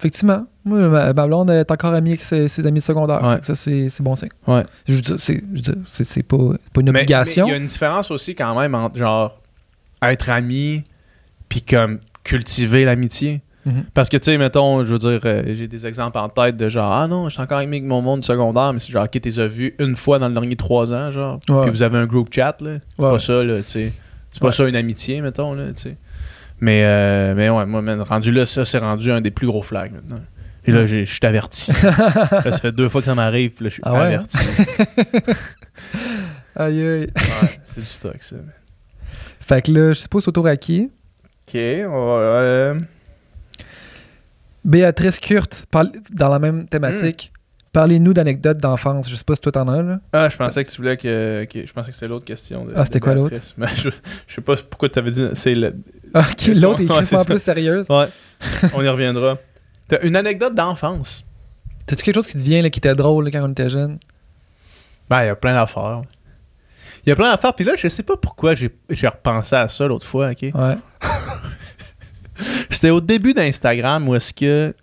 effectivement, 0.00 0.46
moi, 0.64 0.78
ma, 0.88 1.12
ma 1.12 1.26
blonde 1.26 1.50
est 1.50 1.70
encore 1.70 1.92
amie 1.94 2.10
avec 2.10 2.22
ses, 2.22 2.48
ses 2.48 2.66
amis 2.66 2.78
de 2.80 2.84
secondaire. 2.84 3.22
Ouais. 3.22 3.34
Fait 3.36 3.40
que 3.40 3.46
ça, 3.46 3.54
c'est 3.54 3.88
c'est 3.88 4.02
bon 4.02 4.14
signe. 4.16 4.28
Ouais. 4.46 4.64
Je 4.88 4.94
veux 4.94 5.00
dire, 5.00 5.16
c'est 5.18 5.34
je 5.36 5.54
veux 5.56 5.60
dire, 5.60 5.74
c'est- 5.86 6.04
c'est 6.04 6.22
pas, 6.22 6.36
pas 6.72 6.80
une 6.80 6.90
Mais- 6.92 7.00
obligation. 7.00 7.46
Il 7.46 7.50
y 7.50 7.54
a 7.54 7.56
une 7.56 7.66
différence 7.66 8.10
aussi 8.10 8.34
quand 8.34 8.58
même 8.58 8.74
entre 8.74 8.96
genre 8.98 9.40
être 10.02 10.30
ami 10.30 10.82
puis 11.48 11.62
comme 11.62 12.00
cultiver 12.24 12.84
l'amitié. 12.84 13.40
Mhm. 13.64 13.84
Parce 13.94 14.08
que 14.08 14.16
tu 14.16 14.24
sais, 14.24 14.38
mettons, 14.38 14.84
je 14.84 14.92
veux 14.92 14.98
dire, 14.98 15.20
euh, 15.24 15.42
j'ai 15.54 15.68
des 15.68 15.86
exemples 15.86 16.18
en 16.18 16.28
tête 16.28 16.56
de 16.56 16.68
genre 16.68 16.90
ah 16.92 17.06
non, 17.06 17.28
je 17.28 17.34
suis 17.34 17.42
encore 17.42 17.58
ami 17.58 17.76
avec 17.78 17.84
mon 17.88 18.02
monde 18.02 18.24
secondaire, 18.24 18.72
mais 18.72 18.80
c'est 18.80 18.90
genre 18.90 19.04
ok, 19.04 19.20
t'es 19.20 19.30
vu 19.48 19.74
une 19.78 19.94
fois 19.96 20.18
dans 20.18 20.26
le 20.28 20.34
dernier 20.34 20.56
trois 20.56 20.92
ans, 20.92 21.10
genre. 21.12 21.38
Ouais. 21.48 21.62
Puis 21.62 21.70
vous 21.70 21.82
avez 21.84 21.98
un 21.98 22.06
group 22.06 22.28
chat 22.32 22.56
là. 22.60 22.74
C'est 22.96 23.02
Ouais. 23.02 23.10
pas 23.10 23.18
ça 23.20 23.42
là, 23.44 23.62
tu 23.62 23.68
sais. 23.68 23.92
C'est 24.32 24.40
pas 24.40 24.46
Ouais. 24.46 24.52
ça 24.52 24.66
une 24.68 24.74
amitié, 24.76 25.20
mettons 25.20 25.54
là, 25.54 25.66
tu 25.74 25.82
sais. 25.82 25.96
Mais 26.60 26.82
euh, 26.84 27.34
mais 27.36 27.50
ouais, 27.50 27.66
moi, 27.66 27.82
man, 27.82 28.00
rendu 28.02 28.32
là, 28.32 28.46
ça 28.46 28.64
c'est 28.64 28.78
rendu 28.78 29.12
un 29.12 29.20
des 29.20 29.30
plus 29.30 29.46
gros 29.46 29.62
flags 29.62 29.92
maintenant. 29.92 30.22
Et 30.64 30.70
là, 30.70 30.86
je 30.86 31.04
suis 31.04 31.18
averti. 31.22 31.72
là, 31.82 32.42
ça 32.52 32.58
fait 32.58 32.70
deux 32.72 32.88
fois 32.88 33.00
que 33.00 33.06
ça 33.06 33.14
m'arrive, 33.16 33.50
puis 33.50 33.64
là, 33.64 33.68
je 33.68 33.74
suis 33.74 33.82
Ah 33.84 34.00
averti. 34.00 34.38
Aïe, 36.54 36.80
aïe. 36.86 37.00
Ouais, 37.16 37.60
c'est 37.66 37.80
du 37.80 37.86
stock, 37.86 38.16
ça. 38.20 38.36
Fait 39.40 39.62
que 39.62 39.72
là, 39.72 39.92
je 39.92 40.00
c'est 40.00 40.28
autour 40.28 40.46
à 40.46 40.56
qui? 40.56 40.90
Ok, 41.48 41.54
on 41.56 42.06
va. 42.06 42.20
euh, 42.22 42.74
Béatrice 44.64 45.18
Kurt, 45.18 45.66
parle- 45.70 45.92
dans 46.10 46.28
la 46.28 46.38
même 46.38 46.66
thématique. 46.68 47.32
Parlez-nous 47.72 48.12
d'anecdotes 48.12 48.58
d'enfance. 48.58 49.08
Je 49.08 49.16
sais 49.16 49.24
pas 49.24 49.34
si 49.34 49.40
toi 49.40 49.50
t'en 49.52 49.66
as, 49.68 49.82
là. 49.82 50.00
Ah, 50.12 50.28
je 50.28 50.36
pensais 50.36 50.62
que 50.62 50.70
tu 50.70 50.76
voulais 50.76 50.96
que. 50.98 51.46
que- 51.50 51.66
je 51.66 51.72
pensais 51.72 51.88
que 51.88 51.94
c'était 51.94 52.08
l'autre 52.08 52.26
question. 52.26 52.66
de- 52.66 52.72
Ah, 52.76 52.84
c'était 52.84 53.00
quoi 53.00 53.14
l'autre? 53.14 53.34
Je, 53.76 53.88
je 54.26 54.34
sais 54.34 54.40
pas 54.42 54.56
pourquoi 54.56 54.88
tu 54.90 54.98
avais 54.98 55.10
dit. 55.10 55.26
C'est 55.34 55.54
le. 55.54 55.74
Ah, 56.12 56.26
ok, 56.30 56.46
l'autre 56.56 56.82
est 56.82 56.90
Ouais, 57.14 57.24
plus 57.24 57.38
sérieuse. 57.38 57.86
Ouais. 57.88 58.08
on 58.74 58.82
y 58.82 58.88
reviendra. 58.88 59.38
T'as 59.88 60.00
une 60.02 60.16
anecdote 60.16 60.54
d'enfance? 60.54 61.24
T'as-tu 61.86 62.02
quelque 62.04 62.14
chose 62.14 62.26
qui 62.26 62.34
te 62.34 62.38
vient, 62.42 62.60
là, 62.62 62.68
qui 62.70 62.78
était 62.78 62.94
drôle, 62.94 63.24
là, 63.24 63.30
quand 63.30 63.42
on 63.42 63.50
était 63.50 63.70
jeune? 63.70 63.98
Ben, 65.08 65.22
il 65.22 65.26
y 65.26 65.30
a 65.30 65.34
plein 65.36 65.54
d'affaires. 65.54 66.02
Il 67.04 67.08
y 67.08 67.12
a 67.12 67.16
plein 67.16 67.30
d'affaires. 67.30 67.54
Puis 67.54 67.64
là, 67.64 67.72
je 67.76 67.88
sais 67.88 68.02
pas 68.02 68.16
pourquoi 68.18 68.54
j'ai 68.54 68.70
j'ai 68.90 69.08
repensé 69.08 69.56
à 69.56 69.66
ça 69.68 69.86
l'autre 69.86 70.06
fois, 70.06 70.30
ok? 70.30 70.42
Ouais. 70.42 70.76
C'était 72.72 72.90
au 72.90 73.00
début 73.00 73.34
d'Instagram 73.34 74.08
où 74.08 74.14
est-ce 74.14 74.32
que. 74.32 74.74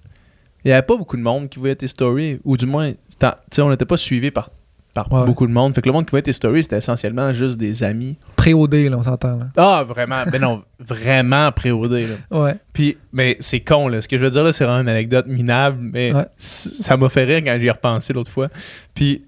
Il 0.65 0.69
y 0.69 0.71
avait 0.73 0.81
pas 0.85 0.97
beaucoup 0.97 1.15
de 1.15 1.21
monde 1.21 1.47
qui 1.49 1.57
voyait 1.57 1.75
tes 1.75 1.87
stories. 1.87 2.39
Ou 2.43 2.57
du 2.57 2.65
moins, 2.65 2.91
c'était- 3.07 3.29
tu 3.31 3.35
sais, 3.55 3.61
on 3.61 3.69
n'était 3.69 3.85
pas 3.85 3.95
suivi 3.95 4.29
par, 4.29 4.49
par 4.93 5.09
Ouais. 5.11 5.25
beaucoup 5.25 5.47
de 5.47 5.53
monde. 5.53 5.73
Fait 5.73 5.81
que 5.81 5.87
le 5.87 5.93
monde 5.93 6.05
qui 6.05 6.09
voyait 6.11 6.21
tes 6.23 6.33
stories, 6.33 6.63
c'était 6.63 6.77
essentiellement 6.77 7.31
juste 7.31 7.57
des 7.57 7.81
amis. 7.81 8.17
Pré-OD, 8.35 8.73
là, 8.89 8.97
on 8.97 9.03
s'entend, 9.03 9.37
là. 9.37 9.45
Ah, 9.55 9.85
vraiment. 9.87 10.23
Ben 10.29 10.41
non, 10.41 10.63
vraiment 10.79 11.49
pré-OD, 11.53 11.93
là. 11.93 12.15
Ouais. 12.41 12.55
Puis, 12.73 12.97
mais 13.13 13.37
c'est 13.39 13.61
con, 13.61 13.87
là. 13.87 14.01
Ce 14.01 14.09
que 14.09 14.17
je 14.17 14.25
veux 14.25 14.29
dire, 14.31 14.43
là, 14.43 14.51
c'est 14.51 14.65
vraiment 14.65 14.81
une 14.81 14.89
anecdote 14.89 15.27
minable, 15.27 15.77
mais 15.79 16.11
Ouais. 16.13 16.25
ça 16.37 16.97
m'a 16.97 17.07
fait 17.07 17.23
rire 17.23 17.41
quand 17.45 17.57
j'y 17.57 17.67
ai 17.67 17.71
repensé 17.71 18.11
l'autre 18.11 18.31
fois. 18.31 18.47
Puis, 18.93 19.23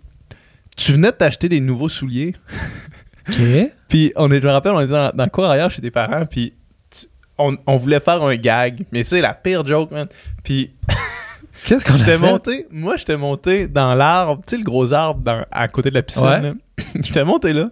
tu 0.75 0.91
venais 0.91 1.11
de 1.11 1.15
t'acheter 1.15 1.47
des 1.47 1.61
nouveaux 1.61 1.89
souliers. 1.89 2.35
Ok. 3.29 3.35
Puis, 3.87 4.11
on 4.17 4.29
est, 4.31 4.41
je 4.41 4.47
me 4.47 4.51
rappelle, 4.51 4.73
on 4.73 4.81
était 4.81 4.91
dans, 4.91 5.11
dans 5.13 5.23
le 5.23 5.29
cours 5.29 5.45
ailleurs 5.45 5.71
chez 5.71 5.81
tes 5.81 5.91
parents, 5.91 6.25
puis 6.25 6.53
on, 7.41 7.57
on 7.67 7.75
voulait 7.77 7.99
faire 7.99 8.21
un 8.23 8.35
gag. 8.35 8.85
Mais 8.91 9.03
sais, 9.03 9.21
la 9.21 9.33
pire 9.33 9.65
joke, 9.65 9.91
man. 9.91 10.07
Puis, 10.43 10.71
Qu'est-ce 11.65 11.85
qu'on 11.85 11.93
a 12.11 12.17
monté, 12.17 12.65
moi, 12.71 12.97
j'étais 12.97 13.17
monté 13.17 13.67
dans 13.67 13.93
l'arbre, 13.93 14.41
tu 14.47 14.51
sais, 14.51 14.57
le 14.57 14.63
gros 14.63 14.93
arbre 14.93 15.21
dans- 15.21 15.45
à 15.51 15.67
côté 15.67 15.89
de 15.91 15.95
la 15.95 16.01
piscine. 16.01 16.25
Ouais. 16.25 16.53
j'étais 17.03 17.23
monté 17.23 17.53
là. 17.53 17.69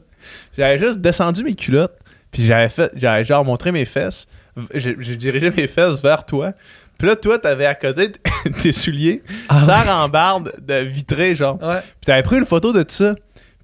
J'avais 0.55 0.77
juste 0.77 0.99
descendu 0.99 1.43
mes 1.43 1.55
culottes, 1.55 1.97
puis 2.31 2.45
j'avais 2.45 2.69
fait, 2.69 2.91
j'avais 2.95 3.25
genre 3.25 3.43
montré 3.43 3.71
mes 3.71 3.85
fesses. 3.85 4.27
J'ai 4.75 5.15
dirigé 5.15 5.49
mes 5.49 5.65
fesses 5.67 6.03
vers 6.03 6.23
toi. 6.25 6.51
Puis 6.99 7.07
là, 7.07 7.15
toi, 7.15 7.39
t'avais 7.39 7.65
à 7.65 7.73
côté 7.73 8.11
tes 8.61 8.73
souliers, 8.73 9.23
Ah, 9.47 9.59
ça 9.59 9.81
rambarde 9.81 10.53
de 10.59 10.75
vitré, 10.83 11.33
genre. 11.33 11.57
ouais. 11.63 11.79
Puis 11.79 12.05
t'avais 12.05 12.23
pris 12.23 12.37
une 12.37 12.45
photo 12.45 12.71
de 12.73 12.83
tout 12.83 12.93
ça. 12.93 13.15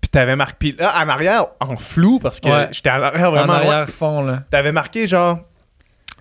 Puis 0.01 0.09
t'avais 0.09 0.35
marqué. 0.35 0.55
Puis 0.57 0.75
là, 0.79 0.93
en 1.03 1.09
arrière, 1.09 1.47
en 1.59 1.75
flou, 1.77 2.17
parce 2.19 2.39
que 2.39 2.49
Ouais. 2.49 2.69
j'étais 2.71 2.89
en 2.89 3.01
arrière 3.01 3.27
En 3.29 3.31
vraiment 3.31 3.59
loin. 3.59 3.71
arrière-fond, 3.73 4.23
là. 4.23 4.43
T'avais 4.49 4.71
marqué 4.71 5.05
genre. 5.07 5.39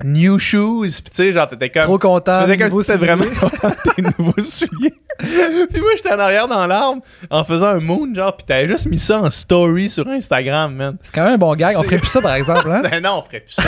New 0.03 0.39
shoes. 0.41 0.83
Puis 0.83 1.03
tu 1.05 1.11
sais, 1.13 1.33
genre, 1.33 1.47
t'étais 1.47 1.69
comme. 1.71 1.85
Trop 1.85 1.99
Tu 1.99 2.07
content. 2.07 2.43
faisais 2.43 2.57
comme 2.59 2.71
si 2.83 2.87
t'étais 2.87 2.97
vraiment 2.99 3.25
content 3.39 3.69
de 3.69 3.91
tes 3.95 4.03
nouveaux 4.19 4.41
souliers. 4.41 4.95
puis 5.19 5.81
moi, 5.81 5.91
j'étais 5.95 6.13
en 6.13 6.19
arrière 6.19 6.49
dans 6.49 6.67
l'arbre 6.67 7.01
en 7.31 7.45
faisant 7.45 7.67
un 7.67 7.79
moon, 7.81 8.13
genre, 8.13 8.37
puis 8.37 8.45
t'avais 8.45 8.67
juste 8.67 8.87
mis 8.87 8.99
ça 8.99 9.21
en 9.23 9.31
story 9.31 9.89
sur 9.89 10.09
Instagram, 10.09 10.75
man. 10.75 10.97
C'est 11.01 11.15
quand 11.15 11.25
même 11.25 11.35
un 11.35 11.39
bon 11.39 11.55
gag. 11.55 11.77
On 11.79 11.85
ferait 11.85 11.99
plus 11.99 12.09
ça, 12.09 12.21
par 12.21 12.35
exemple, 12.35 12.69
hein? 12.73 12.83
Ben 12.91 13.01
non, 13.01 13.19
on 13.19 13.23
ferait 13.23 13.41
plus 13.41 13.55
ça. 13.55 13.63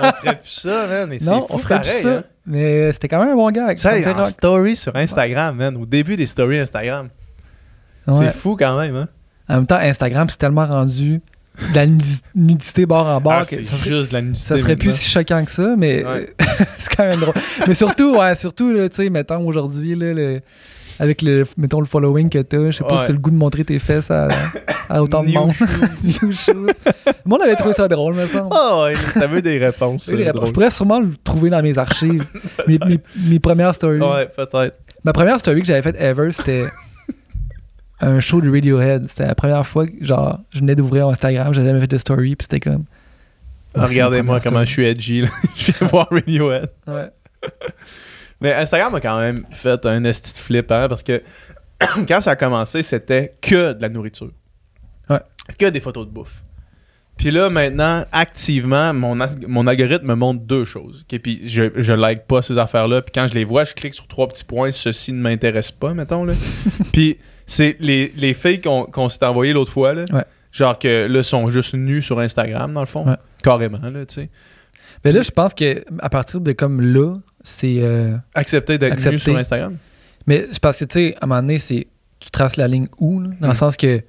on 0.00 0.12
ferait 0.12 0.38
plus 0.40 0.48
ça, 0.50 0.86
man. 0.88 1.08
Mais 1.10 1.18
non, 1.20 1.46
on 1.50 1.58
ferait 1.58 1.74
pareil, 1.80 1.90
plus 1.92 2.02
ça. 2.02 2.14
hein. 2.16 2.24
Mais 2.46 2.92
c'était 2.94 3.08
quand 3.08 3.20
même 3.20 3.32
un 3.32 3.36
bon 3.36 3.50
gag. 3.50 3.76
Ça, 3.76 3.92
en 3.98 4.14
rock. 4.14 4.26
story 4.28 4.76
sur 4.76 4.96
Instagram, 4.96 5.54
man. 5.56 5.76
Au 5.76 5.84
début 5.84 6.16
des 6.16 6.26
stories 6.26 6.58
Instagram. 6.60 7.10
Ouais. 8.06 8.26
C'est 8.32 8.38
fou 8.38 8.56
quand 8.58 8.80
même, 8.80 8.96
hein. 8.96 9.08
En 9.48 9.56
même 9.56 9.66
temps, 9.66 9.76
Instagram, 9.76 10.28
c'est 10.30 10.38
tellement 10.38 10.64
rendu 10.66 11.20
de 11.70 11.74
la 11.76 11.86
nudi- 11.86 12.20
nudité 12.34 12.86
bord 12.86 13.06
en 13.06 13.20
bord 13.20 13.32
Ah, 13.40 13.44
ça 13.44 13.56
serait, 13.62 13.90
juste 13.90 14.08
de 14.10 14.14
la 14.14 14.22
nudité. 14.22 14.46
ça 14.48 14.58
serait 14.58 14.76
plus 14.76 14.94
si 14.96 15.08
choquant 15.10 15.44
que 15.44 15.50
ça, 15.50 15.74
mais 15.76 16.04
Ouais. 16.04 16.34
c'est 16.78 16.96
quand 16.96 17.04
même 17.04 17.20
drôle. 17.20 17.34
mais 17.66 17.74
surtout, 17.74 18.16
ouais, 18.16 18.34
surtout, 18.36 18.72
tu 18.72 18.88
sais, 18.92 19.10
mettons 19.10 19.46
aujourd'hui, 19.46 19.94
le- 19.94 20.40
avec 20.98 21.22
le, 21.22 21.44
mettons, 21.56 21.80
le 21.80 21.86
following 21.86 22.28
que 22.28 22.38
t'as, 22.42 22.70
je 22.70 22.76
sais 22.78 22.84
pas 22.84 22.94
Ouais. 22.94 23.00
si 23.00 23.06
t'as 23.06 23.12
le 23.14 23.18
goût 23.18 23.30
de 23.30 23.36
montrer 23.36 23.64
tes 23.64 23.78
fesses 23.78 24.10
à, 24.10 24.28
à 24.88 25.02
autant 25.02 25.22
de 25.22 25.30
monde. 25.32 25.52
Le 26.22 27.14
monde 27.24 27.42
avait 27.42 27.56
trouvé 27.56 27.74
ça 27.74 27.88
drôle, 27.88 28.14
me 28.14 28.26
semble. 28.26 28.48
Ah 28.52 28.82
ouais, 28.84 28.94
t'as 29.14 29.26
vu 29.26 29.40
des 29.42 29.58
réponses. 29.58 30.08
Les 30.08 30.18
c'est 30.18 30.24
réponses. 30.24 30.48
Je 30.48 30.52
pourrais 30.52 30.70
sûrement 30.70 31.00
le 31.00 31.08
trouver 31.24 31.50
dans 31.50 31.62
mes 31.62 31.78
archives. 31.78 32.24
mes, 32.66 32.78
mes- 32.86 33.00
mes 33.28 33.38
premières 33.38 33.74
stories. 33.74 34.00
Ouais, 34.00 34.26
peut-être. 34.34 34.76
Ma 35.04 35.12
première 35.12 35.38
story 35.40 35.60
que 35.60 35.66
j'avais 35.66 35.82
faite 35.82 35.96
ever, 35.98 36.30
c'était 36.32 36.64
un 38.00 38.20
show 38.20 38.40
de 38.40 38.50
Radiohead. 38.50 39.08
C'était 39.08 39.26
la 39.26 39.34
première 39.34 39.66
fois 39.66 39.86
que, 39.86 40.04
genre, 40.04 40.40
je 40.52 40.60
venais 40.60 40.74
d'ouvrir 40.74 41.08
Instagram, 41.08 41.52
j'avais 41.52 41.68
jamais 41.68 41.80
fait 41.80 41.86
de 41.86 41.98
story, 41.98 42.36
puis 42.36 42.46
c'était 42.50 42.60
comme. 42.60 42.84
Ah, 43.74 43.80
ma 43.80 43.86
Regardez-moi 43.86 44.40
comment 44.40 44.64
je 44.64 44.70
suis 44.70 44.86
edgy. 44.86 45.22
Là. 45.22 45.28
je 45.56 45.72
viens 45.72 45.86
voir 45.86 46.08
Radiohead. 46.10 46.70
Ouais. 46.86 47.10
Mais 48.40 48.54
Instagram 48.54 48.94
a 48.94 49.00
quand 49.00 49.18
même 49.18 49.44
fait 49.52 49.84
un 49.84 50.02
esti 50.04 50.32
de 50.32 50.38
flip, 50.38 50.72
hein, 50.72 50.88
parce 50.88 51.02
que 51.02 51.22
quand 52.08 52.20
ça 52.20 52.32
a 52.32 52.36
commencé, 52.36 52.82
c'était 52.82 53.32
que 53.40 53.74
de 53.74 53.82
la 53.82 53.88
nourriture. 53.88 54.30
Ouais. 55.08 55.20
Que 55.58 55.66
des 55.66 55.80
photos 55.80 56.06
de 56.06 56.12
bouffe. 56.12 56.42
Puis 57.20 57.30
là, 57.30 57.50
maintenant, 57.50 58.04
activement, 58.12 58.94
mon, 58.94 59.20
as- 59.20 59.36
mon 59.46 59.66
algorithme 59.66 60.06
me 60.06 60.14
montre 60.14 60.40
deux 60.40 60.64
choses. 60.64 61.04
ok? 61.12 61.20
Puis 61.20 61.40
je, 61.44 61.64
je 61.76 61.92
like 61.92 62.26
pas 62.26 62.40
ces 62.40 62.56
affaires-là. 62.56 63.02
Puis 63.02 63.12
quand 63.14 63.26
je 63.26 63.34
les 63.34 63.44
vois, 63.44 63.64
je 63.64 63.74
clique 63.74 63.92
sur 63.92 64.06
trois 64.06 64.26
petits 64.26 64.44
points. 64.44 64.70
Ceci 64.70 65.12
ne 65.12 65.20
m'intéresse 65.20 65.70
pas, 65.70 65.92
mettons. 65.92 66.24
Là. 66.24 66.32
Puis 66.94 67.18
c'est 67.44 67.76
les, 67.78 68.10
les 68.16 68.32
filles 68.32 68.62
qu'on 68.62 68.84
qu'on 68.84 69.10
s'est 69.10 69.22
envoyées 69.24 69.52
l'autre 69.52 69.70
fois. 69.72 69.92
Là, 69.92 70.04
Ouais. 70.10 70.24
Genre 70.50 70.78
que 70.78 71.06
là, 71.06 71.22
sont 71.22 71.50
juste 71.50 71.74
nues 71.74 72.00
sur 72.02 72.18
Instagram, 72.20 72.72
dans 72.72 72.80
le 72.80 72.86
fond. 72.86 73.06
Ouais. 73.06 73.16
Carrément, 73.42 73.78
là, 73.78 74.06
tu 74.06 74.14
sais. 74.14 74.30
Mais 75.04 75.12
là, 75.12 75.20
je 75.22 75.30
pense 75.30 75.52
que 75.54 75.84
à 76.00 76.08
partir 76.08 76.40
de 76.40 76.52
comme 76.52 76.80
là, 76.80 77.16
c'est. 77.44 77.76
euh, 77.80 78.16
Accepter 78.34 78.78
d'être 78.78 78.92
Accepter. 78.94 79.16
nu 79.16 79.18
sur 79.20 79.36
Instagram? 79.36 79.76
Mais 80.26 80.46
c'est 80.50 80.60
parce 80.60 80.78
que, 80.78 80.86
tu 80.86 80.94
sais, 80.94 81.14
à 81.20 81.24
un 81.24 81.26
moment 81.28 81.42
donné, 81.42 81.58
c'est. 81.58 81.86
Tu 82.18 82.30
traces 82.30 82.56
la 82.56 82.66
ligne 82.66 82.88
où, 82.98 83.20
là, 83.20 83.28
dans 83.40 83.46
le 83.48 83.52
Mm. 83.52 83.56
sens 83.56 83.76
que. 83.76 84.02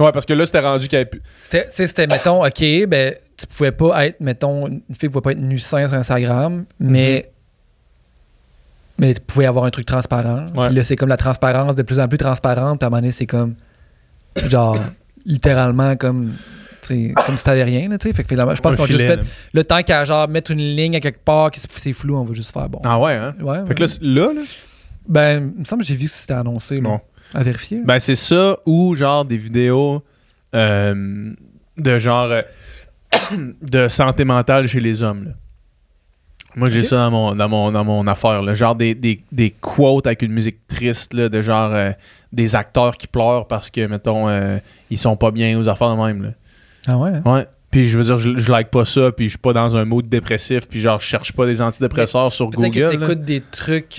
Ouais, 0.00 0.10
parce 0.12 0.24
que 0.26 0.32
là, 0.32 0.46
c'était 0.46 0.60
rendu 0.60 0.88
qu'il 0.88 0.94
y 0.98 1.00
avait 1.00 1.10
plus. 1.10 1.22
C'était, 1.42 1.64
tu 1.66 1.70
sais, 1.74 1.86
c'était, 1.86 2.06
mettons, 2.06 2.44
OK, 2.44 2.64
ben, 2.88 3.14
tu 3.36 3.46
pouvais 3.46 3.72
pas 3.72 4.06
être, 4.06 4.20
mettons, 4.20 4.66
une 4.68 4.80
fille 4.98 5.08
pouvait 5.08 5.20
pas 5.22 5.32
être 5.32 5.38
nu 5.38 5.58
sein 5.58 5.86
sur 5.88 5.96
Instagram, 5.96 6.64
mais. 6.80 7.30
Mais 8.98 9.14
tu 9.14 9.20
pouvais 9.20 9.46
avoir 9.46 9.64
un 9.64 9.70
truc 9.70 9.86
transparent. 9.86 10.44
Ouais. 10.54 10.68
Puis 10.68 10.76
là, 10.76 10.84
c'est 10.84 10.96
comme 10.96 11.08
la 11.08 11.16
transparence 11.16 11.74
de 11.74 11.82
plus 11.82 11.98
en 11.98 12.08
plus 12.08 12.18
transparente. 12.18 12.78
Puis 12.78 12.84
à 12.84 12.86
un 12.86 12.90
moment 12.90 13.00
donné, 13.00 13.12
c'est 13.12 13.26
comme. 13.26 13.54
Genre, 14.36 14.78
littéralement, 15.24 15.96
comme. 15.96 16.34
tu 16.82 16.88
sais, 17.08 17.14
comme 17.26 17.36
si 17.36 17.44
t'avais 17.44 17.64
rien, 17.64 17.88
là, 17.88 17.98
tu 17.98 18.08
sais. 18.08 18.14
Fait 18.14 18.22
que 18.22 18.28
finalement, 18.28 18.54
je 18.54 18.60
pense 18.60 18.74
Un 18.74 18.76
qu'on 18.76 18.84
a 18.84 18.86
juste 18.86 19.00
fait 19.06 19.16
là. 19.16 19.22
le 19.52 19.64
temps 19.64 19.82
qu'à 19.82 20.04
genre 20.04 20.28
mettre 20.28 20.50
une 20.52 20.58
ligne 20.58 20.96
à 20.96 21.00
quelque 21.00 21.22
part, 21.24 21.50
que 21.50 21.58
c'est 21.60 21.92
flou, 21.92 22.16
on 22.16 22.24
va 22.24 22.32
juste 22.34 22.52
faire 22.52 22.68
bon. 22.68 22.80
Ah 22.84 22.98
ouais, 23.00 23.14
hein? 23.14 23.34
Ouais, 23.40 23.58
Fait 23.66 23.74
que 23.74 23.82
là, 23.82 23.88
là, 24.00 24.32
là, 24.34 24.40
Ben, 25.08 25.52
il 25.56 25.60
me 25.60 25.64
semble 25.64 25.82
que 25.82 25.88
j'ai 25.88 25.96
vu 25.96 26.06
que 26.06 26.12
c'était 26.12 26.34
annoncé. 26.34 26.80
là. 26.80 27.00
À 27.34 27.42
vérifier. 27.42 27.80
Ben, 27.84 27.98
c'est 27.98 28.14
ça 28.14 28.58
ou 28.66 28.94
genre 28.94 29.24
des 29.24 29.36
vidéos 29.36 30.02
euh, 30.54 31.32
de 31.78 31.98
genre 31.98 32.30
euh, 32.30 32.42
de 33.62 33.88
santé 33.88 34.24
mentale 34.24 34.66
chez 34.68 34.80
les 34.80 35.02
hommes. 35.02 35.24
là. 35.24 35.30
Moi, 36.54 36.68
j'ai 36.68 36.82
ça 36.82 36.96
dans 36.96 37.10
mon, 37.10 37.34
dans 37.34 37.48
mon, 37.48 37.72
dans 37.72 37.84
mon 37.84 38.06
affaire. 38.06 38.42
là. 38.42 38.52
Genre 38.52 38.74
des, 38.74 38.94
des, 38.94 39.22
des 39.32 39.50
quotes 39.50 40.06
avec 40.06 40.20
une 40.20 40.32
musique 40.32 40.66
triste, 40.68 41.14
là, 41.14 41.30
de 41.30 41.40
genre 41.40 41.72
euh, 41.72 41.92
des 42.30 42.54
acteurs 42.54 42.98
qui 42.98 43.06
pleurent 43.06 43.46
parce 43.48 43.70
que, 43.70 43.86
mettons, 43.86 44.28
ils 44.90 44.98
sont 44.98 45.16
pas 45.16 45.30
bien 45.30 45.58
aux 45.58 45.66
affaires 45.70 45.96
de 45.96 46.02
même. 46.02 46.22
Là. 46.24 46.28
Ah 46.86 46.98
ouais? 46.98 47.10
hein? 47.14 47.22
Ouais. 47.24 47.46
Puis 47.70 47.88
je 47.88 47.96
veux 47.96 48.04
dire, 48.04 48.18
je, 48.18 48.36
je 48.36 48.52
like 48.52 48.68
pas 48.68 48.84
ça, 48.84 49.10
puis 49.12 49.24
je 49.26 49.30
suis 49.30 49.38
pas 49.38 49.54
dans 49.54 49.78
un 49.78 49.86
mood 49.86 50.06
dépressif, 50.06 50.68
puis 50.68 50.78
genre, 50.80 51.00
je 51.00 51.06
cherche 51.06 51.32
pas 51.32 51.46
des 51.46 51.62
antidépresseurs 51.62 52.30
sur 52.30 52.50
Google. 52.50 52.70
que 52.70 52.90
t'écoutes 52.98 53.22
des 53.24 53.40
trucs. 53.40 53.98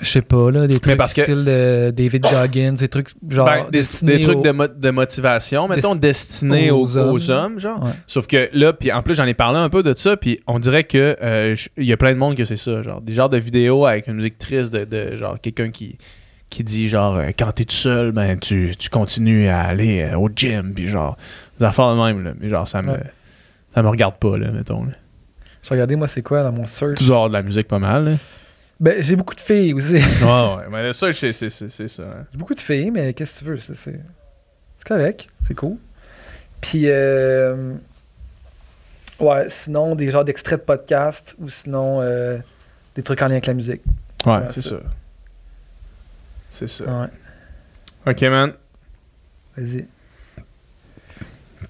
Je 0.00 0.10
sais 0.10 0.22
pas, 0.22 0.50
là. 0.50 0.66
Des 0.66 0.78
trucs 0.78 0.96
parce 0.96 1.14
que- 1.14 1.22
style 1.22 1.44
euh, 1.48 1.90
David 1.90 2.22
Goggins, 2.22 2.72
des 2.74 2.88
trucs 2.88 3.08
genre. 3.28 3.46
Ben, 3.46 3.66
des, 3.70 3.82
des 4.02 4.20
trucs 4.20 4.38
aux- 4.38 4.42
de, 4.42 4.50
mo- 4.50 4.66
de 4.68 4.90
motivation, 4.90 5.68
mettons, 5.68 5.94
Desti- 5.94 6.00
destinés 6.00 6.70
aux, 6.70 6.82
aux 6.82 6.96
hommes. 6.96 7.14
aux 7.14 7.30
hommes, 7.30 7.58
genre. 7.58 7.82
Ouais. 7.84 7.90
Sauf 8.06 8.26
que 8.26 8.48
là, 8.52 8.72
puis 8.72 8.92
en 8.92 9.02
plus, 9.02 9.14
j'en 9.14 9.24
ai 9.26 9.34
parlé 9.34 9.58
un 9.58 9.68
peu 9.68 9.82
de 9.82 9.94
ça, 9.94 10.16
puis 10.16 10.40
on 10.46 10.58
dirait 10.58 10.84
que 10.84 11.16
euh, 11.22 11.56
il 11.76 11.84
y 11.84 11.92
a 11.92 11.96
plein 11.96 12.12
de 12.12 12.18
monde 12.18 12.36
que 12.36 12.44
c'est 12.44 12.56
ça, 12.56 12.82
genre 12.82 13.00
des 13.00 13.12
genres 13.12 13.30
de 13.30 13.38
vidéos 13.38 13.86
avec 13.86 14.06
une 14.06 14.14
musique 14.14 14.38
triste 14.38 14.72
de, 14.72 14.84
de 14.84 15.16
genre 15.16 15.38
quelqu'un 15.40 15.70
qui 15.70 15.96
qui 16.48 16.62
dit 16.62 16.88
genre 16.88 17.16
euh, 17.16 17.30
quand 17.36 17.50
t'es 17.52 17.64
tout 17.64 17.74
seul, 17.74 18.12
ben 18.12 18.38
tu, 18.38 18.74
tu 18.78 18.88
continues 18.88 19.48
à 19.48 19.62
aller 19.62 20.02
euh, 20.02 20.16
au 20.18 20.28
gym, 20.34 20.72
puis 20.74 20.86
genre 20.88 21.16
des 21.58 21.64
affaires 21.64 21.94
de 21.94 22.00
même 22.00 22.22
là, 22.22 22.32
mais 22.38 22.48
genre 22.48 22.68
ça 22.68 22.82
me 22.82 22.92
Ouais. 22.92 23.00
ça 23.74 23.82
me 23.82 23.88
regarde 23.88 24.14
pas 24.16 24.36
là, 24.38 24.50
mettons. 24.52 24.84
Là. 24.84 24.92
Je 25.64 25.70
regardais, 25.70 25.96
moi, 25.96 26.06
c'est 26.06 26.22
quoi 26.22 26.44
dans 26.44 26.52
mon 26.52 26.66
search? 26.66 27.02
Avoir 27.02 27.26
de 27.28 27.32
la 27.32 27.42
musique 27.42 27.66
pas 27.66 27.80
mal. 27.80 28.04
Là. 28.04 28.10
Ben, 28.78 29.02
j'ai 29.02 29.16
beaucoup 29.16 29.34
de 29.34 29.40
filles 29.40 29.72
aussi. 29.72 29.94
ouais, 29.94 30.00
ouais, 30.22 30.64
mais 30.70 30.92
ça 30.92 31.12
c'est 31.12 31.32
c'est 31.32 31.48
c'est 31.50 31.68
c'est 31.70 31.88
ça. 31.88 32.02
hein. 32.02 32.26
J'ai 32.32 32.38
beaucoup 32.38 32.54
de 32.54 32.60
filles, 32.60 32.90
mais 32.90 33.14
qu'est-ce 33.14 33.34
que 33.34 33.38
tu 33.40 33.44
veux? 33.46 33.58
C'est, 33.58 33.74
c'est... 33.76 33.98
c'est 34.78 34.86
correct, 34.88 35.28
c'est 35.46 35.54
cool. 35.54 35.76
Puis, 36.60 36.84
euh... 36.86 37.74
ouais, 39.20 39.46
sinon, 39.50 39.94
des 39.94 40.10
genres 40.10 40.24
d'extraits 40.24 40.60
de 40.60 40.64
podcast 40.64 41.34
ou 41.38 41.48
sinon 41.48 42.00
euh, 42.00 42.38
des 42.94 43.02
trucs 43.02 43.20
en 43.22 43.26
lien 43.26 43.32
avec 43.32 43.46
la 43.46 43.54
musique. 43.54 43.82
Ouais, 44.26 44.32
Ouais, 44.38 44.42
c'est 44.52 44.62
ça. 44.62 44.70
ça. 44.70 44.76
C'est 46.50 46.68
ça. 46.68 46.84
Ouais, 46.84 48.12
OK 48.12 48.22
man. 48.22 48.52
vas-y. 49.56 49.86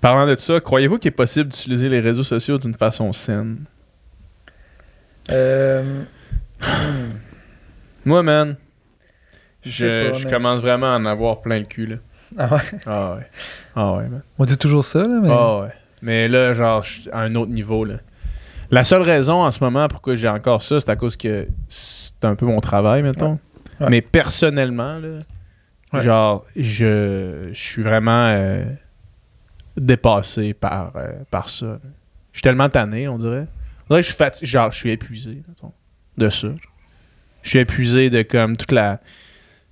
Parlant 0.00 0.26
de 0.26 0.36
ça, 0.36 0.61
croyez-vous 0.61 0.98
qu'il 0.98 1.09
est 1.09 1.11
possible 1.12 1.50
d'utiliser 1.50 1.88
les 1.88 2.00
réseaux 2.00 2.22
sociaux 2.24 2.59
d'une 2.59 2.74
façon 2.74 3.12
saine? 3.12 3.64
Euh... 5.30 6.02
hmm. 6.62 7.12
Moi, 8.04 8.22
man, 8.22 8.57
Je 9.64 9.70
je, 9.70 9.76
sais 9.84 10.11
pas, 10.11 10.18
je 10.18 10.24
mais- 10.24 10.30
commence 10.30 10.61
vraiment 10.61 10.94
à 10.94 10.98
en 10.98 11.04
avoir 11.07 11.40
plein 11.42 11.59
le 11.59 11.64
cul, 11.64 11.86
là. 11.86 11.96
Ah 12.38 12.54
ouais? 12.54 12.61
Ah 12.86 13.14
ouais. 13.14 13.26
Ah 13.74 13.92
ouais, 13.94 14.09
man. 14.09 14.22
On 14.38 14.44
dit 14.44 14.57
toujours 14.59 14.84
ça, 14.84 15.00
là, 15.07 15.20
mais... 15.22 15.28
Ah 15.30 15.61
ouais. 15.61 15.68
Mais 16.02 16.28
là, 16.28 16.52
genre, 16.52 16.82
je 16.82 17.00
suis 17.00 17.11
à 17.11 17.20
un 17.20 17.34
autre 17.36 17.50
niveau, 17.52 17.84
là. 17.84 17.96
La 18.70 18.82
seule 18.84 19.02
raison 19.02 19.44
en 19.44 19.50
ce 19.50 19.62
moment 19.62 19.86
pourquoi 19.88 20.16
j'ai 20.16 20.28
encore 20.28 20.61
ça, 20.61 20.80
c'est 20.80 20.90
à 20.90 20.96
cause 20.96 21.16
que 21.16 21.46
c'est 21.68 22.24
un 22.24 22.34
peu 22.34 22.46
mon 22.46 22.61
travail, 22.61 23.02
mettons. 23.04 23.38
Ouais. 23.80 23.88
Mais 23.90 24.00
personnellement, 24.00 24.98
là, 24.98 25.20
Ouais. 25.92 26.02
genre, 26.02 26.44
je, 26.57 27.48
je 27.52 27.59
suis 27.59 27.82
vraiment 27.82 28.24
euh, 28.26 28.64
dépassé 29.76 30.52
par, 30.52 30.92
euh, 30.96 31.12
par 31.30 31.48
ça. 31.48 31.78
Je 32.32 32.38
suis 32.38 32.42
tellement 32.42 32.68
tanné, 32.68 33.07
on 33.09 33.18
dirait. 33.18 33.46
On 33.88 33.94
dirait 33.94 34.00
que 34.00 34.07
je 34.07 34.12
suis 34.12 34.16
fatigué. 34.16 34.46
Genre, 34.50 34.72
je 34.72 34.76
suis 34.78 34.90
épuisé, 34.90 35.42
mettons, 35.48 35.72
de 36.19 36.29
ça. 36.29 36.49
Je 37.43 37.49
suis 37.51 37.59
épuisé 37.59 38.11
de 38.11 38.23
comme 38.23 38.57
toute 38.57 38.73
la 38.73 39.01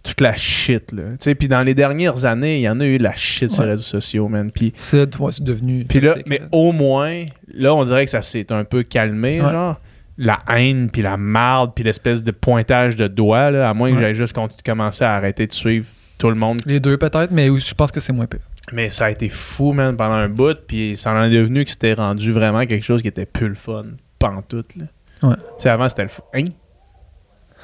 toute 0.02 0.20
la 0.20 0.36
shit 0.36 0.92
là. 0.92 1.02
Tu 1.12 1.16
sais, 1.20 1.34
puis 1.34 1.48
dans 1.48 1.62
les 1.62 1.74
dernières 1.74 2.26
années, 2.26 2.58
il 2.58 2.62
y 2.62 2.68
en 2.68 2.78
a 2.80 2.84
eu 2.84 2.98
de 2.98 3.02
la 3.04 3.14
shit 3.14 3.50
sur 3.50 3.62
les 3.64 3.70
réseaux 3.70 3.82
sociaux, 3.82 4.28
man. 4.28 4.50
Puis 4.50 4.74
C'est, 4.76 5.06
devenu... 5.40 5.84
puis 5.86 6.00
là, 6.00 6.14
mais 6.26 6.42
au 6.52 6.72
moins, 6.72 7.24
là, 7.54 7.74
on 7.74 7.84
dirait 7.86 8.04
que 8.04 8.10
ça 8.10 8.20
s'est 8.20 8.52
un 8.52 8.64
peu 8.64 8.82
calmé, 8.82 9.40
Ouais. 9.40 9.50
genre. 9.50 9.80
La 10.16 10.40
haine, 10.48 10.90
puis 10.92 11.02
la 11.02 11.16
marde, 11.16 11.72
puis 11.74 11.82
l'espèce 11.82 12.22
de 12.22 12.30
pointage 12.30 12.94
de 12.94 13.08
doigts, 13.08 13.50
là, 13.50 13.68
à 13.68 13.74
moins 13.74 13.90
que 13.92 13.98
j'aille 13.98 14.14
juste 14.14 14.36
commencer 14.64 15.02
à 15.04 15.14
arrêter 15.14 15.46
de 15.48 15.52
suivre 15.52 15.86
tout 16.18 16.28
le 16.28 16.36
monde. 16.36 16.60
Les 16.66 16.78
deux, 16.78 16.96
peut-être, 16.98 17.32
mais 17.32 17.46
je 17.58 17.74
pense 17.74 17.90
que 17.90 17.98
c'est 17.98 18.12
moins 18.12 18.26
pire. 18.26 18.38
Mais 18.72 18.90
ça 18.90 19.06
a 19.06 19.10
été 19.10 19.28
fou, 19.28 19.72
man, 19.72 19.96
pendant 19.96 20.14
un 20.14 20.28
bout, 20.28 20.56
puis 20.68 20.96
ça 20.96 21.12
en 21.12 21.24
est 21.24 21.30
devenu 21.30 21.64
que 21.64 21.70
c'était 21.72 21.94
rendu 21.94 22.30
vraiment 22.30 22.64
quelque 22.64 22.84
chose 22.84 23.02
qui 23.02 23.08
était 23.08 23.26
plus 23.26 23.48
le 23.48 23.54
fun, 23.54 23.86
pantoute, 24.20 24.76
là. 24.76 24.84
Ouais. 25.28 25.70
Avant, 25.70 25.88
c'était 25.88 26.04
le. 26.04 26.10
Hein? 26.34 26.44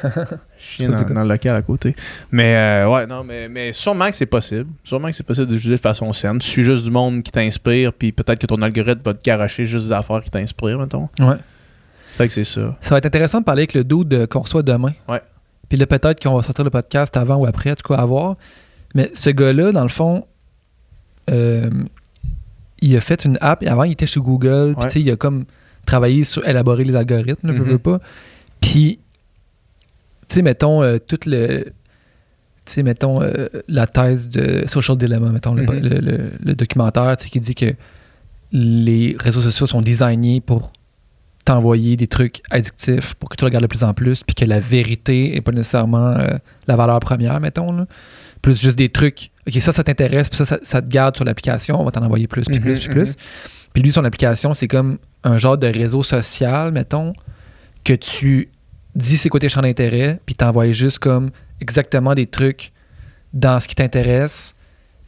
Chien 0.56 0.88
dans, 0.88 1.02
dans 1.02 1.22
le 1.22 1.28
local 1.28 1.54
à 1.56 1.62
côté. 1.62 1.94
Mais 2.30 2.56
euh, 2.56 2.88
ouais, 2.90 3.06
non, 3.06 3.22
mais, 3.22 3.48
mais 3.48 3.72
sûrement 3.72 4.08
que 4.08 4.16
c'est 4.16 4.26
possible. 4.26 4.70
Sûrement 4.82 5.08
que 5.08 5.14
c'est 5.14 5.26
possible 5.26 5.46
de 5.48 5.56
juger 5.58 5.76
de 5.76 5.80
façon 5.80 6.12
saine. 6.12 6.38
Tu 6.38 6.48
suis 6.48 6.62
juste 6.62 6.84
du 6.84 6.90
monde 6.90 7.22
qui 7.22 7.30
t'inspire, 7.30 7.92
puis 7.92 8.12
peut-être 8.12 8.38
que 8.38 8.46
ton 8.46 8.61
algorithme 8.62 9.02
va 9.04 9.14
te 9.14 9.22
garocher 9.22 9.64
juste 9.64 9.86
des 9.86 9.92
affaires 9.92 10.22
qui 10.22 10.30
t'inspirent, 10.30 10.78
mettons. 10.78 11.08
Ouais. 11.18 11.36
Que 12.18 12.28
c'est 12.28 12.44
ça. 12.44 12.76
Ça 12.82 12.90
va 12.90 12.98
être 12.98 13.06
intéressant 13.06 13.40
de 13.40 13.44
parler 13.44 13.62
avec 13.62 13.72
le 13.72 13.82
dude 13.82 14.26
qu'on 14.26 14.40
reçoit 14.40 14.62
demain. 14.62 14.92
Ouais. 15.08 15.22
Puis 15.70 15.78
là, 15.78 15.86
peut-être 15.86 16.22
qu'on 16.22 16.34
va 16.34 16.42
sortir 16.42 16.64
le 16.64 16.70
podcast 16.70 17.16
avant 17.16 17.36
ou 17.36 17.46
après, 17.46 17.74
tout 17.76 17.94
cas, 17.94 17.98
à 17.98 18.04
voir. 18.04 18.34
Mais 18.94 19.11
ce 19.14 19.30
gars-là, 19.30 19.72
dans 19.72 19.82
le 19.82 19.88
fond, 19.88 20.26
euh, 21.30 21.70
il 22.82 22.94
a 22.96 23.00
fait 23.00 23.24
une 23.24 23.38
app. 23.40 23.64
Avant, 23.66 23.84
il 23.84 23.92
était 23.92 24.06
chez 24.06 24.20
Google. 24.20 24.74
Puis, 24.78 24.86
tu 24.88 24.92
sais, 24.92 25.00
il 25.00 25.11
a 25.11 25.16
comme 25.16 25.44
travaillé 25.91 26.24
sur 26.24 26.47
élaborer 26.47 26.84
les 26.84 26.97
algorithmes, 26.97 27.47
là, 27.49 27.53
Mhm. 27.53 27.64
veux 27.64 27.78
pas. 27.78 28.01
Puis, 28.61 28.99
tu 30.28 30.34
sais, 30.36 30.43
mettons, 30.43 30.82
euh, 30.82 30.99
tout 30.99 31.18
le. 31.26 31.64
Tu 32.66 32.72
sais, 32.74 32.82
mettons, 32.82 33.22
euh, 33.22 33.49
la 33.68 33.86
thèse 33.86 34.28
de 34.28 34.64
Social 34.68 34.97
Dilemma, 34.97 35.30
mettons, 35.30 35.55
le, 35.55 35.62
Mhm. 35.62 35.78
le- 35.80 35.99
le- 36.01 36.30
le 36.45 36.55
documentaire, 36.55 37.16
tu 37.16 37.24
sais, 37.24 37.30
qui 37.30 37.41
dit 37.41 37.55
que 37.55 37.74
les 38.53 39.16
réseaux 39.18 39.41
sociaux 39.41 39.66
sont 39.66 39.80
designés 39.80 40.41
pour 40.41 40.72
t'envoyer 41.45 41.97
des 41.97 42.07
trucs 42.07 42.43
addictifs 42.51 43.14
pour 43.14 43.28
que 43.28 43.36
tu 43.36 43.45
regardes 43.45 43.62
de 43.64 43.68
plus 43.68 43.82
en 43.82 43.95
plus, 43.95 44.22
puis 44.22 44.34
que 44.34 44.45
la 44.45 44.61
vérité 44.61 45.34
est 45.36 45.41
pas 45.41 45.53
nécessairement 45.53 46.09
euh, 46.11 46.36
la 46.68 46.76
valeur 46.76 47.01
première, 47.01 47.41
mettons. 47.41 47.72
Là. 47.72 47.86
Plus 48.43 48.61
juste 48.61 48.76
des 48.78 48.88
trucs. 48.91 49.30
OK, 49.49 49.55
ça, 49.61 49.72
ça 49.72 49.82
t'intéresse, 49.82 50.28
puis 50.28 50.36
ça, 50.36 50.45
ça, 50.45 50.59
ça 50.62 50.82
te 50.82 50.88
garde 50.88 51.16
sur 51.16 51.24
l'application, 51.24 51.80
on 51.80 51.84
va 51.84 51.91
t'en 51.91 52.03
envoyer 52.05 52.26
plus, 52.26 52.45
puis 52.45 52.57
Mhm, 52.57 52.62
plus, 52.62 52.78
puis 52.80 52.88
plus. 52.91 53.14
Puis 53.72 53.82
lui, 53.82 53.92
son 53.92 54.04
application, 54.04 54.54
c'est 54.54 54.68
comme 54.68 54.98
un 55.24 55.38
genre 55.38 55.56
de 55.58 55.66
réseau 55.66 56.02
social, 56.02 56.72
mettons, 56.72 57.12
que 57.84 57.92
tu 57.92 58.48
dis 58.94 59.16
c'est 59.16 59.28
quoi 59.28 59.38
tes 59.40 59.48
champs 59.48 59.60
d'intérêt, 59.62 60.20
puis 60.26 60.34
t'envoies 60.34 60.72
juste 60.72 60.98
comme 60.98 61.30
exactement 61.60 62.14
des 62.14 62.26
trucs 62.26 62.72
dans 63.32 63.60
ce 63.60 63.68
qui 63.68 63.74
t'intéresse, 63.76 64.55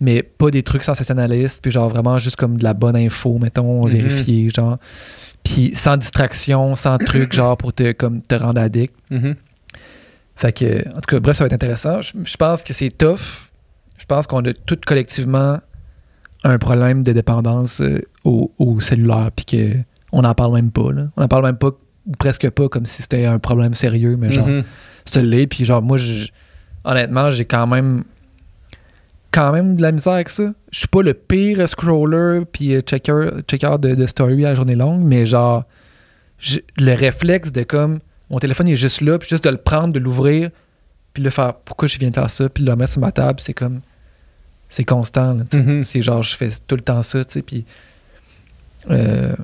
mais 0.01 0.23
pas 0.23 0.51
des 0.51 0.63
trucs 0.63 0.85
sensationnalistes, 0.85 1.61
puis 1.63 1.71
genre 1.73 1.89
vraiment 1.89 2.19
juste 2.19 2.37
comme 2.37 2.57
de 2.57 2.65
la 2.65 2.75
bonne 2.75 2.97
info, 2.97 3.39
mettons, 3.39 3.85
Mhm. 3.87 3.91
vérifiée, 3.93 4.51
genre. 4.55 4.79
Puis 5.43 5.73
sans 5.75 5.97
distraction, 5.97 6.75
sans 6.77 6.99
truc, 6.99 7.33
genre 7.35 7.57
pour 7.57 7.73
te, 7.73 7.91
comme, 7.93 8.23
te 8.23 8.35
rendre 8.37 8.61
addict. 8.61 8.95
Mhm. 9.11 9.35
Fait 10.37 10.53
que, 10.53 10.89
en 10.91 10.95
tout 11.01 11.09
cas, 11.09 11.21
bref, 11.21 11.37
ça 11.37 11.45
va 11.45 11.47
être 11.47 11.53
intéressant. 11.53 12.01
Je, 12.01 12.13
je 12.25 12.37
pense 12.37 12.63
que 12.63 12.73
c'est 12.73 12.91
tough. 12.97 13.49
Je 13.99 14.05
pense 14.07 14.27
qu'on 14.27 14.45
a 14.45 14.53
tous 14.53 14.79
collectivement 14.87 15.59
un 16.45 16.59
problème 16.59 17.03
de 17.03 17.13
dépendance 17.13 17.81
euh, 17.81 18.01
au, 18.25 18.53
au 18.59 18.81
cellulaire, 18.81 19.31
puis 19.35 19.47
qu'on 20.13 20.23
n'en 20.23 20.35
parle 20.35 20.55
même 20.55 20.71
pas. 20.71 20.91
Là. 20.93 21.09
On 21.17 21.21
n'en 21.23 21.29
parle 21.29 21.45
même 21.45 21.57
pas, 21.57 21.69
ou 22.07 22.13
presque 22.19 22.49
pas, 22.51 22.69
comme 22.69 22.85
si 22.85 23.03
c'était 23.03 23.27
un 23.27 23.39
problème 23.39 23.75
sérieux, 23.75 24.17
mais 24.19 24.31
genre, 24.33 24.47
Mhm. 24.47 24.65
ça 25.05 25.23
l'est. 25.23 25.47
Puis 25.47 25.65
genre, 25.65 25.83
moi, 25.83 25.99
honnêtement, 26.85 27.31
j'ai 27.31 27.45
quand 27.45 27.67
même 27.67 28.05
quand 29.31 29.51
même 29.53 29.77
de 29.77 29.83
la 29.83 29.93
misère 29.93 30.13
avec 30.15 30.29
ça. 30.29 30.53
Je 30.71 30.79
suis 30.81 30.89
pas 30.89 31.01
le 31.03 31.15
pire 31.15 31.67
scroller 31.69 32.43
puis 32.53 32.75
euh, 32.75 32.81
checker, 32.81 33.29
checker 33.49 33.77
de, 33.81 33.95
de 33.95 34.07
story 34.07 34.45
à 34.45 34.51
la 34.51 34.55
journée 34.55 34.75
longue, 34.75 35.03
mais 35.03 35.25
genre, 35.25 35.65
le 36.77 36.95
réflexe 36.95 37.51
de 37.51 37.63
comme, 37.63 38.01
mon 38.29 38.39
téléphone 38.39 38.69
il 38.69 38.73
est 38.73 38.77
juste 38.77 39.01
là, 39.01 39.19
puis 39.19 39.29
juste 39.29 39.45
de 39.45 39.49
le 39.51 39.57
prendre, 39.57 39.93
de 39.93 39.99
l'ouvrir, 39.99 40.51
puis 41.15 41.23
de 41.23 41.31
faire 41.31 41.55
pourquoi 41.55 41.89
je 41.89 41.99
viens 41.99 42.11
de 42.11 42.15
faire 42.15 42.29
ça, 42.29 42.49
puis 42.51 42.63
de 42.65 42.69
le 42.71 42.77
mettre 42.77 42.93
sur 42.93 43.01
ma 43.01 43.11
table, 43.13 43.41
c'est 43.41 43.55
comme, 43.55 43.81
c'est 44.73 44.85
constant. 44.85 45.35
là. 45.35 45.45
Mhm. 45.53 45.85
C'est 45.85 46.03
genre, 46.03 46.23
je 46.23 46.35
fais 46.37 46.51
tout 46.67 46.75
le 46.77 46.83
temps 46.83 47.03
ça, 47.03 47.25
tu 47.25 47.35
sais, 47.35 47.43
puis. 47.43 47.65
euh, 48.91 49.35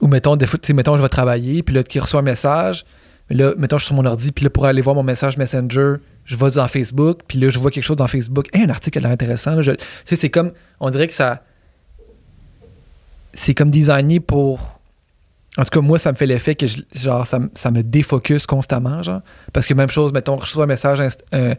ou 0.00 0.06
mettons, 0.06 0.36
des 0.36 0.46
fois, 0.46 0.58
mettons, 0.74 0.96
je 0.96 1.02
vais 1.02 1.08
travailler, 1.08 1.62
puis 1.64 1.74
là, 1.74 1.82
qui 1.82 1.98
reçoit 1.98 2.20
un 2.20 2.22
message, 2.22 2.84
mais 3.28 3.36
là, 3.36 3.52
mettons, 3.58 3.78
je 3.78 3.84
suis 3.84 3.88
sur 3.88 3.96
mon 3.96 4.04
ordi, 4.08 4.30
puis 4.32 4.44
là, 4.44 4.50
pour 4.50 4.64
aller 4.64 4.80
voir 4.80 4.94
mon 4.94 5.02
message 5.02 5.36
Messenger, 5.36 5.94
je 6.24 6.36
vais 6.36 6.50
dans 6.52 6.68
Facebook, 6.68 7.20
puis 7.26 7.38
là, 7.40 7.50
je 7.50 7.58
vois 7.58 7.70
quelque 7.72 7.84
chose 7.84 7.96
dans 7.96 8.06
Facebook. 8.06 8.46
Hey, 8.54 8.62
un 8.64 8.70
article 8.70 8.98
a 8.98 9.00
l'air 9.02 9.10
intéressant. 9.10 9.56
là, 9.56 9.62
je- 9.62 9.72
Tu 9.72 9.84
sais, 10.04 10.14
c'est 10.16 10.30
comme, 10.30 10.52
on 10.78 10.88
dirait 10.90 11.08
que 11.08 11.14
ça. 11.14 11.42
C'est 13.34 13.54
comme 13.54 13.70
designé 13.70 14.20
pour. 14.20 14.78
En 15.56 15.64
tout 15.64 15.70
cas, 15.70 15.80
moi, 15.80 15.98
ça 15.98 16.12
me 16.12 16.16
fait 16.16 16.26
l'effet 16.26 16.54
que, 16.54 16.66
je- 16.68 16.82
genre, 16.94 17.26
ça, 17.26 17.38
me- 17.40 17.50
ça 17.54 17.70
me 17.70 17.82
défocus 17.82 18.46
constamment, 18.46 19.02
genre. 19.02 19.22
Parce 19.52 19.66
que 19.66 19.74
même 19.74 19.90
chose, 19.90 20.12
mettons, 20.12 20.36
je 20.36 20.42
reçois 20.42 20.64
un 20.64 20.68
message, 20.68 21.00
inst- 21.00 21.22
euh, 21.34 21.54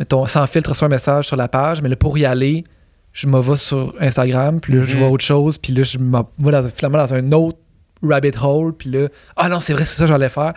mettons, 0.00 0.26
sans 0.26 0.46
filtre, 0.48 0.70
reçois 0.70 0.86
un 0.86 0.90
message 0.90 1.26
sur 1.26 1.36
la 1.36 1.46
page, 1.46 1.80
mais 1.82 1.88
là, 1.88 1.94
pour 1.94 2.18
y 2.18 2.24
aller, 2.24 2.64
je 3.12 3.28
me 3.28 3.38
vais 3.40 3.56
sur 3.56 3.94
Instagram, 4.00 4.60
puis 4.60 4.72
là, 4.74 4.82
je 4.82 4.94
Mhm. 4.94 4.98
vois 5.00 5.08
autre 5.10 5.24
chose, 5.24 5.58
puis 5.58 5.72
là, 5.72 5.82
je 5.84 5.98
me 5.98 6.18
vais 6.38 6.50
dans, 6.52 6.68
finalement 6.70 6.98
dans 6.98 7.14
un 7.14 7.30
autre 7.32 7.58
rabbit 8.02 8.30
hole, 8.42 8.72
puis 8.74 8.90
là, 8.90 9.08
ah 9.36 9.48
non, 9.48 9.60
c'est 9.60 9.74
vrai, 9.74 9.84
c'est 9.84 9.96
ça 9.96 10.04
que 10.04 10.08
j'allais 10.08 10.28
faire. 10.30 10.54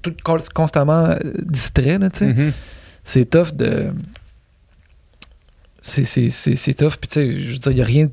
Tout 0.00 0.14
con- 0.24 0.38
constamment 0.54 1.06
euh, 1.10 1.16
distrait, 1.42 1.98
là, 1.98 2.08
tu 2.08 2.20
sais. 2.20 2.26
Mhm. 2.26 2.52
C'est 3.04 3.28
tough 3.28 3.52
de. 3.52 3.92
C'est, 5.82 6.74
tough, 6.74 6.96
puis 6.98 7.08
tu 7.08 7.14
sais, 7.14 7.40
je 7.40 7.52
veux 7.52 7.58
dire, 7.58 7.72
il 7.72 7.74
n'y 7.74 7.82
a 7.82 7.84
rien. 7.84 8.08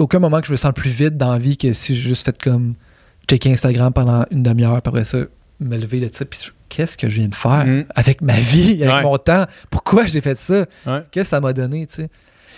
Aucun 0.00 0.18
moment 0.18 0.40
que 0.40 0.46
je 0.48 0.52
me 0.52 0.56
sens 0.56 0.72
plus 0.74 0.90
vite 0.90 1.16
dans 1.16 1.32
la 1.32 1.38
vie 1.38 1.56
que 1.56 1.72
si 1.72 1.94
j'ai 1.94 2.08
juste 2.08 2.24
fait 2.24 2.42
comme 2.42 2.74
checker 3.28 3.52
Instagram 3.52 3.92
pendant 3.92 4.24
une 4.30 4.42
demi-heure, 4.42 4.82
puis 4.82 4.88
après 4.88 5.04
ça, 5.04 5.18
me 5.60 5.76
lever 5.76 6.00
de 6.00 6.08
ça, 6.12 6.24
puis 6.24 6.40
je- 6.44 6.50
qu'est-ce 6.68 6.96
que 6.98 7.08
je 7.08 7.16
viens 7.20 7.28
de 7.28 7.34
faire 7.34 7.64
Mhm. 7.66 7.84
avec 7.94 8.20
ma 8.22 8.38
vie, 8.40 8.82
avec 8.82 8.94
Ouais. 8.96 9.02
mon 9.02 9.18
temps? 9.18 9.46
Pourquoi 9.70 10.06
j'ai 10.06 10.20
fait 10.20 10.36
ça? 10.36 10.66
Ouais. 10.86 11.02
Qu'est-ce 11.10 11.24
que 11.24 11.30
ça 11.30 11.40
m'a 11.40 11.52
donné, 11.52 11.86
tu 11.86 11.94
sais? 11.94 12.08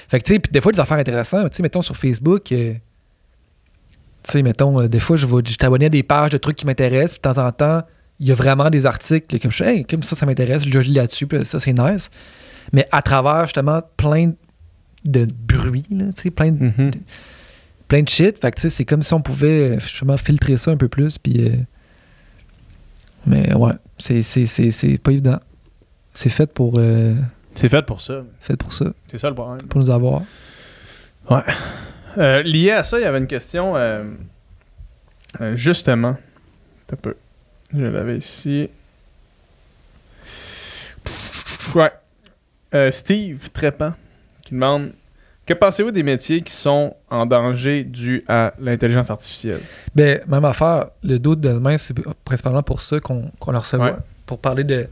Fait 0.09 0.19
que, 0.21 0.25
tu 0.25 0.35
sais, 0.35 0.39
puis 0.39 0.51
des 0.51 0.61
fois, 0.61 0.73
des 0.73 0.81
affaires 0.81 0.99
intéressantes, 0.99 1.51
tu 1.51 1.57
sais, 1.57 1.63
mettons 1.63 1.83
sur 1.83 1.97
Facebook, 1.97 2.51
euh, 2.53 2.75
tu 4.23 4.33
sais, 4.33 4.43
mettons, 4.43 4.81
euh, 4.81 4.89
des 4.89 5.01
fois, 5.01 5.17
je 5.17 5.27
vais 5.27 5.43
je 5.47 5.57
t'abonner 5.57 5.87
à 5.87 5.89
des 5.91 6.03
pages 6.03 6.31
de 6.31 6.39
trucs 6.39 6.57
qui 6.57 6.67
m'intéressent, 6.67 7.19
puis 7.19 7.29
de 7.31 7.35
temps 7.35 7.47
en 7.47 7.53
temps, 7.53 7.83
il 8.21 8.27
y 8.29 8.33
a 8.33 8.35
vraiment 8.35 8.69
des 8.71 8.85
articles 8.87 9.39
comme 9.39 9.53
je 9.53 9.63
hey, 9.65 9.85
comme 9.85 10.03
ça, 10.03 10.17
ça 10.17 10.27
m'intéresse, 10.27 10.65
je 10.67 10.79
lis 10.79 10.93
là-dessus, 10.95 11.27
puis 11.27 11.45
ça, 11.45 11.61
c'est 11.61 11.73
nice. 11.73 12.11
Mais 12.73 12.87
à 12.91 13.01
travers, 13.03 13.43
justement, 13.45 13.81
plein 13.97 14.33
de 15.05 15.27
bruit, 15.47 15.85
là, 15.91 16.07
tu 16.15 16.23
sais, 16.23 16.31
plein 16.31 16.51
de, 16.53 16.65
Mhm. 16.65 16.91
plein 17.87 18.03
de 18.03 18.09
shit. 18.09 18.39
Fait 18.41 18.51
que, 18.51 18.57
tu 18.57 18.63
sais, 18.63 18.71
c'est 18.71 18.85
comme 18.85 19.03
si 19.03 19.15
on 19.15 19.21
pouvait 19.23 19.77
euh, 19.77 19.81
justement 19.81 20.17
filtrer 20.17 20.57
ça 20.57 20.71
un 20.73 20.77
peu 20.77 20.89
plus, 20.89 21.19
puis... 21.19 21.47
euh, 21.47 21.53
Mais 23.29 23.53
ouais, 23.55 23.73
c'est, 23.99 24.23
c'est, 24.23 24.47
c'est, 24.47 24.71
c'est 24.71 24.97
pas 24.99 25.13
évident. 25.13 25.39
C'est 26.15 26.31
fait 26.31 26.51
pour, 26.53 26.75
euh, 26.79 27.15
C'est 27.55 27.69
fait 27.69 27.83
pour 27.83 28.01
ça. 28.01 28.23
fait 28.41 28.57
pour 28.57 28.73
ça, 28.73 28.87
C'est 29.07 29.19
ça 29.19 29.29
le 29.29 29.35
problème. 29.35 29.67
pour 29.69 29.81
nous 29.81 29.91
avoir. 29.91 30.23
Euh, 32.17 32.43
lié 32.43 32.71
à 32.73 32.85
ça, 32.85 32.99
il 32.99 33.03
y 33.03 33.05
avait 33.05 33.19
une 33.19 33.27
question 33.27 33.77
euh, 33.77 34.03
euh, 35.41 35.55
justement. 35.57 36.17
Un 36.91 36.97
peu. 36.97 37.15
Je 37.75 37.83
l'avais 37.85 38.17
ici. 38.19 38.71
Ouais. 41.75 41.93
Euh, 42.75 42.91
Steve 42.91 43.51
Trépant 43.51 43.93
qui 44.43 44.55
demande 44.55 44.93
Que 45.49 45.55
pensez-vous 45.55 45.93
des 45.93 46.03
métiers 46.03 46.43
qui 46.43 46.53
sont 46.53 46.95
en 47.09 47.25
danger 47.25 47.83
dû 47.83 48.23
à 48.29 48.53
l'intelligence 48.61 49.09
artificielle? 49.09 49.61
Ben, 49.95 50.21
même 50.29 50.45
affaire, 50.45 50.89
le 51.03 51.19
doute 51.19 51.41
de 51.41 51.49
demain, 51.51 51.79
c'est 51.79 51.95
principalement 52.23 52.63
pour 52.63 52.83
ça 52.83 53.01
qu'on 53.01 53.31
qu'on 53.41 53.53
le 53.53 53.59
recevait. 53.59 53.85
Ouais. 53.85 53.97
Pour 54.27 54.39
parler 54.41 54.63
de 54.63 54.87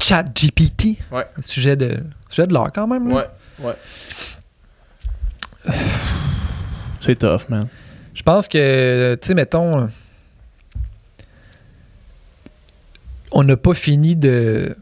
chat 0.00 0.24
GPT. 0.24 0.96
Ouais. 1.12 1.24
Le 1.36 1.42
sujet 1.42 1.76
de, 1.76 2.00
sujet 2.28 2.48
de 2.48 2.52
l'heure 2.52 2.72
quand 2.74 2.88
même. 2.88 3.08
là. 3.10 3.32
Ouais, 3.60 3.66
ouais. 3.66 3.74
C'est 7.00 7.14
tough, 7.16 7.48
man. 7.48 7.68
Je 8.12 8.22
pense 8.24 8.48
que, 8.48 9.16
tu 9.22 9.28
sais, 9.28 9.34
mettons, 9.34 9.88
on 13.30 13.44
n'a 13.44 13.56
pas 13.56 13.74
fini 13.74 14.16
de 14.16 14.76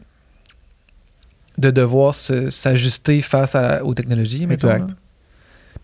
de 1.59 1.69
devoir 1.69 2.15
s'ajuster 2.15 3.21
face 3.21 3.53
à- 3.53 3.85
aux 3.85 3.93
technologies. 3.93 4.47
Exact. 4.49 4.95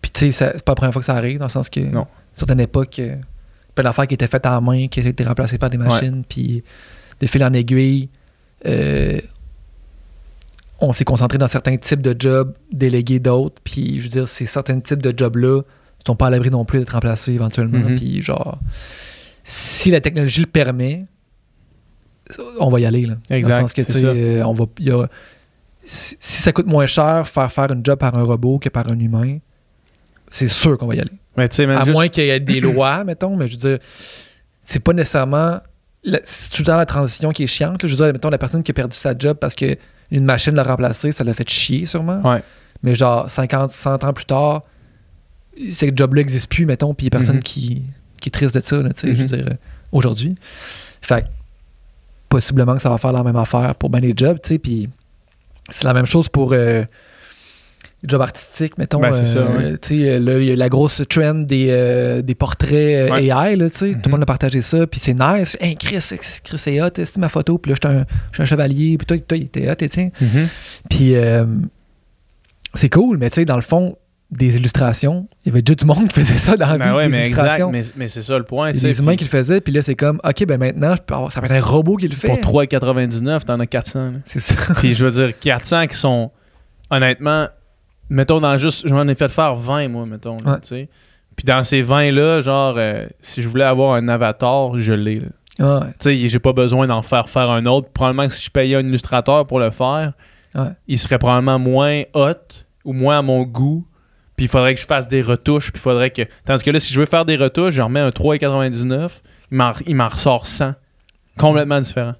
Puis, 0.02 0.10
tu 0.10 0.32
sais, 0.32 0.52
c'est 0.54 0.62
pas 0.64 0.72
la 0.72 0.76
première 0.76 0.92
fois 0.92 1.00
que 1.00 1.06
ça 1.06 1.14
arrive, 1.16 1.38
dans 1.38 1.46
le 1.46 1.50
sens 1.50 1.68
que, 1.68 1.80
Non. 1.80 2.02
à 2.02 2.04
une 2.04 2.36
certaine 2.36 2.60
époque, 2.60 2.98
euh, 2.98 3.16
plein 3.74 3.84
d'affaires 3.84 4.06
qui 4.06 4.14
étaient 4.14 4.26
faites 4.26 4.46
en 4.46 4.60
main, 4.60 4.88
qui 4.88 5.00
étaient 5.00 5.24
remplacées 5.24 5.58
par 5.58 5.70
des 5.70 5.78
machines, 5.78 6.22
puis 6.28 6.62
de 7.20 7.26
fil 7.26 7.42
en 7.44 7.52
aiguille, 7.52 8.08
euh, 8.66 9.20
on 10.80 10.92
s'est 10.92 11.04
concentré 11.04 11.38
dans 11.38 11.48
certains 11.48 11.76
types 11.76 12.00
de 12.02 12.14
jobs, 12.18 12.54
délégués 12.72 13.18
d'autres, 13.18 13.60
puis 13.64 13.98
je 13.98 14.04
veux 14.04 14.08
dire, 14.10 14.28
ces 14.28 14.46
certains 14.46 14.78
types 14.78 15.02
de 15.02 15.12
jobs-là 15.16 15.62
sont 16.06 16.14
pas 16.14 16.28
à 16.28 16.30
l'abri 16.30 16.50
non 16.50 16.64
plus 16.64 16.78
d'être 16.78 16.90
remplacés 16.92 17.32
éventuellement, 17.32 17.78
Mhm. 17.90 17.96
puis 17.96 18.22
genre, 18.22 18.58
si 19.42 19.90
la 19.90 20.00
technologie 20.00 20.40
le 20.42 20.46
permet, 20.46 21.04
on 22.60 22.68
va 22.68 22.78
y 22.80 22.86
aller, 22.86 23.06
là. 23.06 23.14
Dans 23.30 23.36
le 23.36 23.42
sens 23.42 23.72
que, 23.72 23.82
tu 23.82 23.92
sais, 23.92 24.04
euh, 24.04 24.46
on 24.46 24.52
va... 24.52 24.66
il 24.78 24.86
y 24.86 24.90
a- 24.92 25.08
si, 25.84 26.16
si 26.20 26.42
ça 26.42 26.52
coûte 26.52 26.66
moins 26.66 26.86
cher 26.86 27.26
faire 27.26 27.50
faire 27.50 27.72
une 27.72 27.84
job 27.84 27.98
par 27.98 28.16
un 28.16 28.22
robot 28.22 28.58
que 28.58 28.68
par 28.68 28.88
un 28.90 28.98
humain, 28.98 29.38
c'est 30.30 30.48
sûr 30.48 30.76
qu'on 30.78 30.86
va 30.86 30.94
y 30.96 31.00
aller. 31.00 31.12
Mais 31.36 31.44
À 31.44 31.84
juste- 31.84 31.90
moins 31.92 32.08
qu'il 32.08 32.24
y 32.24 32.30
ait 32.30 32.40
des 32.40 32.60
lois, 32.60 33.04
mettons, 33.06 33.36
mais 33.36 33.46
je 33.46 33.52
veux 33.52 33.58
dire, 33.70 33.78
c'est 34.66 34.80
pas 34.80 34.92
nécessairement. 34.92 35.58
C'est 36.24 36.50
tout 36.52 36.62
le 36.62 36.66
temps 36.66 36.76
la 36.76 36.86
transition 36.86 37.30
qui 37.30 37.44
est 37.44 37.46
chiante. 37.48 37.82
là. 37.82 37.88
Je 37.88 37.94
veux 37.94 38.04
dire, 38.04 38.12
mettons, 38.12 38.30
la 38.30 38.38
personne 38.38 38.62
qui 38.62 38.70
a 38.70 38.74
perdu 38.74 38.96
sa 38.96 39.16
job 39.18 39.36
parce 39.40 39.54
que 39.54 39.76
une 40.10 40.24
machine 40.24 40.54
l'a 40.54 40.62
remplacé, 40.62 41.12
ça 41.12 41.22
l'a 41.24 41.34
fait 41.34 41.48
chier 41.48 41.86
sûrement. 41.86 42.20
Ouais. 42.28 42.42
Mais 42.82 42.94
genre, 42.94 43.28
50, 43.28 43.70
100 43.72 44.04
ans 44.04 44.12
plus 44.12 44.24
tard, 44.24 44.62
ce 45.70 45.86
job-là 45.94 46.20
n'existe 46.20 46.50
plus, 46.50 46.64
mettons, 46.66 46.94
puis 46.94 47.06
il 47.06 47.12
y 47.12 47.14
a 47.14 47.18
personne 47.18 47.36
Mhm. 47.36 47.42
qui, 47.42 47.82
qui 48.20 48.28
est 48.28 48.32
triste 48.32 48.54
de 48.54 48.60
ça, 48.60 48.76
là, 48.80 48.90
je 49.02 49.06
veux 49.08 49.24
dire, 49.24 49.46
euh, 49.48 49.54
aujourd'hui. 49.92 50.36
Fait 51.02 51.22
que, 51.22 51.28
possiblement 52.28 52.76
que 52.76 52.82
ça 52.82 52.90
va 52.90 52.98
faire 52.98 53.12
la 53.12 53.22
même 53.22 53.36
affaire 53.36 53.74
pour 53.74 53.90
bien 53.90 54.00
les 54.00 54.14
jobs, 54.16 54.38
tu 54.42 54.48
sais, 54.50 54.58
puis 54.58 54.88
c'est 55.70 55.84
la 55.84 55.94
même 55.94 56.06
chose 56.06 56.28
pour 56.28 56.52
euh, 56.52 56.84
jobs 58.06 58.20
artistiques, 58.22 58.78
mettons. 58.78 59.00
Ben, 59.00 59.12
c'est 59.12 59.24
ça, 59.24 59.38
euh, 59.38 59.76
là, 60.20 60.38
il 60.38 60.44
y 60.44 60.50
a 60.52 60.56
la 60.56 60.68
grosse 60.68 61.02
trend 61.08 61.34
des, 61.34 61.66
euh, 61.70 62.22
des 62.22 62.34
portraits 62.36 62.72
euh, 62.72 63.10
Ouais. 63.10 63.24
AI, 63.26 63.56
là, 63.56 63.68
tout 63.70 63.84
Mhm. 63.86 64.00
le 64.04 64.10
monde 64.10 64.22
a 64.22 64.26
partagé 64.26 64.62
ça, 64.62 64.86
puis 64.86 65.00
c'est 65.00 65.14
nice. 65.14 65.56
Hey, 65.60 65.76
Chris, 65.76 65.98
Chris, 66.44 66.58
c'est 66.58 66.80
hot, 66.80 66.90
c'est 66.94 67.16
ma 67.16 67.28
photo, 67.28 67.58
puis 67.58 67.70
là, 67.70 67.74
j'étais 67.74 67.88
un, 67.94 68.06
j'étais 68.32 68.42
un 68.42 68.46
chevalier, 68.46 68.96
puis 68.98 69.06
toi, 69.06 69.18
toi, 69.18 69.36
il 69.36 69.44
était 69.44 69.68
hot, 69.70 69.74
tu 69.74 69.88
sais. 69.88 70.12
Mhm. 70.20 70.46
Puis 70.88 71.16
euh, 71.16 71.44
c'est 72.74 72.88
cool, 72.90 73.18
mais 73.18 73.30
tu 73.30 73.36
sais, 73.36 73.44
dans 73.44 73.56
le 73.56 73.62
fond, 73.62 73.96
des 74.30 74.56
illustrations, 74.58 75.26
il 75.44 75.48
y 75.48 75.52
avait 75.52 75.62
déjà 75.62 75.74
du 75.74 75.86
monde 75.86 76.06
qui 76.08 76.20
faisait 76.20 76.36
ça 76.36 76.54
dans 76.56 76.66
la 76.66 76.72
vie, 76.74 76.78
Ben 76.80 76.94
ouais, 76.94 77.06
des 77.06 77.12
mais 77.12 77.18
exact, 77.20 77.30
illustrations. 77.40 77.70
mais, 77.72 77.82
mais 77.96 78.08
c'est 78.08 78.20
ça 78.22 78.36
le 78.36 78.44
point. 78.44 78.70
Il 78.70 78.74
y 78.74 78.78
a 78.78 78.80
sais, 78.82 78.86
des 78.88 78.98
humains 79.00 79.16
qui 79.16 79.24
le 79.24 79.30
faisaient, 79.30 79.60
puis 79.62 79.72
là, 79.72 79.80
c'est 79.80 79.94
comme, 79.94 80.20
OK, 80.22 80.44
ben 80.46 80.58
maintenant, 80.58 80.94
je 80.94 81.02
peux 81.02 81.14
avoir- 81.14 81.32
ça 81.32 81.40
peut 81.40 81.46
être 81.46 81.52
un 81.52 81.60
robot 81.66 81.96
qui 81.96 82.08
le 82.08 82.14
fait. 82.14 82.28
Pour 82.28 82.38
3,99, 82.40 83.44
t'en 83.46 83.58
as 83.58 83.66
400. 83.66 84.04
là. 84.04 84.18
C'est 84.26 84.40
ça. 84.40 84.54
Puis 84.76 84.92
je 84.94 85.04
veux 85.06 85.10
dire, 85.10 85.38
400 85.38 85.86
qui 85.86 85.96
sont, 85.96 86.30
honnêtement, 86.90 87.48
mettons 88.10 88.40
dans 88.40 88.56
juste, 88.56 88.86
je 88.88 88.94
m'en 88.94 89.06
ai 89.08 89.14
fait 89.14 89.28
faire 89.28 89.54
20, 89.54 89.88
moi, 89.88 90.06
mettons, 90.06 90.40
là, 90.40 90.52
Ouais. 90.54 90.60
tu 90.60 90.68
sais. 90.68 90.88
Puis 91.36 91.44
dans 91.44 91.62
ces 91.62 91.82
20-là, 91.82 92.40
genre, 92.40 92.74
euh, 92.78 93.06
si 93.20 93.42
je 93.42 93.48
voulais 93.48 93.64
avoir 93.64 93.94
un 93.94 94.08
avatar, 94.08 94.76
je 94.78 94.92
l'ai. 94.92 95.22
Ah, 95.60 95.78
ouais. 95.80 95.86
Tu 95.92 95.94
sais, 96.00 96.28
j'ai 96.28 96.38
pas 96.38 96.52
besoin 96.52 96.86
d'en 96.86 97.02
faire 97.02 97.28
faire 97.28 97.50
un 97.50 97.64
autre. 97.66 97.90
Probablement 97.92 98.26
que 98.28 98.34
si 98.34 98.44
je 98.44 98.50
payais 98.50 98.76
un 98.76 98.80
illustrateur 98.86 99.46
pour 99.46 99.60
le 99.60 99.70
faire, 99.70 100.12
Ouais. 100.54 100.70
il 100.88 100.98
serait 100.98 101.18
probablement 101.18 101.58
moins 101.58 102.02
hot 102.14 102.32
ou 102.84 102.92
moins 102.92 103.18
à 103.18 103.22
mon 103.22 103.42
goût. 103.42 103.86
Puis 104.36 104.46
il 104.46 104.48
faudrait 104.48 104.74
que 104.74 104.80
je 104.80 104.86
fasse 104.86 105.06
des 105.08 105.20
retouches. 105.22 105.70
Puis 105.72 105.78
il 105.80 105.82
faudrait 105.82 106.10
que. 106.10 106.22
Tandis 106.44 106.64
que 106.64 106.70
là, 106.70 106.78
si 106.80 106.92
je 106.94 106.98
veux 107.00 107.06
faire 107.06 107.24
des 107.24 107.36
retouches, 107.36 107.74
je 107.74 107.82
remets 107.82 108.00
un 108.00 108.10
3,99. 108.10 109.20
Il 109.50 109.56
m'en, 109.58 109.72
il 109.86 109.94
m'en 109.96 110.08
ressort 110.08 110.46
100. 110.46 110.74
Complètement 111.38 111.80
différent. 111.80 112.14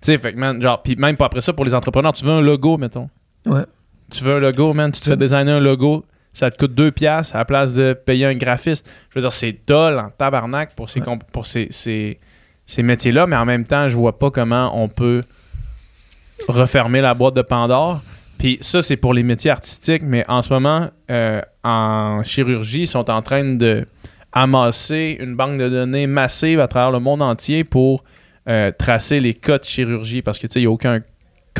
Tu 0.00 0.06
sais, 0.12 0.18
fait 0.18 0.32
que, 0.32 0.38
man, 0.38 0.60
genre, 0.62 0.82
puis 0.82 0.96
même 0.96 1.16
pas 1.16 1.26
après 1.26 1.40
ça, 1.40 1.52
pour 1.52 1.64
les 1.64 1.74
entrepreneurs, 1.74 2.12
tu 2.12 2.24
veux 2.24 2.30
un 2.32 2.40
logo, 2.40 2.76
mettons. 2.78 3.10
Ouais. 3.46 3.64
Tu 4.10 4.24
veux 4.24 4.34
un 4.36 4.40
logo, 4.40 4.72
man, 4.74 4.90
tu 4.92 5.00
te 5.00 5.08
fais 5.10 5.16
designer 5.16 5.56
un 5.56 5.60
logo, 5.60 6.04
ça 6.32 6.50
te 6.50 6.58
coûte 6.58 6.74
2 6.74 6.90
piastres 6.90 7.34
à 7.34 7.38
la 7.40 7.44
place 7.44 7.74
de 7.74 7.92
payer 7.92 8.26
un 8.26 8.34
graphiste. 8.34 8.88
Je 9.10 9.14
veux 9.16 9.20
dire, 9.20 9.32
c'est 9.32 9.56
dol 9.66 9.98
en 9.98 10.10
tabarnak 10.10 10.74
pour 10.74 10.90
ces, 10.90 11.00
Ouais. 11.00 11.18
pour 11.32 11.46
ces, 11.46 11.68
ces, 11.70 12.18
ces 12.66 12.82
métiers-là, 12.82 13.26
mais 13.26 13.36
en 13.36 13.44
même 13.44 13.64
temps, 13.66 13.88
je 13.88 13.96
vois 13.96 14.18
pas 14.18 14.30
comment 14.30 14.70
on 14.80 14.88
peut 14.88 15.22
refermer 16.48 17.00
la 17.00 17.14
boîte 17.14 17.34
de 17.34 17.42
Pandore. 17.42 18.00
Puis 18.38 18.56
ça, 18.60 18.80
c'est 18.80 18.96
pour 18.96 19.12
les 19.12 19.22
métiers 19.22 19.50
artistiques, 19.50 20.02
mais 20.04 20.24
en 20.28 20.40
ce 20.42 20.52
moment, 20.52 20.88
euh, 21.10 21.42
en 21.62 22.22
chirurgie, 22.24 22.82
ils 22.82 22.86
sont 22.86 23.10
en 23.10 23.20
train 23.22 23.44
de 23.44 23.86
amasser 24.32 25.18
une 25.20 25.34
banque 25.36 25.58
de 25.58 25.68
données 25.68 26.06
massive 26.06 26.60
à 26.60 26.68
travers 26.68 26.90
le 26.92 27.00
monde 27.00 27.20
entier 27.20 27.64
pour 27.64 28.04
euh, 28.48 28.70
tracer 28.76 29.20
les 29.20 29.34
cas 29.34 29.58
de 29.58 29.64
chirurgie 29.64 30.22
parce 30.22 30.38
que 30.38 30.46
tu 30.46 30.54
sais, 30.54 30.60
il 30.60 30.62
n'y 30.62 30.66
a 30.68 30.70
aucun 30.70 31.00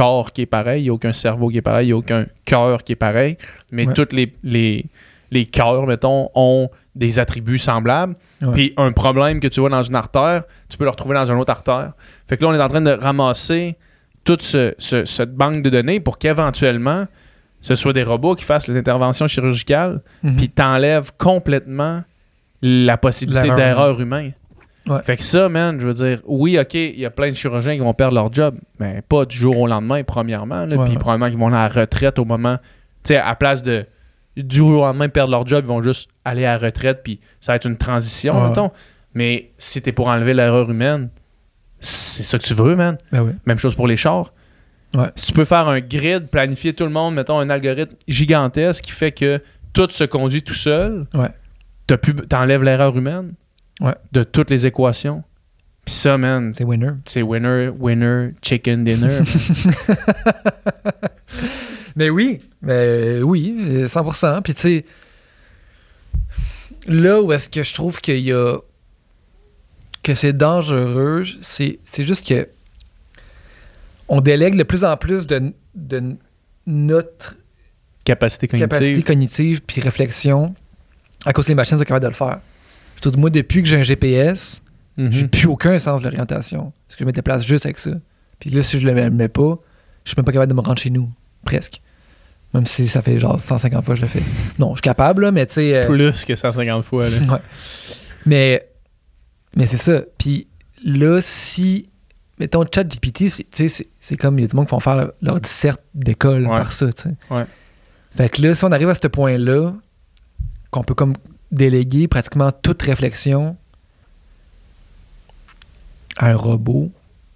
corps 0.01 0.33
qui 0.33 0.43
est 0.43 0.47
pareil, 0.47 0.81
il 0.81 0.85
n'y 0.85 0.91
a 0.91 0.93
aucun 0.95 1.13
cerveau 1.13 1.49
qui 1.49 1.59
est 1.59 1.63
pareil, 1.63 1.87
il 1.87 1.91
n'y 1.91 1.93
a 1.93 1.97
aucun 1.97 2.27
cœur 2.45 2.83
qui 2.85 2.93
est 2.93 2.97
pareil, 3.09 3.37
mais 3.73 3.87
Ouais. 3.87 3.95
tous 3.95 4.09
les, 4.15 4.33
les, 4.43 4.87
les 5.31 5.47
cœurs, 5.47 5.87
mettons, 5.87 6.29
ont 6.35 6.69
des 6.95 7.19
attributs 7.19 7.59
semblables. 7.59 8.15
Puis 8.55 8.73
un 8.77 8.93
problème 8.93 9.41
que 9.41 9.49
tu 9.49 9.61
vois 9.61 9.69
dans 9.71 9.83
une 9.83 9.95
artère, 9.95 10.45
tu 10.69 10.77
peux 10.79 10.85
le 10.85 10.91
retrouver 10.91 11.15
dans 11.15 11.31
une 11.31 11.39
autre 11.39 11.51
artère. 11.53 11.93
Fait 12.29 12.37
que 12.37 12.43
là, 12.45 12.49
on 12.51 12.55
est 12.55 12.63
en 12.63 12.69
train 12.69 12.81
de 12.81 12.91
ramasser 12.91 13.77
toute 14.25 14.43
ce- 14.43 14.75
ce- 14.79 15.05
cette 15.05 15.35
banque 15.35 15.63
de 15.63 15.71
données 15.71 16.01
pour 16.01 16.19
qu'éventuellement, 16.19 17.07
ce 17.61 17.75
soit 17.75 17.93
des 17.93 18.03
robots 18.03 18.35
qui 18.35 18.45
fassent 18.45 18.69
les 18.69 18.77
interventions 18.77 19.27
chirurgicales, 19.27 20.01
Mhm. 20.23 20.37
puis 20.37 20.49
t'enlèves 20.49 21.11
complètement 21.19 22.03
la 22.63 22.97
possibilité 22.97 23.49
d'erreur 23.55 24.01
humaine. 24.01 24.33
Ouais. 24.87 25.03
Fait 25.05 25.17
que 25.17 25.23
ça, 25.23 25.49
man, 25.49 25.79
je 25.81 25.87
veux 25.87 25.95
dire, 25.95 26.21
oui, 26.27 26.59
OK, 26.59 26.75
il 26.75 26.99
y 26.99 27.05
a 27.07 27.11
plein 27.11 27.29
de 27.31 27.35
chirurgiens 27.37 27.75
qui 27.75 27.81
vont 27.81 27.95
perdre 27.95 28.15
leur 28.15 28.33
job, 28.33 28.57
mais 28.79 29.03
pas 29.09 29.25
du 29.25 29.37
jour 29.37 29.59
au 29.59 29.67
lendemain, 29.67 30.03
premièrement. 30.05 30.67
puis 30.67 30.97
probablement 30.97 31.29
qu'ils 31.31 31.39
vont 31.39 31.49
aller 31.49 31.57
à 31.57 31.69
la 31.69 31.81
retraite 31.83 32.19
au 32.19 32.25
moment. 32.25 32.57
Tu 33.05 33.15
sais, 33.15 33.17
à 33.17 33.35
place 33.35 33.63
de 33.63 33.87
du 34.37 34.57
jour 34.57 34.71
au 34.81 34.85
lendemain 34.87 35.09
perdre 35.09 35.33
leur 35.33 35.47
job, 35.47 35.65
ils 35.65 35.69
vont 35.69 35.83
juste 35.83 36.09
aller 36.25 36.45
à 36.47 36.53
la 36.53 36.59
retraite, 36.59 37.01
puis 37.05 37.21
ça 37.41 37.53
va 37.53 37.57
être 37.57 37.67
une 37.67 37.77
transition, 37.77 38.49
mettons. 38.49 38.71
Mais 39.13 39.51
si 39.59 39.83
t'es 39.83 39.93
pour 39.93 40.07
enlever 40.07 40.33
l'erreur 40.35 40.71
humaine, 40.71 41.11
c'est 41.81 42.23
ça 42.23 42.39
que 42.39 42.45
tu 42.45 42.55
veux, 42.55 42.75
man. 42.77 42.97
Ben 43.13 43.23
oui. 43.23 43.33
Même 43.47 43.59
chose 43.59 43.75
pour 43.75 43.87
les 43.87 43.97
chars. 43.97 44.33
Ouais. 44.95 45.09
Si 45.17 45.27
tu 45.27 45.33
peux 45.33 45.45
faire 45.45 45.69
un 45.69 45.81
grid, 45.81 46.29
planifier 46.29 46.73
tout 46.73 46.85
le 46.85 46.91
monde, 46.91 47.15
mettons 47.15 47.39
un 47.39 47.51
algorithme 47.51 47.95
gigantesque 48.09 48.85
qui 48.85 48.93
fait 48.93 49.13
que 49.13 49.41
tout 49.73 49.89
se 49.91 50.05
conduit 50.05 50.43
tout 50.43 50.55
seul, 50.55 51.03
Ouais. 51.15 51.29
t'enlèves 52.29 52.63
l'erreur 52.63 52.97
humaine, 52.97 53.33
Ouais. 53.81 53.95
de 54.13 54.23
toutes 54.25 54.51
les 54.51 54.67
équations. 54.67 55.23
Puis 55.85 55.95
ça, 55.95 56.19
man, 56.19 56.53
C'est 56.55 56.65
winner. 56.65 56.91
c'est 57.07 57.23
winner, 57.23 57.69
winner, 57.71 58.31
chicken 58.43 58.85
dinner. 58.85 59.21
Mais 61.97 62.09
oui, 62.09 62.41
mais 62.63 63.21
oui, 63.23 63.57
euh, 63.59 63.87
100%. 63.89 64.43
Puis 64.43 64.55
tu 64.55 64.61
sais, 64.61 64.85
là 66.87 67.21
où 67.21 67.33
est-ce 67.33 67.49
que 67.49 67.63
je 67.63 67.75
trouve 67.75 68.01
qu'il 68.01 68.21
y 68.21 68.33
a. 68.33 68.59
que 70.03 70.15
c'est 70.15 70.33
dangereux, 70.33 71.25
c'est 71.41 71.79
c'est 71.91 72.05
juste 72.05 72.27
que. 72.27 72.49
on 74.09 74.21
délègue 74.21 74.57
de 74.57 74.63
plus 74.63 74.85
en 74.85 74.97
plus 74.97 75.27
de, 75.27 75.53
de 75.75 76.17
notre 76.67 77.37
Capacité 78.05 78.49
cognitive. 78.49 78.71
capacité 78.71 79.03
cognitive 79.03 79.63
puis 79.63 79.81
réflexion 79.81 80.55
à 81.27 81.33
cause 81.33 81.45
que 81.45 81.51
les 81.51 81.55
machines 81.55 81.77
sont 81.77 81.85
capables 81.85 82.05
de 82.05 82.09
le 82.09 82.15
faire. 82.15 82.41
Dis, 83.09 83.19
moi, 83.19 83.31
depuis 83.31 83.63
que 83.63 83.69
j'ai 83.69 83.77
un 83.79 83.83
GPS, 83.83 84.61
Mhm. 84.97 85.13
j'ai 85.13 85.29
plus 85.29 85.47
aucun 85.47 85.79
sens 85.79 86.03
de 86.03 86.09
l'orientation. 86.09 86.73
Parce 86.87 86.97
que 86.97 87.05
je 87.05 87.07
me 87.07 87.13
déplace 87.13 87.47
juste 87.47 87.65
avec 87.65 87.79
ça. 87.79 87.93
Puis 88.39 88.51
là, 88.51 88.63
si 88.63 88.79
je 88.81 88.87
le 88.87 88.93
mets, 88.95 89.05
le 89.05 89.11
mets 89.11 89.29
pas, 89.29 89.59
je 90.05 90.11
suis 90.11 90.17
même 90.17 90.25
pas 90.25 90.33
capable 90.33 90.51
de 90.51 90.57
me 90.57 90.61
rendre 90.63 90.79
chez 90.81 90.91
nous. 90.91 91.11
Presque. 91.45 91.81
Même 92.53 92.67
si 92.67 92.89
ça 92.89 93.01
fait 93.01 93.19
genre 93.21 93.41
150 93.41 93.85
fois 93.85 93.95
que 93.95 94.01
je 94.01 94.05
le 94.05 94.09
fais. 94.11 94.23
Non, 94.59 94.71
je 94.71 94.77
suis 94.77 94.83
capable, 94.83 95.23
là, 95.23 95.31
mais 95.33 95.47
tu 95.47 95.55
sais. 95.55 95.75
euh, 95.75 95.87
Plus 95.87 96.25
que 96.25 96.35
150 96.37 96.85
fois. 96.85 97.09
là. 97.09 97.17
Ouais. 97.33 97.39
Mais, 98.27 98.67
mais 99.57 99.67
c'est 99.67 99.77
ça. 99.79 100.03
Puis 100.19 100.49
là, 100.85 101.21
si. 101.23 101.89
Mettons, 102.39 102.65
chat 102.75 102.85
GPT, 102.85 103.29
c'est, 103.29 103.45
tu 103.45 103.49
sais, 103.53 103.69
c'est, 103.69 103.87
c'est 103.99 104.17
comme 104.17 104.39
il 104.39 104.43
y 104.43 104.45
a 104.45 104.49
du 104.49 104.57
monde 104.57 104.65
qui 104.65 104.71
font 104.71 104.81
faire 104.81 105.11
leur 105.21 105.41
disserte 105.41 105.83
d'école 105.95 106.47
Ouais. 106.47 106.57
par 106.57 106.73
ça. 106.73 106.91
tu 106.93 107.03
sais. 107.03 107.15
Ouais. 107.31 107.45
Fait 108.17 108.29
que 108.31 108.41
là, 108.43 108.55
si 108.55 108.65
on 108.65 108.73
arrive 108.73 108.89
à 108.89 108.95
ce 108.95 109.07
point-là, 109.07 109.75
qu'on 110.71 110.83
peut 110.83 110.95
comme 110.95 111.13
déléguer 111.53 112.09
pratiquement 112.09 112.51
toute 112.53 112.83
réflexion 112.83 113.57
à 116.17 116.29
un 116.31 116.37
robot, 116.37 116.91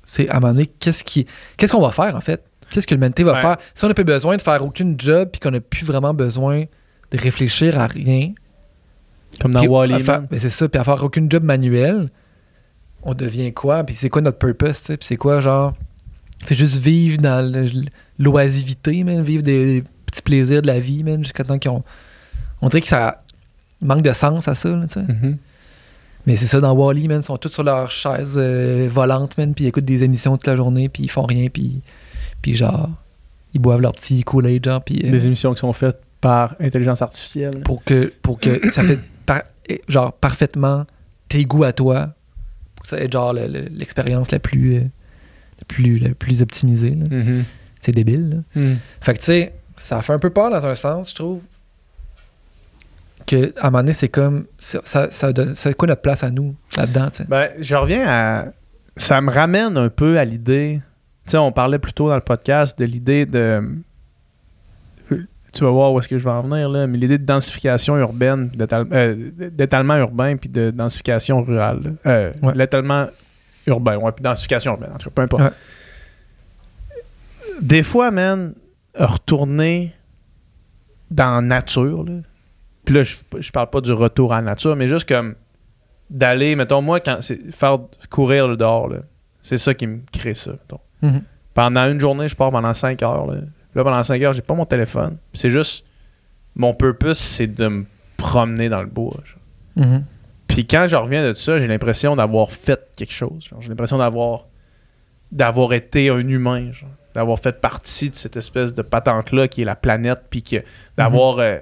c'est 0.05 0.29
à 0.29 0.37
un 0.37 0.41
moment 0.41 0.53
donné, 0.53 0.67
qu'est-ce, 0.67 1.05
qui, 1.05 1.27
qu'est-ce 1.57 1.73
qu'on 1.73 1.81
va 1.81 1.91
faire 1.91 2.15
en 2.17 2.21
fait? 2.21 2.45
Qu'est-ce 2.71 2.87
que 2.87 2.95
l'humanité 2.95 3.23
va 3.23 3.35
Ouais. 3.35 3.41
faire? 3.41 3.57
Si 3.75 3.85
on 3.85 3.89
n'a 3.89 3.95
plus 3.95 4.05
besoin 4.05 4.37
de 4.37 4.43
faire 4.43 4.65
aucune 4.65 4.99
job 4.99 5.29
puis 5.33 5.41
qu'on 5.41 5.51
n'a 5.51 5.61
plus 5.61 5.85
vraiment 5.85 6.13
besoin 6.15 6.65
de 7.11 7.19
réfléchir 7.19 7.79
à 7.79 7.87
rien, 7.87 8.33
Comme 9.41 9.53
dans 9.53 9.61
man. 10.13 10.27
ben, 10.31 10.39
c'est 10.41 10.51
ça, 10.51 10.69
puis 10.69 10.81
à 10.81 10.85
faire 10.85 11.03
aucune 11.03 11.31
job 11.31 11.45
manuelle, 11.45 12.09
on 13.03 13.15
devient 13.15 13.53
quoi? 13.53 13.85
Puis 13.85 13.95
c'est 13.95 14.09
quoi 14.09 14.23
notre 14.23 14.39
purpose, 14.39 14.81
tu 14.81 14.87
sais? 14.87 14.97
Puis 14.97 15.07
c'est 15.07 15.17
quoi, 15.17 15.41
genre, 15.41 15.75
fait 16.45 16.55
juste 16.55 16.77
vivre 16.77 17.19
dans 17.19 17.45
l'oisivité, 18.19 19.05
man, 19.05 19.23
vivre 19.23 19.43
des, 19.43 19.81
des 19.81 19.85
petits 20.07 20.23
plaisirs 20.23 20.63
de 20.63 20.67
la 20.67 20.79
vie, 20.79 21.03
man, 21.05 21.23
jusqu'à 21.23 21.45
temps 21.45 21.59
qu'on... 21.59 21.83
On 22.61 22.69
dirait 22.69 22.81
que 22.81 22.89
ça 22.89 23.24
manque 23.81 24.03
de 24.03 24.13
sens 24.13 24.49
à 24.49 24.55
ça, 24.55 24.69
là, 24.77 24.87
tu 24.87 24.95
sais. 24.95 25.01
Mhm. 25.07 25.37
Mais 26.27 26.37
c'est 26.37 26.47
ça, 26.47 26.59
dans 26.61 26.73
Wall-E, 26.73 27.07
man, 27.07 27.21
ils 27.21 27.25
sont 27.25 27.37
tous 27.37 27.51
sur 27.51 27.63
leur 27.65 27.91
chaise 27.91 28.37
euh, 28.39 28.89
volante, 28.91 29.37
man, 29.37 29.53
puis 29.55 29.65
ils 29.65 29.69
écoutent 29.69 29.85
des 29.85 30.05
émissions 30.05 30.37
toute 30.39 30.47
la 30.47 30.57
journée, 30.57 30.89
puis 30.89 31.03
ils 31.05 31.11
font 31.11 31.25
rien, 31.27 31.49
puis, 31.53 31.83
puis 32.41 32.55
genre, 32.55 32.89
ils 33.53 33.61
boivent 33.61 33.83
leur 33.83 33.93
petit 33.93 34.23
Kool-Aid, 34.25 34.65
genre, 34.65 34.83
puis... 34.83 35.03
euh, 35.05 35.11
Des 35.11 35.27
émissions 35.27 35.53
qui 35.53 35.61
sont 35.61 35.73
faites 35.75 36.01
par 36.23 36.55
intelligence 36.61 37.03
artificielle. 37.03 37.61
pour 37.61 37.85
que, 37.85 38.11
pour 38.23 38.39
que 38.41 38.71
ça 38.71 38.83
fait 38.83 38.99
par- 39.27 39.43
eh, 39.69 39.83
genre 39.89 40.13
parfaitement 40.15 40.87
tes 41.29 41.45
goûts 41.45 41.65
à 41.65 41.73
toi 41.75 42.15
pour 42.75 42.85
que 42.85 42.89
ça 42.89 42.99
ait 42.99 43.11
genre 43.11 43.33
le- 43.35 43.47
le- 43.47 43.69
l'expérience 43.71 44.31
la 44.31 44.39
plus 44.39 44.77
euh, 44.77 44.81
la 44.81 45.65
plus 45.69 45.99
la 45.99 46.11
plus 46.15 46.41
optimisée 46.43 46.91
là. 46.95 47.05
Mhm. 47.11 47.45
c'est 47.83 47.93
débile 47.93 48.31
là. 48.57 48.61
Mhm. 48.63 48.77
fait 49.03 49.13
que 49.15 49.19
tu 49.19 49.25
sais 49.27 49.53
ça 49.77 50.01
fait 50.03 50.13
un 50.15 50.19
peu 50.19 50.31
peur 50.31 50.51
dans 50.51 50.67
un 50.67 50.75
sens 50.75 51.11
je 51.11 51.15
trouve 51.15 51.41
que 53.27 53.53
à 53.59 53.67
un 53.67 53.71
moment 53.71 53.83
donné 53.83 53.93
c'est 53.93 54.09
comme 54.09 54.47
ça, 54.59 54.81
ça, 54.85 55.11
ça 55.11 55.33
donne- 55.33 55.55
c'est 55.55 55.75
quoi 55.75 55.89
notre 55.89 56.03
place 56.03 56.23
à 56.23 56.31
nous 56.31 56.55
là-dedans 56.77 57.11
tu 57.11 57.19
sais 57.19 57.25
Ben, 57.29 57.49
je 57.61 57.75
reviens 57.75 58.05
à. 58.07 58.47
Ça 58.97 59.21
me 59.21 59.31
ramène 59.31 59.77
un 59.77 59.89
peu 59.89 60.19
à 60.19 60.25
l'idée. 60.25 60.81
Tu 61.27 61.31
sais, 61.33 61.37
on 61.39 61.51
parlait 61.53 61.79
plus 61.79 61.93
tôt 61.93 62.09
dans 62.09 62.15
le 62.15 62.21
podcast 62.21 62.79
de 62.79 62.85
l'idée 62.85 63.27
de. 63.27 63.63
Tu 65.53 65.63
vas 65.63 65.71
voir 65.71 65.93
où 65.93 65.99
est-ce 66.01 66.09
que 66.09 66.19
je 66.19 66.25
vais 66.25 66.31
en 66.31 66.43
venir, 66.43 66.69
là, 66.69 66.87
mais 66.89 66.99
l'idée 66.99 67.17
de 67.19 67.25
densification 67.25 67.97
urbaine, 67.97 68.51
euh, 68.93 69.31
d'étalement 69.53 69.97
urbain, 69.97 70.37
puis 70.37 70.49
de 70.49 70.71
densification 70.71 71.41
rurale. 71.43 71.95
Euh, 72.07 72.33
Ouais. 72.43 72.55
L'étalement 72.57 73.07
urbain, 73.67 73.97
ouais, 73.99 74.11
puis 74.13 74.23
densification 74.25 74.73
urbaine, 74.73 74.91
en 74.95 74.99
tout 74.99 75.11
cas, 75.11 75.15
peu 75.15 75.23
importe. 75.23 75.43
Ouais. 75.45 75.51
Des 77.61 77.83
fois, 77.85 78.11
man, 78.11 78.55
retourner 78.97 79.93
dans 81.11 81.37
la 81.37 81.41
nature, 81.41 82.03
là, 82.05 82.13
puis 82.85 82.95
là, 82.95 83.03
je, 83.03 83.17
je 83.39 83.51
parle 83.51 83.71
pas 83.71 83.81
du 83.81 83.93
retour 83.93 84.33
à 84.33 84.37
la 84.37 84.43
nature, 84.43 84.77
mais 84.77 84.89
juste 84.89 85.09
comme 85.09 85.35
d'aller, 86.11 86.55
mettons, 86.57 86.83
moi, 86.83 87.01
quand 87.01 87.19
c'est 87.21 87.53
faire 87.53 87.79
courir 88.11 88.49
le 88.49 88.57
dehors, 88.57 88.89
là, 88.89 88.99
c'est 89.43 89.59
ça 89.59 89.75
qui 89.75 89.87
me 89.87 90.01
crée 90.13 90.35
ça. 90.35 90.53
Mhm. 91.03 91.23
Pendant 91.55 91.91
une 91.91 92.01
journée, 92.01 92.29
je 92.29 92.35
pars 92.35 92.51
pendant 92.51 92.75
5 92.75 93.03
heures. 93.03 93.27
Là, 93.27 93.41
Là, 93.75 93.83
pendant 93.83 94.03
5 94.03 94.23
heures, 94.23 94.33
j'ai 94.33 94.43
pas 94.43 94.55
mon 94.55 94.67
téléphone. 94.67 95.17
C'est 95.33 95.51
juste, 95.51 95.85
mon 96.55 96.75
purpose, 96.75 97.19
c'est 97.19 97.49
de 97.49 97.67
me 97.67 97.85
promener 98.17 98.69
dans 98.69 98.81
le 98.81 98.89
bois. 98.89 99.17
Mhm. 99.77 100.05
Puis 100.47 100.67
quand 100.67 100.87
je 100.89 100.97
reviens 100.97 101.27
de 101.27 101.33
ça, 101.33 101.59
j'ai 101.59 101.67
l'impression 101.67 102.15
d'avoir 102.15 102.53
fait 102.53 102.81
quelque 102.97 103.13
chose. 103.13 103.51
J'ai 103.61 103.69
l'impression 103.69 103.99
d'avoir 103.99 104.47
d'avoir 105.33 105.73
été 105.73 106.11
un 106.11 106.29
humain, 106.29 106.71
genre. 106.71 106.89
d'avoir 107.13 107.41
fait 107.41 107.61
partie 107.61 108.09
de 108.11 108.15
cette 108.15 108.37
espèce 108.37 108.73
de 108.73 108.83
patente-là 108.83 109.49
qui 109.49 109.63
est 109.63 109.65
la 109.65 109.75
planète, 109.75 110.21
puis 110.31 110.45
que 110.45 110.63
d'avoir 110.97 111.41
euh, 111.41 111.59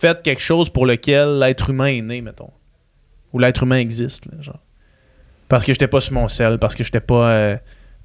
fait 0.00 0.22
quelque 0.22 0.40
chose 0.42 0.68
pour 0.70 0.86
lequel 0.86 1.38
l'être 1.38 1.70
humain 1.70 1.86
est 1.86 2.00
né, 2.02 2.20
mettons. 2.20 2.50
Ou 3.32 3.38
l'être 3.38 3.62
humain 3.62 3.76
existe, 3.78 4.26
là, 4.26 4.40
genre. 4.40 4.58
Parce 5.48 5.64
que 5.64 5.72
j'étais 5.72 5.88
pas 5.88 6.00
sur 6.00 6.14
mon 6.14 6.28
sel, 6.28 6.58
parce 6.58 6.74
que 6.74 6.82
j'étais 6.84 7.00
pas 7.00 7.30
euh, 7.32 7.56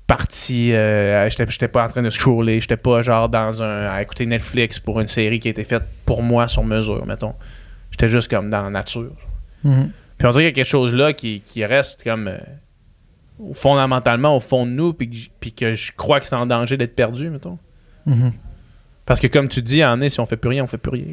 parti, 0.07 0.71
euh, 0.73 1.29
j'étais 1.29 1.67
pas 1.67 1.85
en 1.85 1.87
train 1.89 2.01
de 2.03 2.09
scroller, 2.09 2.59
j'étais 2.59 2.77
pas 2.77 3.01
genre 3.01 3.29
dans 3.29 3.61
un 3.61 3.87
à 3.87 4.01
écouter 4.01 4.25
Netflix 4.25 4.79
pour 4.79 4.99
une 4.99 5.07
série 5.07 5.39
qui 5.39 5.47
a 5.47 5.51
été 5.51 5.63
faite 5.63 5.83
pour 6.05 6.21
moi 6.23 6.47
sur 6.47 6.63
mesure, 6.63 7.05
mettons. 7.05 7.33
J'étais 7.91 8.07
juste 8.09 8.29
comme 8.29 8.49
dans 8.49 8.63
la 8.63 8.69
nature. 8.69 9.15
Mhm. 9.63 9.91
Puis 10.17 10.27
on 10.27 10.29
dirait 10.31 10.43
qu'il 10.43 10.45
y 10.45 10.47
a 10.47 10.63
quelque 10.63 10.67
chose 10.69 10.93
là 10.93 11.13
qui, 11.13 11.41
qui 11.41 11.63
reste 11.65 12.03
comme 12.03 12.27
euh, 12.27 12.37
fondamentalement 13.53 14.35
au 14.35 14.39
fond 14.39 14.65
de 14.65 14.71
nous, 14.71 14.93
puis 14.93 15.09
que, 15.09 15.15
j- 15.15 15.31
puis 15.39 15.51
que 15.53 15.73
je 15.75 15.91
crois 15.95 16.19
que 16.19 16.25
c'est 16.25 16.35
en 16.35 16.45
danger 16.45 16.77
d'être 16.77 16.95
perdu, 16.95 17.29
mettons. 17.29 17.57
Mhm. 18.05 18.31
Parce 19.05 19.19
que 19.19 19.27
comme 19.27 19.49
tu 19.49 19.61
dis, 19.61 19.83
en 19.83 20.01
est, 20.01 20.09
si 20.09 20.19
on 20.19 20.25
fait 20.25 20.37
plus 20.37 20.49
rien, 20.49 20.63
on 20.63 20.67
fait 20.67 20.77
plus 20.77 20.91
rien. 20.91 21.05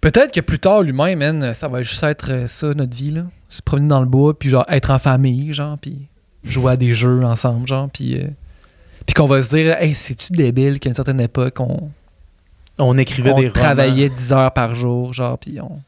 Peut-être 0.00 0.32
que 0.32 0.40
plus 0.40 0.58
tard, 0.58 0.82
l'humain, 0.82 1.52
ça 1.54 1.68
va 1.68 1.82
juste 1.82 2.02
être 2.02 2.30
euh, 2.30 2.46
ça, 2.46 2.72
notre 2.74 2.96
vie, 2.96 3.10
là. 3.10 3.24
Se 3.48 3.60
promener 3.62 3.88
dans 3.88 4.00
le 4.00 4.06
bois, 4.06 4.38
puis 4.38 4.48
genre 4.48 4.64
être 4.68 4.90
en 4.90 4.98
famille, 4.98 5.52
genre, 5.52 5.76
puis 5.78 6.06
jouer 6.44 6.72
à 6.72 6.76
des 6.76 6.92
jeux 6.94 7.22
ensemble, 7.24 7.66
genre, 7.66 7.88
puis... 7.92 8.16
euh, 8.18 8.24
puis 9.06 9.14
qu'on 9.14 9.26
va 9.26 9.42
se 9.42 9.50
dire, 9.56 9.76
hey, 9.80 9.92
c'est-tu 9.94 10.32
débile 10.32 10.78
qu'à 10.78 10.88
une 10.88 10.94
certaine 10.94 11.20
époque, 11.20 11.58
on, 11.60 11.90
On 12.78 12.96
écrivait 12.96 13.32
on 13.32 13.38
des 13.40 13.48
romans. 13.48 13.52
travaillait 13.54 14.08
10 14.08 14.32
heures 14.32 14.52
par 14.52 14.74
jour, 14.74 15.12
genre, 15.12 15.36
puis 15.38 15.60
on, 15.60 15.80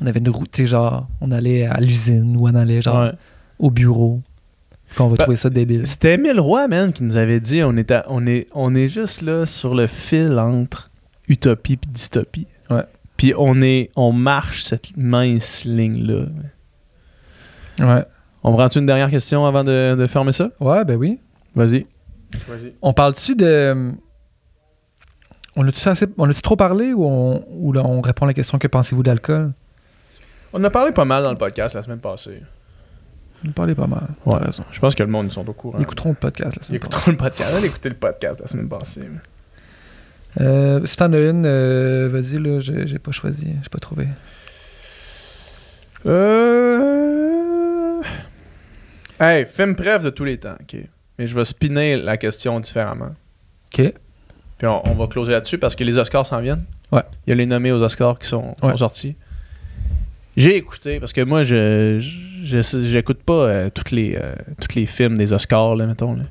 on 0.00 0.06
avait 0.06 0.20
une 0.20 0.28
route, 0.28 0.50
tu 0.50 0.62
sais, 0.62 0.66
genre, 0.66 1.08
on 1.20 1.32
allait 1.32 1.64
à 1.66 1.80
l'usine 1.80 2.36
ou 2.36 2.46
on 2.48 2.54
allait, 2.54 2.82
genre, 2.82 3.04
Ouais. 3.04 3.12
au 3.58 3.70
bureau. 3.70 4.20
Qu'on 4.96 5.08
va 5.08 5.16
Bah, 5.16 5.24
trouver 5.24 5.36
ça 5.36 5.50
débile. 5.50 5.86
C'était 5.86 6.14
Émile 6.14 6.38
Roy, 6.38 6.68
man, 6.68 6.92
qui 6.92 7.02
nous 7.02 7.16
avait 7.16 7.40
dit 7.40 7.62
on 7.64 7.76
est, 7.76 7.90
à- 7.90 8.04
on 8.08 8.24
est, 8.26 8.46
on 8.54 8.72
est 8.76 8.86
juste 8.86 9.20
là 9.22 9.44
sur 9.46 9.74
le 9.74 9.88
fil 9.88 10.38
entre 10.38 10.90
utopie 11.28 11.72
et 11.72 11.78
dystopie. 11.88 12.46
Puis 13.16 13.32
on, 13.36 13.62
est, 13.62 13.90
on 13.96 14.12
marche 14.12 14.62
cette 14.62 14.96
mince 14.96 15.64
ligne-là. 15.64 16.26
Ouais. 17.78 18.04
On 18.42 18.52
me 18.52 18.56
rend-tu 18.56 18.78
une 18.78 18.86
dernière 18.86 19.10
question 19.10 19.44
avant 19.46 19.64
de, 19.64 19.94
de 19.98 20.06
fermer 20.06 20.32
ça? 20.32 20.50
Ouais, 20.60 20.84
ben 20.84 20.96
oui. 20.96 21.18
Vas-y. 21.54 21.86
Vas-y. 22.48 22.74
On 22.82 22.92
parle-tu 22.92 23.34
de. 23.34 23.92
On 25.56 25.66
a-tu 25.66 25.88
assez... 25.88 26.06
on 26.18 26.28
a-tu 26.28 26.42
trop 26.42 26.56
parlé 26.56 26.92
ou 26.92 27.06
on, 27.06 27.42
ou 27.50 27.72
là, 27.72 27.82
on 27.84 28.02
répond 28.02 28.26
à 28.26 28.28
la 28.28 28.34
question 28.34 28.58
que 28.58 28.66
pensez-vous 28.68 29.02
d'alcool? 29.02 29.52
On 30.52 30.60
en 30.60 30.64
a 30.64 30.70
parlé 30.70 30.92
pas 30.92 31.06
mal 31.06 31.22
dans 31.22 31.30
le 31.32 31.38
podcast 31.38 31.74
la 31.74 31.82
semaine 31.82 32.00
passée. 32.00 32.42
On 33.44 33.48
a 33.48 33.52
parlé 33.52 33.74
pas 33.74 33.86
mal. 33.86 34.08
Ouais. 34.26 34.38
Je 34.70 34.78
pense 34.80 34.94
que 34.94 35.02
le 35.02 35.08
monde, 35.08 35.26
ils 35.26 35.32
sont 35.32 35.48
au 35.48 35.52
courant. 35.54 35.78
Ils 35.78 35.82
écouteront 35.82 36.10
le 36.10 36.14
podcast 36.16 36.56
la 36.56 36.62
Ils 36.62 36.64
semaine 36.66 36.80
prochaine. 36.80 36.98
écouteront 36.98 37.10
le 37.12 37.16
podcast. 37.16 37.54
Allez 37.54 37.66
écouter 37.66 37.88
le 37.88 37.94
podcast 37.94 38.40
la 38.40 38.46
semaine 38.46 38.68
passée. 38.68 39.08
Euh, 40.40 40.84
si 40.86 40.96
t'en 40.96 41.12
as 41.12 41.18
une, 41.20 41.46
euh, 41.46 42.08
vas-y, 42.10 42.38
là, 42.38 42.60
j'ai, 42.60 42.86
j'ai 42.86 42.98
pas 42.98 43.10
choisi, 43.12 43.46
j'ai 43.62 43.68
pas 43.70 43.78
trouvé. 43.78 44.06
Euh... 46.36 48.00
Hey, 49.18 49.46
film 49.46 49.74
bref 49.74 50.02
de 50.02 50.10
tous 50.10 50.24
les 50.24 50.38
temps, 50.38 50.56
ok. 50.60 50.76
Mais 51.18 51.26
je 51.26 51.34
vais 51.34 51.44
spinner 51.44 51.96
la 51.96 52.16
question 52.18 52.60
différemment. 52.60 53.14
Ok. 53.72 53.92
Puis 54.58 54.66
on, 54.66 54.86
on 54.88 54.94
va 54.94 55.06
closer 55.06 55.32
là-dessus 55.32 55.58
parce 55.58 55.74
que 55.74 55.84
les 55.84 55.98
Oscars 55.98 56.26
s'en 56.26 56.40
viennent. 56.40 56.64
Ouais. 56.92 57.02
Il 57.26 57.30
y 57.30 57.32
a 57.32 57.36
les 57.36 57.46
nommés 57.46 57.72
aux 57.72 57.82
Oscars 57.82 58.18
qui 58.18 58.28
sont, 58.28 58.52
qui 58.60 58.64
Ouais. 58.66 58.72
sont 58.72 58.76
sortis. 58.78 59.16
J'ai 60.36 60.56
écouté 60.56 61.00
parce 61.00 61.12
que 61.14 61.22
moi, 61.22 61.42
je 61.44 61.98
je- 62.44 62.60
je- 62.62 62.84
j'écoute 62.86 63.22
pas 63.22 63.32
euh, 63.48 63.70
toutes 63.70 63.90
les, 63.90 64.16
euh, 64.16 64.34
tous 64.60 64.76
les 64.76 64.84
films 64.86 65.16
des 65.16 65.32
Oscars, 65.32 65.74
là, 65.76 65.86
mettons. 65.86 66.14
là. 66.14 66.22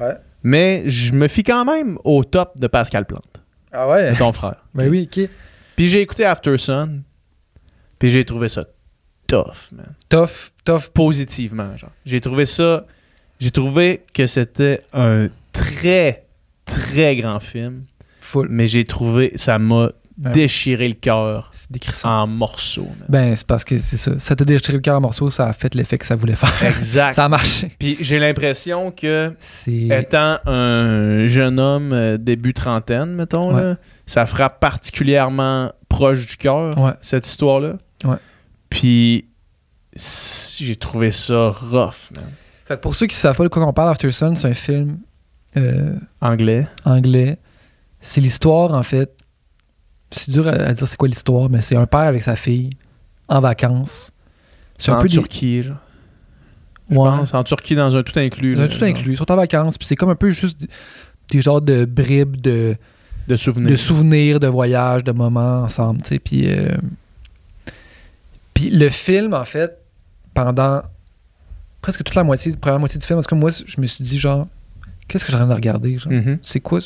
Ouais. 0.00 0.14
Mais 0.42 0.82
je 0.86 1.14
me 1.14 1.28
fie 1.28 1.44
quand 1.44 1.64
même 1.64 1.96
au 2.04 2.24
top 2.24 2.58
de 2.58 2.66
Pascal 2.66 3.06
Plante, 3.06 3.33
Ah 3.74 3.88
ouais? 3.88 4.12
de 4.12 4.16
ton 4.18 4.32
frère. 4.32 4.64
ben 4.74 4.88
oui, 4.88 5.08
ok. 5.10 5.28
Puis 5.76 5.88
j'ai 5.88 6.00
écouté 6.00 6.24
After 6.24 6.56
Sun, 6.56 7.02
puis 7.98 8.10
j'ai 8.10 8.24
trouvé 8.24 8.48
ça 8.48 8.64
tough, 9.26 9.72
man. 9.72 9.94
Tough, 10.08 10.52
tough. 10.64 10.88
Positivement, 10.92 11.76
genre. 11.76 11.90
J'ai 12.04 12.20
trouvé 12.20 12.46
ça. 12.46 12.86
J'ai 13.40 13.50
trouvé 13.50 14.02
que 14.12 14.26
c'était 14.26 14.82
un 14.92 15.28
très, 15.52 16.26
très 16.64 17.16
grand 17.16 17.40
film. 17.40 17.82
Full. 18.20 18.48
Mais 18.48 18.68
j'ai 18.68 18.84
trouvé. 18.84 19.32
Ça 19.34 19.58
m'a 19.58 19.90
déchiré 20.16 20.86
le 20.88 20.94
cœur 20.94 21.50
en 22.04 22.26
morceaux, 22.28 22.82
man. 23.00 23.06
Ben, 23.08 23.36
c'est 23.36 23.46
parce 23.46 23.64
que 23.64 23.78
c'est 23.78 23.96
ça. 23.96 24.18
Ça 24.18 24.36
t'a 24.36 24.44
déchiré 24.44 24.74
le 24.74 24.80
cœur 24.80 24.96
en 24.96 25.00
morceaux, 25.00 25.28
ça 25.30 25.46
a 25.48 25.52
fait 25.52 25.74
l'effet 25.74 25.98
que 25.98 26.06
ça 26.06 26.14
voulait 26.14 26.36
faire. 26.36 26.62
Exact. 26.64 27.14
ça 27.16 27.24
a 27.24 27.28
marché. 27.28 27.72
Puis 27.78 27.96
j'ai 28.00 28.18
l'impression 28.20 28.90
que, 28.92 29.32
étant 29.66 30.38
un 30.46 31.26
jeune 31.26 31.58
homme 31.58 31.92
euh, 31.92 32.16
début 32.16 32.54
trentaine, 32.54 33.14
mettons, 33.14 33.54
Ouais. 33.54 33.62
là, 33.62 33.76
ça 34.06 34.24
frappe 34.26 34.60
particulièrement 34.60 35.72
proche 35.88 36.26
du 36.26 36.36
cœur, 36.36 36.78
Ouais. 36.78 36.92
cette 37.00 37.26
histoire-là. 37.26 37.74
Ouais. 38.04 38.16
Puis 38.70 39.26
j'ai 39.96 40.76
trouvé 40.76 41.10
ça 41.10 41.48
rough, 41.50 42.10
man. 42.14 42.24
Fait 42.66 42.76
que 42.76 42.80
pour 42.80 42.94
ceux 42.94 43.06
qui 43.06 43.14
savent 43.16 43.36
pas 43.36 43.44
de 43.44 43.48
quoi 43.48 43.66
on 43.66 43.72
parle, 43.72 43.90
After 43.90 44.10
Sun, 44.10 44.34
c'est 44.34 44.48
un 44.48 44.54
film 44.54 44.98
euh, 45.56 45.94
Anglais. 46.20 46.66
anglais. 46.84 47.38
C'est 48.00 48.20
l'histoire, 48.20 48.76
en 48.76 48.82
fait. 48.82 49.10
C'est 50.10 50.30
dur 50.30 50.46
à, 50.46 50.52
à 50.52 50.72
dire 50.72 50.86
c'est 50.88 50.96
quoi 50.96 51.08
l'histoire, 51.08 51.48
mais 51.50 51.60
c'est 51.60 51.76
un 51.76 51.86
père 51.86 52.00
avec 52.00 52.22
sa 52.22 52.36
fille 52.36 52.70
en 53.28 53.40
vacances. 53.40 54.10
C'est 54.78 54.90
un 54.90 54.96
en 54.96 54.98
peu 55.00 55.08
des- 55.08 55.14
Turquie, 55.14 55.62
genre. 55.62 55.76
Je 56.90 56.96
Ouais. 56.96 57.04
pense. 57.08 57.32
En 57.34 57.42
Turquie, 57.44 57.74
dans 57.74 57.96
un 57.96 58.02
tout 58.02 58.18
inclus. 58.18 58.56
Ont 58.56 58.60
là, 58.60 58.68
tout 58.68 58.74
genre, 58.78 58.88
inclus. 58.88 59.12
Ils 59.14 59.16
sont 59.16 59.30
en 59.32 59.36
vacances, 59.36 59.78
puis 59.78 59.86
c'est 59.86 59.96
comme 59.96 60.10
un 60.10 60.14
peu 60.16 60.30
juste 60.30 60.60
des, 60.60 60.68
des 61.30 61.42
genres 61.42 61.62
de 61.62 61.84
bribes 61.86 62.40
de, 62.40 62.76
De 63.26 63.36
souvenirs. 63.36 63.70
de 63.70 63.76
souvenirs, 63.76 64.38
de 64.40 64.46
voyages, 64.46 65.02
de 65.04 65.12
moments 65.12 65.62
ensemble, 65.62 66.02
tu 66.02 66.08
sais. 66.08 66.18
Puis, 66.18 66.44
euh, 66.50 66.74
puis 68.52 68.70
le 68.70 68.88
film, 68.88 69.34
en 69.34 69.44
fait, 69.44 69.78
pendant 70.34 70.82
presque 71.80 72.02
toute 72.04 72.14
la 72.14 72.24
moitié, 72.24 72.52
la 72.52 72.58
première 72.58 72.78
moitié 72.80 72.98
du 73.00 73.06
film, 73.06 73.16
parce 73.16 73.26
que 73.26 73.34
moi, 73.34 73.50
je 73.50 73.80
me 73.80 73.86
suis 73.86 74.04
dit, 74.04 74.18
genre, 74.18 74.46
qu'est-ce 75.08 75.24
que 75.24 75.30
j'ai 75.30 75.36
en 75.36 75.40
train 75.40 75.48
de 75.48 75.54
regarder? 75.54 75.98
genre? 75.98 76.12
Mhm. 76.12 76.38
C'est 76.42 76.60
quoi, 76.60 76.78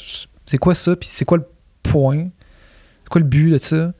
c'est 0.47 0.59
quoi 0.59 0.74
ça? 0.74 0.97
Puis 0.97 1.09
c'est 1.12 1.24
quoi 1.24 1.39
le 1.39 1.47
point? 1.82 2.28
C'est 3.09 3.13
quoi 3.13 3.21
le 3.23 3.27
but 3.27 3.51
de 3.53 3.57
ça? 3.57 3.93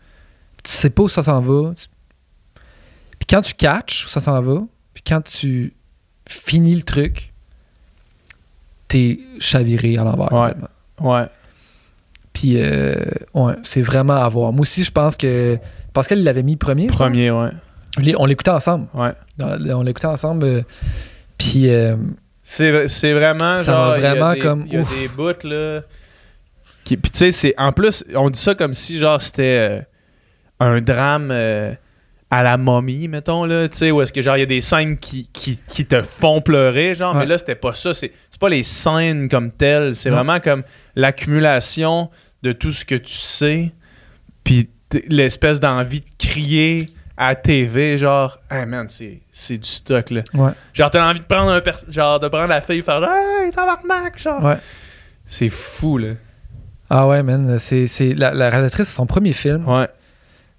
Tu 0.63 0.71
sais 0.71 0.91
pas 0.91 1.05
où 1.05 1.09
ça 1.09 1.23
s'en 1.23 1.41
va. 1.41 1.73
Puis 3.19 3.27
quand 3.27 3.41
tu 3.41 3.55
catches 3.55 4.05
où 4.05 4.11
ça 4.11 4.21
s'en 4.21 4.39
va, 4.43 4.61
puis 4.93 5.03
quand 5.07 5.23
tu 5.23 5.73
finis 6.29 6.75
le 6.75 6.83
truc, 6.83 7.33
t'es 8.87 9.19
chaviré 9.39 9.97
à 9.97 10.05
l'envers. 10.05 10.31
Ouais. 10.31 10.53
Ouais. 11.01 11.25
Puis, 12.35 12.55
euh, 12.57 12.95
ouais, 13.33 13.55
c'est 13.63 13.81
vraiment 13.81 14.17
à 14.23 14.29
voir. 14.29 14.53
Moi 14.53 14.61
aussi, 14.61 14.85
je 14.85 14.91
pense 14.93 15.17
que 15.17 15.57
Pascal, 15.95 16.19
il 16.19 16.25
l'avait 16.25 16.43
mis 16.43 16.57
premier. 16.57 16.87
Premier, 16.89 17.31
ouais. 17.31 17.49
On 18.19 18.27
l'écoutait 18.27 18.51
ensemble. 18.51 18.89
Ouais. 18.93 19.13
On 19.43 19.83
l'écoutait 19.83 20.07
ensemble. 20.07 20.45
euh, 20.45 20.63
puis, 21.39 21.71
euh, 21.71 21.97
C'est 22.43 22.89
c'est 22.89 23.15
vraiment 23.15 23.57
Ça 23.59 23.63
genre. 23.65 23.89
m'a 23.89 23.97
il 23.99 24.03
y 24.03 24.07
a 24.07 24.11
vraiment 24.11 24.33
des- 24.35 24.39
comme, 24.41 24.65
Il 24.67 24.75
y 24.75 24.77
a 24.77 24.81
ouf. 24.81 24.99
des 25.01 25.09
bouts, 25.09 25.49
là. 25.49 25.81
Qui, 26.89 26.97
puis 26.97 27.11
tu 27.11 27.19
sais, 27.19 27.33
c'est. 27.33 27.55
En 27.59 27.71
plus, 27.73 28.03
on 28.15 28.31
dit 28.31 28.39
ça 28.39 28.55
comme 28.55 28.73
si, 28.73 28.99
genre, 28.99 29.21
c'était 29.21 29.43
euh, 29.43 29.81
un 30.59 30.81
drame 30.81 31.29
euh, 31.31 31.75
à 32.31 32.43
la 32.43 32.57
momie, 32.57 33.09
mettons, 33.09 33.45
là. 33.45 33.69
Tu 33.69 33.77
sais, 33.77 33.91
où 33.91 34.01
est-ce 34.01 34.11
que, 34.11 34.23
genre, 34.23 34.39
il 34.39 34.41
y 34.41 34.43
a 34.43 34.47
des 34.47 34.63
scènes 34.63 34.97
qui, 34.97 35.29
qui, 35.31 35.61
qui 35.67 35.85
te 35.85 36.01
font 36.01 36.41
pleurer, 36.41 36.95
genre. 36.95 37.13
Ouais. 37.13 37.21
Mais 37.21 37.27
là, 37.27 37.37
c'était 37.37 37.57
pas 37.57 37.75
ça. 37.75 37.93
C'est 37.93 38.11
c'est 38.31 38.41
pas 38.41 38.49
les 38.49 38.63
scènes 38.63 39.29
comme 39.29 39.51
telles. 39.51 39.95
C'est 39.97 40.09
vraiment 40.09 40.41
comme 40.41 40.63
l'accumulation 40.97 42.09
de 42.43 42.53
tout 42.53 42.73
ce 42.73 42.87
que 42.87 42.95
tu 42.95 43.13
sais. 43.13 43.71
Puis 44.43 44.71
l'espèce 45.09 45.61
d'envie 45.61 46.01
de 46.01 46.07
crier 46.19 46.89
à 47.19 47.29
la 47.29 47.35
TV, 47.35 47.99
genre, 47.99 48.39
hey 48.51 48.65
man, 48.65 48.89
c'est 48.89 49.21
c'est 49.31 49.59
du 49.59 49.69
stock, 49.69 50.09
là. 50.09 50.23
ouais. 50.33 50.53
Genre, 50.73 50.91
t'as 50.91 51.07
envie 51.07 51.21
de 51.21 51.27
prendre 51.27 51.51
un 51.53 51.63
genre 51.91 52.19
de 52.19 52.29
prendre 52.29 52.49
la 52.49 52.63
fille 52.63 52.79
et 52.79 52.83
faire 52.83 53.03
Hey, 53.05 53.51
tabarnak, 53.51 54.19
genre. 54.19 54.43
Ouais. 54.43 54.57
C'est 55.27 55.51
fou, 55.51 55.99
là. 55.99 56.15
Ah 56.91 57.07
ouais, 57.09 57.23
man. 57.23 57.59
C'est, 57.59 57.87
c'est- 57.87 58.15
la, 58.15 58.33
la 58.35 58.51
réalisatrice, 58.51 58.89
c'est 58.89 58.95
son 58.97 59.07
premier 59.07 59.33
film. 59.33 59.67
Ouais. 59.69 59.89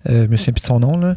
Euh, 0.10 0.26
je 0.26 0.28
me 0.28 0.36
souviens 0.38 0.54
plus 0.54 0.62
de 0.62 0.66
son 0.68 0.80
nom, 0.80 0.98
là. 0.98 1.16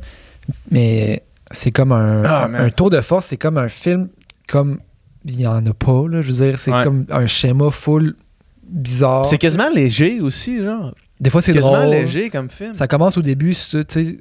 Mais 0.70 1.22
c'est 1.50 1.70
comme 1.70 1.92
un, 1.92 2.24
Ah, 2.24 2.48
un- 2.52 2.70
tour 2.70 2.90
de 2.90 3.00
force. 3.00 3.26
C'est 3.26 3.36
comme 3.36 3.58
un 3.58 3.68
film 3.68 4.08
comme 4.48 4.78
il 5.24 5.36
n'y 5.36 5.46
en 5.46 5.64
a 5.64 5.72
pas, 5.74 6.04
là. 6.08 6.20
Je 6.22 6.32
veux 6.32 6.44
dire, 6.50 6.58
c'est 6.58 6.72
Ouais. 6.72 6.82
comme 6.82 7.06
un 7.10 7.26
schéma 7.26 7.70
full 7.70 8.14
bizarre. 8.64 9.26
C'est 9.26 9.38
quasiment 9.38 9.68
léger 9.70 10.20
aussi, 10.20 10.62
genre. 10.62 10.94
Des 11.20 11.30
fois, 11.30 11.40
c'est 11.42 11.52
C'est 11.52 11.58
quasiment 11.58 11.82
drôle. 11.82 11.90
léger 11.94 12.30
comme 12.30 12.50
film. 12.50 12.74
Ça 12.74 12.88
commence 12.88 13.16
au 13.16 13.22
début, 13.22 13.54
c'est- 13.54 13.84
tu 13.84 14.04
sais, 14.06 14.18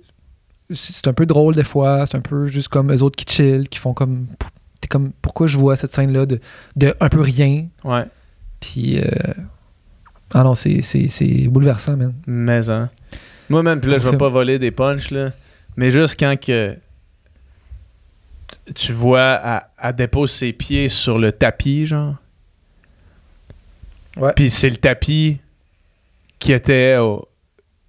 c'est 0.74 0.94
c'est 0.94 1.08
un 1.08 1.14
peu 1.14 1.26
drôle 1.26 1.56
des 1.56 1.64
fois. 1.64 2.06
C'est 2.06 2.16
un 2.18 2.22
peu 2.22 2.48
juste 2.48 2.68
comme 2.68 2.92
eux 2.94 3.02
autres 3.02 3.16
qui 3.16 3.26
chill, 3.34 3.68
qui 3.70 3.80
font 3.80 3.94
comme. 3.94 4.28
T'es 4.82 4.88
comme, 4.88 5.12
pourquoi 5.22 5.48
je 5.48 5.58
vois 5.58 5.76
cette 5.76 5.94
scène-là 5.94 6.26
de, 6.26 6.40
de 6.76 6.94
un 7.00 7.10
peu 7.10 7.22
rien? 7.22 7.66
Ouais. 7.84 8.04
Puis. 8.60 9.00
euh, 9.00 9.06
Ah 10.34 10.44
non, 10.44 10.56
c'est- 10.56 11.48
bouleversant, 11.48 11.98
man. 11.98 12.14
Mais, 12.26 12.70
hein. 12.70 12.90
Moi, 13.50 13.64
même, 13.64 13.82
puis 13.82 13.92
là, 13.92 13.98
je 13.98 14.08
vais 14.08 14.18
pas 14.18 14.30
voler 14.30 14.60
des 14.60 14.72
punchs, 14.72 15.12
là. 15.12 15.32
Mais 15.76 15.92
juste 15.92 16.20
quand 16.20 16.40
que. 16.40 16.76
Tu 18.76 18.94
vois, 18.94 19.62
elle, 19.82 19.96
dépose 19.96 20.32
ses 20.32 20.54
pieds 20.54 20.88
sur 20.90 21.18
le 21.18 21.32
tapis, 21.32 21.86
genre. 21.86 22.16
Ouais. 24.18 24.34
Puis 24.36 24.50
c'est 24.50 24.70
le 24.70 24.78
tapis 24.78 25.40
qui 26.40 26.54
était. 26.54 26.98
au- 26.98 27.28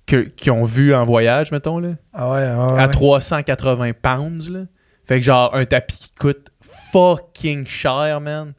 que- 0.06 0.28
qui 0.28 0.50
ont 0.50 0.64
vu 0.64 0.94
en 0.94 1.04
voyage, 1.04 1.52
mettons, 1.52 1.78
là. 1.78 1.90
Ah 2.12 2.30
ouais, 2.32 2.44
ah 2.44 2.74
ouais. 2.74 2.80
à 2.80 2.88
380 2.88 3.92
pounds, 3.92 4.50
là. 4.50 4.64
Fait 5.06 5.20
que 5.20 5.24
genre, 5.24 5.54
un 5.54 5.64
tapis 5.64 5.96
qui 5.96 6.10
coûte 6.18 6.50
fucking 6.92 7.66
cher, 7.66 8.20
man. 8.20 8.52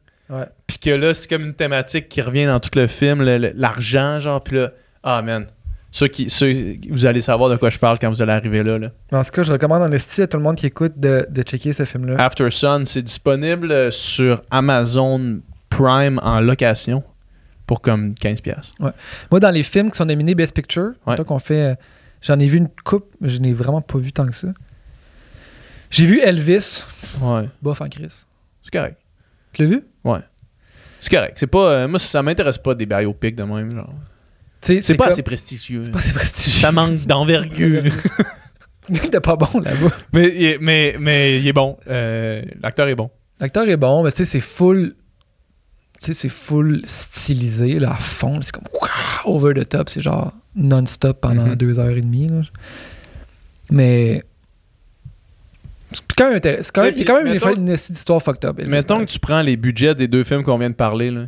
Puis 0.66 0.78
que 0.78 0.90
là, 0.90 1.12
c'est 1.14 1.28
comme 1.28 1.42
une 1.44 1.54
thématique 1.54 2.08
qui 2.08 2.20
revient 2.22 2.46
dans 2.46 2.58
tout 2.58 2.70
le 2.76 2.86
film, 2.86 3.22
l'argent, 3.22 4.18
genre. 4.20 4.42
Puis 4.42 4.56
là, 4.56 4.70
ah, 5.02 5.22
man. 5.22 5.46
Ceux 5.90 6.08
qui, 6.08 6.28
ceux, 6.28 6.74
vous 6.90 7.06
allez 7.06 7.20
savoir 7.20 7.48
de 7.50 7.56
quoi 7.56 7.70
je 7.70 7.78
parle 7.78 8.00
quand 8.00 8.08
vous 8.08 8.20
allez 8.20 8.32
arriver 8.32 8.64
là. 8.64 8.78
là. 8.78 8.88
En 9.12 9.22
tout 9.22 9.30
cas, 9.30 9.44
je 9.44 9.52
recommande 9.52 9.80
en 9.82 9.92
esti 9.92 10.22
à 10.22 10.26
tout 10.26 10.36
le 10.38 10.42
monde 10.42 10.56
qui 10.56 10.66
écoute 10.66 10.94
de, 10.98 11.24
de 11.30 11.42
checker 11.42 11.72
ce 11.72 11.84
film-là. 11.84 12.16
After 12.18 12.50
Sun, 12.50 12.84
c'est 12.84 13.02
disponible 13.02 13.70
euh, 13.70 13.90
sur 13.92 14.42
Amazon 14.50 15.40
Prime 15.70 16.18
en 16.24 16.40
location 16.40 17.04
pour 17.66 17.80
comme 17.80 18.12
15$. 18.14 18.42
piastres. 18.42 18.74
Moi, 19.30 19.38
dans 19.40 19.50
les 19.52 19.62
films 19.62 19.92
qui 19.92 19.96
sont 19.98 20.04
nominés 20.06 20.34
Best 20.34 20.52
Picture, 20.54 20.94
Ouais. 21.06 21.14
toi 21.14 21.24
qu'on 21.24 21.38
fait, 21.38 21.62
euh, 21.62 21.74
j'en 22.22 22.40
ai 22.40 22.46
vu 22.46 22.58
une 22.58 22.68
coupe, 22.84 23.06
mais 23.20 23.28
je 23.28 23.38
n'ai 23.38 23.52
vraiment 23.52 23.80
pas 23.80 23.98
vu 23.98 24.10
tant 24.12 24.26
que 24.26 24.34
ça. 24.34 24.48
J'ai 25.90 26.06
vu 26.06 26.18
Elvis, 26.20 26.82
Ouais. 27.20 27.48
bof 27.62 27.80
en 27.80 27.88
Chris. 27.88 28.24
C'est 28.64 28.72
correct. 28.72 28.96
Tu 29.52 29.62
l'as 29.62 29.68
vu? 29.68 29.82
C'est 31.00 31.10
correct. 31.14 31.34
C'est 31.36 31.46
pas, 31.46 31.70
euh, 31.70 31.88
moi, 31.88 31.98
ça 31.98 32.22
m'intéresse 32.22 32.56
pas 32.58 32.74
des 32.74 32.86
biopics 32.86 33.36
de 33.36 33.42
même. 33.42 33.70
genre. 33.74 33.92
Sais, 34.62 34.80
C'est 34.80 34.94
pas 34.94 35.04
comme- 35.04 35.12
assez 35.12 35.22
prestigieux. 35.22 35.82
C'est 35.84 35.90
pas 35.90 35.98
assez 35.98 36.14
prestigieux. 36.14 36.60
Ça 36.60 36.72
manque 36.72 37.04
d'envergure. 37.04 37.82
T'es 39.10 39.20
pas 39.20 39.36
bon 39.36 39.60
là-bas. 39.60 39.94
mais, 40.12 40.28
il 40.34 40.44
est- 40.44 40.58
mais, 40.60 40.96
mais 40.98 41.38
il 41.40 41.46
est 41.48 41.52
bon. 41.52 41.76
Euh, 41.88 42.42
L'acteur 42.62 42.88
est 42.88 42.94
bon. 42.94 43.10
L'acteur 43.40 43.68
est 43.68 43.76
bon, 43.76 44.02
mais 44.02 44.12
tu 44.12 44.18
sais, 44.18 44.24
c'est 44.24 44.40
full. 44.40 44.94
Tu 46.00 46.06
sais, 46.06 46.14
c'est 46.14 46.28
full 46.30 46.80
stylisé, 46.84 47.78
là, 47.78 47.92
à 47.92 47.96
fond. 47.96 48.40
C'est 48.42 48.52
comme 48.52 48.64
wow, 48.72 49.34
over 49.36 49.54
the 49.54 49.68
top. 49.68 49.88
C'est 49.90 50.00
genre 50.02 50.32
non-stop 50.56 51.20
pendant 51.20 51.46
Mhm. 51.48 51.54
deux 51.56 51.78
heures 51.78 51.96
et 51.96 52.00
demie. 52.00 52.28
là. 52.28 52.42
Mais. 53.70 54.22
C'est 55.94 56.16
quand 56.16 56.28
même 56.28 56.36
intéressant. 56.36 56.62
C'est 56.64 56.72
quand 56.74 56.82
même- 56.84 56.94
Il 56.96 57.00
y 57.00 57.02
a 57.02 57.06
quand 57.06 57.16
même 57.16 57.26
une, 57.26 57.32
mettons- 57.34 57.54
une, 57.54 57.68
une 57.68 57.74
histoire 57.74 58.22
fucked 58.22 58.44
up. 58.44 58.60
Mettons 58.66 59.00
que 59.00 59.10
tu 59.10 59.18
prends 59.18 59.42
les 59.42 59.56
budgets 59.56 59.94
des 59.94 60.08
deux 60.08 60.24
films 60.24 60.42
qu'on 60.44 60.58
vient 60.58 60.70
de 60.70 60.74
parler, 60.74 61.10
là, 61.10 61.22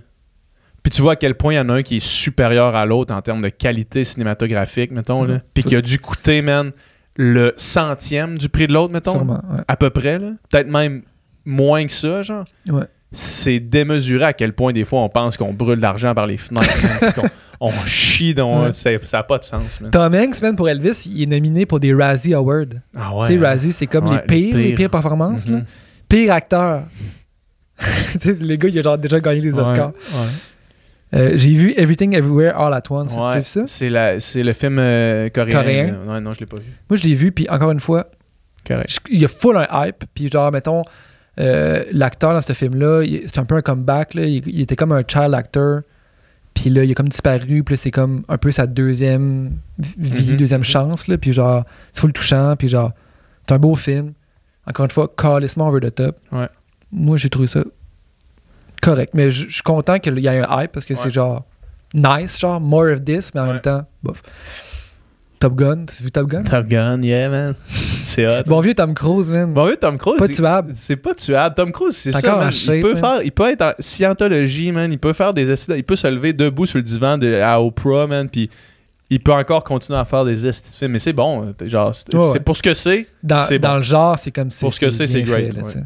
puis 0.83 0.91
tu 0.91 1.03
vois 1.03 1.13
à 1.13 1.17
quel 1.17 1.35
point 1.35 1.55
il 1.55 1.57
y 1.57 1.61
en 1.61 1.69
a 1.69 1.75
un 1.75 1.83
qui 1.83 1.97
est 1.97 2.05
supérieur 2.07 2.77
à 2.77 2.87
l'autre 2.87 3.13
en 3.15 3.21
termes 3.23 3.43
de 3.43 3.49
qualité 3.49 4.05
cinématographique, 4.05 4.91
mettons, 4.93 5.25
là, 5.25 5.41
puis 5.55 5.65
qui 5.65 5.75
a 5.75 5.81
dû 5.81 5.99
coûter, 5.99 6.43
man, 6.43 6.73
le 7.17 7.53
centième 7.57 8.39
du 8.39 8.49
prix 8.49 8.67
de 8.67 8.73
l'autre, 8.73 8.93
mettons, 8.93 9.13
Sûrement, 9.13 9.43
ouais. 9.51 9.63
à 9.67 9.77
peu 9.77 9.91
près, 9.91 10.19
là. 10.19 10.33
peut-être 10.51 10.69
même 10.69 11.03
moins 11.45 11.87
que 11.87 11.93
ça, 11.93 12.23
genre. 12.23 12.45
Ouais. 12.69 12.85
C'est 13.13 13.59
démesuré 13.61 14.25
à 14.25 14.33
quel 14.33 14.53
point 14.53 14.73
des 14.73 14.85
fois 14.85 15.01
on 15.01 15.09
pense 15.09 15.37
qu'on 15.37 15.53
brûle 15.55 15.79
l'argent 15.81 16.13
par 16.15 16.27
les 16.27 16.37
fenêtres, 16.37 17.15
qu'on 17.15 17.29
on 17.61 17.71
chie, 17.87 18.35
dans, 18.35 18.65
Ouais. 18.67 18.73
ça 18.73 18.91
n'a 19.13 19.23
pas 19.23 19.39
de 19.39 19.45
sens, 19.45 19.81
man. 19.81 19.91
Tom 19.91 20.15
Hanks, 20.15 20.41
man, 20.43 20.57
pour 20.57 20.69
Elvis, 20.69 21.05
il 21.07 21.23
est 21.23 21.27
nominé 21.27 21.67
pour 21.67 21.81
des 21.81 21.95
Razzie 21.95 22.35
Awards. 22.35 22.65
Ah 22.97 23.15
ouais. 23.17 23.27
tu 23.29 23.39
sais, 23.39 23.45
Razzie, 23.47 23.73
c'est 23.73 23.87
comme 23.87 24.09
Ouais, 24.09 24.17
les 24.17 24.23
pires, 24.23 24.57
les 24.57 24.63
les 24.71 24.75
pires. 24.75 24.91
performances. 24.91 25.49
là. 25.49 25.59
Mhm. 25.59 25.65
Pire 26.09 26.33
acteur. 26.33 26.83
les 28.41 28.59
gars, 28.59 28.69
il 28.69 28.79
a 28.79 28.83
genre 28.83 28.99
déjà 28.99 29.21
gagné 29.21 29.41
les 29.41 29.59
Oscars. 29.59 29.93
Euh, 31.15 31.33
J'ai 31.37 31.51
vu 31.51 31.73
Everything 31.77 32.15
Everywhere 32.15 32.59
All 32.59 32.75
at 32.75 32.83
Once. 32.91 33.15
Ouais, 33.15 33.41
Tu 33.41 33.47
ça? 33.47 33.67
C'est 33.67 34.43
le 34.43 34.53
film 34.53 34.79
euh, 34.79 35.29
coréen. 35.29 35.53
Coréen. 35.53 35.95
Ouais, 36.07 36.21
non, 36.21 36.33
je 36.33 36.41
l'ai 36.41 36.47
pas 36.47 36.57
vu. 36.57 36.65
Moi, 36.91 36.97
je 36.97 37.03
l'ai 37.05 37.15
vu, 37.15 37.31
puis 37.33 37.49
encore 37.49 37.71
une 37.71 37.81
fois, 37.81 38.07
je- 38.69 38.75
il 39.11 39.21
y 39.21 39.25
a 39.25 39.29
full 39.29 39.57
un 39.57 39.67
hype. 39.87 40.05
Puis 40.15 40.29
genre, 40.29 40.51
mettons, 40.51 40.83
euh, 41.39 41.85
l'acteur 41.93 42.35
dans 42.35 42.43
ce 42.43 42.53
film-là, 42.53 43.03
il- 43.05 43.23
c'est 43.27 43.39
un 43.39 43.45
peu 43.45 43.55
un 43.55 43.63
comeback. 43.63 44.15
Là. 44.15 44.25
Il, 44.25 44.43
il 44.49 44.61
était 44.63 44.75
comme 44.77 44.93
un 44.93 45.03
child 45.07 45.33
actor. 45.35 45.83
Puis 46.57 46.71
là, 46.71 46.83
il 46.85 46.91
a 46.91 46.95
comme 46.95 47.09
disparu. 47.11 47.63
Puis 47.63 47.77
c'est 47.77 47.91
comme 47.93 48.25
un 48.29 48.39
peu 48.39 48.51
sa 48.51 48.67
deuxième 48.67 49.59
vie, 49.79 50.31
Mhm. 50.33 50.37
deuxième 50.39 50.65
chance. 50.65 51.07
Là. 51.07 51.19
Puis 51.19 51.33
genre, 51.33 51.65
c'est 51.93 52.01
full 52.01 52.13
touchant. 52.13 52.57
Puis 52.57 52.67
genre, 52.69 52.93
c'est 53.47 53.55
un 53.55 53.59
beau 53.59 53.75
film. 53.77 54.13
encore 54.69 54.85
une 54.87 54.91
fois, 54.91 55.07
calissement 55.17 55.69
over 55.69 55.79
the 55.81 55.95
top. 55.95 56.17
Ouais. 56.33 56.49
Moi, 56.91 57.17
j'ai 57.19 57.29
trouvé 57.31 57.47
ça 57.47 57.63
correct. 58.83 59.13
Mais 59.15 59.31
je 59.31 59.47
je 59.49 59.53
suis 59.55 59.63
content 59.63 60.01
qu'il 60.01 60.19
y 60.19 60.27
ait 60.27 60.43
un 60.45 60.63
hype 60.63 60.73
parce 60.73 60.85
que 60.85 60.95
Ouais. 60.95 61.01
c'est 61.01 61.11
genre 61.11 61.45
nice, 61.95 62.41
genre 62.41 62.61
more 62.61 62.87
of 62.93 63.05
this, 63.05 63.33
mais 63.33 63.41
en 63.43 63.47
Ouais. 63.47 63.53
même 63.53 63.61
temps, 63.61 63.85
bof. 64.03 64.23
Top 65.39 65.55
Gun, 65.55 65.85
t'as 65.87 66.03
vu 66.03 66.11
Top 66.11 66.29
Gun? 66.29 66.43
Top 66.45 66.67
Gun, 66.67 67.03
yeah, 67.03 67.29
man. 67.29 67.55
C'est 68.05 68.27
hot. 68.27 68.43
Bon 68.47 68.61
vieux 68.61 68.75
Tom 68.75 68.95
Cruise, 68.95 69.31
man. 69.31 69.53
Bon, 69.53 69.67
oui, 69.67 69.75
Tom 69.81 69.99
Cruise. 69.99 70.19
Pas 70.19 70.27
c'est- 70.29 70.35
tuable. 70.37 70.73
C'est 70.75 70.97
pas 70.97 71.15
tuable. 71.15 71.55
Tom 71.55 71.73
Cruise, 71.73 71.95
c'est 71.97 72.13
ça, 72.13 72.37
man. 72.37 72.51
shape, 72.51 72.77
il, 72.77 72.81
peut 72.83 72.93
man. 72.95 73.01
faire, 73.03 73.23
il 73.23 73.33
peut 73.33 73.51
être 73.51 73.63
en 73.63 73.73
scientologie, 73.79 74.73
man. 74.73 74.91
Il 74.93 74.99
peut 74.99 75.13
faire 75.13 75.35
des 75.35 75.51
essais. 75.51 75.77
Il 75.79 75.85
peut 75.85 75.97
se 75.97 76.07
lever 76.07 76.33
debout 76.33 76.65
sur 76.67 76.79
le 76.79 76.83
divan 76.85 77.19
de, 77.19 77.35
à 77.41 77.61
Oprah, 77.61 78.07
man. 78.07 78.29
Puis 78.31 78.49
il 79.11 79.21
peut 79.21 79.33
encore 79.33 79.63
continuer 79.63 79.99
à 79.99 80.05
faire 80.07 80.25
des 80.25 80.47
essais 80.47 80.71
de 80.71 80.77
films. 80.77 80.93
Mais 80.93 80.99
c'est 80.99 81.13
bon. 81.13 81.53
euh, 81.61 81.69
Genre, 81.69 81.95
c'est 81.95 82.15
Ouais, 82.15 82.25
c'est 82.27 82.33
ouais. 82.33 82.41
pour 82.41 82.57
ce 82.57 82.63
que 82.63 82.73
c'est. 82.73 83.07
Dans, 83.23 83.45
c'est 83.45 83.59
dans 83.59 83.71
bon. 83.73 83.77
le 83.77 83.83
genre, 83.83 84.19
c'est 84.19 84.31
comme 84.31 84.49
si. 84.51 84.61
Pour 84.61 84.73
ce 84.73 84.81
que 84.81 84.91
c'est, 84.91 85.07
c'est 85.07 85.23
great, 85.23 85.53
fait, 85.53 85.57
là, 85.59 85.63
ouais. 85.65 85.73
tu 85.73 85.79
sais. 85.79 85.85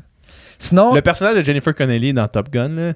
Sinon, 0.58 0.94
Le 0.94 1.00
personnage 1.02 1.36
de 1.36 1.40
Jennifer 1.42 1.74
Connelly 1.74 2.12
dans 2.12 2.28
Top 2.28 2.50
Gun, 2.50 2.92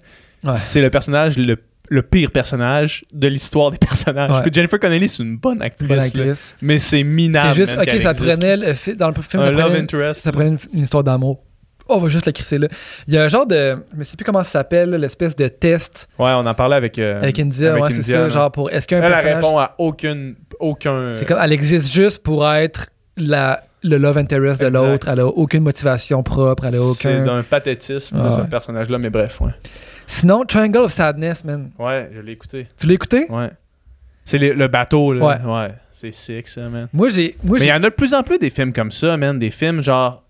c'est 0.56 0.82
le 0.82 0.90
personnage, 0.90 1.36
le, 1.38 1.56
le 1.90 2.02
pire 2.02 2.30
personnage 2.30 3.04
de 3.12 3.28
l'histoire 3.28 3.70
des 3.70 3.78
personnages. 3.78 4.30
Ouais. 4.30 4.42
Puis 4.42 4.50
Jennifer 4.52 4.78
Connelly, 4.80 5.08
c'est 5.08 5.22
une 5.22 5.36
bonne 5.36 5.60
actrice. 5.62 5.86
bonne 5.88 5.98
là. 5.98 6.04
actrice. 6.04 6.56
Mais 6.62 6.78
c'est 6.78 7.02
minable. 7.02 7.50
C'est 7.54 7.60
juste, 7.66 7.72
ok, 7.78 7.84
ça 8.00 8.10
existe. 8.10 8.24
prenait 8.24 8.56
le 8.56 8.94
dans 8.96 9.08
le 9.08 9.14
film, 9.22 9.42
un 9.42 9.46
ça 9.46 9.52
love 9.52 9.60
prenait, 9.66 9.78
interest. 9.78 10.20
ça 10.22 10.32
prenait 10.32 10.48
une, 10.50 10.58
une 10.72 10.82
histoire 10.82 11.04
d'amour. 11.04 11.42
Oh, 11.86 11.96
on 11.96 11.98
va 11.98 12.08
juste 12.08 12.24
la 12.24 12.32
crisser 12.32 12.56
là. 12.56 12.68
Il 13.06 13.12
y 13.12 13.18
a 13.18 13.24
un 13.24 13.28
genre 13.28 13.46
de, 13.46 13.76
je 13.92 13.98
me 13.98 14.04
sais 14.04 14.16
plus 14.16 14.24
comment 14.24 14.38
ça 14.42 14.50
s'appelle, 14.52 14.90
l'espèce 14.92 15.36
de 15.36 15.46
test 15.48 16.08
Ouais, 16.18 16.30
on 16.30 16.46
en 16.46 16.54
parlait 16.54 16.76
avec. 16.76 16.98
euh, 16.98 17.12
avec 17.20 17.38
India, 17.38 17.72
avec 17.72 17.84
ouais, 17.84 17.92
c'est 17.92 18.02
ça, 18.02 18.28
genre 18.30 18.50
pour, 18.50 18.70
est-ce 18.70 18.86
qu'un 18.86 18.98
Elle, 18.98 19.04
elle 19.04 19.10
personnage, 19.12 19.34
répond 19.44 19.58
à 19.58 19.74
aucune, 19.76 20.36
aucun. 20.60 21.12
c'est 21.12 21.26
comme, 21.26 21.38
elle 21.42 21.52
existe 21.52 21.92
juste 21.92 22.22
pour 22.22 22.48
être 22.50 22.86
la, 23.18 23.60
le 23.82 23.98
love 23.98 24.16
interest 24.16 24.62
de 24.62 24.66
l'autre, 24.68 25.08
elle 25.12 25.20
a 25.20 25.26
aucune 25.26 25.62
motivation 25.62 26.22
propre, 26.22 26.64
elle 26.64 26.76
a 26.76 26.78
C'est 26.94 27.08
aucun. 27.18 27.24
d'un 27.26 27.42
pathétisme, 27.42 28.16
Ah 28.18 28.30
ce 28.30 28.40
ouais. 28.40 28.46
personnage-là, 28.46 28.96
mais 28.96 29.10
bref, 29.10 29.42
ouais. 29.42 29.50
Sinon, 30.06 30.44
Triangle 30.44 30.78
of 30.78 30.92
Sadness, 30.92 31.44
man. 31.44 31.70
Ouais, 31.78 32.10
je 32.14 32.20
l'ai 32.20 32.32
écouté. 32.32 32.68
Tu 32.78 32.86
l'as 32.86 32.94
écouté? 32.94 33.26
Ouais. 33.30 33.50
C'est 34.24 34.38
le 34.38 34.68
bateau, 34.68 35.12
là. 35.12 35.24
Ouais. 35.24 35.50
Ouais. 35.52 35.74
C'est 35.92 36.12
sick, 36.12 36.48
ça, 36.48 36.68
man. 36.68 36.88
Moi, 36.92 37.08
j'ai, 37.08 37.36
Mais 37.44 37.58
il 37.60 37.66
y 37.66 37.72
en 37.72 37.76
a 37.82 37.90
de 37.90 37.94
plus 37.94 38.14
en 38.14 38.22
plus 38.22 38.38
des 38.38 38.50
films 38.50 38.72
comme 38.72 38.90
ça, 38.90 39.16
man. 39.16 39.38
Des 39.38 39.50
films 39.50 39.82
genre 39.82 40.22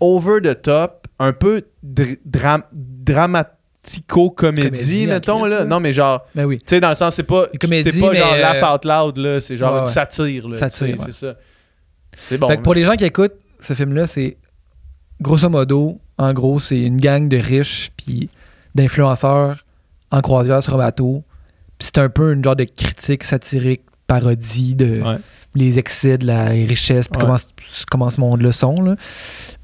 over 0.00 0.40
the 0.42 0.60
top, 0.60 1.06
un 1.18 1.32
peu 1.32 1.62
dr- 1.84 2.18
dram- 2.24 2.64
dramatico-comédie, 2.72 4.68
Comédie 4.68 5.06
mettons, 5.06 5.44
là. 5.44 5.64
Non, 5.64 5.80
mais 5.80 5.92
genre, 5.92 6.24
ben 6.34 6.44
oui. 6.44 6.58
tu 6.58 6.64
sais, 6.66 6.80
dans 6.80 6.88
le 6.90 6.94
sens, 6.94 7.14
c'est 7.14 7.22
pas. 7.22 7.46
Comédie, 7.60 7.90
C'est 7.92 8.00
pas 8.00 8.14
genre 8.14 8.36
laugh 8.36 8.62
euh, 8.62 8.74
out 8.74 8.84
loud, 8.84 9.16
là. 9.16 9.40
C'est 9.40 9.56
genre 9.56 9.74
ouais, 9.74 9.80
une 9.80 9.86
satire, 9.86 10.48
là. 10.48 10.58
Satire. 10.58 10.96
C'est 10.98 11.12
ça. 11.12 11.34
C'est 12.12 12.36
bon. 12.38 12.48
fait 12.48 12.58
que 12.58 12.62
pour 12.62 12.74
les 12.74 12.82
gens 12.84 12.94
qui 12.94 13.04
écoutent 13.04 13.34
ce 13.60 13.74
film-là, 13.74 14.06
c'est 14.06 14.36
grosso 15.20 15.48
modo, 15.48 16.00
en 16.18 16.32
gros, 16.32 16.58
c'est 16.60 16.80
une 16.80 16.98
gang 17.00 17.28
de 17.28 17.38
riches 17.38 17.90
puis 17.96 18.28
d'influenceurs 18.74 19.64
en 20.10 20.20
croisière 20.20 20.62
sur 20.62 20.74
un 20.74 20.78
bateau. 20.78 21.24
Puis 21.78 21.90
c'est 21.92 21.98
un 21.98 22.08
peu 22.08 22.32
une 22.32 22.44
genre 22.44 22.56
de 22.56 22.64
critique 22.64 23.24
satirique, 23.24 23.82
parodie 24.06 24.74
de 24.74 25.00
Ouais. 25.02 25.16
les 25.54 25.78
excès 25.78 26.18
de 26.18 26.26
la 26.26 26.44
richesse, 26.46 27.08
puis 27.08 27.16
Ouais. 27.18 27.22
comment, 27.26 27.36
comment 27.90 28.10
ce 28.10 28.20
monde-là 28.20 28.52
sont. 28.52 28.74
là. 28.82 28.96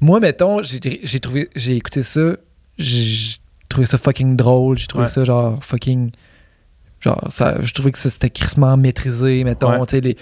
Moi, 0.01 0.19
mettons, 0.19 0.61
j'ai 0.63 1.19
trouvé, 1.19 1.49
j'ai 1.55 1.75
écouté 1.75 2.03
ça, 2.03 2.31
j'ai 2.77 3.35
trouvé 3.69 3.85
ça 3.85 3.97
fucking 3.97 4.35
drôle, 4.35 4.77
j'ai 4.77 4.87
trouvé 4.87 5.03
Ouais. 5.05 5.09
ça 5.09 5.23
genre 5.23 5.63
fucking. 5.63 6.11
Genre, 6.99 7.27
ça, 7.29 7.55
je 7.61 7.73
trouvais 7.73 7.91
que 7.91 7.97
c'était 7.97 8.29
crissement 8.29 8.75
maîtrisé, 8.75 9.43
mettons, 9.43 9.85
tu 9.85 9.91
sais, 9.91 10.01
les. 10.01 10.17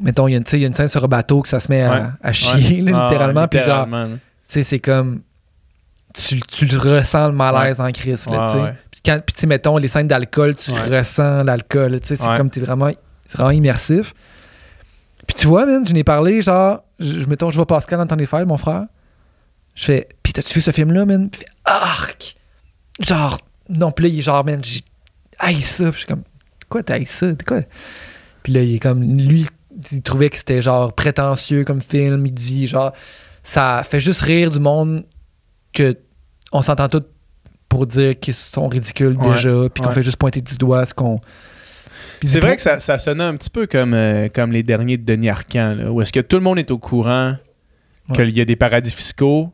Mettons, 0.00 0.28
il 0.28 0.32
y, 0.32 0.34
a 0.34 0.38
une- 0.38 0.74
scène 0.74 0.88
sur 0.88 1.02
un 1.04 1.08
bateau 1.08 1.40
que 1.42 1.48
ça 1.48 1.58
se 1.58 1.70
met 1.70 1.82
à- 1.82 1.90
Ouais. 1.92 2.06
à, 2.22 2.32
chier, 2.32 2.82
Ouais. 2.82 2.90
là, 2.92 2.98
Ah, 3.00 3.02
littéralement. 3.08 3.48
Puis 3.48 3.60
genre, 3.60 3.84
littéralement, 3.86 4.14
tu 4.16 4.20
sais, 4.44 4.62
c'est 4.62 4.78
comme. 4.78 5.20
Tu, 6.16 6.40
tu 6.40 6.64
le 6.66 6.78
ressens 6.78 7.26
le 7.28 7.34
malaise 7.34 7.80
en 7.80 7.90
crise, 7.92 8.26
là, 8.26 8.38
Ouais, 8.40 8.46
tu 8.46 8.52
sais. 8.52 8.62
ouais. 8.62 8.74
Puis, 8.90 9.00
quand- 9.04 9.20
puis 9.24 9.34
tu 9.34 9.40
sais, 9.42 9.46
mettons, 9.46 9.76
les 9.76 9.88
scènes 9.88 10.08
d'alcool, 10.08 10.56
tu 10.56 10.70
Ouais. 10.70 10.98
ressens 10.98 11.42
l'alcool, 11.44 12.00
tu 12.00 12.06
sais, 12.08 12.16
c'est 12.16 12.34
comme, 12.36 12.48
t'es 12.48 12.60
vraiment, 12.60 12.90
c'est 13.26 13.36
vraiment 13.36 13.50
immersif. 13.50 14.14
Puis 15.26 15.34
tu 15.36 15.46
vois, 15.46 15.66
man, 15.66 15.84
je 15.86 15.92
n'ai 15.92 16.04
parlé, 16.04 16.40
genre, 16.40 16.82
je, 16.98 17.24
mettons, 17.26 17.50
je 17.50 17.56
vois 17.56 17.66
Pascal 17.66 18.00
en 18.00 18.06
temps 18.06 18.16
des 18.16 18.26
fêtes, 18.26 18.46
mon 18.46 18.56
frère. 18.56 18.84
Je 19.74 19.84
fais, 19.84 20.08
puis 20.22 20.32
t'as-tu 20.32 20.54
vu 20.54 20.60
ce 20.62 20.70
film-là, 20.70 21.04
man? 21.04 21.28
Puis 21.28 21.42
arc! 21.64 22.36
Genre, 23.00 23.38
non, 23.68 23.90
puis 23.92 24.04
là, 24.04 24.08
il 24.08 24.18
est 24.20 24.22
genre, 24.22 24.42
man, 24.44 24.60
j'ai 24.64 24.80
haï 25.38 25.60
ça. 25.60 25.84
Puis 25.84 25.92
je 25.92 25.98
suis 25.98 26.06
comme, 26.06 26.22
quoi, 26.70 26.82
t'as 26.82 27.04
ça? 27.04 27.34
T'es 27.34 27.44
quoi? 27.44 27.60
Puis 28.42 28.52
là, 28.54 28.62
il 28.62 28.76
est 28.76 28.78
comme, 28.78 29.02
lui, 29.02 29.46
il 29.92 30.00
trouvait 30.02 30.30
que 30.30 30.36
c'était 30.38 30.62
genre 30.62 30.94
prétentieux 30.94 31.64
comme 31.64 31.82
film. 31.82 32.24
Il 32.24 32.32
dit, 32.32 32.66
genre, 32.66 32.92
ça 33.42 33.82
fait 33.84 34.00
juste 34.00 34.22
rire 34.22 34.50
du 34.50 34.60
monde 34.60 35.04
que 35.74 35.94
on 36.52 36.62
s'entend 36.62 36.88
tous 36.88 37.02
pour 37.68 37.86
dire 37.86 38.18
qu'ils 38.18 38.34
sont 38.34 38.68
ridicules 38.68 39.16
Ouais, 39.16 39.34
déjà, 39.34 39.50
puis 39.72 39.82
qu'on 39.82 39.88
ouais. 39.88 39.94
fait 39.94 40.02
juste 40.02 40.16
pointer 40.18 40.40
du 40.40 40.56
doigt 40.56 40.84
ce 40.86 40.94
qu'on. 40.94 41.20
C'est 42.22 42.40
vrai 42.40 42.56
que 42.56 42.62
ça, 42.62 42.80
ça 42.80 42.98
sonnait 42.98 43.24
un 43.24 43.36
petit 43.36 43.50
peu 43.50 43.66
comme, 43.66 43.92
euh, 43.94 44.28
comme 44.34 44.50
les 44.52 44.62
derniers 44.62 44.96
de 44.96 45.04
Denis 45.04 45.28
Arcand, 45.28 45.74
là, 45.76 45.92
où 45.92 46.00
est-ce 46.00 46.12
que 46.12 46.20
tout 46.20 46.36
le 46.36 46.42
monde 46.42 46.58
est 46.58 46.70
au 46.70 46.78
courant 46.78 47.36
Ouais. 48.08 48.16
qu'il 48.16 48.36
y 48.36 48.40
a 48.40 48.44
des 48.44 48.54
paradis 48.56 48.92
fiscaux. 48.92 49.52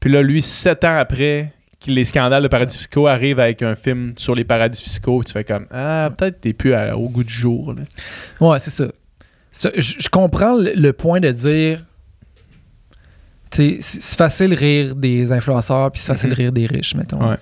Puis 0.00 0.10
là, 0.10 0.22
lui, 0.22 0.42
sept 0.42 0.82
ans 0.84 0.96
après 0.98 1.52
que 1.84 1.90
les 1.90 2.04
scandales 2.04 2.42
de 2.42 2.48
paradis 2.48 2.76
fiscaux 2.76 3.06
arrivent 3.06 3.38
avec 3.38 3.62
un 3.62 3.76
film 3.76 4.12
sur 4.16 4.34
les 4.34 4.42
paradis 4.44 4.82
fiscaux, 4.82 5.22
tu 5.24 5.32
fais 5.32 5.44
comme 5.44 5.66
Ah, 5.70 6.10
peut-être 6.16 6.40
t'es 6.40 6.52
plus 6.52 6.74
à- 6.74 6.96
au 6.96 7.08
goût 7.08 7.22
du 7.24 7.32
jour. 7.32 7.72
là. 7.74 7.82
Ouais, 8.40 8.58
c'est 8.58 8.70
ça. 8.70 8.86
Ça, 9.52 9.70
je, 9.76 9.94
je 10.00 10.08
comprends 10.08 10.56
le, 10.56 10.72
le 10.74 10.92
point 10.92 11.20
de 11.20 11.30
dire. 11.30 11.84
C'est 13.52 13.80
facile 14.16 14.54
rire 14.54 14.94
des 14.96 15.30
influenceurs, 15.32 15.90
puis 15.90 16.00
c'est 16.00 16.12
facile 16.12 16.30
Mhm. 16.30 16.34
rire 16.36 16.52
des 16.52 16.66
riches, 16.66 16.94
mettons. 16.94 17.28
Ouais. 17.28 17.36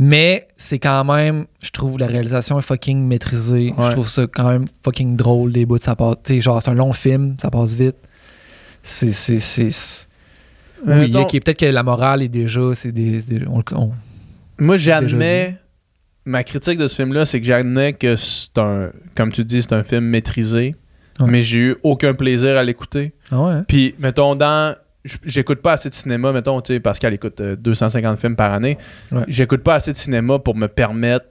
Mais 0.00 0.46
c'est 0.56 0.78
quand 0.78 1.04
même, 1.04 1.46
je 1.60 1.70
trouve 1.70 1.98
la 1.98 2.06
réalisation 2.06 2.58
est 2.58 2.62
fucking 2.62 3.04
maîtrisée. 3.06 3.74
Je 3.80 3.90
trouve 3.90 4.08
ça 4.08 4.26
quand 4.32 4.48
même 4.48 4.66
fucking 4.84 5.16
drôle, 5.16 5.52
des 5.52 5.66
bouts 5.66 5.78
de 5.78 5.82
ça 5.82 5.96
passe. 5.96 6.16
Genre, 6.28 6.62
c'est 6.62 6.70
un 6.70 6.74
long 6.74 6.92
film, 6.92 7.36
ça 7.40 7.50
passe 7.50 7.74
vite. 7.74 7.96
C'est. 8.82 9.10
Oui, 10.86 10.94
Mettons, 10.94 11.26
peut-être 11.26 11.58
que 11.58 11.66
la 11.66 11.82
morale 11.82 12.22
est 12.22 12.28
déjà. 12.28 12.60
C'est 12.74 12.92
des, 12.92 13.20
on 13.48 13.90
Moi, 14.58 14.76
j'admets. 14.76 15.56
Ma 16.24 16.44
critique 16.44 16.78
de 16.78 16.86
ce 16.86 16.94
film-là, 16.94 17.24
c'est 17.24 17.40
que 17.40 17.46
j'admets 17.46 17.94
que 17.94 18.14
c'est 18.16 18.56
un. 18.58 18.90
Comme 19.16 19.32
tu 19.32 19.44
dis, 19.44 19.62
c'est 19.62 19.72
un 19.72 19.82
film 19.82 20.04
maîtrisé. 20.04 20.76
Ouais. 21.18 21.26
Mais 21.26 21.42
j'ai 21.42 21.58
eu 21.58 21.76
aucun 21.82 22.14
plaisir 22.14 22.56
à 22.56 22.62
l'écouter. 22.62 23.12
Ah 23.32 23.42
ouais. 23.42 23.62
Puis, 23.66 23.94
mettons, 23.98 24.36
dans. 24.36 24.76
J'écoute 25.24 25.60
pas 25.62 25.72
assez 25.72 25.88
de 25.88 25.94
cinéma, 25.94 26.32
mettons, 26.32 26.60
tu 26.60 26.74
sais, 26.74 26.80
Pascal 26.80 27.14
écoute 27.14 27.40
euh, 27.40 27.56
250 27.56 28.18
films 28.18 28.36
par 28.36 28.52
année. 28.52 28.78
Ouais. 29.12 29.22
J'écoute 29.28 29.62
pas 29.62 29.74
assez 29.74 29.92
de 29.92 29.96
cinéma 29.96 30.38
pour 30.38 30.54
me 30.54 30.66
permettre 30.68 31.26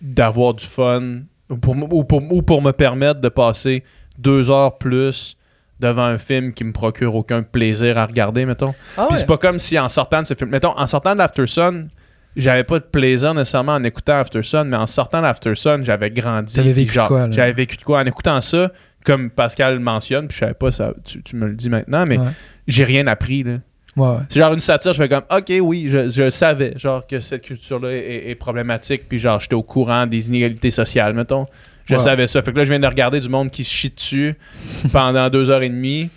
d'avoir 0.00 0.54
du 0.54 0.64
fun 0.66 1.20
ou 1.50 1.56
pour, 1.56 1.76
ou, 1.92 2.04
pour, 2.04 2.22
ou 2.32 2.42
pour 2.42 2.62
me 2.62 2.72
permettre 2.72 3.20
de 3.20 3.28
passer 3.28 3.84
deux 4.18 4.50
heures 4.50 4.78
plus 4.78 5.36
devant 5.80 6.04
un 6.04 6.18
film 6.18 6.52
qui 6.52 6.64
me 6.64 6.72
procure 6.72 7.14
aucun 7.14 7.42
plaisir 7.42 7.98
à 7.98 8.06
regarder, 8.06 8.46
mettons. 8.46 8.74
Ah 8.96 9.06
Puis 9.08 9.18
c'est 9.18 9.26
pas 9.26 9.38
comme 9.38 9.58
si 9.58 9.78
en 9.78 9.88
sortant 9.88 10.22
de 10.22 10.26
ce 10.26 10.34
film, 10.34 10.50
mettons, 10.50 10.76
en 10.78 10.86
sortant 10.86 11.14
d'After 11.14 11.46
Sun, 11.46 11.88
j'avais 12.36 12.64
pas 12.64 12.78
de 12.78 12.84
plaisir 12.84 13.34
nécessairement 13.34 13.74
en 13.74 13.84
écoutant 13.84 14.14
After 14.18 14.42
Sun, 14.42 14.68
mais 14.68 14.76
en 14.76 14.86
sortant 14.86 15.22
d'After 15.22 15.54
Sun, 15.54 15.84
j'avais 15.84 16.10
grandi. 16.10 16.54
T'avais 16.54 16.72
puis 16.72 16.84
vécu 16.84 16.98
de 16.98 17.02
quoi? 17.06 17.30
J'avais 17.30 17.52
vécu 17.52 17.76
de 17.76 17.82
quoi? 17.82 18.00
En 18.00 18.06
écoutant 18.06 18.40
ça, 18.40 18.70
comme 19.04 19.30
Pascal 19.30 19.78
mentionne, 19.78 20.28
puis 20.28 20.36
je 20.36 20.40
savais 20.40 20.54
pas 20.54 20.70
ça, 20.70 20.94
tu, 21.04 21.22
tu 21.22 21.36
me 21.36 21.46
le 21.46 21.54
dis 21.54 21.68
maintenant, 21.68 22.06
mais 22.06 22.18
Ouais. 22.18 22.24
J'ai 22.66 22.84
rien 22.84 23.06
appris 23.06 23.42
là. 23.42 23.58
Ouais. 23.96 24.16
C'est 24.28 24.40
genre 24.40 24.52
une 24.52 24.60
satire, 24.60 24.92
je 24.92 24.98
fais 25.02 25.08
comme 25.08 25.22
OK, 25.30 25.52
oui, 25.62 25.86
je, 25.88 26.08
je 26.08 26.28
savais 26.28 26.72
genre 26.76 27.06
que 27.06 27.20
cette 27.20 27.42
culture-là 27.42 27.92
est, 27.92 28.30
est 28.30 28.34
problématique, 28.34 29.08
puis 29.08 29.18
genre 29.18 29.38
j'étais 29.38 29.54
au 29.54 29.62
courant 29.62 30.06
des 30.06 30.28
inégalités 30.28 30.72
sociales, 30.72 31.14
mettons. 31.14 31.46
Je 31.86 31.94
Ouais. 31.94 32.00
savais 32.00 32.26
ça. 32.26 32.40
Fait 32.42 32.50
que 32.52 32.56
là, 32.56 32.64
je 32.64 32.70
viens 32.70 32.80
de 32.80 32.86
regarder 32.86 33.20
du 33.20 33.28
monde 33.28 33.50
qui 33.50 33.62
se 33.62 33.70
chie 33.70 33.90
dessus 33.90 34.34
pendant 34.92 35.28
deux 35.30 35.48
heures 35.50 35.62
et 35.62 35.68
demie 35.68 36.08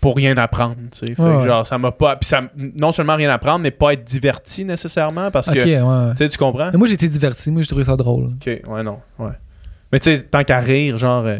pour 0.00 0.14
rien 0.16 0.36
apprendre. 0.38 0.76
tu 0.92 0.98
sais. 1.06 1.14
Fait 1.14 1.20
Ouais, 1.22 1.40
que 1.40 1.46
genre, 1.46 1.66
ça 1.66 1.76
m'a 1.78 1.90
pas. 1.90 2.16
Puis 2.16 2.28
ça, 2.28 2.42
non 2.56 2.92
seulement 2.92 3.16
rien 3.16 3.28
apprendre, 3.30 3.58
mais 3.60 3.72
pas 3.72 3.92
être 3.94 4.04
diverti 4.04 4.64
nécessairement 4.64 5.30
parce 5.32 5.50
que. 5.50 5.58
Tu 6.12 6.16
sais, 6.16 6.28
tu 6.28 6.38
comprends? 6.38 6.70
Mais 6.72 6.78
moi, 6.78 6.86
j'ai 6.86 6.94
été 6.94 7.08
diverti. 7.08 7.50
Moi, 7.50 7.60
j'ai 7.62 7.68
trouvé 7.68 7.84
ça 7.84 7.96
drôle. 7.96 8.26
Ok, 8.40 8.46
ouais, 8.46 8.82
non. 8.84 9.00
Ouais. 9.18 9.32
Mais 9.92 9.98
tu 9.98 10.14
sais, 10.14 10.22
tant 10.22 10.44
qu'à 10.44 10.60
rire, 10.60 10.96
genre. 10.96 11.26
euh, 11.26 11.38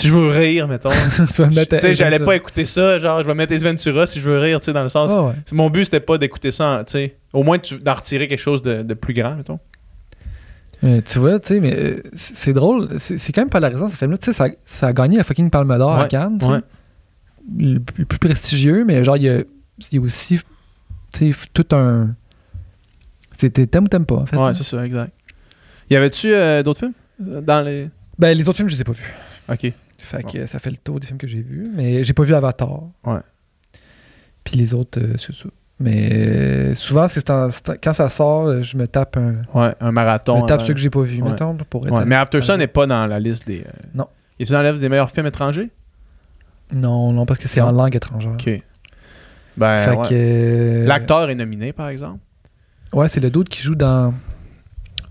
si 0.00 0.08
je 0.08 0.16
veux 0.16 0.30
rire, 0.30 0.66
mettons. 0.68 0.90
tu 1.34 1.42
vas 1.42 1.48
me 1.48 1.54
mettre 1.54 1.76
Tu 1.76 1.80
sais, 1.80 1.94
j'allais 1.94 2.18
pas 2.18 2.36
écouter 2.36 2.66
ça, 2.66 2.98
genre, 2.98 3.20
je 3.22 3.26
vais 3.26 3.34
mettre 3.34 3.52
Ace 3.52 3.62
Ventura 3.62 4.06
si 4.06 4.20
je 4.20 4.28
veux 4.28 4.38
rire, 4.38 4.60
tu 4.60 4.66
sais, 4.66 4.72
dans 4.72 4.82
le 4.82 4.88
sens. 4.88 5.10
Ah 5.16 5.22
ouais. 5.22 5.34
Mon 5.52 5.70
but, 5.70 5.84
c'était 5.84 6.00
pas 6.00 6.18
d'écouter 6.18 6.50
ça, 6.50 6.82
tu 6.86 6.92
sais. 6.92 7.16
Au 7.32 7.42
moins, 7.42 7.58
tu- 7.58 7.78
d'en 7.78 7.94
retirer 7.94 8.28
quelque 8.28 8.40
chose 8.40 8.62
de, 8.62 8.82
de 8.82 8.94
plus 8.94 9.14
grand, 9.14 9.36
mettons. 9.36 9.58
Mais 10.82 11.02
tu 11.02 11.18
vois, 11.18 11.38
tu 11.38 11.48
sais, 11.48 11.60
mais 11.60 11.74
euh, 11.76 12.02
c'est 12.14 12.52
drôle. 12.54 12.88
C'est 12.98 13.32
quand 13.32 13.42
même 13.42 13.50
polarisant, 13.50 13.88
ce 13.88 13.96
film-là. 13.96 14.16
Tu 14.18 14.26
sais, 14.26 14.32
ça, 14.32 14.48
ça 14.64 14.86
a 14.88 14.92
gagné 14.92 15.18
la 15.18 15.24
fucking 15.24 15.50
Palme 15.50 15.76
d'Or 15.76 15.98
à 15.98 16.06
Cannes. 16.06 16.38
ouais. 16.42 16.60
Le 17.58 17.78
plus, 17.80 18.06
plus 18.06 18.18
prestigieux, 18.18 18.84
mais 18.86 19.02
genre, 19.02 19.16
il 19.16 19.24
y 19.24 19.28
a, 19.28 19.42
y 19.92 19.98
a 19.98 20.00
aussi, 20.00 20.38
tu 21.12 21.32
sais, 21.32 21.38
tout 21.52 21.66
un. 21.74 22.14
C'était 23.36 23.66
t'aimes 23.66 23.84
ou 23.84 23.88
t'aimes 23.88 24.06
pas, 24.06 24.16
en 24.16 24.26
fait. 24.26 24.36
Ouais, 24.36 24.48
hein. 24.48 24.54
c'est 24.54 24.62
ça, 24.62 24.84
exact. 24.84 25.12
Y 25.88 25.96
avait-tu 25.96 26.32
euh, 26.32 26.62
d'autres 26.62 26.80
films? 26.80 26.92
Dans 27.18 27.62
les. 27.62 27.88
Ben, 28.18 28.36
les 28.36 28.48
autres 28.48 28.56
films, 28.56 28.68
je 28.68 28.74
les 28.76 28.80
ai 28.82 28.84
pas 28.84 28.92
vus. 28.92 29.12
Ok. 29.50 29.72
Fait 30.10 30.22
que 30.24 30.46
ça 30.46 30.58
fait 30.58 30.70
le 30.70 30.76
tour 30.76 30.98
des 31.00 31.06
films 31.06 31.18
que 31.18 31.26
j'ai 31.26 31.40
vus. 31.42 31.70
Mais 31.74 32.02
j'ai 32.04 32.12
pas 32.12 32.22
vu 32.24 32.34
Avatar. 32.34 32.80
Ouais. 33.04 33.20
Puis 34.44 34.56
les 34.56 34.74
autres, 34.74 35.00
euh, 35.00 35.14
c'est 35.18 35.32
ça. 35.34 35.48
Mais 35.78 36.10
euh, 36.12 36.74
souvent, 36.74 37.08
c'est 37.08 37.26
quand 37.26 37.92
ça 37.92 38.08
sort, 38.08 38.46
euh, 38.46 38.62
je 38.62 38.76
me 38.76 38.86
tape 38.88 39.16
un. 39.16 39.36
Ouais, 39.54 39.72
un 39.80 39.92
marathon. 39.92 40.36
je 40.38 40.42
me 40.42 40.46
tape 40.48 40.62
ceux 40.62 40.74
que 40.74 40.80
j'ai 40.80 40.90
pas 40.90 41.00
vus, 41.02 41.22
Ouais. 41.22 41.30
mettons, 41.30 41.56
pour 41.56 41.86
être. 41.86 42.04
Mais 42.04 42.16
Aftersun 42.16 42.54
à- 42.54 42.56
n'est 42.58 42.66
pas 42.66 42.86
dans 42.86 43.06
la 43.06 43.18
liste 43.20 43.46
des. 43.46 43.60
euh, 43.60 43.70
Non. 43.94 44.06
Il 44.38 44.46
est 44.48 44.52
dans 44.52 44.62
la 44.62 44.70
liste 44.72 44.82
des 44.82 44.88
meilleurs 44.88 45.10
films 45.10 45.26
étrangers? 45.26 45.70
Non, 46.72 47.12
non, 47.12 47.24
parce 47.26 47.38
que 47.40 47.48
c'est 47.48 47.60
en 47.60 47.72
langue 47.72 47.94
étrangère. 47.96 48.32
Ok. 48.32 48.62
Ben, 49.56 49.94
L'acteur 50.86 51.28
est 51.30 51.34
nominé, 51.34 51.72
par 51.72 51.88
exemple. 51.88 52.20
Ouais, 52.92 53.08
c'est 53.08 53.20
le 53.20 53.30
dude 53.30 53.48
qui 53.48 53.62
joue 53.62 53.74
dans 53.74 54.12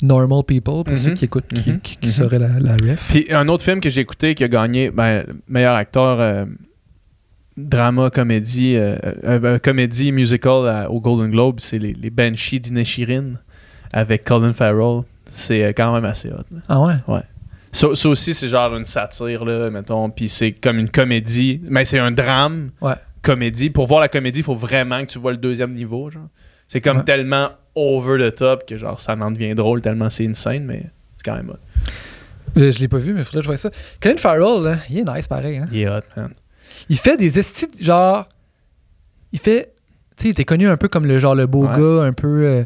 Normal 0.02 0.44
People, 0.46 0.84
pour 0.84 0.90
Mhm. 0.92 0.98
ceux 0.98 1.14
qui 1.14 1.26
écoutent, 1.26 1.48
qui, 1.48 1.70
Mhm. 1.72 1.80
qui, 1.82 1.98
qui 1.98 2.22
Mhm. 2.22 2.30
la, 2.32 2.48
la 2.60 2.74
ref. 2.74 3.08
Puis 3.10 3.26
un 3.32 3.48
autre 3.50 3.64
film 3.64 3.80
que 3.82 3.90
j'ai 3.90 4.02
écouté 4.02 4.34
qui 4.36 4.44
a 4.44 4.48
gagné 4.48 4.92
ben, 4.92 5.26
meilleur 5.48 5.76
acteur 5.76 6.20
euh, 6.22 6.46
drama, 7.58 8.10
comédie, 8.10 8.76
euh, 8.78 8.96
euh, 9.24 9.60
comédie 9.60 10.12
musical 10.12 10.88
au 10.90 11.02
Golden 11.02 11.30
Globe, 11.32 11.60
c'est 11.60 11.78
les, 11.80 11.94
les 11.94 12.10
Banshees 12.10 12.60
d'Inishirin 12.60 13.34
avec 13.92 14.24
Colin 14.24 14.54
Farrell. 14.54 15.02
C'est 15.32 15.74
quand 15.76 15.94
même 15.94 16.06
assez 16.06 16.30
hot. 16.30 16.46
là. 16.52 16.60
Ah 16.70 16.82
ouais? 16.82 17.22
Ça, 17.72 17.88
ça 17.94 18.10
aussi, 18.10 18.34
c'est 18.34 18.48
genre 18.48 18.76
une 18.76 18.86
satire, 18.86 19.46
là, 19.46 19.70
mettons. 19.70 20.10
Puis 20.10 20.28
c'est 20.28 20.54
comme 20.54 20.80
une 20.80 20.90
comédie. 20.90 21.62
Mais 21.70 21.86
c'est 21.86 22.00
un 22.00 22.10
drame. 22.12 22.72
Ouais. 22.82 22.94
Comédie. 23.22 23.70
Pour 23.70 23.86
voir 23.86 24.00
la 24.02 24.08
comédie, 24.08 24.40
il 24.40 24.44
faut 24.44 24.56
vraiment 24.56 25.02
que 25.02 25.12
tu 25.12 25.20
vois 25.20 25.32
le 25.32 25.38
deuxième 25.38 25.74
niveau. 25.74 26.10
Genre. 26.10 26.28
C'est 26.70 26.80
comme 26.82 27.00
Ouais. 27.00 27.04
tellement 27.04 27.50
over 27.76 28.32
the 28.32 28.34
top 28.36 28.66
que 28.66 28.78
genre 28.78 29.00
ça 29.00 29.14
en 29.20 29.32
devient 29.32 29.54
drôle 29.56 29.82
tellement 29.82 30.10
c'est 30.10 30.26
insane, 30.26 30.64
mais 30.64 30.84
c'est 31.18 31.24
quand 31.26 31.36
même 31.36 31.50
hot. 31.50 31.58
Euh, 32.60 32.72
je 32.72 32.80
l'ai 32.80 32.88
pas 32.88 32.98
vu, 32.98 33.14
mais 33.14 33.20
il 33.22 33.26
faudrait 33.26 33.40
que 33.42 33.44
je 33.44 33.50
voie 33.50 33.58
ça. 33.58 33.70
Colin 34.02 34.16
Farrell, 34.18 34.64
là, 34.64 34.78
il 34.90 35.00
est 35.00 35.04
nice 35.16 35.28
pareil. 35.28 35.58
Hein? 35.58 35.66
Il 35.72 35.80
est 35.82 35.88
hot, 35.90 36.02
man. 36.16 36.32
Il 36.90 36.98
fait 36.98 37.18
des 37.18 37.38
estis, 37.38 37.68
genre. 37.82 38.28
Il 39.32 39.40
fait. 39.40 39.74
Tu 40.18 40.24
sais, 40.24 40.28
il 40.30 40.32
était 40.32 40.46
connu 40.46 40.68
un 40.68 40.78
peu 40.78 40.88
comme 40.88 41.06
le 41.06 41.20
genre 41.20 41.36
le 41.36 41.46
beau 41.48 41.66
Ouais. 41.68 41.76
gars, 41.78 42.04
un 42.04 42.14
peu. 42.14 42.46
euh, 42.46 42.66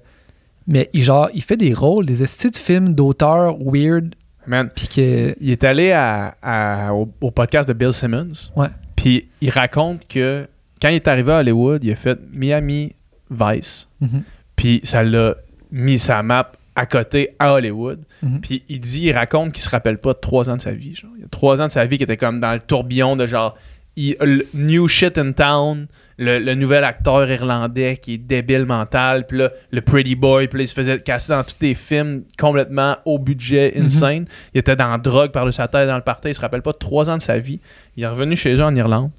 mais 0.67 0.89
il, 0.93 1.03
genre, 1.03 1.29
il 1.33 1.43
fait 1.43 1.57
des 1.57 1.73
rôles, 1.73 2.05
des 2.05 2.23
estis 2.23 2.49
de 2.51 2.55
films 2.55 2.93
d'auteurs 2.95 3.57
weird. 3.59 4.15
Man, 4.47 4.69
Puis 4.75 4.87
que. 4.87 5.35
il 5.39 5.51
est 5.51 5.63
allé 5.63 5.91
à, 5.91 6.35
à- 6.41 6.93
au, 6.93 7.09
au 7.21 7.31
podcast 7.31 7.67
de 7.69 7.73
Bill 7.73 7.93
Simmons. 7.93 8.49
Ouais. 8.55 8.67
Puis 8.95 9.29
il 9.41 9.49
raconte 9.49 10.07
que 10.07 10.47
quand 10.81 10.89
il 10.89 10.95
est 10.95 11.07
arrivé 11.07 11.31
à 11.33 11.39
Hollywood, 11.39 11.83
il 11.83 11.91
a 11.91 11.95
fait 11.95 12.17
Miami 12.31 12.93
Vice. 13.33 13.87
Mhm, 14.01 14.23
Puis 14.55 14.81
ça 14.83 15.03
l'a 15.03 15.35
mis 15.71 15.99
sa 15.99 16.21
map 16.23 16.51
à 16.75 16.85
côté 16.85 17.35
à 17.39 17.53
Hollywood. 17.53 17.99
mhm. 18.23 18.41
Puis 18.41 18.63
il 18.69 18.79
dit, 18.79 19.03
il 19.03 19.11
raconte 19.13 19.51
qu'il 19.51 19.61
se 19.61 19.69
rappelle 19.69 19.97
pas 19.97 20.13
de 20.13 20.19
trois 20.19 20.49
ans 20.49 20.55
de 20.57 20.61
sa 20.61 20.71
vie. 20.71 20.95
Genre. 20.95 21.11
Il 21.17 21.21
y 21.21 21.25
a 21.25 21.27
trois 21.29 21.61
ans 21.61 21.67
de 21.67 21.71
sa 21.71 21.85
vie 21.85 21.97
qui 21.97 22.03
était 22.03 22.17
comme 22.17 22.39
dans 22.39 22.53
le 22.53 22.59
tourbillon 22.59 23.15
de 23.15 23.27
genre 23.27 23.55
il- 23.95 24.15
le 24.21 24.47
New 24.55 24.87
Shit 24.87 25.19
in 25.19 25.33
Town, 25.33 25.85
le, 26.17 26.39
le 26.39 26.55
nouvel 26.55 26.83
acteur 26.83 27.29
irlandais 27.29 27.97
qui 27.97 28.15
est 28.15 28.17
débile 28.17 28.65
mental, 28.65 29.27
puis 29.27 29.37
là, 29.37 29.51
le 29.69 29.81
Pretty 29.81 30.15
Boy, 30.15 30.47
puis 30.47 30.57
là, 30.57 30.63
il 30.63 30.67
se 30.67 30.73
faisait 30.73 30.99
casser 30.99 31.31
dans 31.31 31.43
tous 31.43 31.57
les 31.61 31.75
films 31.75 32.23
complètement 32.39 32.97
au 33.05 33.19
budget 33.19 33.71
Mhm. 33.75 33.85
insane. 33.85 34.25
Il 34.55 34.57
était 34.57 34.75
dans 34.75 34.89
la 34.89 34.97
drogue 34.97 35.29
par-dessus 35.31 35.57
sa 35.57 35.67
tête 35.67 35.87
dans 35.87 35.95
le 35.95 36.01
party, 36.01 36.29
il 36.29 36.33
se 36.35 36.41
rappelle 36.41 36.63
pas 36.63 36.71
de 36.71 36.77
trois 36.79 37.07
ans 37.11 37.17
de 37.17 37.21
sa 37.21 37.37
vie. 37.37 37.59
Il 37.95 38.03
est 38.03 38.07
revenu 38.07 38.35
chez 38.35 38.55
eux 38.55 38.63
en 38.63 38.75
Irlande. 38.75 39.11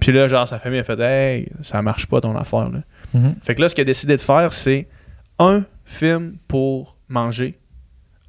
Puis 0.00 0.12
là, 0.12 0.28
genre, 0.28 0.46
sa 0.46 0.60
famille 0.60 0.78
a 0.78 0.84
fait 0.84 1.00
Hey, 1.00 1.48
ça 1.60 1.82
marche 1.82 2.06
pas 2.06 2.20
ton 2.20 2.36
affaire. 2.38 2.70
Là. 2.70 2.82
Mhm. 3.14 3.34
Fait 3.42 3.54
que 3.54 3.62
là, 3.62 3.68
ce 3.68 3.74
qu'il 3.74 3.82
a 3.82 3.84
décidé 3.84 4.16
de 4.16 4.20
faire, 4.20 4.52
c'est 4.52 4.86
un 5.38 5.64
film 5.84 6.36
pour 6.48 6.96
manger, 7.08 7.58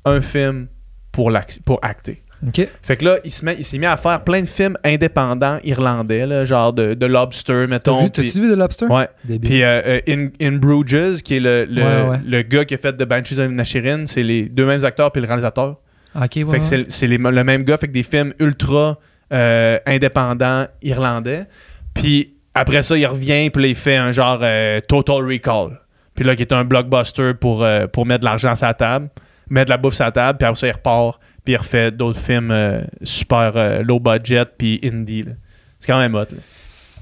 un 0.06 0.22
film 0.22 0.68
pour, 1.12 1.32
pour 1.66 1.80
acter. 1.84 2.22
Ok. 2.48 2.68
Fait 2.82 2.98
que 2.98 3.06
là, 3.06 3.18
il 3.24 3.30
se 3.30 3.46
met- 3.46 3.56
il 3.60 3.64
s'est 3.64 3.78
mis 3.78 3.86
à 3.86 3.98
faire 3.98 4.24
plein 4.24 4.42
de 4.42 4.48
films 4.48 4.76
indépendants 4.84 5.60
irlandais, 5.64 6.26
là, 6.26 6.44
genre 6.44 6.74
de, 6.74 6.96
de 6.96 7.06
Lobster, 7.06 7.56
T'as 7.56 7.68
mettons. 7.68 8.04
vu, 8.04 8.10
t'as-tu 8.10 8.32
puis- 8.32 8.42
vu 8.42 8.52
The 8.52 8.58
Lobster? 8.58 8.86
Ouais. 8.88 9.08
Puis 9.40 9.62
euh, 9.62 9.82
euh, 9.86 10.00
In, 10.08 10.30
In 10.42 10.54
Bruges, 10.54 11.22
qui 11.22 11.36
est 11.36 11.40
le, 11.40 11.66
le, 11.66 11.84
Ouais, 11.84 12.10
ouais. 12.10 12.20
le 12.26 12.42
gars 12.42 12.66
qui 12.66 12.74
a 12.74 12.78
fait 12.78 12.94
The 12.94 13.04
Banshees 13.04 13.40
of 13.40 13.52
Inisherin, 13.52 14.08
c'est 14.08 14.24
les 14.24 14.50
deux 14.50 14.66
mêmes 14.66 14.84
acteurs 14.84 15.12
puis 15.12 15.22
le 15.22 15.28
réalisateur. 15.28 15.78
ok, 16.16 16.22
ouais. 16.38 16.46
Fait 16.46 16.60
que 16.60 16.66
c'est, 16.66 16.90
c'est 16.92 17.06
les- 17.06 17.20
le 17.20 17.44
même 17.44 17.64
gars, 17.64 17.78
fait 17.78 17.88
que 17.88 17.94
des 17.94 18.02
films 18.04 18.34
ultra 18.40 18.98
euh, 19.32 19.78
indépendants 19.86 20.66
irlandais. 20.82 21.46
Puis 21.94 22.34
après 22.54 22.84
ça, 22.84 22.98
il 22.98 23.06
revient, 23.06 23.50
puis 23.50 23.64
là, 23.64 23.68
il 23.70 23.76
fait 23.76 23.96
un 23.98 24.12
genre 24.12 24.40
euh, 24.42 24.80
Total 24.82 25.18
Recall. 25.24 25.80
Puis 26.16 26.26
là, 26.26 26.36
qui 26.36 26.42
est 26.42 26.52
un 26.54 26.64
blockbuster 26.66 27.34
pour, 27.34 27.64
euh, 27.64 27.88
pour 27.88 28.06
mettre 28.06 28.20
de 28.22 28.26
l'argent 28.26 28.56
sur 28.56 28.68
la 28.68 28.74
table, 28.74 29.10
mettre 29.50 29.66
de 29.68 29.70
la 29.72 29.78
bouffe 29.78 29.94
sur 29.96 30.06
la 30.06 30.12
table, 30.12 30.38
puis 30.38 30.46
après 30.46 30.60
ça, 30.60 30.68
il 30.68 30.72
repart, 30.72 31.20
puis 31.46 31.54
il 31.54 31.58
refait 31.58 31.92
d'autres 31.92 32.20
films 32.20 32.52
euh, 32.52 32.82
super 33.04 33.54
euh, 33.56 33.82
low 33.84 34.00
budget, 34.00 34.46
puis 34.58 34.80
indie. 34.84 35.24
là. 35.24 35.32
C'est 35.80 35.88
quand 35.92 36.00
même 36.00 36.14
hot. 36.14 36.20
là. 36.20 36.38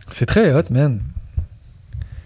C'est 0.08 0.26
très 0.26 0.54
hot, 0.54 0.64
man. 0.72 1.00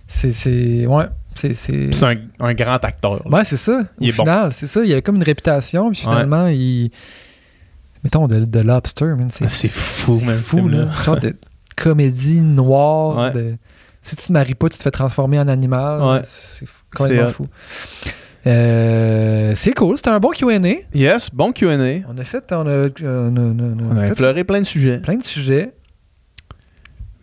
C'est. 0.07 0.31
c'est 0.31 0.85
ouais. 0.85 1.05
C'est. 1.35 1.53
c'est- 1.55 1.91
C'est 1.93 2.05
un, 2.05 2.15
un 2.39 2.53
grand 2.53 2.75
acteur. 2.85 3.15
là. 3.15 3.21
Ouais, 3.25 3.43
c'est 3.43 3.57
ça. 3.57 3.81
Il 3.99 4.07
Au 4.07 4.13
est 4.13 4.17
bon. 4.17 4.23
final, 4.23 4.53
c'est 4.53 4.67
ça. 4.67 4.83
Il 4.83 4.91
avait 4.91 5.01
comme 5.01 5.15
une 5.15 5.23
réputation, 5.23 5.89
puis 5.91 6.01
finalement, 6.01 6.47
il. 6.47 6.91
Mettons, 8.03 8.27
de, 8.27 8.43
de 8.45 8.59
Lobster, 8.59 9.05
man. 9.17 9.29
C'est, 9.31 9.45
Ah, 9.45 9.49
c'est 9.49 9.69
fou, 9.69 10.17
c'est 10.19 10.25
man, 10.25 10.35
ce 10.37 10.43
fou, 10.43 10.67
là. 10.67 10.85
Comédie 11.75 12.39
noire. 12.41 13.17
Ouais. 13.17 13.31
de- 13.31 13.55
Si 14.01 14.15
tu 14.17 14.27
te 14.27 14.31
maries 14.33 14.53
pas, 14.55 14.67
tu 14.69 14.77
te 14.77 14.83
fais 14.83 14.91
transformer 14.91 15.39
en 15.39 15.47
animal. 15.47 16.01
Ouais. 16.01 16.21
C'est 16.25 16.65
complètement 16.95 17.29
fou. 17.29 17.45
Euh, 18.45 19.53
c'est 19.55 19.73
cool. 19.73 19.95
C'était 19.97 20.09
un 20.09 20.19
bon 20.19 20.31
QA. 20.31 20.59
Yes, 20.93 21.29
bon 21.33 21.53
Q&A. 21.53 22.01
On 22.09 22.17
a 22.17 22.23
fait, 22.25 22.43
on 22.51 22.55
a, 22.55 22.61
on 22.61 22.65
a- 22.65 22.89
on 23.01 23.35
a- 23.37 23.39
on 23.39 23.97
On 23.97 24.03
effleuré 24.03 24.43
plein 24.43 24.59
de 24.59 24.65
sujets. 24.65 24.97
plein 24.99 25.15
de 25.15 25.23
sujets. 25.23 25.73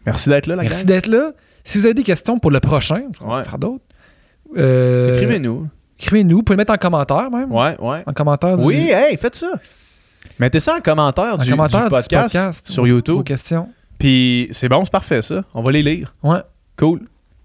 Merci 0.07 0.31
d'être 0.31 0.47
là, 0.47 0.57
la 0.57 0.63
Merci 0.63 0.87
d'être 0.87 1.07
là. 1.09 1.33
Si 1.63 1.77
vous 1.79 1.85
avez 1.85 1.93
des 1.95 2.03
questions 2.03 2.39
pour 2.39 2.51
le 2.51 2.61
prochain, 2.61 3.03
qu'on 3.19 3.27
va 3.29 3.37
Ouais. 3.39 3.45
faire 3.45 3.59
d'autres. 3.59 3.85
euh, 4.57 5.15
Écrivez-nous. 5.17 5.69
Écrivez-nous. 5.99 6.39
Vous 6.39 6.43
pouvez 6.43 6.55
le 6.55 6.61
mettre 6.63 6.73
en 6.73 6.77
commentaire 6.79 7.31
même. 7.31 7.53
Ouais, 7.53 7.77
ouais. 7.79 8.03
En 8.07 8.13
commentaire 8.15 8.57
du, 8.57 8.65
Oui, 8.65 8.89
hey, 8.91 9.17
faites 9.19 9.37
ça. 9.37 9.53
Mettez 10.39 10.59
ça 10.61 10.77
en 10.77 10.81
commentaire, 10.81 11.35
en 11.35 11.39
du, 11.39 11.51
commentaire 11.51 11.81
du 11.81 11.85
du 11.85 11.91
podcast, 11.91 12.69
sur 12.71 12.87
YouTube. 12.87 13.17
Vos 13.17 13.23
questions. 13.23 13.69
Puis 14.01 14.49
c'est 14.51 14.69
bon, 14.69 14.85
c'est 14.85 14.91
parfait 14.91 15.23
ça. 15.23 15.45
On 15.55 15.63
va 15.63 15.71
les 15.71 15.83
lire. 15.85 16.13
Ouais. 16.25 16.41
Cool. 16.77 17.03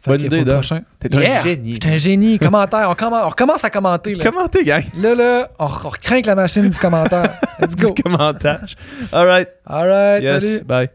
Bonne 0.08 0.22
idée, 0.22 0.44
Doc. 0.44 0.64
T'es 1.00 1.10
Yeah! 1.12 1.40
un 1.40 1.44
génie. 1.44 1.74
J'étais 1.74 1.90
un 1.90 1.98
génie. 1.98 2.40
Commentaire. 2.40 2.88
On, 2.90 2.94
commen- 2.94 3.24
on 3.26 3.30
recommence 3.30 3.64
à 3.64 3.70
commenter. 3.70 4.14
Là, 4.16 4.24
Commentez, 4.24 4.64
gang. 4.64 4.84
là, 5.00 5.16
là 5.16 5.50
on, 5.60 5.66
on 5.66 5.90
la 6.28 6.36
machine 6.36 6.70
du 6.70 6.78
commentaire. 6.78 7.40
Let's 7.60 7.76
go. 7.76 7.90
Du 7.92 8.02
commentage. 8.04 8.76
All 9.12 9.26
right. 9.26 9.50
All 9.66 9.88
right. 9.88 10.24
Yes. 10.24 10.44
Salut. 10.44 10.64
Bye. 10.64 10.90